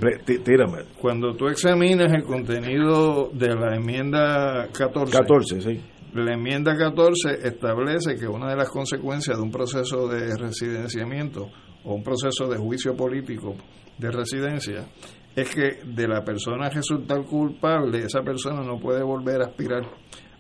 Tírame. 0.44 0.80
Cuando 1.00 1.36
tú 1.36 1.48
examinas 1.48 2.12
el 2.12 2.24
contenido 2.24 3.30
de 3.32 3.56
la 3.56 3.76
enmienda 3.76 4.68
14, 4.78 5.18
14 5.18 5.62
sí. 5.62 5.82
La 6.14 6.34
enmienda 6.34 6.76
14 6.76 7.48
establece 7.48 8.16
que 8.16 8.28
una 8.28 8.50
de 8.50 8.56
las 8.56 8.70
consecuencias 8.70 9.38
de 9.38 9.44
un 9.44 9.52
proceso 9.52 10.08
de 10.08 10.36
residenciamiento 10.36 11.50
o 11.84 11.94
un 11.94 12.04
proceso 12.04 12.48
de 12.48 12.58
juicio 12.58 12.96
político 12.96 13.56
de 13.98 14.12
residencia 14.12 14.88
es 15.36 15.54
que 15.54 15.80
de 15.86 16.08
la 16.08 16.24
persona 16.24 16.70
resultar 16.70 17.24
culpable, 17.26 18.06
esa 18.06 18.22
persona 18.22 18.62
no 18.62 18.80
puede 18.80 19.04
volver 19.04 19.42
a 19.42 19.46
aspirar 19.46 19.84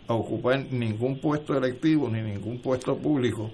a 0.07 0.13
ocupar 0.13 0.65
ningún 0.71 1.19
puesto 1.19 1.55
electivo 1.55 2.09
ni 2.09 2.21
ningún 2.21 2.59
puesto 2.61 2.97
público 2.97 3.51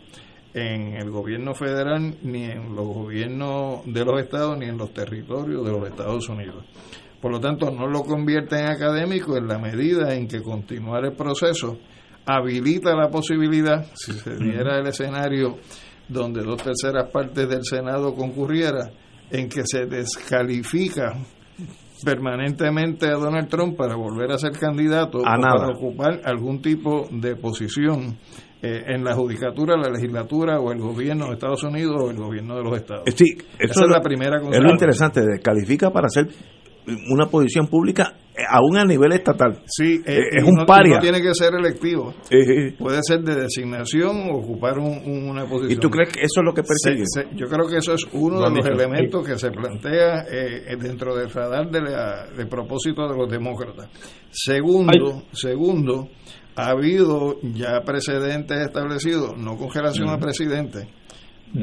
en 0.53 0.93
el 0.93 1.11
gobierno 1.11 1.53
federal, 1.53 2.15
ni 2.23 2.45
en 2.45 2.73
los 2.73 2.87
gobiernos 2.87 3.81
de 3.85 4.05
los 4.05 4.21
estados, 4.21 4.57
ni 4.57 4.67
en 4.67 4.77
los 4.77 4.93
territorios 4.93 5.65
de 5.65 5.71
los 5.71 5.85
Estados 5.85 6.29
Unidos. 6.29 6.63
Por 7.21 7.33
lo 7.33 7.41
tanto, 7.41 7.69
no 7.71 7.87
lo 7.87 8.03
convierte 8.03 8.57
en 8.57 8.67
académico 8.67 9.35
en 9.35 9.49
la 9.49 9.57
medida 9.57 10.15
en 10.15 10.29
que 10.29 10.41
continuar 10.41 11.03
el 11.03 11.11
proceso 11.11 11.77
habilita 12.25 12.95
la 12.95 13.09
posibilidad, 13.09 13.85
si 13.93 14.13
se 14.13 14.35
diera 14.35 14.79
el 14.79 14.87
escenario 14.87 15.57
donde 16.07 16.43
dos 16.43 16.61
terceras 16.61 17.09
partes 17.11 17.47
del 17.47 17.63
Senado 17.63 18.13
concurriera, 18.13 18.91
en 19.31 19.49
que 19.49 19.61
se 19.65 19.85
descalifica 19.85 21.13
permanentemente 22.03 23.07
a 23.07 23.13
Donald 23.13 23.47
Trump 23.47 23.77
para 23.77 23.95
volver 23.95 24.31
a 24.31 24.37
ser 24.37 24.51
candidato 24.51 25.19
o 25.19 25.23
para 25.23 25.69
ocupar 25.69 26.21
algún 26.25 26.61
tipo 26.61 27.07
de 27.09 27.35
posición 27.35 28.17
eh, 28.61 28.83
en 28.87 29.03
la 29.03 29.15
judicatura, 29.15 29.75
la 29.77 29.89
legislatura 29.89 30.59
o 30.59 30.71
el 30.71 30.79
gobierno 30.79 31.27
de 31.27 31.33
Estados 31.33 31.63
Unidos 31.63 31.95
o 31.99 32.11
el 32.11 32.17
gobierno 32.17 32.55
de 32.57 32.63
los 32.63 32.77
estados. 32.77 33.03
Sí, 33.15 33.37
eso 33.59 33.85
es, 33.85 33.89
la 33.89 34.01
primera 34.01 34.39
Es 34.51 34.59
lo 34.59 34.71
interesante, 34.71 35.21
descalifica 35.21 35.89
para 35.91 36.09
ser 36.09 36.27
una 37.09 37.25
posición 37.27 37.67
pública 37.67 38.13
aún 38.49 38.77
a 38.77 38.85
nivel 38.85 39.13
estatal. 39.13 39.61
Sí, 39.65 40.01
eh, 40.05 40.19
es 40.31 40.43
un 40.43 40.65
paria. 40.65 40.95
No 40.95 41.01
tiene 41.01 41.21
que 41.21 41.33
ser 41.33 41.53
electivo. 41.55 42.13
Puede 42.77 42.99
ser 43.03 43.21
de 43.21 43.35
designación 43.35 44.29
o 44.29 44.37
ocupar 44.37 44.77
una 44.79 45.45
posición. 45.45 45.71
¿Y 45.71 45.75
tú 45.77 45.89
crees 45.89 46.13
que 46.13 46.21
eso 46.21 46.41
es 46.41 46.45
lo 46.45 46.53
que 46.53 46.63
persigue? 46.63 47.05
yo 47.35 47.47
creo 47.47 47.67
que 47.67 47.77
eso 47.77 47.93
es 47.93 48.05
uno 48.13 48.41
de 48.41 48.55
los 48.55 48.65
elementos 48.65 49.25
que 49.25 49.37
se 49.37 49.51
plantea 49.51 50.25
eh, 50.29 50.75
dentro 50.79 51.15
del 51.15 51.29
radar 51.29 51.69
de, 51.69 52.45
propósito 52.45 53.07
de 53.07 53.17
los 53.17 53.29
demócratas. 53.29 53.89
Segundo, 54.31 55.23
segundo, 55.31 56.09
ha 56.55 56.69
habido 56.69 57.39
ya 57.41 57.81
precedentes 57.85 58.59
establecidos, 58.59 59.37
no 59.37 59.55
con 59.57 59.71
relación 59.71 60.09
a 60.09 60.17
presidente, 60.17 60.87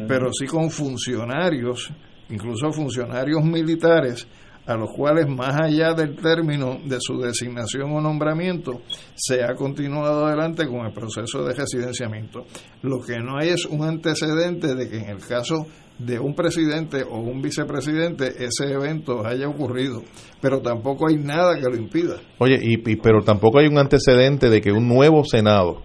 pero 0.09 0.33
sí 0.33 0.47
con 0.47 0.71
funcionarios, 0.71 1.91
incluso 2.31 2.73
funcionarios 2.73 3.45
militares 3.45 4.27
a 4.67 4.77
los 4.77 4.91
cuales 4.91 5.29
más 5.29 5.61
allá 5.61 5.95
del 5.95 6.17
término 6.17 6.79
de 6.85 6.99
su 7.01 7.19
designación 7.19 7.93
o 7.93 8.01
nombramiento 8.01 8.81
se 9.15 9.43
ha 9.43 9.55
continuado 9.55 10.27
adelante 10.27 10.67
con 10.67 10.87
el 10.87 10.93
proceso 10.93 11.45
de 11.45 11.55
residenciamiento. 11.55 12.45
Lo 12.83 13.01
que 13.01 13.19
no 13.19 13.39
hay 13.39 13.51
es 13.51 13.67
un 13.67 13.83
antecedente 13.83 14.75
de 14.75 14.89
que 14.89 14.99
en 14.99 15.09
el 15.09 15.19
caso 15.19 15.67
de 15.99 16.19
un 16.19 16.35
presidente 16.35 17.03
o 17.03 17.19
un 17.19 17.43
vicepresidente 17.43 18.45
ese 18.45 18.73
evento 18.73 19.27
haya 19.27 19.49
ocurrido, 19.49 20.03
pero 20.41 20.61
tampoco 20.61 21.09
hay 21.09 21.17
nada 21.17 21.57
que 21.57 21.69
lo 21.69 21.77
impida. 21.77 22.17
Oye, 22.39 22.59
y 22.61 22.77
pero 22.97 23.23
tampoco 23.23 23.59
hay 23.59 23.67
un 23.67 23.79
antecedente 23.79 24.49
de 24.49 24.61
que 24.61 24.73
un 24.73 24.89
nuevo 24.89 25.25
Senado 25.25 25.83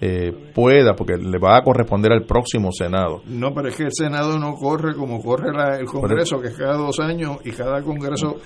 eh, 0.00 0.32
pueda, 0.54 0.94
porque 0.94 1.16
le 1.16 1.38
va 1.38 1.58
a 1.58 1.62
corresponder 1.62 2.12
al 2.12 2.24
próximo 2.24 2.70
Senado. 2.72 3.20
No, 3.26 3.52
pero 3.52 3.68
es 3.68 3.76
que 3.76 3.84
el 3.84 3.92
Senado 3.92 4.38
no 4.38 4.54
corre 4.54 4.94
como 4.94 5.22
corre 5.22 5.50
el 5.78 5.84
Congreso, 5.84 6.40
que 6.40 6.48
es 6.48 6.56
cada 6.56 6.76
dos 6.76 6.98
años 7.00 7.36
y 7.44 7.50
cada 7.50 7.82
Congreso 7.82 8.36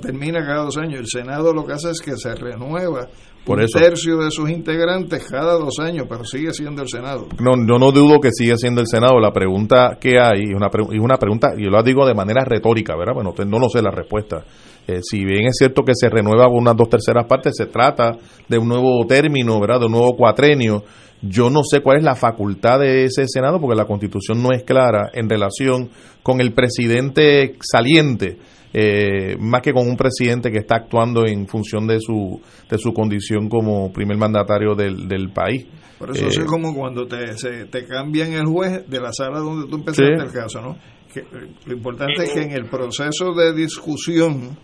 termina 0.00 0.44
cada 0.44 0.64
dos 0.64 0.76
años. 0.76 1.00
El 1.00 1.06
Senado 1.06 1.52
lo 1.52 1.64
que 1.64 1.74
hace 1.74 1.90
es 1.90 2.00
que 2.00 2.16
se 2.16 2.34
renueva 2.34 3.06
un 3.46 3.66
tercio 3.66 4.16
de 4.18 4.30
sus 4.30 4.48
integrantes 4.50 5.26
cada 5.30 5.54
dos 5.54 5.78
años, 5.78 6.06
pero 6.08 6.24
sigue 6.24 6.52
siendo 6.52 6.82
el 6.82 6.88
Senado. 6.88 7.26
No, 7.40 7.52
yo 7.56 7.78
no 7.78 7.92
dudo 7.92 8.18
que 8.20 8.30
sigue 8.32 8.56
siendo 8.56 8.80
el 8.80 8.86
Senado. 8.86 9.20
La 9.20 9.32
pregunta 9.32 9.98
que 10.00 10.18
hay 10.18 10.44
es 10.44 10.54
una, 10.54 10.70
una 11.00 11.16
pregunta, 11.16 11.48
y 11.56 11.64
yo 11.64 11.70
la 11.70 11.82
digo 11.82 12.06
de 12.06 12.14
manera 12.14 12.44
retórica, 12.44 12.96
¿verdad? 12.96 13.14
Bueno, 13.14 13.34
no 13.46 13.58
lo 13.58 13.68
sé 13.68 13.82
la 13.82 13.90
respuesta. 13.90 14.44
Eh, 14.86 15.00
si 15.02 15.24
bien 15.24 15.46
es 15.46 15.56
cierto 15.58 15.82
que 15.82 15.92
se 15.94 16.08
renueva 16.08 16.48
unas 16.48 16.76
dos 16.76 16.88
terceras 16.88 17.26
partes, 17.26 17.54
se 17.56 17.66
trata 17.66 18.12
de 18.48 18.58
un 18.58 18.68
nuevo 18.68 19.06
término, 19.06 19.60
¿verdad? 19.60 19.80
De 19.80 19.86
un 19.86 19.92
nuevo 19.92 20.16
cuatrenio. 20.16 20.84
Yo 21.22 21.48
no 21.48 21.62
sé 21.64 21.80
cuál 21.80 21.98
es 21.98 22.04
la 22.04 22.14
facultad 22.14 22.80
de 22.80 23.04
ese 23.04 23.26
Senado, 23.26 23.58
porque 23.60 23.76
la 23.76 23.86
Constitución 23.86 24.42
no 24.42 24.52
es 24.52 24.62
clara 24.62 25.10
en 25.14 25.28
relación 25.28 25.90
con 26.22 26.40
el 26.40 26.52
presidente 26.52 27.56
saliente 27.60 28.38
eh, 28.76 29.36
más 29.38 29.62
que 29.62 29.72
con 29.72 29.88
un 29.88 29.96
presidente 29.96 30.50
que 30.50 30.58
está 30.58 30.74
actuando 30.74 31.24
en 31.26 31.46
función 31.46 31.86
de 31.86 32.00
su, 32.00 32.40
de 32.68 32.76
su 32.76 32.92
condición 32.92 33.48
como 33.48 33.92
primer 33.92 34.16
mandatario 34.16 34.74
del, 34.74 35.06
del 35.06 35.30
país. 35.30 35.64
Por 35.96 36.10
eso 36.10 36.26
es 36.26 36.38
eh, 36.38 36.44
como 36.44 36.74
cuando 36.74 37.06
te, 37.06 37.38
se, 37.38 37.66
te 37.66 37.86
cambian 37.86 38.32
el 38.32 38.46
juez 38.46 38.84
de 38.88 39.00
la 39.00 39.12
sala 39.12 39.38
donde 39.38 39.68
tú 39.68 39.76
empezaste 39.76 40.14
el 40.14 40.32
caso, 40.32 40.60
¿no? 40.60 40.76
Que, 41.12 41.20
eh, 41.20 41.50
lo 41.66 41.76
importante 41.76 42.24
es 42.24 42.32
que 42.32 42.42
en 42.42 42.50
el 42.50 42.64
proceso 42.68 43.32
de 43.32 43.54
discusión 43.54 44.58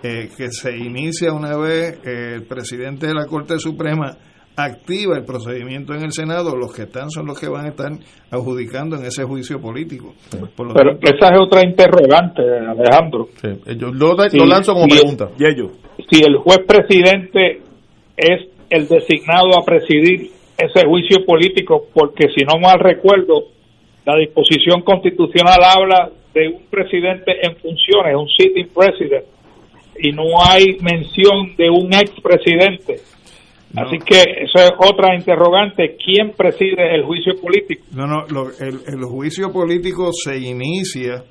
que 0.00 0.52
se 0.52 0.76
inicia 0.76 1.32
una 1.32 1.56
vez 1.56 1.98
el 2.04 2.44
presidente 2.44 3.08
de 3.08 3.14
la 3.14 3.26
Corte 3.26 3.58
Suprema 3.58 4.16
activa 4.58 5.16
el 5.16 5.24
procedimiento 5.24 5.94
en 5.94 6.02
el 6.02 6.12
Senado, 6.12 6.56
los 6.56 6.74
que 6.74 6.82
están 6.82 7.10
son 7.10 7.26
los 7.26 7.38
que 7.38 7.48
van 7.48 7.66
a 7.66 7.68
estar 7.68 7.92
adjudicando 8.30 8.96
en 8.96 9.04
ese 9.04 9.22
juicio 9.24 9.60
político. 9.60 10.14
Pero 10.30 10.98
esa 11.00 11.34
es 11.34 11.40
otra 11.40 11.64
interrogante, 11.64 12.42
Alejandro. 12.42 13.28
Yo 13.76 13.92
lo, 13.92 14.46
lanzo 14.46 14.74
como 14.74 14.86
pregunta. 14.88 15.28
y 15.38 15.44
ellos. 15.44 15.70
Si 16.10 16.22
el 16.22 16.38
juez 16.38 16.58
presidente 16.66 17.62
es 18.16 18.48
el 18.68 18.88
designado 18.88 19.58
a 19.58 19.64
presidir 19.64 20.32
ese 20.58 20.86
juicio 20.86 21.24
político, 21.24 21.84
porque 21.94 22.26
si 22.36 22.44
no 22.44 22.58
mal 22.60 22.80
recuerdo, 22.80 23.44
la 24.04 24.16
disposición 24.16 24.82
constitucional 24.82 25.58
habla 25.62 26.10
de 26.34 26.48
un 26.48 26.62
presidente 26.68 27.32
en 27.42 27.54
funciones, 27.56 28.16
un 28.16 28.28
sitting 28.28 28.68
president, 28.74 29.24
y 30.00 30.10
no 30.12 30.24
hay 30.44 30.76
mención 30.80 31.54
de 31.56 31.70
un 31.70 31.90
expresidente. 33.70 33.80
Así 33.80 33.98
que 33.98 34.44
eso 34.44 34.58
es 34.58 34.70
otra 34.78 35.14
interrogante. 35.14 35.96
¿Quién 35.96 36.32
preside 36.36 36.94
el 36.94 37.04
juicio 37.04 37.34
político? 37.40 37.84
No, 37.92 38.06
no, 38.06 38.50
el, 38.60 38.80
el, 38.86 39.04
juicio 39.04 39.52
político 39.52 40.10
se 40.12 40.38
inicia 40.38 41.24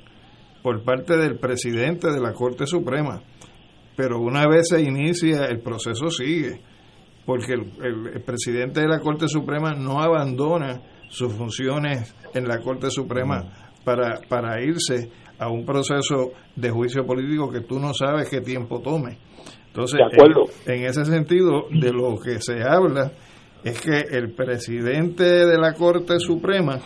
por 0.62 0.84
parte 0.84 1.18
del 1.18 1.38
presidente 1.38 2.12
de 2.12 2.20
la 2.20 2.34
Corte 2.34 2.66
Suprema, 2.66 3.22
pero 3.96 4.20
una 4.20 4.48
vez 4.48 4.70
se 4.70 4.82
inicia, 4.82 5.46
el 5.46 5.60
proceso 5.60 6.10
sigue, 6.10 6.62
porque 7.26 7.54
el, 7.54 7.72
el 8.14 8.22
presidente 8.22 8.82
de 8.82 8.88
la 8.88 9.00
Corte 9.00 9.28
Suprema 9.28 9.74
no 9.74 10.02
abandona 10.02 10.82
sus 11.10 11.34
funciones 11.34 12.16
en 12.34 12.48
la 12.48 12.60
Corte 12.60 12.90
Suprema 12.90 13.70
para, 13.84 14.20
para 14.28 14.62
irse 14.62 15.10
a 15.40 15.50
un 15.50 15.66
proceso 15.66 16.32
de 16.56 16.70
juicio 16.70 17.06
político 17.06 17.50
que 17.50 17.62
tú 17.62 17.80
no 17.80 17.94
sabes 17.94 18.30
qué 18.30 18.42
tiempo 18.42 18.82
tome. 18.82 19.18
Entonces, 19.68 20.00
En, 20.66 20.86
ese 20.86 21.06
sentido, 21.06 21.68
de 21.70 21.92
lo 21.92 22.18
que 22.20 22.42
se 22.42 22.64
habla 22.64 23.12
es 23.64 23.80
que 23.80 24.00
el 24.12 24.32
presidente 24.32 25.24
de 25.24 25.58
la 25.58 25.74
Corte 25.74 26.20
Suprema 26.20 26.80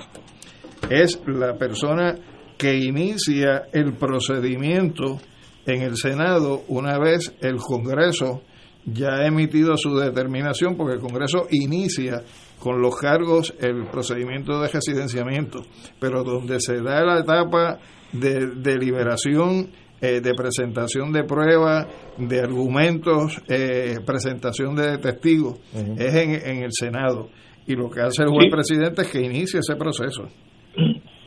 es 0.89 1.21
la 1.25 1.55
persona 1.55 2.15
que 2.57 2.75
inicia 2.75 3.63
el 3.71 3.93
procedimiento 3.93 5.19
en 5.65 5.81
el 5.81 5.95
Senado 5.95 6.63
una 6.67 6.97
vez 6.99 7.35
el 7.41 7.57
Congreso 7.57 8.41
ya 8.85 9.09
ha 9.13 9.27
emitido 9.27 9.77
su 9.77 9.95
determinación, 9.95 10.75
porque 10.75 10.95
el 10.95 11.01
Congreso 11.01 11.47
inicia 11.51 12.23
con 12.59 12.81
los 12.81 12.95
cargos 12.95 13.53
el 13.59 13.87
procedimiento 13.87 14.59
de 14.59 14.67
residenciamiento, 14.67 15.61
pero 15.99 16.23
donde 16.23 16.59
se 16.59 16.81
da 16.81 17.03
la 17.03 17.19
etapa 17.19 17.79
de 18.11 18.47
deliberación 18.55 19.69
eh, 20.01 20.19
de 20.19 20.33
presentación 20.33 21.11
de 21.11 21.23
pruebas, 21.23 21.87
de 22.17 22.39
argumentos, 22.39 23.41
eh, 23.47 23.99
presentación 24.05 24.75
de 24.75 24.97
testigos, 24.97 25.59
es 25.97 26.15
en, 26.15 26.63
el 26.63 26.71
Senado. 26.71 27.29
Y 27.67 27.75
lo 27.75 27.89
que 27.89 28.01
hace 28.01 28.23
el 28.23 28.29
juez 28.29 28.49
presidente 28.51 29.03
es 29.03 29.07
que 29.09 29.21
inicie 29.21 29.59
ese 29.59 29.75
proceso. 29.75 30.23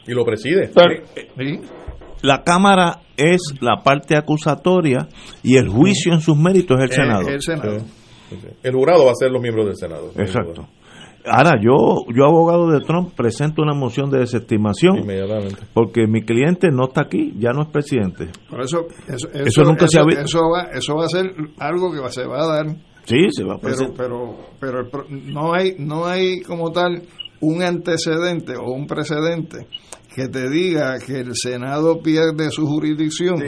Y 0.06 0.12
lo 0.12 0.24
preside. 0.24 0.70
La 2.22 2.42
Cámara 2.42 3.00
es 3.16 3.54
la 3.60 3.82
parte 3.82 4.16
acusatoria 4.16 5.08
y 5.42 5.56
el 5.56 5.68
juicio 5.68 6.12
en 6.12 6.20
sus 6.20 6.36
méritos 6.36 6.78
es 6.78 6.84
el 6.84 6.90
Senado. 6.90 7.28
El, 7.28 7.42
Senado. 7.42 7.76
el 8.62 8.72
jurado 8.72 9.04
va 9.04 9.12
a 9.12 9.14
ser 9.14 9.30
los 9.30 9.40
miembros 9.40 9.66
del 9.66 9.76
Senado. 9.76 10.10
Exacto. 10.16 10.66
Ahora, 11.26 11.58
yo, 11.60 12.04
yo 12.14 12.24
abogado 12.24 12.70
de 12.70 12.80
Trump, 12.80 13.14
presento 13.14 13.62
una 13.62 13.74
moción 13.74 14.10
de 14.10 14.18
desestimación. 14.18 14.98
Inmediatamente. 14.98 15.62
Porque 15.72 16.06
mi 16.06 16.22
cliente 16.22 16.68
no 16.70 16.88
está 16.88 17.02
aquí, 17.02 17.32
ya 17.38 17.52
no 17.52 17.62
es 17.62 17.68
presidente. 17.68 18.28
Por 18.50 18.60
eso, 18.60 18.86
eso, 19.06 19.62
nunca 19.62 19.88
se 19.88 19.98
ha 19.98 20.02
Eso 20.02 20.40
va, 20.50 20.64
eso 20.72 20.94
va 20.96 21.04
a 21.04 21.08
ser 21.08 21.34
algo 21.58 21.90
que 21.92 22.10
se 22.10 22.26
va 22.26 22.42
a 22.42 22.46
dar. 22.46 22.66
Sí, 23.04 23.26
se 23.30 23.44
va 23.44 23.54
a 23.54 23.58
pero, 23.58 24.36
pero, 24.60 24.88
pero 24.90 25.04
no 25.08 25.54
hay, 25.54 25.76
no 25.78 26.06
hay 26.06 26.40
como 26.40 26.72
tal 26.72 27.02
un 27.40 27.62
antecedente 27.62 28.54
o 28.56 28.72
un 28.72 28.86
precedente 28.86 29.66
que 30.14 30.28
te 30.28 30.48
diga 30.48 30.98
que 31.04 31.20
el 31.20 31.32
Senado 31.34 32.00
pierde 32.00 32.50
su 32.50 32.66
jurisdicción 32.66 33.42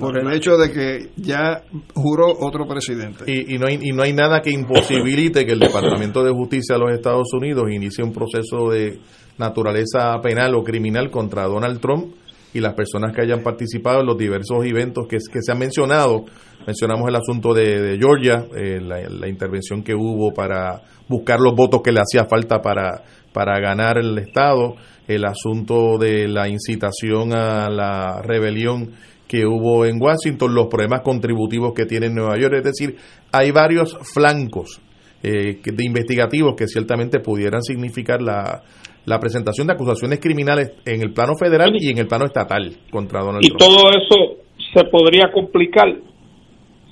por 0.00 0.18
el 0.18 0.32
hecho 0.32 0.56
de 0.56 0.72
que 0.72 1.10
ya 1.16 1.62
juró 1.94 2.34
otro 2.40 2.66
presidente. 2.66 3.24
Y, 3.30 3.56
no 3.58 3.68
hay, 3.68 3.78
y 3.80 3.92
no 3.92 4.02
hay 4.02 4.12
nada 4.12 4.42
que 4.42 4.50
imposibilite 4.50 5.46
que 5.46 5.52
el 5.52 5.60
Departamento 5.60 6.24
de 6.24 6.32
Justicia 6.32 6.74
de 6.74 6.80
los 6.80 6.92
Estados 6.92 7.32
Unidos 7.32 7.70
inicie 7.70 8.02
un 8.02 8.12
proceso 8.12 8.70
de 8.70 8.98
naturaleza 9.38 10.20
penal 10.20 10.56
o 10.56 10.64
criminal 10.64 11.10
contra 11.12 11.44
Donald 11.44 11.80
Trump 11.80 12.12
y 12.52 12.58
las 12.58 12.74
personas 12.74 13.14
que 13.14 13.22
hayan 13.22 13.44
participado 13.44 14.00
en 14.00 14.06
los 14.06 14.18
diversos 14.18 14.64
eventos 14.64 15.06
que, 15.06 15.18
que 15.18 15.40
se 15.40 15.52
han 15.52 15.58
mencionado. 15.60 16.24
Mencionamos 16.66 17.08
el 17.08 17.14
asunto 17.14 17.54
de, 17.54 17.96
Georgia, 18.00 18.46
eh, 18.56 18.80
la, 18.80 19.00
la 19.08 19.28
intervención 19.28 19.84
que 19.84 19.94
hubo 19.94 20.34
para 20.34 20.82
buscar 21.08 21.38
los 21.38 21.54
votos 21.54 21.82
que 21.82 21.92
le 21.92 22.00
hacía 22.00 22.24
falta 22.24 22.60
para, 22.60 23.04
para 23.32 23.60
ganar 23.60 23.98
el 23.98 24.18
Estado 24.18 24.74
el 25.10 25.24
asunto 25.24 25.98
de 25.98 26.28
la 26.28 26.48
incitación 26.48 27.32
a 27.32 27.68
la 27.68 28.22
rebelión 28.22 28.92
que 29.26 29.44
hubo 29.44 29.84
en 29.84 30.00
Washington, 30.00 30.54
los 30.54 30.66
problemas 30.68 31.02
contributivos 31.02 31.72
que 31.74 31.84
tiene 31.84 32.10
Nueva 32.10 32.38
York, 32.38 32.54
es 32.58 32.64
decir, 32.64 32.96
hay 33.32 33.50
varios 33.50 33.96
flancos 34.12 34.80
eh, 35.22 35.60
de 35.62 35.84
investigativos 35.84 36.54
que 36.56 36.66
ciertamente 36.66 37.18
pudieran 37.20 37.62
significar 37.62 38.22
la, 38.22 38.62
la 39.04 39.18
presentación 39.18 39.66
de 39.66 39.72
acusaciones 39.72 40.20
criminales 40.20 40.72
en 40.86 41.02
el 41.02 41.12
plano 41.12 41.32
federal 41.38 41.72
y 41.78 41.90
en 41.90 41.98
el 41.98 42.06
plano 42.06 42.26
estatal 42.26 42.76
contra 42.90 43.20
Donald 43.20 43.44
Trump. 43.44 43.60
Y 43.60 43.64
todo 43.64 43.90
eso 43.90 44.42
se 44.72 44.84
podría 44.84 45.32
complicar 45.32 45.88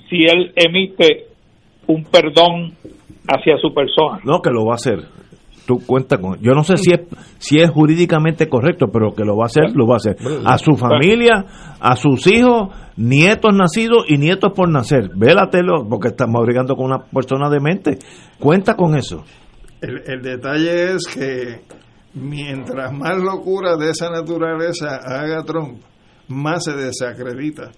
si 0.09 0.25
él 0.25 0.51
emite 0.55 1.27
un 1.87 2.03
perdón 2.03 2.73
hacia 3.27 3.57
su 3.57 3.73
persona. 3.73 4.19
No, 4.23 4.41
que 4.41 4.49
lo 4.49 4.65
va 4.65 4.73
a 4.73 4.75
hacer 4.75 5.19
tú 5.69 5.85
cuenta 5.85 6.17
con 6.17 6.39
yo 6.41 6.53
no 6.53 6.63
sé 6.63 6.77
si 6.77 6.91
es 6.91 7.01
si 7.37 7.59
es 7.59 7.69
jurídicamente 7.69 8.49
correcto 8.49 8.87
pero 8.91 9.13
que 9.13 9.23
lo 9.23 9.37
va 9.37 9.43
a 9.43 9.45
hacer 9.45 9.75
lo 9.75 9.85
va 9.85 9.93
a 9.93 9.97
hacer. 9.97 10.17
A 10.43 10.57
su 10.57 10.73
familia 10.73 11.45
a 11.79 11.95
sus 11.95 12.25
hijos 12.25 12.69
nietos 12.97 13.55
nacidos 13.55 14.05
y 14.07 14.17
nietos 14.17 14.51
por 14.55 14.67
nacer. 14.67 15.11
Vélatelo 15.15 15.87
porque 15.87 16.07
estamos 16.07 16.43
brigando 16.43 16.75
con 16.75 16.87
una 16.87 17.05
persona 17.05 17.51
de 17.51 17.59
mente 17.59 17.99
cuenta 18.39 18.73
con 18.73 18.97
eso. 18.97 19.23
El, 19.79 20.01
el 20.07 20.21
detalle 20.23 20.95
es 20.95 21.05
que 21.05 21.61
mientras 22.15 22.91
más 22.91 23.17
locura 23.21 23.77
de 23.77 23.91
esa 23.91 24.09
naturaleza 24.09 24.97
haga 25.05 25.43
Trump 25.43 25.81
más 26.29 26.63
se 26.63 26.73
desacredita 26.73 27.71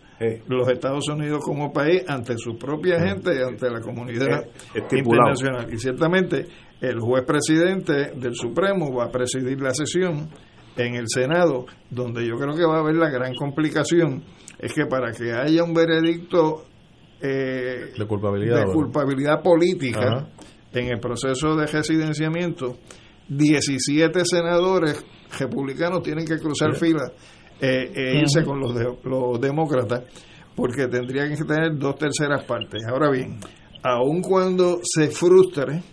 los 0.48 0.70
Estados 0.70 1.08
Unidos 1.10 1.42
como 1.44 1.74
país 1.74 2.04
ante 2.08 2.38
su 2.38 2.56
propia 2.58 3.00
gente 3.00 3.32
y 3.36 3.42
ante 3.42 3.70
la 3.70 3.82
comunidad 3.82 4.46
internacional. 4.76 5.74
Y 5.74 5.78
ciertamente 5.78 6.46
el 6.82 7.00
juez 7.00 7.24
presidente 7.26 8.12
del 8.16 8.34
Supremo 8.36 8.94
va 8.94 9.06
a 9.06 9.12
presidir 9.12 9.62
la 9.62 9.74
sesión 9.74 10.30
en 10.76 10.96
el 10.96 11.06
Senado, 11.08 11.66
donde 11.90 12.26
yo 12.26 12.36
creo 12.36 12.56
que 12.56 12.66
va 12.66 12.78
a 12.78 12.80
haber 12.80 12.96
la 12.96 13.10
gran 13.10 13.36
complicación, 13.36 14.24
es 14.58 14.74
que 14.74 14.86
para 14.86 15.12
que 15.12 15.32
haya 15.32 15.64
un 15.64 15.74
veredicto 15.74 16.66
eh, 17.22 17.92
de 17.98 18.08
culpabilidad, 18.08 18.66
de 18.66 18.74
culpabilidad 18.74 19.42
política 19.44 20.28
en 20.74 20.88
el 20.88 21.00
proceso 21.00 21.56
de 21.56 21.68
residenciamiento, 21.68 22.78
17 23.30 24.26
senadores 24.26 25.06
republicanos 25.40 26.02
tienen 26.02 26.26
que 26.26 26.38
cruzar 26.38 26.76
fila 26.76 27.12
eh, 27.60 27.92
e 27.94 28.20
irse 28.20 28.44
con 28.44 28.60
los, 28.60 28.74
los 29.04 29.40
demócratas, 29.40 30.04
porque 30.56 30.88
tendrían 30.88 31.36
que 31.36 31.44
tener 31.44 31.78
dos 31.78 31.96
terceras 31.96 32.44
partes. 32.46 32.82
Ahora 32.88 33.12
bien, 33.12 33.40
aun 33.84 34.22
cuando 34.22 34.80
se 34.84 35.10
frustre, 35.10 35.84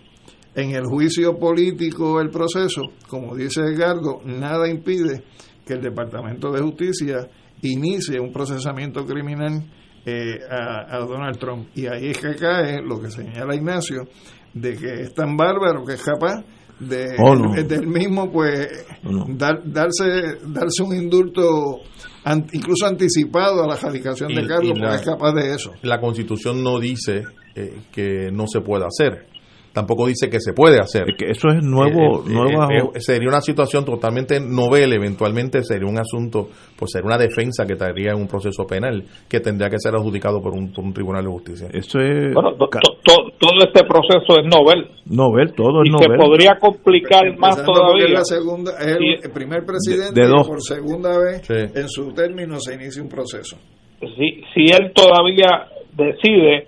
en 0.60 0.70
el 0.72 0.85
juicio 0.85 1.39
político 1.39 2.20
el 2.20 2.30
proceso, 2.30 2.82
como 3.09 3.35
dice 3.36 3.60
Edgardo, 3.62 4.20
nada 4.24 4.68
impide 4.68 5.22
que 5.64 5.74
el 5.74 5.80
Departamento 5.82 6.51
de 6.51 6.60
Justicia 6.62 7.28
inicie 7.62 8.18
un 8.20 8.32
procesamiento 8.32 9.05
criminal 9.05 9.64
eh, 10.05 10.39
a, 10.51 10.97
a, 10.97 10.98
Donald 11.01 11.39
Trump. 11.39 11.68
Y 11.74 11.86
ahí 11.86 12.10
es 12.10 12.18
que 12.18 12.35
cae 12.35 12.80
lo 12.82 13.01
que 13.01 13.10
señala 13.10 13.55
Ignacio, 13.55 14.09
de 14.55 14.76
que 14.76 15.02
es 15.02 15.14
tan 15.14 15.36
bárbaro 15.36 15.85
que 15.85 15.94
es 15.94 16.02
capaz 16.02 16.43
de 16.80 17.06
Oh, 17.18 17.35
no. 17.35 17.52
del 17.62 17.86
mismo 17.86 18.30
pues 18.30 18.86
No. 19.02 19.26
dar- 19.28 19.62
darse 19.64 20.39
darse 20.47 20.82
un 20.82 20.94
indulto 20.94 21.80
an- 22.24 22.47
incluso 22.52 22.86
anticipado 22.86 23.64
a 23.64 23.66
la 23.66 23.74
radicación 23.76 24.28
de 24.32 24.43
y 24.43 24.47
porque 24.47 24.80
la- 24.80 24.94
es 24.94 25.02
capaz 25.02 25.32
de 25.35 25.55
eso 25.55 25.72
La 25.82 26.01
constitución 26.01 26.62
no 26.62 26.78
dice 26.78 27.24
eh, 27.56 27.80
que 27.93 28.30
no 28.32 28.47
se 28.47 28.60
puede 28.60 28.85
hacer. 28.86 29.26
Tampoco 29.72 30.06
dice 30.06 30.28
que 30.30 30.40
se 30.40 30.52
puede 30.52 30.78
hacer. 30.80 31.04
que 31.16 31.30
eso 31.30 31.48
es 31.48 31.62
nuevo- 31.62 32.20
Eh, 32.20 32.28
eh, 32.28 32.32
nueva- 32.32 32.68
eh, 32.72 32.82
eh, 32.94 33.00
sería 33.00 33.28
una 33.28 33.40
situación 33.40 33.84
totalmente 33.84 34.40
novel, 34.40 34.92
eventualmente 34.92 35.62
sería 35.62 35.86
un 35.88 35.98
asunto, 35.98 36.48
pues 36.76 36.90
sería 36.92 37.06
una 37.06 37.18
defensa 37.18 37.64
que 37.66 37.76
traería 37.76 38.12
en 38.12 38.16
un 38.20 38.26
proceso 38.28 38.64
penal 38.66 39.04
que 39.28 39.40
tendría 39.40 39.68
que 39.70 39.78
ser 39.78 39.94
adjudicado 39.94 40.40
por 40.40 40.52
un, 40.54 40.72
por 40.72 40.84
un 40.84 40.92
tribunal 40.92 41.24
de 41.24 41.30
justicia. 41.30 41.68
Eso 41.72 41.98
es 42.00 42.34
Bueno, 42.34 42.54
to- 42.56 42.66
to- 42.68 42.96
to- 43.04 43.30
todo 43.38 43.58
este 43.64 43.84
proceso 43.84 44.40
es 44.40 44.46
novel 44.46 44.88
novel, 45.06 45.52
todo 45.54 45.82
es 45.82 45.88
y 45.88 45.92
se 45.98 46.06
novel. 46.08 46.18
podría 46.20 46.56
complicar 46.58 47.36
más 47.38 47.58
es 47.58 47.64
todavía. 47.64 48.08
la 48.08 48.24
segunda 48.24 48.72
es 48.80 48.86
el, 48.96 49.04
el 49.24 49.30
primer 49.32 49.64
presidente 49.64 50.20
De- 50.20 50.26
de 50.26 50.32
y 50.32 50.36
dos. 50.36 50.48
por 50.48 50.60
segunda 50.62 51.10
vez 51.18 51.48
en 51.50 51.88
su 51.88 52.12
término 52.12 52.58
se 52.60 52.74
inicia 52.74 53.02
un 53.02 53.08
proceso 53.08 53.56
si, 54.00 54.42
si 54.54 54.72
él 54.74 54.92
todavía 54.94 55.66
decide 55.96 56.66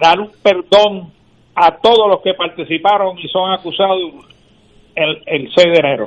dar 0.00 0.18
un 0.20 0.30
perdón 0.42 1.12
a 1.54 1.76
todos 1.82 2.08
los 2.08 2.20
que 2.22 2.34
participaron 2.34 3.18
y 3.18 3.28
son 3.28 3.52
acusados 3.52 3.98
el, 4.94 5.16
el 5.26 5.48
6 5.54 5.66
de 5.72 5.78
enero. 5.78 6.06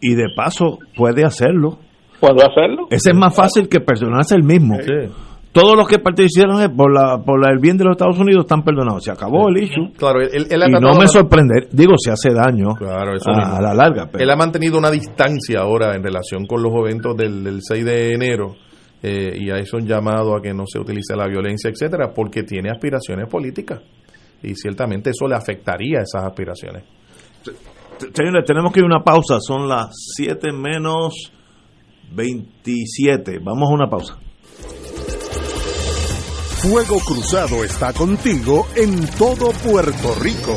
Y 0.00 0.14
de 0.14 0.26
paso 0.36 0.78
puede 0.96 1.24
hacerlo. 1.24 1.78
¿Puedo 2.20 2.36
hacerlo? 2.48 2.86
Ese 2.90 3.10
es 3.10 3.16
más 3.16 3.34
fácil 3.34 3.68
que 3.68 3.80
perdonarse 3.80 4.34
el 4.36 4.42
mismo. 4.44 4.76
Todos 5.52 5.76
los 5.76 5.86
que 5.86 5.98
participaron 5.98 6.74
por 6.76 6.90
la 6.92 7.18
por 7.22 7.38
la- 7.44 7.52
el 7.52 7.58
bien 7.58 7.76
de 7.76 7.84
los 7.84 7.92
Estados 7.92 8.18
Unidos 8.18 8.44
están 8.44 8.62
perdonados. 8.62 9.04
Se 9.04 9.10
acabó 9.10 9.48
el 9.50 9.58
issue. 9.62 9.92
Claro, 9.98 10.20
él, 10.22 10.46
él 10.48 10.62
ha 10.62 10.68
y 10.68 10.72
no 10.72 10.94
me 10.94 11.02
de- 11.02 11.08
sorprende, 11.08 11.68
digo, 11.72 11.92
se 11.98 12.10
hace 12.10 12.30
daño 12.32 12.74
Claro, 12.78 13.14
eso 13.14 13.30
a, 13.30 13.36
mismo. 13.36 13.56
a 13.56 13.60
la 13.60 13.74
larga. 13.74 14.08
pero- 14.10 14.24
Él 14.24 14.30
ha 14.30 14.36
mantenido 14.36 14.78
una 14.78 14.90
distancia 14.90 15.60
ahora 15.60 15.94
en 15.94 16.02
relación 16.02 16.46
con 16.46 16.62
los 16.62 16.72
eventos 16.74 17.16
del, 17.16 17.44
del 17.44 17.58
6 17.60 17.84
de 17.84 18.14
enero 18.14 18.54
eh, 19.02 19.36
y 19.38 19.50
a 19.50 19.56
eso 19.58 19.76
un 19.76 19.86
llamado 19.86 20.34
a 20.36 20.40
que 20.40 20.54
no 20.54 20.64
se 20.66 20.78
utilice 20.78 21.14
la 21.16 21.26
violencia, 21.26 21.68
etcétera, 21.70 22.12
porque 22.14 22.44
tiene 22.44 22.70
aspiraciones 22.70 23.28
políticas 23.28 23.80
y 24.42 24.54
ciertamente 24.54 25.10
eso 25.10 25.26
le 25.26 25.36
afectaría 25.36 26.00
a 26.00 26.02
esas 26.02 26.24
aspiraciones. 26.24 26.84
Señores, 28.12 28.44
tenemos 28.44 28.72
que 28.72 28.80
ir 28.80 28.84
a 28.84 28.86
una 28.86 29.04
pausa. 29.04 29.38
Son 29.40 29.68
las 29.68 29.90
7 30.16 30.52
menos 30.52 31.32
27. 32.12 33.38
Vamos 33.42 33.70
a 33.70 33.74
una 33.74 33.88
pausa. 33.88 34.18
Fuego 36.62 36.98
Cruzado 37.00 37.64
está 37.64 37.92
contigo 37.92 38.66
en 38.76 39.06
todo 39.18 39.50
Puerto 39.64 40.14
Rico. 40.20 40.56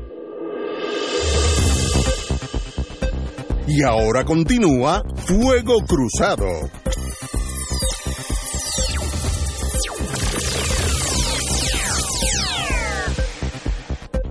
Y 3.73 3.83
ahora 3.83 4.25
continúa 4.25 5.01
Fuego 5.15 5.77
Cruzado. 5.87 6.45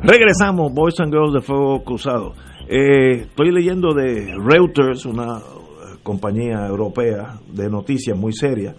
Regresamos, 0.03 0.75
Boys 0.75 1.01
and 1.01 1.11
Girls 1.11 1.33
de 1.33 1.41
Fuego 1.41 1.83
Cruzado. 1.85 2.35
Eh, 2.69 3.23
estoy 3.23 3.51
leyendo 3.51 3.95
de 3.95 4.37
Reuters, 4.39 5.07
una 5.07 5.39
eh, 5.39 5.97
compañía 6.03 6.67
europea 6.67 7.41
de 7.51 7.71
noticias 7.71 8.19
muy 8.19 8.35
seria, 8.35 8.75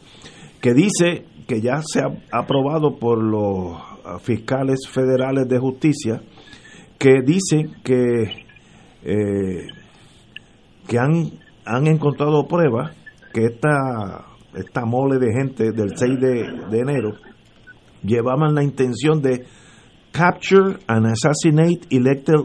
que 0.62 0.76
dice 0.76 1.26
que 1.48 1.60
ya 1.60 1.82
se 1.84 2.02
ha 2.02 2.12
aprobado 2.32 3.00
por 3.00 3.18
los 3.18 3.82
ah, 4.06 4.20
fiscales 4.20 4.82
federales 4.88 5.48
de 5.48 5.58
justicia, 5.58 6.22
que 7.00 7.22
dicen 7.26 7.78
que, 7.84 8.46
eh, 9.04 9.68
que 10.92 11.00
han, 11.00 11.32
han 11.64 11.88
encontrado 11.88 12.46
pruebas 12.50 12.92
que 13.34 13.46
esta, 13.46 14.26
esta 14.54 14.86
mole 14.86 15.20
de 15.20 15.32
gente 15.32 15.72
del 15.72 15.96
6 15.96 16.20
de, 16.20 16.30
de 16.70 16.80
enero 16.80 17.14
llevaban 18.04 18.54
la 18.54 18.62
intención 18.62 19.22
de 19.22 19.46
capture 20.12 20.80
and 20.88 21.06
assassinate 21.06 21.88
elected, 21.92 22.42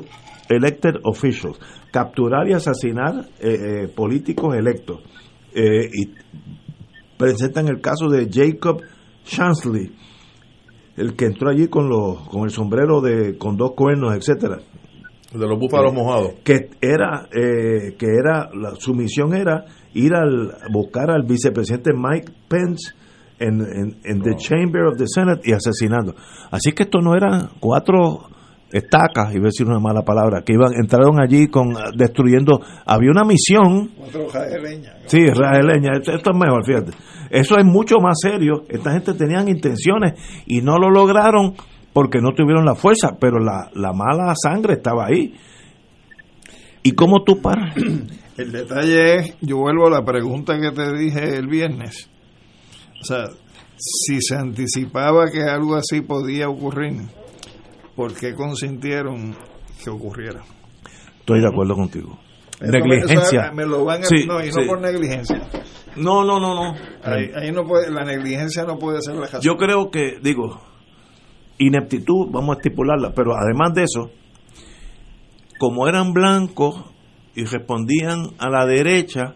elected 0.48 0.94
officials, 1.02 1.59
capturar 1.90 2.48
y 2.48 2.52
asesinar 2.52 3.27
eh, 3.40 3.48
eh, 3.51 3.89
políticos 3.89 4.55
electos. 4.55 5.01
Eh, 5.52 5.90
y 5.93 6.14
presentan 7.18 7.66
el 7.66 7.81
caso 7.81 8.09
de 8.09 8.28
Jacob 8.31 8.81
Chansley, 9.24 9.93
el 10.97 11.16
que 11.16 11.24
entró 11.24 11.51
allí 11.51 11.66
con 11.66 11.89
los 11.89 12.28
con 12.28 12.44
el 12.44 12.51
sombrero 12.51 13.01
de 13.01 13.36
con 13.39 13.56
dos 13.56 13.73
cuernos, 13.73 14.14
etcétera. 14.14 14.60
De 15.32 15.47
los 15.47 15.59
búfalos 15.59 15.93
mojados. 15.93 16.35
Que 16.44 16.70
era 16.81 17.28
eh, 17.32 17.94
que 17.98 18.07
era 18.07 18.48
la, 18.55 18.74
su 18.77 18.94
misión 18.94 19.35
era 19.35 19.65
ir 19.94 20.15
al 20.15 20.55
buscar 20.73 21.11
al 21.11 21.24
vicepresidente 21.24 21.90
Mike 21.93 22.32
Pence 22.48 22.94
en, 23.39 23.61
en, 23.61 23.97
en 24.05 24.23
the 24.23 24.36
chamber 24.36 24.85
of 24.86 24.97
the 24.97 25.07
Senate 25.07 25.43
y 25.44 25.53
asesinando. 25.53 26.15
Así 26.51 26.73
que 26.73 26.85
esto 26.85 27.01
no 27.01 27.15
eran 27.15 27.51
cuatro 27.61 28.28
estacas, 28.73 29.32
iba 29.35 29.44
a 29.44 29.53
decir 29.53 29.66
una 29.66 29.78
mala 29.78 30.03
palabra, 30.03 30.43
que 30.43 30.53
iban 30.53 30.73
entraron 30.74 31.20
allí 31.20 31.48
con 31.48 31.74
destruyendo. 31.97 32.61
Había 32.85 33.11
una 33.11 33.24
misión 33.24 33.90
Otro 34.01 34.27
hoja 34.27 34.43
de 34.47 34.61
leña. 34.61 34.94
Sí, 35.07 35.19
leña, 35.19 35.93
esto, 35.94 36.12
esto 36.12 36.31
es 36.31 36.36
mejor, 36.36 36.65
fíjate. 36.65 36.93
Eso 37.31 37.57
es 37.59 37.65
mucho 37.65 37.97
más 38.01 38.19
serio. 38.20 38.65
Esta 38.69 38.93
gente 38.93 39.15
tenían 39.15 39.48
intenciones 39.48 40.15
y 40.47 40.61
no 40.61 40.78
lo 40.78 40.90
lograron 40.90 41.55
porque 41.97 42.20
no 42.20 42.35
tuvieron 42.35 42.66
la 42.66 42.74
fuerza, 42.74 43.16
pero 43.18 43.39
la, 43.39 43.70
la 43.73 43.94
mala 43.94 44.35
sangre 44.36 44.74
estaba 44.74 45.06
ahí. 45.06 45.32
¿Y 46.82 46.93
cómo 46.93 47.24
tú 47.24 47.40
paras? 47.40 47.74
El 48.36 48.52
detalle 48.52 49.14
es, 49.14 49.36
yo 49.40 49.56
vuelvo 49.56 49.86
a 49.86 49.90
la 49.90 50.05
pregunta 50.05 50.60
que 50.60 50.73
te 50.73 50.93
dije 50.93 51.39
el 51.39 51.47
viernes. 51.47 52.10
O 53.01 53.02
sea, 53.02 53.28
si 53.78 54.20
se 54.20 54.36
anticipaba 54.36 55.31
que 55.31 55.40
algo 55.44 55.74
así 55.74 56.02
podía 56.02 56.51
ocurrir, 56.51 57.01
¿por 57.94 58.12
qué 58.12 58.35
consintieron 58.35 59.35
que 59.82 59.89
ocurriera? 59.89 60.43
Estoy 61.20 61.40
de 61.40 61.48
acuerdo 61.48 61.77
contigo. 61.77 62.18
Eso 62.60 62.73
negligencia. 62.73 63.52
Me, 63.55 63.64
me 63.64 63.70
lo 63.70 63.86
van 63.86 64.02
a, 64.02 64.05
Sí, 64.05 64.27
no, 64.27 64.44
y 64.44 64.52
sí. 64.52 64.60
no 64.60 64.66
por 64.66 64.82
negligencia. 64.82 65.48
No, 65.97 66.27
no, 66.27 66.39
no, 66.39 66.55
no. 66.55 66.74
Ahí, 67.05 67.31
ahí 67.35 67.52
no 67.52 67.64
puede, 67.64 67.90
la 67.90 68.05
negligencia 68.05 68.64
no 68.64 68.77
puede 68.77 69.01
ser 69.01 69.14
la 69.14 69.23
razón. 69.23 69.40
Yo 69.40 69.56
creo 69.56 69.90
que, 69.90 70.18
digo, 70.23 70.60
ineptitud, 71.58 72.28
vamos 72.30 72.56
a 72.56 72.58
estipularla, 72.60 73.12
pero 73.14 73.32
además 73.36 73.74
de 73.74 73.82
eso, 73.84 74.10
como 75.58 75.88
eran 75.88 76.12
blancos 76.12 76.84
y 77.34 77.44
respondían 77.44 78.30
a 78.38 78.48
la 78.50 78.66
derecha, 78.66 79.34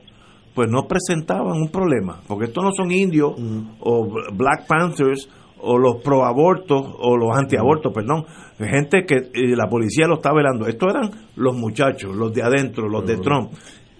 pues 0.54 0.68
no 0.70 0.86
presentaban 0.86 1.52
un 1.56 1.70
problema, 1.70 2.20
porque 2.26 2.46
estos 2.46 2.64
no 2.64 2.70
son 2.72 2.90
indios 2.90 3.32
o 3.80 4.06
Black 4.34 4.66
Panthers 4.66 5.28
o 5.62 5.78
los 5.78 5.96
pro 6.02 6.24
abortos 6.24 6.82
o 6.98 7.16
los 7.16 7.36
antiabortos, 7.36 7.92
perdón, 7.92 8.24
gente 8.58 9.04
que 9.06 9.16
eh, 9.16 9.56
la 9.56 9.68
policía 9.68 10.06
lo 10.06 10.14
está 10.16 10.32
velando. 10.32 10.66
Estos 10.66 10.90
eran 10.90 11.10
los 11.36 11.54
muchachos, 11.56 12.14
los 12.16 12.32
de 12.32 12.42
adentro, 12.42 12.88
los 12.88 13.06
de 13.06 13.16
Trump. 13.18 13.52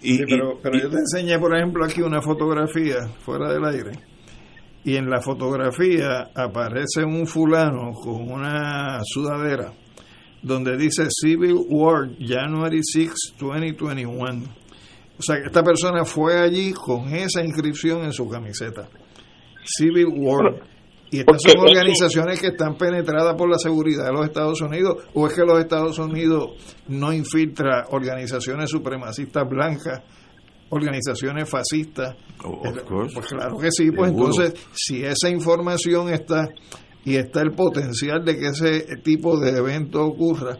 Y, 0.02 0.16
Sí, 0.16 0.24
pero, 0.28 0.52
y- 0.55 0.56
pero 0.62 0.76
y- 0.78 0.80
yo 0.82 0.88
te 0.90 0.97
enseñé, 0.97 1.38
por 1.38 1.55
ejemplo, 1.55 1.84
aquí 1.84 2.01
una 2.01 2.22
fotografía 2.22 2.97
fuera 3.24 3.52
del 3.52 3.64
aire. 3.66 3.90
Y 4.85 4.97
en 4.97 5.11
la 5.11 5.20
fotografía 5.20 6.31
aparece 6.35 7.05
un 7.05 7.27
fulano 7.27 7.93
con 7.93 8.31
una 8.31 9.01
sudadera 9.05 9.73
donde 10.43 10.77
dice 10.77 11.07
Civil 11.11 11.66
War 11.69 12.11
January 12.19 12.81
6, 12.82 13.12
2021. 13.39 14.43
O 15.19 15.23
sea, 15.23 15.36
que 15.36 15.47
esta 15.48 15.62
persona 15.62 16.05
fue 16.05 16.39
allí 16.39 16.73
con 16.73 17.15
esa 17.15 17.44
inscripción 17.44 18.05
en 18.05 18.12
su 18.12 18.28
camiseta. 18.28 18.89
Civil 19.65 20.07
War. 20.16 20.62
Y 21.11 21.19
estas 21.19 21.43
son 21.43 21.59
organizaciones 21.59 22.40
que 22.40 22.48
están 22.48 22.77
penetradas 22.77 23.35
por 23.35 23.51
la 23.51 23.59
seguridad 23.59 24.07
de 24.07 24.12
los 24.12 24.24
Estados 24.24 24.61
Unidos, 24.61 25.05
o 25.12 25.27
es 25.27 25.35
que 25.35 25.43
los 25.43 25.59
Estados 25.59 25.98
Unidos 25.98 26.52
no 26.86 27.12
infiltra 27.12 27.86
organizaciones 27.90 28.70
supremacistas 28.70 29.48
blancas, 29.48 30.02
organizaciones 30.70 31.48
fascistas. 31.48 32.14
Eh, 32.14 32.72
Pues 33.14 33.26
claro 33.26 33.59
que 33.59 33.68
sí, 33.70 33.90
pues 33.90 34.10
Seguro. 34.10 34.30
entonces, 34.32 34.66
si 34.72 35.05
esa 35.05 35.28
información 35.28 36.09
está 36.12 36.48
y 37.05 37.16
está 37.16 37.42
el 37.42 37.52
potencial 37.52 38.24
de 38.24 38.36
que 38.38 38.47
ese 38.47 38.97
tipo 39.02 39.38
de 39.38 39.59
evento 39.59 40.02
ocurra, 40.05 40.56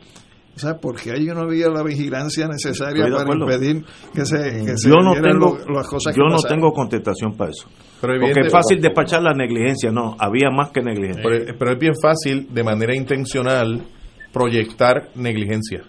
o 0.55 0.59
sea, 0.59 0.75
porque 0.79 1.13
ahí 1.13 1.27
no 1.27 1.41
había 1.43 1.69
la 1.69 1.83
vigilancia 1.83 2.47
necesaria 2.49 3.07
para 3.09 3.35
impedir 3.35 3.85
que 4.13 4.27
se, 4.27 4.37
que 4.65 4.77
se 4.77 4.89
yo 4.91 4.97
no 4.97 5.13
tengo 5.15 5.57
lo- 5.57 5.75
las 5.75 5.87
cosas 5.87 6.15
yo 6.15 6.25
que 6.25 6.29
no 6.29 6.37
pasaron. 6.37 6.57
tengo 6.59 6.73
contestación 6.73 7.37
para 7.37 7.51
eso 7.51 7.69
Pero 8.01 8.15
porque 8.21 8.41
es 8.41 8.53
fácil 8.53 8.81
despachar 8.81 9.23
la 9.23 9.33
negligencia 9.33 9.91
no 9.93 10.17
había 10.19 10.51
más 10.51 10.71
que 10.71 10.83
negligencia 10.83 11.23
Pero, 11.23 11.55
pero 11.59 11.73
es 11.73 11.79
bien 11.79 11.95
fácil, 12.03 12.49
de 12.53 12.65
manera 12.65 12.95
intencional, 12.95 13.87
proyectar 14.33 15.11
negligencia. 15.15 15.83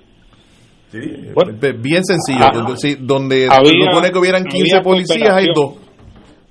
Bien 0.94 2.04
sencillo. 2.04 2.40
Ah, 2.46 2.52
donde- 2.54 2.78
sí, 2.78 2.98
donde 3.00 3.48
había- 3.50 3.72
se 3.72 3.86
supone 3.92 4.12
que 4.12 4.18
hubieran 4.20 4.44
15 4.46 4.76
había 4.78 4.84
policías, 4.84 5.30
hay 5.36 5.48
dos. 5.56 5.76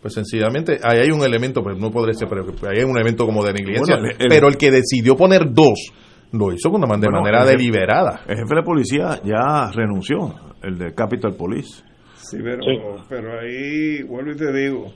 Pues 0.01 0.15
sencillamente, 0.15 0.79
ahí 0.83 1.01
hay 1.01 1.11
un 1.11 1.23
elemento, 1.23 1.63
pues 1.63 1.77
no 1.79 1.91
podría 1.91 2.15
ser, 2.15 2.27
pero 2.29 2.45
ahí 2.71 2.79
hay 2.79 2.85
un 2.85 2.97
elemento 2.97 3.27
como 3.27 3.45
de 3.45 3.53
negligencia. 3.53 3.97
Bueno, 3.97 4.09
el- 4.19 4.23
el- 4.23 4.29
pero 4.29 4.49
el 4.49 4.57
que 4.57 4.71
decidió 4.71 5.15
poner 5.15 5.53
dos, 5.53 5.93
lo 6.33 6.53
hizo 6.55 6.71
con 6.71 6.83
una 6.83 6.95
de 6.97 7.01
Bueno, 7.09 7.21
manera 7.21 7.43
el 7.43 7.49
jefe- 7.49 7.57
deliberada. 7.59 8.21
el 8.27 8.37
jefe 8.39 8.55
de 8.55 8.63
policía 8.63 9.21
ya 9.25 9.71
renunció 9.75 10.35
el 10.63 10.79
de 10.79 10.95
Capitol 10.95 11.35
Police 11.35 11.83
Sí, 12.15 12.37
pero, 12.43 12.61
pero 13.09 13.41
ahí, 13.41 14.03
vuelvo 14.05 14.31
y 14.33 14.37
te 14.37 14.53
digo, 14.53 14.93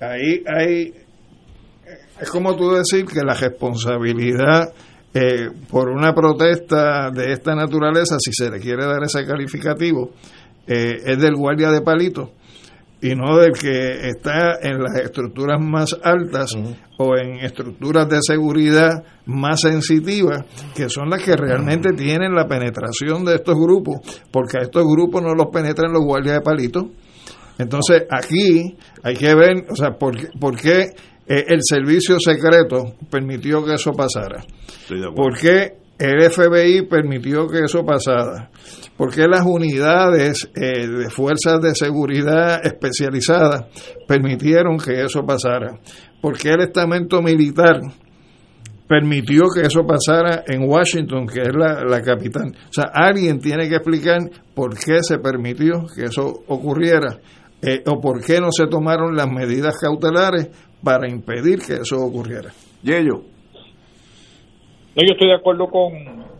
ahí 0.00 0.42
hay, 0.46 0.92
es 2.20 2.30
como 2.30 2.54
tú 2.56 2.70
decir 2.70 3.04
que 3.04 3.20
la 3.24 3.34
responsabilidad 3.34 4.68
eh, 5.14 5.48
por 5.70 5.88
una 5.88 6.12
protesta 6.14 7.10
de 7.10 7.32
esta 7.32 7.54
naturaleza, 7.54 8.16
si 8.18 8.30
se 8.32 8.50
le 8.50 8.60
quiere 8.60 8.84
dar 8.86 9.02
ese 9.02 9.24
calificativo, 9.26 10.10
eh, 10.66 10.96
es 11.04 11.18
del 11.18 11.34
guardia 11.34 11.70
de 11.70 11.80
palito 11.80 12.32
y 13.00 13.14
no 13.14 13.38
del 13.38 13.52
que 13.52 14.08
está 14.08 14.56
en 14.60 14.82
las 14.82 14.96
estructuras 14.96 15.60
más 15.60 15.96
altas 16.02 16.52
o 16.98 17.16
en 17.16 17.36
estructuras 17.44 18.08
de 18.08 18.18
seguridad 18.20 19.04
más 19.24 19.60
sensitivas, 19.60 20.44
que 20.74 20.88
son 20.88 21.08
las 21.08 21.22
que 21.22 21.36
realmente 21.36 21.92
tienen 21.92 22.34
la 22.34 22.48
penetración 22.48 23.24
de 23.24 23.36
estos 23.36 23.54
grupos, 23.54 23.98
porque 24.32 24.58
a 24.58 24.62
estos 24.64 24.84
grupos 24.84 25.22
no 25.22 25.32
los 25.34 25.46
penetran 25.52 25.92
los 25.92 26.02
guardias 26.04 26.34
de 26.36 26.40
palito. 26.42 26.90
Entonces, 27.56 28.02
aquí 28.10 28.76
hay 29.02 29.14
que 29.14 29.34
ver, 29.34 29.64
o 29.70 29.76
sea, 29.76 29.90
por, 29.92 30.16
qué- 30.16 30.28
por 30.38 30.56
qué 30.60 30.86
eh, 31.28 31.44
el 31.48 31.60
servicio 31.62 32.16
secreto 32.18 32.94
permitió 33.10 33.62
que 33.62 33.74
eso 33.74 33.92
pasara. 33.92 34.42
¿Por 35.14 35.38
qué 35.38 35.74
el 35.98 36.30
FBI 36.30 36.86
permitió 36.86 37.46
que 37.46 37.64
eso 37.64 37.84
pasara? 37.84 38.50
¿Por 38.96 39.14
qué 39.14 39.26
las 39.28 39.44
unidades 39.44 40.50
eh, 40.54 40.86
de 40.86 41.10
fuerzas 41.10 41.60
de 41.60 41.74
seguridad 41.74 42.64
especializadas 42.64 43.66
permitieron 44.06 44.78
que 44.78 45.02
eso 45.02 45.20
pasara? 45.26 45.78
¿Por 46.22 46.38
qué 46.38 46.48
el 46.48 46.62
estamento 46.62 47.20
militar 47.20 47.80
permitió 48.88 49.42
que 49.54 49.66
eso 49.66 49.82
pasara 49.86 50.44
en 50.46 50.66
Washington, 50.66 51.26
que 51.26 51.42
es 51.42 51.54
la, 51.54 51.84
la 51.84 52.00
capital? 52.00 52.56
O 52.70 52.72
sea, 52.72 52.90
alguien 52.94 53.38
tiene 53.38 53.68
que 53.68 53.76
explicar 53.76 54.18
por 54.54 54.78
qué 54.78 55.02
se 55.02 55.18
permitió 55.18 55.84
que 55.94 56.04
eso 56.04 56.42
ocurriera 56.46 57.18
eh, 57.60 57.82
o 57.86 58.00
por 58.00 58.24
qué 58.24 58.40
no 58.40 58.52
se 58.52 58.66
tomaron 58.68 59.16
las 59.16 59.28
medidas 59.28 59.74
cautelares 59.80 60.48
para 60.82 61.08
impedir 61.08 61.58
que 61.58 61.74
eso 61.74 61.96
ocurriera. 61.96 62.50
Yello 62.82 63.22
No, 64.94 65.02
yo 65.02 65.12
estoy 65.12 65.28
de 65.28 65.34
acuerdo 65.34 65.66
con, 65.66 65.92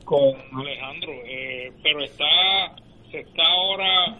con 0.05 0.35
Alejandro, 0.59 1.13
eh, 1.27 1.71
pero 1.83 2.03
está 2.05 2.77
se 3.11 3.21
está 3.21 3.43
ahora 3.43 4.19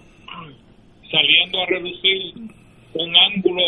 saliendo 1.11 1.61
a 1.61 1.67
reducir 1.67 2.33
un 2.95 3.17
ángulo 3.17 3.63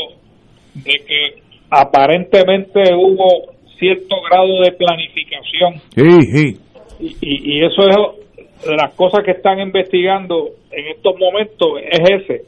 de 0.74 0.93
que 1.06 1.43
aparentemente 1.70 2.81
hubo 2.94 3.52
cierto 3.78 4.16
grado 4.28 4.62
de 4.62 4.72
planificación. 4.72 5.74
Sí 5.94 6.22
sí. 6.32 6.60
Y, 7.01 7.06
y, 7.20 7.56
y 7.56 7.64
eso 7.64 7.89
es 7.89 8.66
de 8.66 8.77
las 8.77 8.93
cosas 8.94 9.24
que 9.24 9.32
están 9.32 9.60
investigando 9.60 10.51
en 10.70 10.86
estos 10.89 11.18
momentos 11.18 11.68
es 11.82 12.01
ese. 12.01 12.44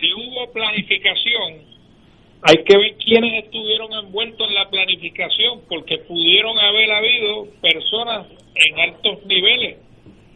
Si 0.00 0.12
hubo 0.14 0.50
planificación 0.52 1.71
hay 2.42 2.64
que 2.64 2.76
ver 2.76 2.96
quiénes 2.96 3.44
estuvieron 3.44 3.92
envueltos 3.92 4.48
en 4.48 4.54
la 4.54 4.68
planificación, 4.68 5.60
porque 5.68 5.98
pudieron 5.98 6.58
haber 6.58 6.90
habido 6.90 7.46
personas 7.60 8.26
en 8.54 8.80
altos 8.80 9.24
niveles 9.26 9.78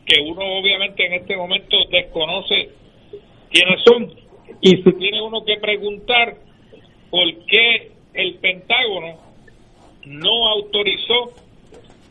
que 0.06 0.20
uno 0.20 0.58
obviamente 0.58 1.04
en 1.04 1.14
este 1.14 1.36
momento 1.36 1.76
desconoce 1.90 2.70
quiénes 3.50 3.82
son. 3.84 4.08
Y 4.60 4.82
si 4.82 4.92
tiene 4.98 5.20
uno 5.20 5.44
que 5.44 5.56
preguntar 5.56 6.36
por 7.10 7.46
qué 7.46 7.90
el 8.14 8.34
Pentágono 8.36 9.18
no 10.04 10.48
autorizó 10.48 11.32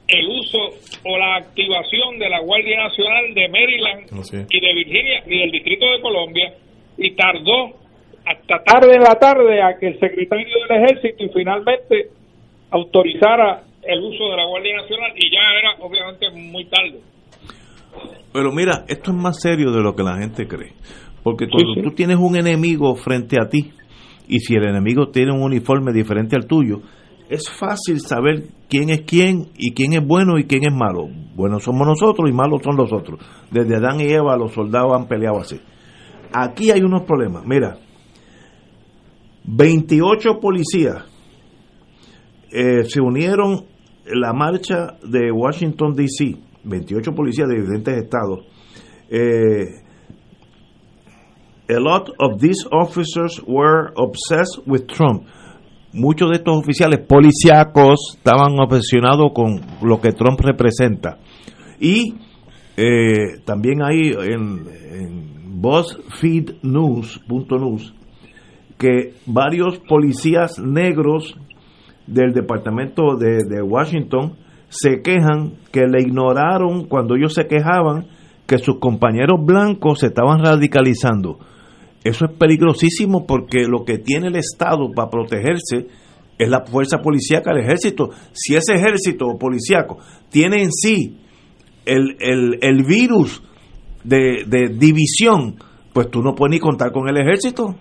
el 0.08 0.28
uso 0.28 0.60
o 1.06 1.18
la 1.18 1.38
activación 1.38 2.20
de 2.20 2.30
la 2.30 2.42
Guardia 2.42 2.84
Nacional 2.84 3.34
de 3.34 3.48
Maryland 3.48 4.48
y 4.50 4.60
de 4.60 4.74
Virginia 4.74 5.24
y 5.26 5.40
del 5.40 5.52
Distrito 5.52 5.90
de 5.90 6.02
Colombia 6.02 6.54
y 6.98 7.12
tardó 7.12 7.85
hasta 8.26 8.64
tarde 8.64 8.96
en 8.96 9.02
la 9.02 9.16
tarde 9.16 9.62
a 9.62 9.78
que 9.78 9.88
el 9.88 10.00
secretario 10.00 10.48
del 10.68 10.84
ejército 10.84 11.26
finalmente 11.34 12.10
autorizara 12.72 13.64
el 13.84 14.00
uso 14.00 14.30
de 14.30 14.38
la 14.38 14.46
Guardia 14.46 14.78
Nacional 14.78 15.12
y 15.16 15.32
ya 15.32 15.60
era 15.60 15.86
obviamente 15.86 16.30
muy 16.32 16.66
tarde. 16.66 17.00
Pero 18.34 18.52
mira, 18.52 18.84
esto 18.88 19.12
es 19.12 19.18
más 19.18 19.40
serio 19.40 19.72
de 19.72 19.82
lo 19.82 19.96
que 19.96 20.04
la 20.04 20.18
gente 20.18 20.48
cree. 20.48 20.74
Porque 21.24 21.48
cuando 21.48 21.82
tú 21.82 21.96
tienes 21.96 22.18
un 22.18 22.36
enemigo 22.36 22.96
frente 22.96 23.38
a 23.42 23.48
ti, 23.48 23.72
y 24.28 24.40
si 24.40 24.56
el 24.56 24.68
enemigo 24.68 25.10
tiene 25.10 25.32
un 25.32 25.44
uniforme 25.44 25.94
diferente 25.94 26.36
al 26.36 26.48
tuyo, 26.48 26.82
es 27.30 27.50
fácil 27.50 28.00
saber 28.00 28.44
quién 28.70 28.90
es 28.90 29.02
quién 29.02 29.48
y 29.58 29.74
quién 29.74 29.94
es 29.94 30.06
bueno 30.06 30.38
y 30.38 30.46
quién 30.46 30.64
es 30.64 30.74
malo. 30.74 31.08
Buenos 31.36 31.64
somos 31.64 31.88
nosotros 31.88 32.30
y 32.30 32.34
malos 32.34 32.62
son 32.64 32.76
los 32.76 32.92
otros. 32.92 33.20
Desde 33.52 33.78
Adán 33.78 34.00
y 34.00 34.12
Eva 34.12 34.38
los 34.38 34.54
soldados 34.54 34.94
han 34.94 35.08
peleado 35.08 35.40
así. 35.40 35.60
Aquí 36.34 36.72
hay 36.72 36.82
unos 36.82 37.04
problemas. 37.04 37.44
Mira, 37.46 37.78
28 39.48 40.40
policías 40.40 41.04
eh, 42.52 42.84
se 42.86 43.02
unieron 43.02 43.66
en 44.06 44.22
la 44.22 44.34
marcha 44.34 44.98
de 45.04 45.32
Washington, 45.32 45.96
D.C., 45.96 46.36
28 46.64 47.14
policías 47.14 47.50
de 47.50 47.62
diferentes 47.62 47.98
estados. 47.98 48.46
Eh, 49.10 49.82
a 51.68 51.80
lot 51.80 52.12
of 52.20 52.40
these 52.40 52.64
officers 52.72 53.42
were 53.46 53.92
obsessed 53.96 54.60
with 54.66 54.86
Trump. 54.88 55.26
Muchos 55.94 56.30
de 56.30 56.38
estos 56.38 56.58
oficiales 56.58 57.00
policíacos 57.00 58.16
estaban 58.18 58.60
obsesionados 58.60 59.32
con 59.34 59.62
lo 59.82 60.00
que 60.02 60.12
Trump 60.12 60.40
representa. 60.42 61.18
Y 61.80 62.16
eh, 62.78 63.40
también 63.46 63.82
hay 63.82 64.12
en, 64.12 64.68
en 64.92 65.62
BuzzFeedNews.news 65.62 67.94
que 68.86 69.16
varios 69.26 69.80
policías 69.80 70.60
negros 70.60 71.36
del 72.06 72.34
departamento 72.34 73.16
de, 73.16 73.64
Washington 73.64 74.36
se 74.70 75.02
quejan 75.02 75.54
que 75.72 75.88
le 75.88 76.04
ignoraron 76.04 76.86
cuando 76.86 77.16
ellos 77.16 77.34
se 77.34 77.48
quejaban 77.48 78.06
que 78.46 78.60
sus 78.60 78.78
compañeros 78.78 79.44
blancos 79.44 80.02
se 80.02 80.08
estaban 80.08 80.46
radicalizando. 80.46 81.40
Eso 82.04 82.26
es 82.26 82.38
peligrosísimo 82.38 83.26
porque 83.26 83.66
lo 83.68 83.86
que 83.86 83.98
tiene 83.98 84.28
el 84.28 84.36
Estado 84.36 84.92
para 84.96 85.10
protegerse 85.10 85.88
es 86.38 86.48
la 86.48 86.64
fuerza 86.64 87.00
policíaca, 87.00 87.54
el 87.54 87.64
ejército. 87.64 88.10
Si 88.34 88.54
ese 88.54 88.76
ejército 88.76 89.26
policíaco 89.40 89.98
tiene 90.30 90.62
en 90.62 90.72
sí 90.72 91.18
el, 91.88 92.18
el, 92.20 92.60
el 92.62 92.84
virus 92.84 93.42
de, 94.04 94.44
de 94.46 94.70
división, 94.78 95.56
pues 95.92 96.12
tú 96.12 96.22
no 96.22 96.36
puedes 96.36 96.52
ni 96.52 96.60
contar 96.60 96.92
con 96.92 97.10
el 97.10 97.18
ejército, 97.18 97.74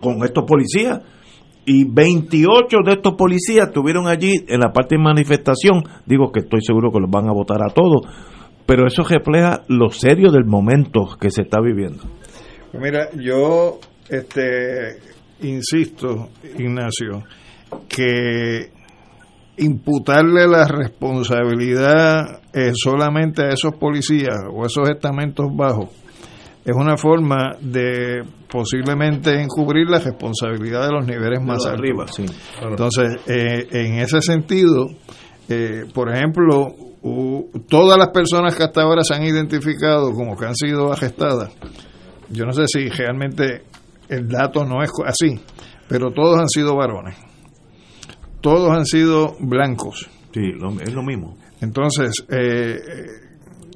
con 0.00 0.24
estos 0.24 0.44
policías. 0.44 1.00
Y 1.64 1.84
28 1.84 2.78
de 2.84 2.92
estos 2.92 3.14
policías 3.14 3.68
estuvieron 3.68 4.08
allí 4.08 4.32
en 4.48 4.60
la 4.60 4.72
parte 4.72 4.96
de 4.96 5.02
manifestación. 5.02 5.84
Digo 6.06 6.32
que 6.32 6.40
estoy 6.40 6.60
seguro 6.62 6.90
que 6.90 7.00
los 7.00 7.10
van 7.10 7.28
a 7.28 7.32
votar 7.32 7.62
a 7.62 7.72
todos. 7.72 8.06
Pero 8.64 8.86
eso 8.86 9.02
refleja 9.02 9.62
lo 9.68 9.90
serio 9.90 10.30
del 10.30 10.44
momento 10.44 11.08
que 11.20 11.30
se 11.30 11.42
está 11.42 11.60
viviendo. 11.60 12.04
Pues 12.70 12.82
mira, 12.82 13.08
yo 13.14 13.80
este, 14.08 14.98
insisto, 15.40 16.30
Ignacio, 16.58 17.24
que 17.88 18.70
imputarle 19.58 20.46
la 20.46 20.66
responsabilidad 20.66 22.40
eh, 22.54 22.72
solamente 22.74 23.42
a 23.42 23.48
esos 23.48 23.74
policías 23.74 24.38
o 24.52 24.64
esos 24.64 24.88
estamentos 24.88 25.46
bajos 25.54 25.88
es 26.68 26.76
una 26.76 26.98
forma 26.98 27.56
de 27.62 28.22
posiblemente 28.46 29.40
encubrir 29.40 29.88
la 29.88 30.00
responsabilidad 30.00 30.86
de 30.86 30.92
los 30.92 31.06
niveles 31.06 31.42
más 31.42 31.64
arriba. 31.64 32.04
Entonces, 32.60 33.16
eh, 33.26 33.66
en 33.70 33.94
ese 34.00 34.20
sentido, 34.20 34.86
eh, 35.48 35.84
por 35.94 36.14
ejemplo, 36.14 36.74
todas 37.70 37.96
las 37.96 38.08
personas 38.08 38.54
que 38.54 38.64
hasta 38.64 38.82
ahora 38.82 39.02
se 39.02 39.14
han 39.14 39.24
identificado 39.24 40.12
como 40.12 40.36
que 40.36 40.44
han 40.44 40.54
sido 40.54 40.92
arrestadas, 40.92 41.56
yo 42.28 42.44
no 42.44 42.52
sé 42.52 42.64
si 42.66 42.86
realmente 42.90 43.62
el 44.10 44.28
dato 44.28 44.66
no 44.66 44.82
es 44.82 44.90
así, 45.06 45.40
pero 45.88 46.10
todos 46.12 46.38
han 46.38 46.48
sido 46.50 46.76
varones. 46.76 47.16
Todos 48.42 48.76
han 48.76 48.84
sido 48.84 49.36
blancos. 49.40 50.06
Sí, 50.34 50.42
es 50.82 50.92
lo 50.92 51.02
mismo. 51.02 51.38
Entonces, 51.62 52.26
eh, 52.28 52.78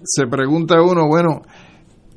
se 0.05 0.27
pregunta 0.27 0.83
uno, 0.83 1.09
bueno, 1.09 1.41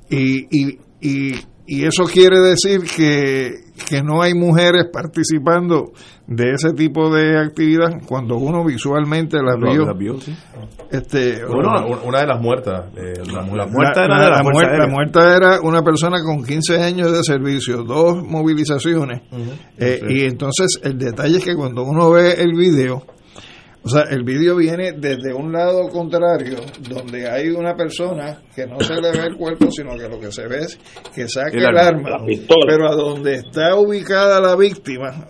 y, 0.10 0.48
y, 0.52 0.80
y, 1.02 1.34
y 1.68 1.86
eso 1.86 2.04
quiere 2.04 2.40
decir 2.40 2.82
que, 2.84 3.66
que 3.90 4.04
no 4.04 4.22
hay 4.22 4.34
mujeres 4.34 4.86
participando 4.92 5.94
de 6.28 6.52
ese 6.54 6.74
tipo 6.74 7.14
de 7.14 7.40
actividad 7.40 8.02
cuando 8.08 8.38
uno 8.38 8.64
visualmente 8.64 9.38
las 9.42 9.58
vio. 9.58 10.18
este, 10.92 11.44
una, 11.46 12.20
de 12.20 12.28
las 12.28 12.42
muertas. 12.42 12.86
Eh, 12.96 13.14
la, 13.32 13.42
muerta 13.42 14.06
era 14.06 14.30
la, 14.30 14.88
muerta, 14.88 15.36
era 15.36 15.62
una 15.62 15.82
persona 15.82 16.18
con 16.24 16.44
15 16.44 16.82
años 16.82 17.12
de 17.12 17.24
servicio, 17.24 17.84
dos 17.84 18.24
movilizaciones. 18.24 19.22
Eh, 19.78 20.02
y 20.10 20.26
entonces 20.26 20.80
el 20.84 20.98
detalle 20.98 21.38
es 21.38 21.44
que 21.44 21.56
cuando 21.56 21.84
uno 21.84 22.12
ve 22.12 22.34
el 22.34 22.54
video, 22.56 23.04
o 23.86 23.88
sea, 23.88 24.02
el 24.10 24.24
vídeo 24.24 24.56
viene 24.56 24.94
desde 24.94 25.32
un 25.32 25.54
lado 25.54 25.88
contrario, 25.90 26.58
donde 26.90 27.30
hay 27.30 27.50
una 27.50 27.76
persona 27.76 28.42
que 28.56 28.66
no 28.66 28.80
se 28.80 28.96
le 28.96 29.12
ve 29.12 29.28
el 29.28 29.38
cuerpo, 29.38 29.70
sino 29.70 29.96
que 29.96 30.10
lo 30.10 30.20
que 30.20 30.32
se 30.32 30.48
ve 30.48 30.58
es 30.62 30.80
que 31.14 31.30
saca 31.30 31.52
el, 31.56 31.78
arma, 31.78 32.18
pero 32.68 32.90
a 32.90 32.96
donde 32.96 33.36
está 33.36 33.76
ubicada 33.76 34.42
la 34.42 34.56
víctima, 34.56 35.28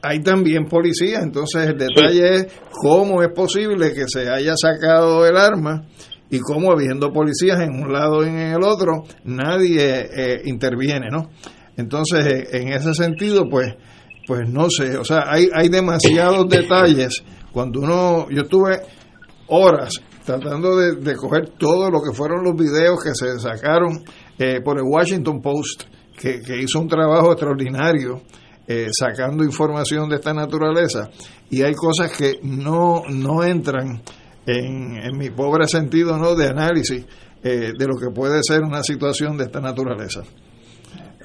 hay 0.00 0.20
también 0.20 0.64
policías. 0.64 1.22
Entonces, 1.22 1.68
el 1.68 1.76
detalle 1.76 2.36
es 2.36 2.46
cómo 2.70 3.22
es 3.22 3.28
posible 3.34 3.92
que 3.92 4.08
se 4.08 4.30
haya 4.30 4.54
sacado 4.56 5.26
el 5.26 5.36
arma 5.36 5.82
y 6.30 6.38
cómo, 6.38 6.72
habiendo 6.72 7.12
policías 7.12 7.60
en 7.60 7.82
un 7.82 7.92
lado 7.92 8.24
y 8.24 8.30
en 8.30 8.38
el 8.38 8.62
otro, 8.62 9.04
nadie 9.24 10.08
eh, 10.10 10.40
interviene, 10.46 11.08
¿no? 11.10 11.28
Entonces, 11.76 12.48
en 12.50 12.68
ese 12.72 12.94
sentido, 12.94 13.44
pues, 13.50 13.74
pues 14.26 14.48
no 14.48 14.70
sé, 14.70 14.96
o 14.96 15.04
sea, 15.04 15.24
hay, 15.26 15.50
hay 15.54 15.68
demasiados 15.68 16.48
detalles 16.48 17.22
cuando 17.52 17.80
uno, 17.80 18.28
yo 18.30 18.42
estuve 18.42 18.80
horas 19.48 20.00
tratando 20.24 20.76
de, 20.76 21.16
coger 21.16 21.50
todo 21.58 21.90
lo 21.90 22.02
que 22.02 22.12
fueron 22.12 22.44
los 22.44 22.54
videos 22.54 23.02
que 23.02 23.14
se 23.14 23.38
sacaron 23.38 24.04
eh, 24.38 24.60
por 24.62 24.76
el 24.76 24.84
Washington 24.84 25.40
Post, 25.40 25.84
que, 26.14 26.42
hizo 26.60 26.80
un 26.80 26.88
trabajo 26.88 27.32
extraordinario 27.32 28.20
eh, 28.66 28.88
sacando 28.92 29.42
información 29.42 30.06
de 30.10 30.16
esta 30.16 30.34
naturaleza, 30.34 31.08
y 31.48 31.62
hay 31.62 31.72
cosas 31.72 32.14
que 32.14 32.40
no, 32.42 33.04
no 33.08 33.42
entran 33.42 34.02
en, 34.44 34.98
en 35.02 35.16
mi 35.16 35.30
pobre 35.30 35.66
sentido 35.66 36.18
¿no? 36.18 36.34
de 36.34 36.48
análisis 36.48 37.06
eh, 37.42 37.72
de 37.78 37.86
lo 37.86 37.94
que 37.96 38.10
puede 38.14 38.40
ser 38.42 38.62
una 38.64 38.82
situación 38.82 39.38
de 39.38 39.44
esta 39.44 39.60
naturaleza. 39.60 40.20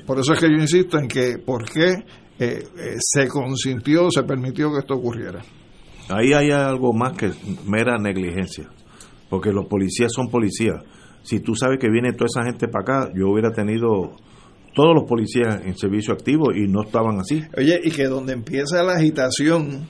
Por 0.06 0.18
eso 0.20 0.32
es 0.32 0.40
que 0.40 0.48
yo 0.48 0.62
insisto 0.62 0.98
en 0.98 1.10
que 1.10 1.40
por 1.40 1.70
qué 1.70 1.94
se 3.00 3.28
consintió, 3.28 4.10
se 4.12 4.24
permitió 4.24 4.72
que 4.72 4.80
esto 4.80 4.95
ocurriera. 4.95 5.41
Ahí 6.09 6.34
hay 6.34 6.51
algo 6.51 6.93
más 6.93 7.17
que 7.17 7.31
mera 7.65 7.97
negligencia, 7.97 8.69
porque 9.30 9.51
los 9.51 9.65
policías 9.67 10.11
son 10.13 10.30
policías. 10.30 10.84
Si 11.23 11.39
tú 11.39 11.55
sabes 11.55 11.80
que 11.80 11.89
viene 11.89 12.11
toda 12.13 12.27
esa 12.27 12.43
gente 12.43 12.67
para 12.67 13.03
acá, 13.05 13.11
yo 13.15 13.30
hubiera 13.30 13.51
tenido 13.51 14.15
todos 14.73 14.93
los 14.95 15.03
policías 15.07 15.61
en 15.63 15.77
servicio 15.77 16.13
activo 16.13 16.51
y 16.53 16.67
no 16.67 16.84
estaban 16.84 17.19
así. 17.19 17.41
Oye, 17.57 17.80
y 17.84 17.91
que 17.91 18.05
donde 18.05 18.34
empieza 18.34 18.84
la 18.84 18.93
agitación 18.93 19.88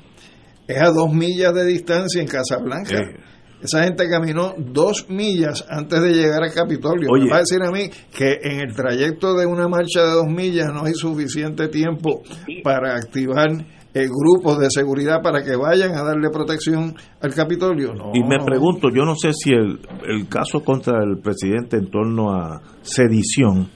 es 0.68 0.82
a 0.82 0.92
dos 0.92 1.14
millas 1.14 1.54
de 1.54 1.66
distancia 1.66 2.22
en 2.22 2.28
Casablanca. 2.28 2.98
Eh. 2.98 3.18
Esa 3.64 3.84
gente 3.84 4.10
caminó 4.10 4.54
dos 4.58 5.10
millas 5.10 5.66
antes 5.70 6.02
de 6.02 6.12
llegar 6.12 6.44
al 6.44 6.54
Capitolio. 6.54 7.08
Oye, 7.10 7.24
Me 7.24 7.30
va 7.30 7.38
a 7.38 7.40
decir 7.40 7.64
a 7.64 7.72
mí 7.72 7.90
que 8.12 8.40
en 8.44 8.60
el 8.60 8.76
trayecto 8.76 9.36
de 9.36 9.46
una 9.46 9.70
marcha 9.70 10.04
de 10.04 10.12
dos 10.12 10.28
millas 10.28 10.68
no 10.74 10.84
hay 10.84 10.94
suficiente 10.94 11.70
tiempo 11.70 12.24
para 12.62 12.96
activar 12.98 13.48
el 13.94 14.10
grupo 14.10 14.56
de 14.56 14.68
seguridad 14.70 15.22
para 15.22 15.44
que 15.44 15.56
vayan 15.56 15.96
a 15.96 16.04
darle 16.04 16.30
protección 16.30 16.96
al 17.22 17.34
Capitolio. 17.34 17.94
Y 18.14 18.24
me 18.24 18.44
pregunto, 18.44 18.90
yo 18.90 19.06
no 19.06 19.16
sé 19.16 19.34
si 19.34 19.52
el, 19.52 19.80
el 20.08 20.28
caso 20.28 20.64
contra 20.64 21.04
el 21.04 21.20
presidente 21.20 21.78
en 21.78 21.92
torno 21.92 22.32
a 22.34 22.62
sedición, 22.82 23.70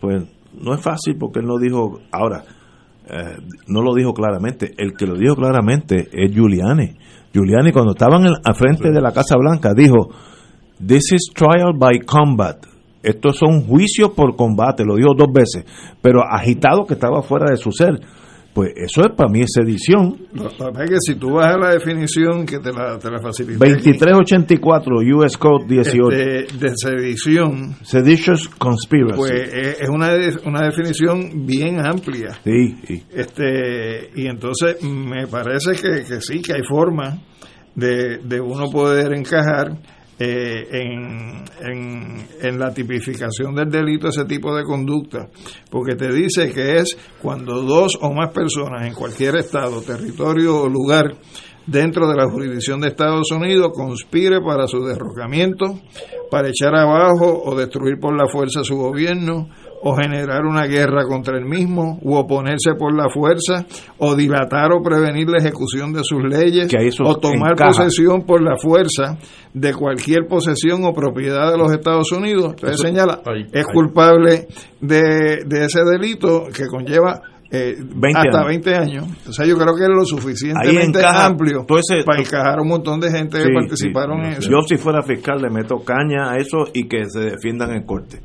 pues 0.00 0.24
no 0.60 0.74
es 0.74 0.80
fácil 0.80 1.16
porque 1.18 1.40
él 1.40 1.46
no 1.46 1.58
dijo, 1.58 2.00
ahora, 2.10 2.44
eh, 3.08 3.36
no 3.66 3.82
lo 3.82 3.94
dijo 3.94 4.12
claramente, 4.12 4.74
el 4.76 4.92
que 4.92 5.06
lo 5.06 5.16
dijo 5.16 5.34
claramente 5.34 6.08
es 6.12 6.32
Giuliani. 6.32 6.96
Giuliani 7.32 7.72
cuando 7.72 7.92
estaban 7.92 8.26
al 8.26 8.54
frente 8.54 8.90
de 8.90 9.00
la 9.00 9.12
Casa 9.12 9.36
Blanca 9.38 9.72
dijo, 9.74 10.10
this 10.86 11.12
is 11.12 11.30
trial 11.34 11.72
by 11.76 12.00
combat. 12.00 12.66
Estos 13.02 13.38
son 13.38 13.62
juicios 13.62 14.10
por 14.10 14.36
combate, 14.36 14.84
lo 14.84 14.96
dijo 14.96 15.14
dos 15.16 15.32
veces, 15.32 15.64
pero 16.00 16.20
agitado 16.22 16.84
que 16.86 16.94
estaba 16.94 17.22
fuera 17.22 17.50
de 17.50 17.56
su 17.56 17.72
ser 17.72 17.98
pues 18.52 18.72
eso 18.76 19.02
es 19.02 19.12
para 19.16 19.30
mí 19.30 19.40
esa 19.40 19.62
edición. 19.62 20.26
es 20.34 20.90
que 20.90 20.96
si 21.00 21.14
tú 21.14 21.32
vas 21.32 21.54
a 21.54 21.58
la 21.58 21.72
definición 21.72 22.44
que 22.44 22.58
te 22.58 22.70
la, 22.70 22.98
te 22.98 23.10
la 23.10 23.18
2384 23.18 24.96
US 25.16 25.38
Code 25.38 25.64
18. 25.68 26.10
Este, 26.10 26.58
de 26.58 26.72
sedición. 26.76 27.76
Seditious 27.82 28.48
Conspiracy. 28.50 29.16
Pues 29.16 29.32
es 29.80 29.88
una, 29.88 30.10
una 30.44 30.66
definición 30.66 31.46
bien 31.46 31.84
amplia. 31.84 32.38
Sí, 32.44 33.06
Este, 33.10 34.10
y 34.14 34.26
entonces 34.26 34.82
me 34.82 35.26
parece 35.26 35.72
que, 35.72 36.04
que 36.04 36.20
sí, 36.20 36.42
que 36.42 36.52
hay 36.54 36.62
forma 36.62 37.22
de, 37.74 38.18
de 38.18 38.40
uno 38.40 38.70
poder 38.70 39.14
encajar 39.14 39.78
eh, 40.18 40.68
en, 40.70 41.44
en, 42.40 42.58
la 42.58 42.72
tipificación 42.72 43.54
del 43.54 43.70
delito 43.70 44.08
ese 44.08 44.24
tipo 44.24 44.54
de 44.54 44.62
conducta, 44.62 45.28
porque 45.70 45.96
te 45.96 46.12
dice 46.12 46.52
que 46.52 46.76
es 46.78 46.96
cuando 47.20 47.62
dos 47.62 47.98
o 48.00 48.12
más 48.12 48.32
personas 48.32 48.86
en 48.86 48.94
cualquier 48.94 49.36
estado, 49.36 49.80
territorio 49.80 50.62
o 50.62 50.68
lugar 50.68 51.16
dentro 51.66 52.08
de 52.08 52.16
la 52.16 52.28
jurisdicción 52.28 52.80
de 52.80 52.88
Estados 52.88 53.30
Unidos 53.30 53.72
conspire 53.74 54.40
para 54.40 54.66
su 54.66 54.84
derrocamiento, 54.84 55.80
para 56.30 56.48
echar 56.48 56.74
abajo 56.74 57.42
o 57.44 57.56
destruir 57.56 57.98
por 58.00 58.16
la 58.16 58.28
fuerza 58.30 58.64
su 58.64 58.76
gobierno 58.76 59.48
o 59.84 59.96
generar 59.96 60.44
una 60.44 60.66
guerra 60.66 61.04
contra 61.06 61.36
el 61.36 61.44
mismo, 61.44 61.98
u 62.02 62.14
oponerse 62.14 62.74
por 62.78 62.94
la 62.94 63.08
fuerza, 63.10 63.66
o 63.98 64.14
dilatar 64.14 64.72
o 64.72 64.82
prevenir 64.82 65.28
la 65.28 65.38
ejecución 65.38 65.92
de 65.92 66.02
sus 66.04 66.22
leyes, 66.22 66.72
o 67.04 67.16
tomar 67.16 67.56
posesión 67.56 68.22
por 68.22 68.42
la 68.42 68.56
fuerza 68.56 69.18
de 69.52 69.74
cualquier 69.74 70.26
posesión 70.28 70.84
o 70.84 70.92
propiedad 70.92 71.50
de 71.50 71.58
los 71.58 71.72
Estados 71.72 72.12
Unidos. 72.12 72.54
Entonces 72.54 72.80
señala, 72.80 73.20
es 73.52 73.66
culpable 73.66 74.46
de, 74.80 75.44
de 75.46 75.64
ese 75.64 75.80
delito 75.84 76.44
que 76.54 76.66
conlleva 76.66 77.20
eh, 77.54 77.76
hasta 78.14 78.44
20 78.46 78.74
años. 78.74 79.06
O 79.28 79.32
sea, 79.32 79.44
yo 79.44 79.56
creo 79.56 79.74
que 79.76 79.82
es 79.82 79.90
lo 79.90 80.04
suficientemente 80.06 81.04
amplio 81.04 81.66
para 81.66 82.20
encajar 82.20 82.60
un 82.60 82.68
montón 82.68 82.98
de 82.98 83.10
gente 83.10 83.42
que 83.42 83.52
participaron 83.52 84.24
en 84.24 84.32
eso. 84.32 84.50
Yo 84.50 84.62
si 84.66 84.76
fuera 84.76 85.02
fiscal 85.02 85.42
le 85.42 85.50
meto 85.50 85.76
caña 85.84 86.32
a 86.32 86.36
eso 86.36 86.64
y 86.72 86.88
que 86.88 87.04
se 87.08 87.20
defiendan 87.20 87.72
en 87.72 87.84
corte. 87.84 88.20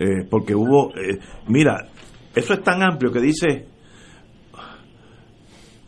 Eh, 0.00 0.24
porque 0.30 0.54
hubo, 0.54 0.92
eh, 0.94 1.18
mira, 1.48 1.88
eso 2.34 2.54
es 2.54 2.62
tan 2.62 2.82
amplio 2.82 3.10
que 3.10 3.20
dice, 3.20 3.66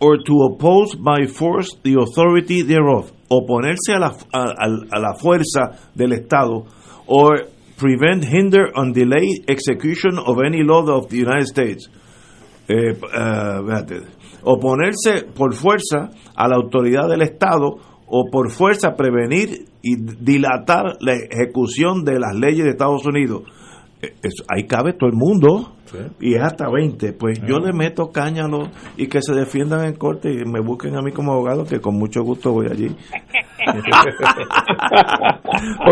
or 0.01 0.19
to 0.25 0.35
oppose 0.43 0.97
by 0.97 1.29
force 1.29 1.79
the 1.85 1.95
authority 1.95 2.65
thereof, 2.65 3.13
oponerse 3.29 3.95
a 3.95 4.01
la, 4.01 4.13
a, 4.33 4.99
la 4.99 5.15
fuerza 5.15 5.93
del 5.95 6.13
Estado, 6.15 6.67
or 7.07 7.47
prevent, 7.77 8.25
hinder, 8.25 8.73
and 8.75 8.95
delay 8.95 9.45
execution 9.47 10.19
of 10.19 10.39
any 10.45 10.65
law 10.65 10.83
of 10.91 11.09
the 11.09 11.19
United 11.19 11.47
States. 11.47 11.89
Eh, 12.69 12.95
oponerse 14.43 15.23
por 15.37 15.55
fuerza 15.55 16.11
a 16.35 16.49
la 16.49 16.57
autoridad 16.57 17.09
del 17.09 17.23
Estado 17.23 17.79
o 18.09 18.25
por 18.29 18.51
fuerza 18.51 18.97
prevenir 18.97 19.67
y 19.83 19.97
dilatar 19.97 20.97
la 21.01 21.15
ejecución 21.15 22.05
de 22.05 22.19
las 22.19 22.35
leyes 22.35 22.65
de 22.65 22.71
Estados 22.71 23.07
Unidos 23.07 23.43
ahí 24.49 24.65
cabe 24.67 24.95
todo 24.95 25.09
el 25.11 25.17
mundo 25.17 25.77
y 26.21 26.35
es 26.35 26.43
hasta 26.43 26.71
20. 26.71 27.13
Pues 27.15 27.41
yo 27.47 27.59
le 27.59 27.73
meto 27.73 28.11
cáñalo 28.13 28.71
y 28.97 29.09
que 29.09 29.21
se 29.23 29.35
defiendan 29.35 29.85
en 29.85 29.95
corte 29.95 30.31
y 30.33 30.45
me 30.45 30.61
busquen 30.61 30.97
a 30.97 31.03
mí 31.03 31.13
como 31.13 31.33
abogado, 31.33 31.65
que 31.65 31.81
con 31.81 31.97
mucho 31.97 32.23
gusto 32.23 32.53
voy 32.53 32.67
allí. 32.71 32.89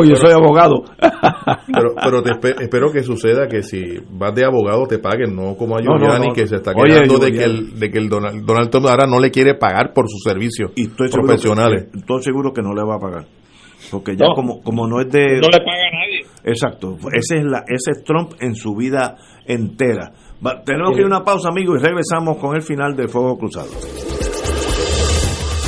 Oye, 0.00 0.16
soy 0.16 0.32
abogado. 0.32 0.84
pero 1.66 1.94
pero 2.02 2.22
te 2.22 2.30
espero 2.62 2.90
que 2.92 3.02
suceda 3.02 3.46
que 3.48 3.62
si 3.62 3.82
vas 4.10 4.34
de 4.34 4.44
abogado 4.44 4.86
te 4.86 4.98
paguen, 4.98 5.34
no 5.34 5.56
como 5.56 5.76
a 5.76 5.80
Giuliani 5.82 6.32
que 6.32 6.46
se 6.46 6.56
está 6.56 6.72
quejando 6.74 7.18
de 7.18 7.32
que 7.32 7.44
el, 7.44 7.78
de 7.78 7.90
que 7.90 7.98
el 7.98 8.08
Donald, 8.08 8.44
Donald 8.44 8.70
Trump 8.70 8.86
ahora 8.86 9.06
no 9.06 9.20
le 9.20 9.30
quiere 9.30 9.54
pagar 9.54 9.92
por 9.92 10.08
sus 10.08 10.22
servicios 10.22 10.72
y 10.76 10.86
estoy 10.86 11.08
profesionales. 11.10 11.88
estoy 11.94 12.22
seguro 12.22 12.52
que 12.52 12.62
no 12.62 12.72
le 12.72 12.82
va 12.84 12.96
a 12.96 12.98
pagar. 12.98 13.26
Porque 13.90 14.16
ya 14.16 14.26
como, 14.34 14.60
como 14.60 14.86
no 14.86 15.00
es 15.00 15.08
de... 15.08 15.40
No 15.40 15.48
le 15.48 15.58
paga 15.64 15.88
nadie. 15.92 16.07
Exacto. 16.48 16.96
Ese 17.12 17.38
es, 17.38 17.44
la, 17.44 17.58
ese 17.66 17.90
es 17.92 18.04
Trump 18.04 18.32
en 18.40 18.54
su 18.54 18.74
vida 18.74 19.16
entera. 19.44 20.10
tenemos 20.64 20.92
que 20.94 21.00
ir 21.00 21.04
a 21.04 21.06
una 21.06 21.24
pausa, 21.24 21.48
amigos, 21.50 21.78
y 21.80 21.84
regresamos 21.84 22.38
con 22.38 22.56
el 22.56 22.62
final 22.62 22.96
de 22.96 23.06
Fuego 23.06 23.36
Cruzado. 23.36 23.68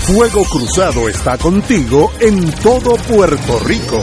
Fuego 0.07 0.43
Cruzado 0.51 1.09
está 1.09 1.37
contigo 1.37 2.11
en 2.21 2.51
todo 2.63 2.97
Puerto 2.97 3.59
Rico. 3.67 4.03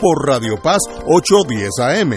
por 0.00 0.26
Radio 0.26 0.56
Paz 0.62 0.78
810 1.06 1.70
AM. 1.80 2.12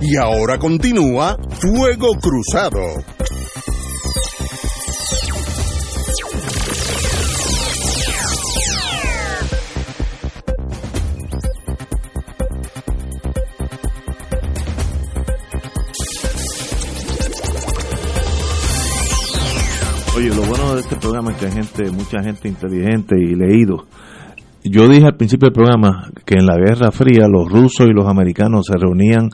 Y 0.00 0.16
ahora 0.16 0.58
continúa 0.58 1.36
Fuego 1.60 2.14
Cruzado. 2.20 2.80
Oye, 20.16 20.28
lo 20.30 20.46
bueno 20.46 20.74
de 20.74 20.80
este 20.80 20.96
programa 20.96 21.32
es 21.32 21.36
que 21.36 21.44
hay 21.44 21.52
gente, 21.52 21.90
mucha 21.90 22.22
gente 22.22 22.48
inteligente 22.48 23.16
y 23.18 23.34
leído. 23.34 23.84
Yo 24.68 24.88
dije 24.88 25.06
al 25.06 25.16
principio 25.16 25.46
del 25.46 25.54
programa 25.54 26.10
que 26.24 26.34
en 26.34 26.46
la 26.46 26.56
Guerra 26.56 26.90
Fría 26.90 27.28
los 27.28 27.48
rusos 27.48 27.86
y 27.86 27.92
los 27.92 28.06
americanos 28.06 28.66
se 28.66 28.76
reunían 28.76 29.28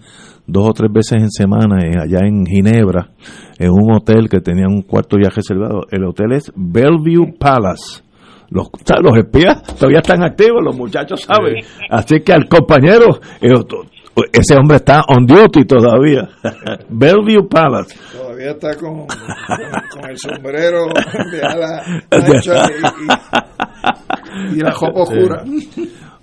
dos 0.47 0.69
o 0.69 0.73
tres 0.73 0.91
veces 0.93 1.23
en 1.23 1.31
semana 1.31 1.77
allá 2.03 2.27
en 2.27 2.45
Ginebra, 2.45 3.11
en 3.59 3.71
un 3.71 3.95
hotel 3.95 4.29
que 4.29 4.41
tenía 4.41 4.67
un 4.69 4.83
cuarto 4.83 5.17
ya 5.23 5.31
reservado. 5.31 5.87
El 5.91 6.05
hotel 6.05 6.33
es 6.33 6.53
Bellevue 6.55 7.33
Palace. 7.39 8.03
Los, 8.51 8.69
los 9.03 9.17
espías 9.17 9.63
todavía 9.63 10.01
están 10.01 10.23
activos, 10.23 10.63
los 10.63 10.77
muchachos 10.77 11.23
saben. 11.23 11.57
Así 11.89 12.21
que 12.21 12.35
al 12.35 12.47
compañero, 12.47 13.07
ese 14.33 14.55
hombre 14.59 14.77
está 14.77 15.03
on 15.09 15.25
duty 15.25 15.65
todavía. 15.65 16.29
Bellevue 16.91 17.49
Palace. 17.49 17.97
Todavía 18.13 18.51
está 18.51 18.75
con, 18.77 19.07
con, 19.07 20.11
el 20.11 20.19
sombrero 20.19 20.89
de 21.33 21.43
ala 21.43 21.83
ancha 22.11 22.67
y, 22.67 23.72
la 24.57 24.71
ropa 24.71 25.01
oscura. 25.03 25.45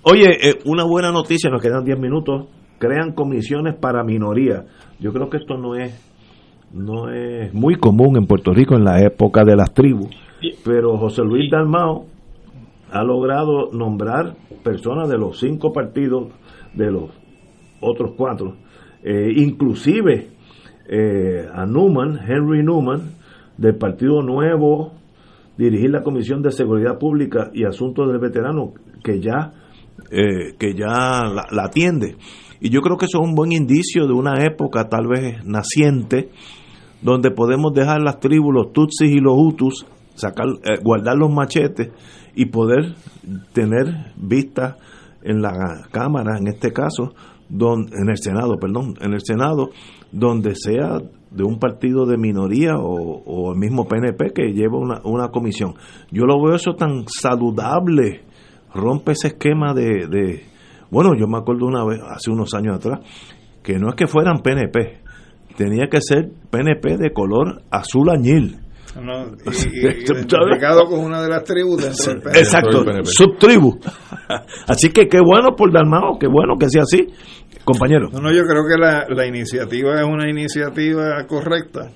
Oye, 0.02 0.28
eh, 0.50 0.58
una 0.64 0.84
buena 0.84 1.10
noticia, 1.12 1.50
nos 1.50 1.62
quedan 1.62 1.84
10 1.84 1.98
minutos. 1.98 2.48
Crean 2.78 3.12
comisiones 3.12 3.74
para 3.74 4.02
minorías. 4.02 4.64
Yo 4.98 5.12
creo 5.12 5.28
que 5.28 5.36
esto 5.36 5.58
no 5.58 5.74
es 5.74 6.10
no 6.72 7.10
es 7.10 7.52
muy 7.52 7.74
común 7.76 8.16
en 8.16 8.26
Puerto 8.26 8.52
Rico 8.52 8.76
en 8.76 8.84
la 8.84 9.02
época 9.02 9.44
de 9.44 9.56
las 9.56 9.74
tribus, 9.74 10.08
pero 10.64 10.96
José 10.98 11.22
Luis 11.22 11.50
Dalmao 11.50 12.06
ha 12.92 13.02
logrado 13.02 13.70
nombrar 13.72 14.36
personas 14.62 15.08
de 15.08 15.18
los 15.18 15.38
cinco 15.38 15.72
partidos 15.72 16.28
de 16.74 16.90
los 16.90 17.10
otros 17.80 18.12
cuatro, 18.16 18.56
eh, 19.02 19.32
inclusive 19.36 20.28
eh, 20.88 21.48
a 21.52 21.66
Newman, 21.66 22.20
Henry 22.26 22.62
Newman, 22.62 23.14
del 23.56 23.76
Partido 23.76 24.22
Nuevo, 24.22 24.92
dirigir 25.60 25.90
la 25.90 26.02
Comisión 26.02 26.42
de 26.42 26.50
Seguridad 26.50 26.98
Pública 26.98 27.50
y 27.52 27.64
Asuntos 27.64 28.08
del 28.08 28.18
Veterano, 28.18 28.72
que 29.04 29.20
ya, 29.20 29.52
eh, 30.10 30.54
que 30.58 30.74
ya 30.74 31.24
la, 31.24 31.64
atiende. 31.64 32.16
Y 32.60 32.70
yo 32.70 32.80
creo 32.80 32.96
que 32.96 33.04
eso 33.04 33.20
es 33.20 33.28
un 33.28 33.34
buen 33.34 33.52
indicio 33.52 34.06
de 34.06 34.12
una 34.12 34.42
época 34.44 34.88
tal 34.88 35.06
vez 35.06 35.44
naciente, 35.44 36.30
donde 37.02 37.30
podemos 37.30 37.72
dejar 37.74 38.00
las 38.00 38.20
tribus, 38.20 38.54
los 38.54 38.72
Tutsis 38.72 39.10
y 39.10 39.20
los 39.20 39.34
Hutus, 39.36 39.86
sacar, 40.14 40.46
guardar 40.82 41.16
los 41.16 41.30
machetes 41.30 41.90
y 42.34 42.46
poder 42.46 42.94
tener 43.52 44.12
vista 44.16 44.76
en 45.22 45.42
la 45.42 45.86
Cámara, 45.90 46.38
en 46.38 46.48
este 46.48 46.72
caso, 46.72 47.14
en 47.50 48.08
el 48.08 48.16
Senado, 48.16 48.56
perdón, 48.58 48.94
en 49.00 49.12
el 49.12 49.20
Senado, 49.22 49.70
donde 50.12 50.54
sea 50.54 51.00
de 51.30 51.44
un 51.44 51.58
partido 51.58 52.06
de 52.06 52.16
minoría 52.16 52.76
o, 52.76 53.22
o 53.24 53.52
el 53.52 53.58
mismo 53.58 53.86
PNP 53.86 54.32
que 54.34 54.52
lleva 54.52 54.78
una, 54.78 55.00
una 55.04 55.28
comisión. 55.28 55.74
Yo 56.10 56.24
lo 56.24 56.42
veo 56.42 56.56
eso 56.56 56.74
tan 56.74 57.04
saludable, 57.06 58.22
rompe 58.74 59.12
ese 59.12 59.28
esquema 59.28 59.72
de, 59.74 60.06
de, 60.08 60.42
bueno, 60.90 61.12
yo 61.18 61.26
me 61.26 61.38
acuerdo 61.38 61.66
una 61.66 61.84
vez, 61.84 62.00
hace 62.08 62.30
unos 62.30 62.52
años 62.54 62.76
atrás, 62.76 63.00
que 63.62 63.78
no 63.78 63.90
es 63.90 63.94
que 63.94 64.06
fueran 64.06 64.42
PNP, 64.42 65.00
tenía 65.56 65.86
que 65.88 66.00
ser 66.00 66.30
PNP 66.50 66.96
de 66.96 67.12
color 67.12 67.62
azul 67.70 68.10
añil. 68.10 68.58
No, 69.00 69.24
y, 69.24 70.02
y, 70.02 70.26
con 70.88 70.98
una 70.98 71.22
de 71.22 71.28
las 71.28 71.44
tribus 71.44 71.80
dentro 71.80 72.12
del 72.12 72.22
PNP. 72.22 72.38
Exacto, 72.40 72.84
subtribu. 73.04 73.78
Así 74.66 74.90
que 74.90 75.06
qué 75.06 75.20
bueno 75.20 75.54
por 75.56 75.72
Dalmao, 75.72 76.18
qué 76.18 76.26
bueno 76.26 76.56
que 76.58 76.68
sea 76.68 76.82
así, 76.82 77.06
compañero. 77.64 78.08
No, 78.12 78.20
no, 78.20 78.32
yo 78.32 78.44
creo 78.44 78.64
que 78.64 78.78
la, 78.78 79.06
la 79.08 79.26
iniciativa 79.26 80.00
es 80.00 80.04
una 80.06 80.28
iniciativa 80.28 81.26
correcta 81.26 81.90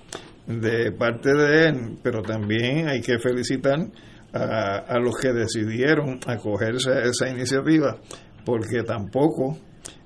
de 0.47 0.93
parte 0.93 1.33
de 1.33 1.69
él, 1.69 1.99
pero 2.03 2.23
también 2.23 2.89
hay 2.89 3.01
que 3.01 3.19
felicitar 3.19 3.79
a, 4.33 4.79
a 4.79 4.99
los 4.99 5.17
que 5.17 5.33
decidieron 5.33 6.19
acogerse 6.27 6.91
a 6.91 7.03
esa 7.03 7.29
iniciativa, 7.31 7.97
porque 8.45 8.83
tampoco, 8.83 9.59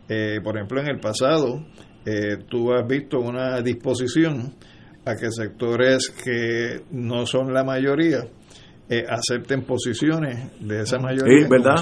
eh, 0.09 0.41
por 0.43 0.57
ejemplo, 0.57 0.81
en 0.81 0.89
el 0.89 1.01
pasado, 1.01 1.65
eh, 2.05 2.39
tú 2.49 2.73
has 2.73 2.87
visto 2.87 3.19
una 3.19 3.61
disposición 3.61 4.55
a 5.05 5.15
que 5.17 5.31
sectores 5.31 6.11
que 6.11 6.83
no 6.91 7.27
son 7.27 7.53
la 7.53 7.65
mayoría 7.65 8.25
eh, 8.91 9.05
acepten 9.09 9.63
posiciones 9.65 10.59
de 10.61 10.81
esa 10.81 10.99
mayoría. 10.99 11.45
Sí, 11.45 11.49
¿verdad? 11.51 11.77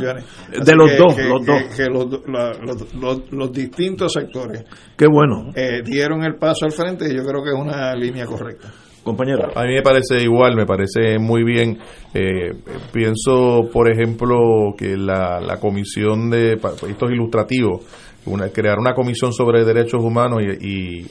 De 0.65 0.75
los 0.75 0.91
que, 0.91 0.97
dos, 0.97 1.15
que, 1.15 1.23
los 1.25 1.47
dos. 1.47 1.63
Que, 1.77 1.87
los, 1.87 2.07
la, 2.29 2.53
los, 2.61 2.95
los, 2.95 3.33
los, 3.33 3.53
distintos 3.53 4.13
sectores 4.13 4.65
Qué 4.97 5.07
bueno. 5.07 5.53
eh, 5.55 5.83
dieron 5.85 6.25
el 6.25 6.35
paso 6.35 6.65
al 6.65 6.73
frente 6.73 7.07
y 7.07 7.17
yo 7.17 7.23
creo 7.25 7.45
que 7.45 7.51
es 7.51 7.57
una 7.57 7.95
línea 7.95 8.27
correcta. 8.27 8.73
Compañero. 9.05 9.51
A 9.55 9.63
mí 9.63 9.75
me 9.75 9.83
parece 9.83 10.21
igual, 10.21 10.57
me 10.57 10.67
parece 10.67 11.21
muy 11.21 11.45
bien. 11.45 11.79
Eh, 12.13 12.51
pienso, 12.93 13.71
por 13.73 13.89
ejemplo, 13.89 14.75
que 14.77 14.97
la, 14.97 15.39
la 15.41 15.59
comisión 15.61 16.29
de 16.29 16.55
estos 16.55 17.13
ilustrativos, 17.13 17.85
una, 18.27 18.49
crear 18.49 18.81
una 18.81 18.95
comisión 18.95 19.33
sobre 19.33 19.65
derechos 19.65 20.03
humanos 20.03 20.43
y, 20.43 21.01
y 21.01 21.07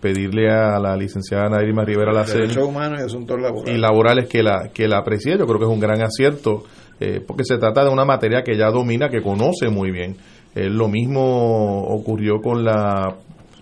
pedirle 0.00 0.50
a 0.50 0.78
la 0.78 0.96
licenciada 0.96 1.48
Nadirima 1.48 1.84
Rivera 1.84 2.12
la 2.12 2.24
Derechos 2.24 2.64
humanos 2.64 3.00
y 3.00 3.04
asuntos 3.04 3.40
laborales. 3.40 3.74
y 3.74 3.80
laborales 3.80 4.28
que 4.28 4.42
la 4.42 4.70
que 4.72 4.88
la 4.88 4.98
aprecie 4.98 5.38
yo 5.38 5.46
creo 5.46 5.58
que 5.58 5.64
es 5.64 5.70
un 5.70 5.80
gran 5.80 6.02
acierto 6.02 6.64
eh, 6.98 7.20
porque 7.26 7.44
se 7.44 7.58
trata 7.58 7.84
de 7.84 7.90
una 7.90 8.04
materia 8.04 8.42
que 8.42 8.56
ya 8.56 8.70
domina 8.70 9.08
que 9.08 9.22
conoce 9.22 9.68
muy 9.68 9.90
bien 9.90 10.16
eh, 10.54 10.68
lo 10.70 10.88
mismo 10.88 11.82
ocurrió 11.88 12.40
con 12.40 12.64
la 12.64 13.16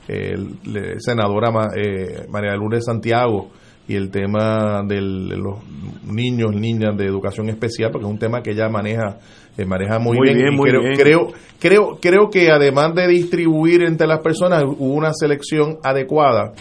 eh, 0.06 0.36
senadora 0.98 1.50
eh, 1.74 2.26
María 2.28 2.54
Lourdes 2.54 2.84
Santiago 2.84 3.50
y 3.88 3.96
el 3.96 4.10
tema 4.10 4.82
del, 4.86 5.28
de 5.28 5.36
los 5.36 5.58
niños, 6.04 6.54
niñas 6.54 6.96
de 6.96 7.06
educación 7.06 7.48
especial, 7.48 7.90
porque 7.90 8.06
es 8.06 8.12
un 8.12 8.18
tema 8.18 8.42
que 8.42 8.52
ella 8.52 8.68
maneja, 8.68 9.18
eh, 9.56 9.64
maneja 9.64 9.98
muy, 9.98 10.16
Muy 10.16 10.28
bien. 10.28 10.38
bien, 10.38 10.52
y 10.52 10.56
muy 10.56 10.70
creo, 10.70 10.82
bien. 10.82 10.94
creo, 10.96 11.28
creo, 11.60 11.98
creo 12.00 12.30
que 12.30 12.50
además 12.50 12.94
de 12.94 13.06
distribuir 13.08 13.82
entre 13.82 14.06
las 14.06 14.20
personas, 14.20 14.64
hubo 14.64 14.94
una 14.94 15.12
selección 15.12 15.78
adecuada 15.82 16.52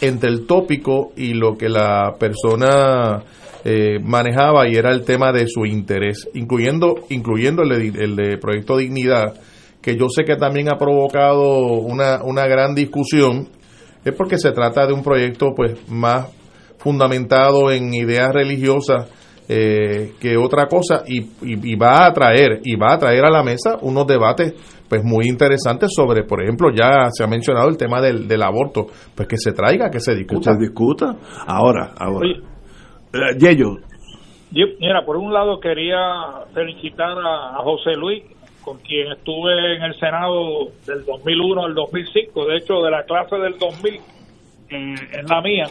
entre 0.00 0.30
el 0.30 0.46
tópico 0.46 1.12
y 1.16 1.32
lo 1.34 1.56
que 1.56 1.68
la 1.68 2.14
persona 2.18 3.22
eh, 3.64 3.98
manejaba 4.02 4.68
y 4.68 4.74
era 4.74 4.90
el 4.90 5.04
tema 5.04 5.32
de 5.32 5.46
su 5.46 5.64
interés, 5.64 6.28
incluyendo, 6.34 6.96
incluyendo 7.10 7.62
el 7.62 7.68
de, 7.92 8.04
el 8.04 8.16
de 8.16 8.36
Proyecto 8.38 8.76
Dignidad, 8.76 9.34
que 9.80 9.96
yo 9.96 10.08
sé 10.08 10.24
que 10.24 10.36
también 10.36 10.68
ha 10.68 10.78
provocado 10.78 11.58
una, 11.78 12.22
una 12.24 12.46
gran 12.46 12.74
discusión, 12.74 13.48
es 14.04 14.12
porque 14.14 14.38
se 14.38 14.50
trata 14.52 14.86
de 14.86 14.92
un 14.92 15.02
proyecto 15.02 15.52
pues 15.54 15.76
más 15.88 16.26
fundamentado 16.78 17.70
en 17.70 17.94
ideas 17.94 18.32
religiosas 18.32 19.08
eh, 19.54 20.12
que 20.18 20.38
otra 20.38 20.66
cosa 20.66 21.02
y, 21.06 21.20
y, 21.20 21.72
y, 21.72 21.76
va 21.76 22.06
a 22.06 22.12
traer 22.14 22.60
y 22.64 22.74
va 22.74 22.94
a 22.94 22.98
traer 22.98 23.22
a 23.26 23.30
la 23.30 23.42
mesa 23.42 23.76
unos 23.82 24.06
debates 24.06 24.54
pues 24.88 25.04
muy 25.04 25.26
interesantes 25.28 25.90
sobre 25.94 26.24
por 26.24 26.42
ejemplo 26.42 26.70
ya 26.74 27.10
se 27.10 27.22
ha 27.22 27.26
mencionado 27.26 27.68
el 27.68 27.76
tema 27.76 28.00
del, 28.00 28.26
del 28.26 28.42
aborto 28.42 28.86
pues 29.14 29.28
que 29.28 29.36
se 29.36 29.52
traiga 29.52 29.90
que 29.90 30.00
se 30.00 30.14
discuta. 30.14 30.52
Que 30.52 30.56
se 30.56 30.60
discuta. 30.62 31.16
Ahora 31.46 31.92
ahora. 31.98 32.28
Eh, 32.30 33.38
Yello 33.38 33.76
yo, 34.52 34.66
mira 34.80 35.04
por 35.04 35.18
un 35.18 35.34
lado 35.34 35.60
quería 35.60 35.98
felicitar 36.54 37.18
a, 37.18 37.58
a 37.58 37.62
José 37.62 37.92
Luis 37.98 38.22
con 38.64 38.78
quien 38.78 39.12
estuve 39.12 39.76
en 39.76 39.82
el 39.82 39.94
Senado 40.00 40.70
del 40.86 41.04
2001 41.04 41.64
al 41.66 41.74
2005 41.74 42.46
de 42.46 42.56
hecho 42.56 42.80
de 42.80 42.90
la 42.90 43.04
clase 43.04 43.36
del 43.36 43.58
2000 43.58 43.94
eh, 43.94 44.94
es 45.12 45.28
la 45.28 45.42
mía 45.42 45.66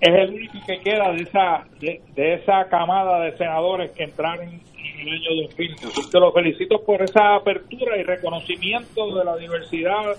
es 0.00 0.14
el 0.14 0.34
único 0.34 0.58
que 0.66 0.78
queda 0.80 1.12
de 1.12 1.22
esa 1.22 1.66
de, 1.80 2.00
esa 2.34 2.68
camada 2.68 3.20
de 3.20 3.36
senadores 3.36 3.90
que 3.92 4.04
entraron 4.04 4.48
en 4.48 5.00
el 5.00 5.08
año 5.08 5.42
2000. 5.42 5.74
Así 5.74 6.10
que 6.10 6.20
lo 6.20 6.32
felicito 6.32 6.84
por 6.84 7.02
esa 7.02 7.34
apertura 7.34 7.96
y 7.96 8.02
reconocimiento 8.02 9.14
de 9.14 9.24
la 9.24 9.36
diversidad 9.36 10.16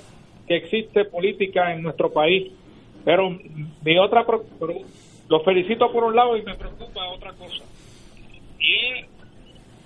que 0.47 0.57
existe 0.57 1.05
política 1.05 1.73
en 1.73 1.83
nuestro 1.83 2.11
país. 2.11 2.51
Pero 3.05 3.29
mi 3.29 3.97
otra 3.97 4.25
lo 5.29 5.39
felicito 5.41 5.91
por 5.91 6.03
un 6.03 6.15
lado 6.15 6.35
y 6.35 6.41
me 6.41 6.55
preocupa 6.55 7.07
otra 7.09 7.31
cosa. 7.33 7.63
Y 8.59 9.05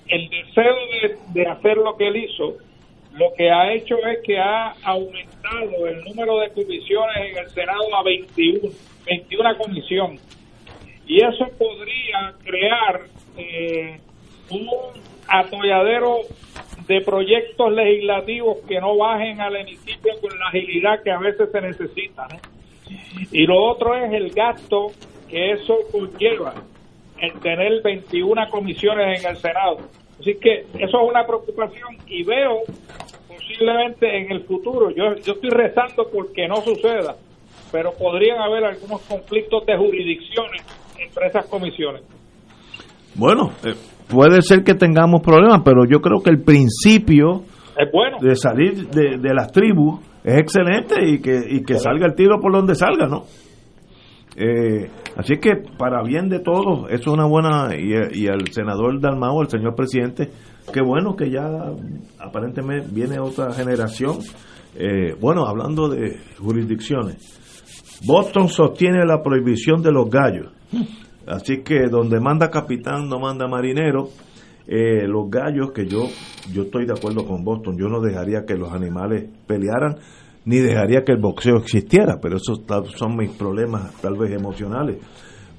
el 0.07 0.29
deseo 0.29 0.75
de, 1.01 1.17
de 1.33 1.47
hacer 1.47 1.77
lo 1.77 1.95
que 1.95 2.07
él 2.07 2.17
hizo 2.17 2.57
lo 3.13 3.31
que 3.37 3.49
ha 3.51 3.71
hecho 3.73 3.95
es 4.07 4.19
que 4.23 4.39
ha 4.39 4.71
aumentado 4.83 5.87
el 5.87 6.03
número 6.03 6.39
de 6.39 6.49
comisiones 6.49 7.15
en 7.31 7.37
el 7.37 7.49
Senado 7.51 7.95
a 7.95 8.03
21, 8.03 8.69
21 9.05 9.57
comisión. 9.57 10.19
Y 11.05 11.21
eso 11.21 11.47
podría 11.57 12.33
crear 12.43 13.01
eh, 13.37 13.99
un 14.49 14.69
atolladero 15.27 16.19
de 16.87 17.01
proyectos 17.01 17.71
legislativos 17.71 18.57
que 18.67 18.79
no 18.79 18.97
bajen 18.97 19.41
al 19.41 19.55
hemiciclo 19.55 20.13
con 20.21 20.37
la 20.37 20.47
agilidad 20.47 21.01
que 21.03 21.11
a 21.11 21.17
veces 21.17 21.49
se 21.51 21.61
necesita. 21.61 22.27
Y 23.31 23.45
lo 23.45 23.63
otro 23.63 23.95
es 23.95 24.11
el 24.13 24.31
gasto 24.31 24.91
que 25.29 25.51
eso 25.51 25.77
conlleva, 25.91 26.53
el 27.19 27.33
tener 27.39 27.81
21 27.81 28.49
comisiones 28.49 29.21
en 29.21 29.29
el 29.29 29.37
Senado. 29.37 29.77
Así 30.19 30.35
que 30.35 30.65
eso 30.77 31.01
es 31.01 31.09
una 31.09 31.25
preocupación 31.25 31.97
y 32.07 32.23
veo 32.23 32.61
posiblemente 33.27 34.17
en 34.17 34.31
el 34.31 34.43
futuro, 34.43 34.89
yo, 34.91 35.15
yo 35.17 35.33
estoy 35.33 35.49
rezando 35.49 36.09
porque 36.09 36.47
no 36.47 36.57
suceda, 36.57 37.15
pero 37.73 37.91
podrían 37.91 38.39
haber 38.39 38.63
algunos 38.65 39.01
conflictos 39.01 39.65
de 39.65 39.75
jurisdicciones 39.75 40.61
entre 41.03 41.25
esas 41.25 41.47
comisiones. 41.47 42.03
Bueno, 43.15 43.51
eh, 43.65 43.73
puede 44.07 44.43
ser 44.43 44.63
que 44.63 44.75
tengamos 44.75 45.21
problemas, 45.21 45.61
pero 45.65 45.83
yo 45.89 45.99
creo 45.99 46.21
que 46.21 46.29
el 46.29 46.43
principio 46.43 47.41
es 47.75 47.91
bueno. 47.91 48.17
de 48.21 48.35
salir 48.35 48.87
de, 48.89 49.17
de 49.17 49.33
las 49.33 49.51
tribus 49.51 50.01
es 50.23 50.37
excelente 50.37 51.03
y 51.03 51.19
que, 51.19 51.41
y 51.49 51.63
que 51.63 51.79
salga 51.79 52.05
el 52.05 52.13
tiro 52.13 52.39
por 52.39 52.53
donde 52.53 52.75
salga, 52.75 53.07
¿no? 53.07 53.23
Eh, 54.35 54.89
así 55.17 55.37
que 55.37 55.55
para 55.77 56.03
bien 56.03 56.29
de 56.29 56.41
todos, 56.41 56.91
eso 56.91 57.01
es 57.01 57.07
una 57.07 57.25
buena, 57.25 57.75
y, 57.75 58.21
y 58.21 58.27
el 58.27 58.51
senador 58.51 58.99
Dalmao, 59.01 59.41
el 59.41 59.49
señor 59.49 59.73
presidente, 59.75 60.29
qué 60.71 60.81
bueno 60.83 61.15
que 61.15 61.31
ya 61.31 61.43
aparentemente 62.19 62.87
viene 62.91 63.19
otra 63.19 63.51
generación. 63.51 64.17
Eh, 64.75 65.15
bueno, 65.19 65.45
hablando 65.45 65.87
de 65.87 66.17
jurisdicciones, 66.39 67.39
Boston 68.05 68.49
sostiene 68.49 69.05
la 69.05 69.21
prohibición 69.21 69.81
de 69.81 69.91
los 69.91 70.09
gallos, 70.09 70.51
así 71.27 71.63
que 71.63 71.87
donde 71.89 72.19
manda 72.19 72.49
capitán 72.49 73.07
no 73.07 73.19
manda 73.19 73.47
marinero. 73.47 74.09
Eh, 74.65 75.07
los 75.07 75.29
gallos, 75.29 75.73
que 75.73 75.85
yo, 75.85 76.07
yo 76.53 76.63
estoy 76.63 76.85
de 76.85 76.93
acuerdo 76.93 77.25
con 77.25 77.43
Boston, 77.43 77.75
yo 77.77 77.87
no 77.89 77.99
dejaría 77.99 78.45
que 78.45 78.55
los 78.55 78.71
animales 78.71 79.29
pelearan, 79.45 79.97
ni 80.45 80.57
dejaría 80.57 81.03
que 81.03 81.11
el 81.11 81.19
boxeo 81.19 81.57
existiera, 81.57 82.19
pero 82.21 82.37
esos 82.37 82.61
son 82.95 83.17
mis 83.17 83.31
problemas 83.31 83.93
tal 84.01 84.17
vez 84.17 84.31
emocionales. 84.31 84.97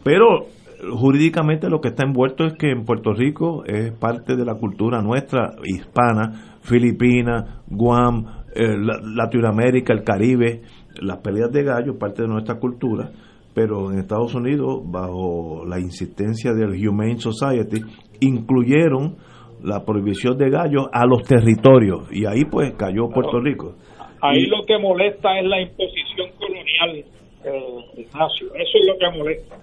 Pero 0.02 0.46
jurídicamente 0.92 1.68
lo 1.68 1.80
que 1.80 1.88
está 1.88 2.04
envuelto 2.06 2.44
es 2.44 2.54
que 2.54 2.70
en 2.70 2.84
Puerto 2.84 3.12
Rico 3.12 3.64
es 3.66 3.92
parte 3.92 4.36
de 4.36 4.44
la 4.44 4.54
cultura 4.54 5.02
nuestra 5.02 5.56
hispana, 5.64 6.58
Filipinas, 6.62 7.62
Guam, 7.66 8.26
eh, 8.54 8.76
Latinoamérica, 8.78 9.92
el 9.92 10.04
Caribe, 10.04 10.62
las 11.00 11.18
peleas 11.18 11.50
de 11.52 11.62
gallos, 11.62 11.96
parte 11.98 12.22
de 12.22 12.28
nuestra 12.28 12.58
cultura, 12.58 13.10
pero 13.54 13.92
en 13.92 13.98
Estados 13.98 14.34
Unidos, 14.34 14.82
bajo 14.84 15.64
la 15.66 15.78
insistencia 15.78 16.52
del 16.52 16.76
Humane 16.86 17.18
Society, 17.18 17.80
incluyeron 18.20 19.16
la 19.62 19.84
prohibición 19.84 20.36
de 20.36 20.50
gallos 20.50 20.86
a 20.92 21.06
los 21.06 21.22
territorios 21.22 22.08
y 22.12 22.26
ahí 22.26 22.44
pues 22.44 22.74
cayó 22.76 23.08
Puerto 23.08 23.40
Rico. 23.40 23.74
Ahí 24.20 24.40
y, 24.40 24.46
lo 24.46 24.64
que 24.66 24.78
molesta 24.78 25.38
es 25.38 25.46
la 25.46 25.60
imposición 25.60 26.30
colonial, 26.38 27.04
eh, 27.44 28.00
Ignacio. 28.00 28.48
Eso 28.54 28.78
es 28.78 28.86
lo 28.86 28.98
que 28.98 29.18
molesta. 29.18 29.56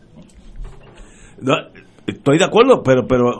No, 1.42 1.54
estoy 2.08 2.38
de 2.38 2.46
acuerdo, 2.46 2.82
pero 2.84 3.08
pero 3.08 3.32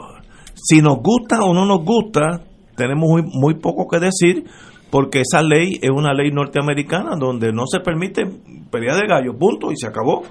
si 0.54 0.80
nos 0.80 0.98
gusta 0.98 1.42
o 1.42 1.54
no 1.54 1.66
nos 1.66 1.84
gusta, 1.84 2.44
tenemos 2.76 3.08
muy, 3.08 3.22
muy 3.22 3.54
poco 3.54 3.86
que 3.88 3.98
decir 3.98 4.44
porque 4.92 5.22
esa 5.22 5.42
ley 5.42 5.78
es 5.80 5.88
una 5.90 6.12
ley 6.12 6.30
norteamericana 6.30 7.16
donde 7.18 7.50
no 7.50 7.66
se 7.66 7.80
permite 7.80 8.26
pelea 8.70 8.94
de 8.94 9.06
gallo, 9.06 9.38
punto, 9.38 9.72
y 9.72 9.76
se 9.76 9.86
acabó. 9.86 10.22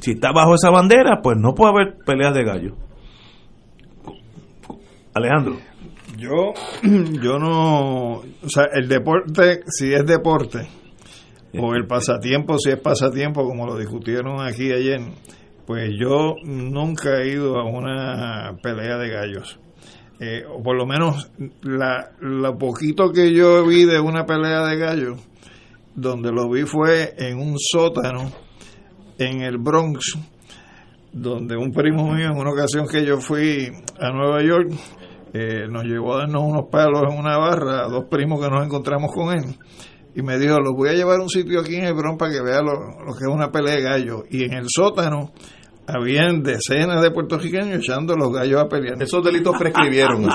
Si 0.00 0.12
está 0.12 0.32
bajo 0.32 0.54
esa 0.54 0.70
bandera, 0.70 1.20
pues 1.22 1.36
no 1.38 1.52
puede 1.52 1.72
haber 1.72 1.98
peleas 1.98 2.32
de 2.32 2.44
gallo. 2.44 2.76
Alejandro. 5.12 5.58
Yo, 6.16 6.54
yo 7.22 7.38
no, 7.38 8.12
o 8.20 8.48
sea, 8.48 8.68
el 8.72 8.88
deporte, 8.88 9.60
si 9.66 9.92
es 9.92 10.06
deporte, 10.06 10.66
o 11.60 11.74
el 11.74 11.86
pasatiempo, 11.86 12.58
si 12.58 12.70
es 12.70 12.80
pasatiempo, 12.80 13.44
como 13.44 13.66
lo 13.66 13.76
discutieron 13.76 14.40
aquí 14.40 14.72
ayer, 14.72 15.02
pues 15.66 15.90
yo 16.00 16.36
nunca 16.42 17.20
he 17.20 17.32
ido 17.32 17.58
a 17.58 17.66
una 17.66 18.56
pelea 18.62 18.96
de 18.96 19.10
gallos. 19.10 19.60
Eh, 20.20 20.44
o 20.48 20.62
por 20.62 20.76
lo 20.76 20.86
menos 20.86 21.30
la, 21.62 22.12
lo 22.20 22.56
poquito 22.56 23.10
que 23.10 23.34
yo 23.34 23.66
vi 23.66 23.84
de 23.84 23.98
una 23.98 24.24
pelea 24.24 24.64
de 24.64 24.78
gallos, 24.78 25.20
donde 25.94 26.30
lo 26.30 26.48
vi 26.48 26.62
fue 26.62 27.14
en 27.18 27.38
un 27.38 27.56
sótano 27.58 28.30
en 29.18 29.42
el 29.42 29.58
Bronx, 29.58 30.16
donde 31.12 31.56
un 31.56 31.72
primo 31.72 32.12
mío, 32.12 32.26
en 32.26 32.36
una 32.36 32.52
ocasión 32.52 32.86
que 32.86 33.04
yo 33.04 33.18
fui 33.18 33.68
a 33.98 34.10
Nueva 34.10 34.42
York, 34.42 34.70
eh, 35.32 35.66
nos 35.68 35.84
llevó 35.84 36.14
a 36.14 36.18
darnos 36.18 36.42
unos 36.44 36.66
palos 36.70 37.02
en 37.10 37.18
una 37.18 37.36
barra, 37.36 37.88
dos 37.88 38.04
primos 38.08 38.40
que 38.40 38.50
nos 38.50 38.64
encontramos 38.64 39.10
con 39.12 39.36
él, 39.36 39.56
y 40.14 40.22
me 40.22 40.38
dijo, 40.38 40.60
los 40.60 40.74
voy 40.76 40.90
a 40.90 40.92
llevar 40.92 41.18
a 41.18 41.22
un 41.22 41.28
sitio 41.28 41.60
aquí 41.60 41.74
en 41.74 41.86
el 41.86 41.94
Bronx 41.94 42.18
para 42.18 42.32
que 42.32 42.40
vea 42.40 42.60
lo, 42.62 42.72
lo 43.04 43.14
que 43.14 43.24
es 43.24 43.32
una 43.32 43.50
pelea 43.50 43.74
de 43.74 43.82
gallos. 43.82 44.22
Y 44.30 44.44
en 44.44 44.52
el 44.52 44.66
sótano 44.68 45.32
habían 45.86 46.42
decenas 46.42 47.02
de 47.02 47.10
puertorriqueños 47.10 47.78
echando 47.78 48.16
los 48.16 48.32
gallos 48.32 48.60
a 48.60 48.68
pelear. 48.68 49.02
Esos 49.02 49.22
delitos 49.24 49.56
prescribieron. 49.58 50.24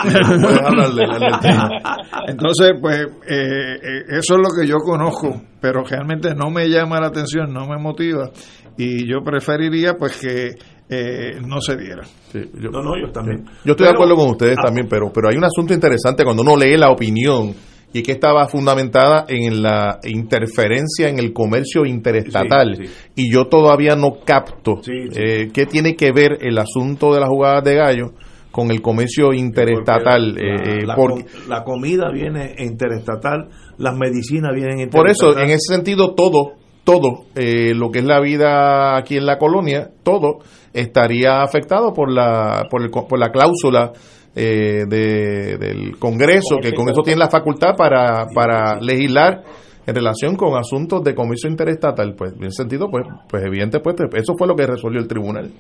Entonces, 2.28 2.72
pues, 2.80 3.02
eh, 3.28 3.80
eh, 3.82 4.04
eso 4.10 4.36
es 4.36 4.40
lo 4.40 4.50
que 4.56 4.68
yo 4.68 4.78
conozco, 4.78 5.42
pero 5.60 5.84
realmente 5.84 6.36
no 6.36 6.50
me 6.50 6.68
llama 6.68 7.00
la 7.00 7.08
atención, 7.08 7.52
no 7.54 7.66
me 7.68 7.78
motiva, 7.78 8.30
y 8.78 9.08
yo 9.08 9.24
preferiría, 9.24 9.96
pues, 9.96 10.18
que 10.18 10.52
eh, 10.90 11.40
no 11.46 11.62
se 11.62 11.78
diera. 11.78 12.04
yo, 12.34 12.70
no, 12.70 12.82
no, 12.82 12.92
yo 13.00 13.12
también. 13.12 13.46
Yo 13.64 13.72
estoy 13.72 13.88
de 13.88 13.94
acuerdo 13.94 14.16
con 14.16 14.30
ustedes 14.30 14.58
también, 14.64 14.88
pero, 14.90 15.12
pero 15.14 15.30
hay 15.30 15.38
un 15.38 15.46
asunto 15.46 15.74
interesante 15.74 16.24
cuando 16.24 16.44
uno 16.44 16.56
lee 16.56 16.78
la 16.78 16.90
opinión 16.90 17.54
y 17.94 18.04
que 18.04 18.12
estaba 18.12 18.48
fundamentada 18.48 19.26
en 19.28 19.64
la 19.64 20.00
interferencia 20.04 21.10
en 21.10 21.20
el 21.20 21.34
comercio 21.34 21.86
interestatal. 21.86 22.88
Y 23.16 23.34
yo 23.34 23.48
todavía 23.48 23.96
no 23.96 24.20
capto 24.26 24.82
eh, 25.16 25.50
qué 25.54 25.66
tiene 25.66 25.96
que 25.96 26.12
ver 26.12 26.38
el 26.42 26.58
asunto 26.58 27.14
de 27.14 27.20
las 27.20 27.30
jugadas 27.30 27.64
de 27.64 27.76
gallo 27.76 28.14
con 28.52 28.72
el 28.72 28.82
comercio 28.82 29.34
interestatal. 29.34 30.36
La, 30.36 30.42
eh, 30.42 30.86
la, 30.86 30.96
por- 30.96 31.12
com- 31.12 31.24
la 31.48 31.64
comida 31.64 32.10
viene 32.12 32.56
interestatal, 32.60 33.50
las 33.78 33.96
medicinas 33.96 34.52
vienen 34.54 34.90
por 34.90 35.08
interestatal. 35.08 35.32
eso, 35.34 35.40
en 35.40 35.50
ese 35.50 35.74
sentido, 35.74 36.14
todo, 36.16 36.54
todo 36.84 37.26
eh, 37.36 37.74
lo 37.76 37.92
que 37.92 38.00
es 38.00 38.06
la 38.06 38.20
vida 38.20 38.98
aquí 38.98 39.18
en 39.18 39.26
la 39.26 39.38
colonia, 39.38 39.90
todo 40.04 40.40
estaría 40.74 41.42
afectado 41.42 41.94
por 41.94 42.12
la, 42.12 42.68
por, 42.70 42.84
el 42.84 42.90
por 42.92 43.20
la 43.20 43.32
cláusula 43.32 43.92
eh, 44.36 44.86
de- 44.88 45.58
del 45.58 45.98
Congreso, 45.98 46.58
que 46.62 46.70
el 46.70 46.76
Congreso 46.76 47.02
tiene 47.02 47.20
la 47.20 47.30
facultad 47.30 47.76
para, 47.76 48.28
para 48.34 48.80
legislar 48.80 49.44
en 49.86 49.96
relación 49.96 50.36
con 50.36 50.56
asuntos 50.58 51.04
de 51.04 51.16
comercio 51.16 51.50
interestatal. 51.50 52.16
Pues, 52.16 52.34
en 52.40 52.52
sentido, 52.52 52.90
pues, 52.90 53.06
pues 53.28 53.44
evidente, 53.44 53.80
pues, 53.80 53.96
eso 54.14 54.36
fue 54.38 54.48
lo 54.48 54.56
que 54.56 54.68
resolvió 54.68 55.00
el 55.00 55.08
tribunal. 55.08 55.52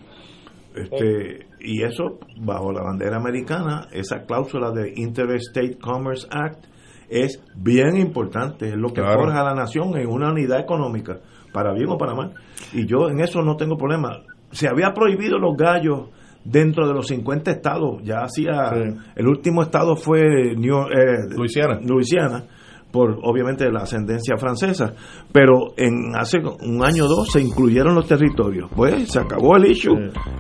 Este, 0.75 1.47
y 1.59 1.83
eso, 1.83 2.19
bajo 2.39 2.71
la 2.71 2.83
bandera 2.83 3.17
americana, 3.17 3.87
esa 3.91 4.19
cláusula 4.25 4.71
de 4.71 4.93
Interstate 4.95 5.77
Commerce 5.79 6.27
Act 6.29 6.65
es 7.09 7.41
bien 7.55 7.97
importante, 7.97 8.67
es 8.69 8.75
lo 8.75 8.89
que 8.89 9.01
Claro. 9.01 9.21
forja 9.23 9.41
a 9.41 9.43
la 9.45 9.55
nación 9.55 9.97
en 9.97 10.07
una 10.07 10.31
unidad 10.31 10.59
económica, 10.59 11.17
para 11.51 11.73
bien 11.73 11.89
o 11.89 11.97
para 11.97 12.13
mal. 12.13 12.33
Y 12.71 12.85
yo 12.85 13.09
en 13.09 13.19
eso 13.19 13.41
no 13.41 13.57
tengo 13.57 13.77
problema. 13.77 14.21
Se 14.51 14.67
había 14.67 14.93
prohibido 14.93 15.39
los 15.39 15.57
gallos 15.57 16.09
dentro 16.49 16.87
de 16.87 16.93
los 16.93 17.07
50 17.07 17.51
estados, 17.51 18.01
ya 18.03 18.19
hacía, 18.23 18.71
Sí. 18.73 18.99
el 19.15 19.27
último 19.27 19.61
estado 19.61 19.95
fue 19.95 20.21
New, 20.55 20.75
eh, 20.87 21.27
Luisiana. 21.35 21.79
Luisiana, 21.85 22.43
por 22.91 23.19
obviamente 23.21 23.71
la 23.71 23.81
ascendencia 23.81 24.35
francesa, 24.37 24.93
pero 25.31 25.73
en 25.77 26.15
hace 26.17 26.39
un 26.39 26.83
año 26.83 27.05
o 27.05 27.07
dos 27.07 27.31
se 27.31 27.39
incluyeron 27.39 27.93
los 27.93 28.07
territorios. 28.07 28.69
Pues 28.75 29.09
se 29.11 29.19
acabó 29.19 29.55
el 29.57 29.69
issue. 29.71 29.95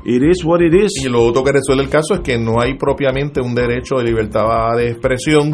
It 0.05 0.23
is 0.23 0.43
what 0.43 0.61
it 0.61 0.73
is. 0.73 1.05
Y 1.05 1.09
lo 1.09 1.23
otro 1.25 1.43
que 1.43 1.51
resuelve 1.51 1.83
el 1.83 1.89
caso 1.89 2.15
es 2.15 2.21
que 2.21 2.39
no 2.39 2.59
hay 2.59 2.75
propiamente 2.75 3.39
un 3.39 3.53
derecho 3.53 3.97
de 3.97 4.05
libertad 4.05 4.75
de 4.77 4.89
expresión 4.89 5.51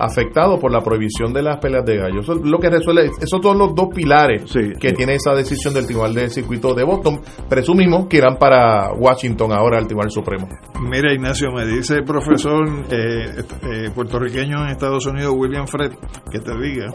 afectado 0.00 0.58
por 0.58 0.72
la 0.72 0.80
prohibición 0.80 1.32
de 1.32 1.42
las 1.42 1.58
peleas 1.58 1.84
de 1.84 1.96
gallos. 1.98 2.24
Eso 2.24 2.32
es 2.34 2.40
lo 2.42 2.58
que 2.58 2.70
resuelve, 2.70 3.06
esos 3.20 3.40
son 3.42 3.58
los 3.58 3.74
dos 3.74 3.88
pilares 3.94 4.50
que 4.80 4.92
tiene 4.92 5.14
esa 5.14 5.32
decisión 5.34 5.74
del 5.74 5.86
Tribunal 5.86 6.14
de 6.14 6.28
Circuito 6.30 6.74
de 6.74 6.84
Boston. 6.84 7.20
Presumimos 7.48 8.06
que 8.06 8.16
irán 8.18 8.36
para 8.38 8.92
Washington 8.92 9.52
ahora 9.52 9.78
al 9.78 9.86
Tribunal 9.86 10.10
Supremo. 10.10 10.48
Mira, 10.80 11.12
Ignacio, 11.12 11.50
me 11.52 11.66
dice 11.66 11.96
el 11.96 12.04
profesor 12.04 12.66
eh, 12.90 13.42
eh, 13.62 13.90
puertorriqueño 13.94 14.64
en 14.64 14.70
Estados 14.70 15.06
Unidos, 15.06 15.34
William 15.36 15.66
Fred, 15.66 15.92
que 16.30 16.40
te 16.40 16.52
diga 16.58 16.86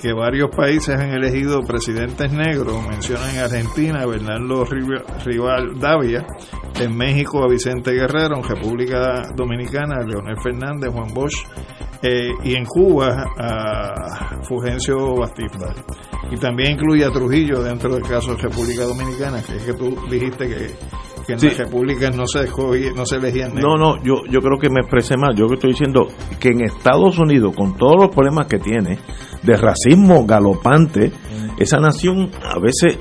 que 0.00 0.12
varios 0.12 0.50
países 0.54 0.94
han 0.98 1.10
elegido 1.10 1.60
presidentes 1.62 2.32
negros. 2.32 2.76
Mencionan 2.88 3.30
en 3.34 3.40
Argentina 3.40 4.00
a 4.02 4.06
Bernardo 4.06 4.64
Riva- 4.64 5.02
Rival 5.24 5.78
Davia, 5.78 6.26
en 6.80 6.96
México 6.96 7.42
a 7.42 7.48
Vicente 7.48 7.92
Guerrero, 7.92 8.36
en 8.36 8.42
República 8.42 9.22
Dominicana 9.34 9.96
a 10.00 10.04
Leonel 10.06 10.36
Fernández, 10.42 10.90
Juan 10.92 11.14
Bosch, 11.14 11.46
eh, 12.06 12.30
y 12.44 12.54
en 12.54 12.64
Cuba 12.66 13.24
a 13.38 14.42
Fulgencio 14.42 15.14
Batista. 15.16 15.74
Y 16.30 16.36
también 16.36 16.72
incluye 16.72 17.04
a 17.04 17.10
Trujillo 17.10 17.62
dentro 17.62 17.94
del 17.94 18.02
caso 18.02 18.34
de 18.34 18.42
República 18.42 18.84
Dominicana, 18.84 19.42
que 19.42 19.56
es 19.56 19.62
que 19.64 19.72
tú 19.74 19.96
dijiste 20.10 20.46
que, 20.46 20.70
que 21.26 21.32
en 21.32 21.38
Sí. 21.40 21.46
las 21.48 21.58
repúblicas 21.58 22.14
no 22.16 22.26
se, 22.26 22.40
escogía- 22.44 22.92
no 22.94 23.06
se 23.06 23.16
elegían 23.16 23.54
negros. 23.54 23.78
No, 23.78 23.96
no, 23.96 24.02
yo, 24.02 24.16
yo 24.30 24.40
creo 24.40 24.58
que 24.58 24.68
me 24.70 24.80
expresé 24.80 25.16
mal. 25.16 25.34
Yo 25.34 25.46
que 25.48 25.54
estoy 25.54 25.70
diciendo 25.70 26.08
que 26.38 26.48
en 26.50 26.62
Estados 26.64 27.18
Unidos, 27.18 27.54
con 27.56 27.76
todos 27.76 27.96
los 27.98 28.10
problemas 28.14 28.46
que 28.46 28.58
tiene, 28.58 28.98
de 29.42 29.56
racismo 29.56 30.24
galopante, 30.26 31.12
esa 31.58 31.78
nación 31.78 32.30
a 32.42 32.58
veces 32.58 32.98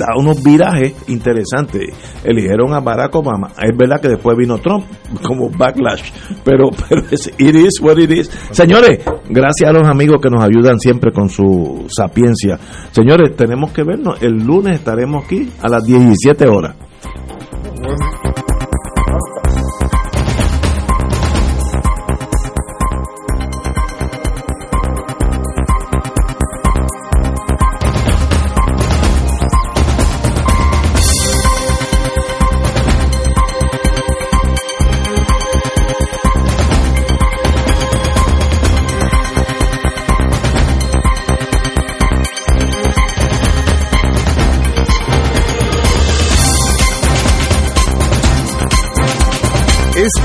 da 0.00 0.16
unos 0.16 0.42
virajes 0.42 0.94
interesantes. 1.08 1.94
Eligieron 2.24 2.72
a 2.72 2.80
Barack 2.80 3.14
Obama. 3.14 3.48
Es 3.62 3.76
verdad 3.76 4.00
que 4.00 4.08
después 4.08 4.36
vino 4.36 4.58
Trump 4.58 4.84
como 5.26 5.50
backlash, 5.50 6.10
pero, 6.42 6.70
pero 6.88 7.02
es, 7.10 7.28
it 7.38 7.54
is 7.54 7.80
what 7.80 7.98
it 7.98 8.10
is. 8.10 8.30
Señores, 8.50 9.00
gracias 9.28 9.68
a 9.68 9.72
los 9.72 9.86
amigos 9.86 10.20
que 10.22 10.30
nos 10.30 10.42
ayudan 10.42 10.78
siempre 10.80 11.12
con 11.12 11.28
su 11.28 11.86
sapiencia. 11.94 12.58
Señores, 12.90 13.36
tenemos 13.36 13.72
que 13.72 13.84
vernos. 13.84 14.22
El 14.22 14.44
lunes 14.44 14.74
estaremos 14.74 15.24
aquí 15.24 15.50
a 15.60 15.68
las 15.68 15.84
17 15.84 16.48
horas. 16.48 16.74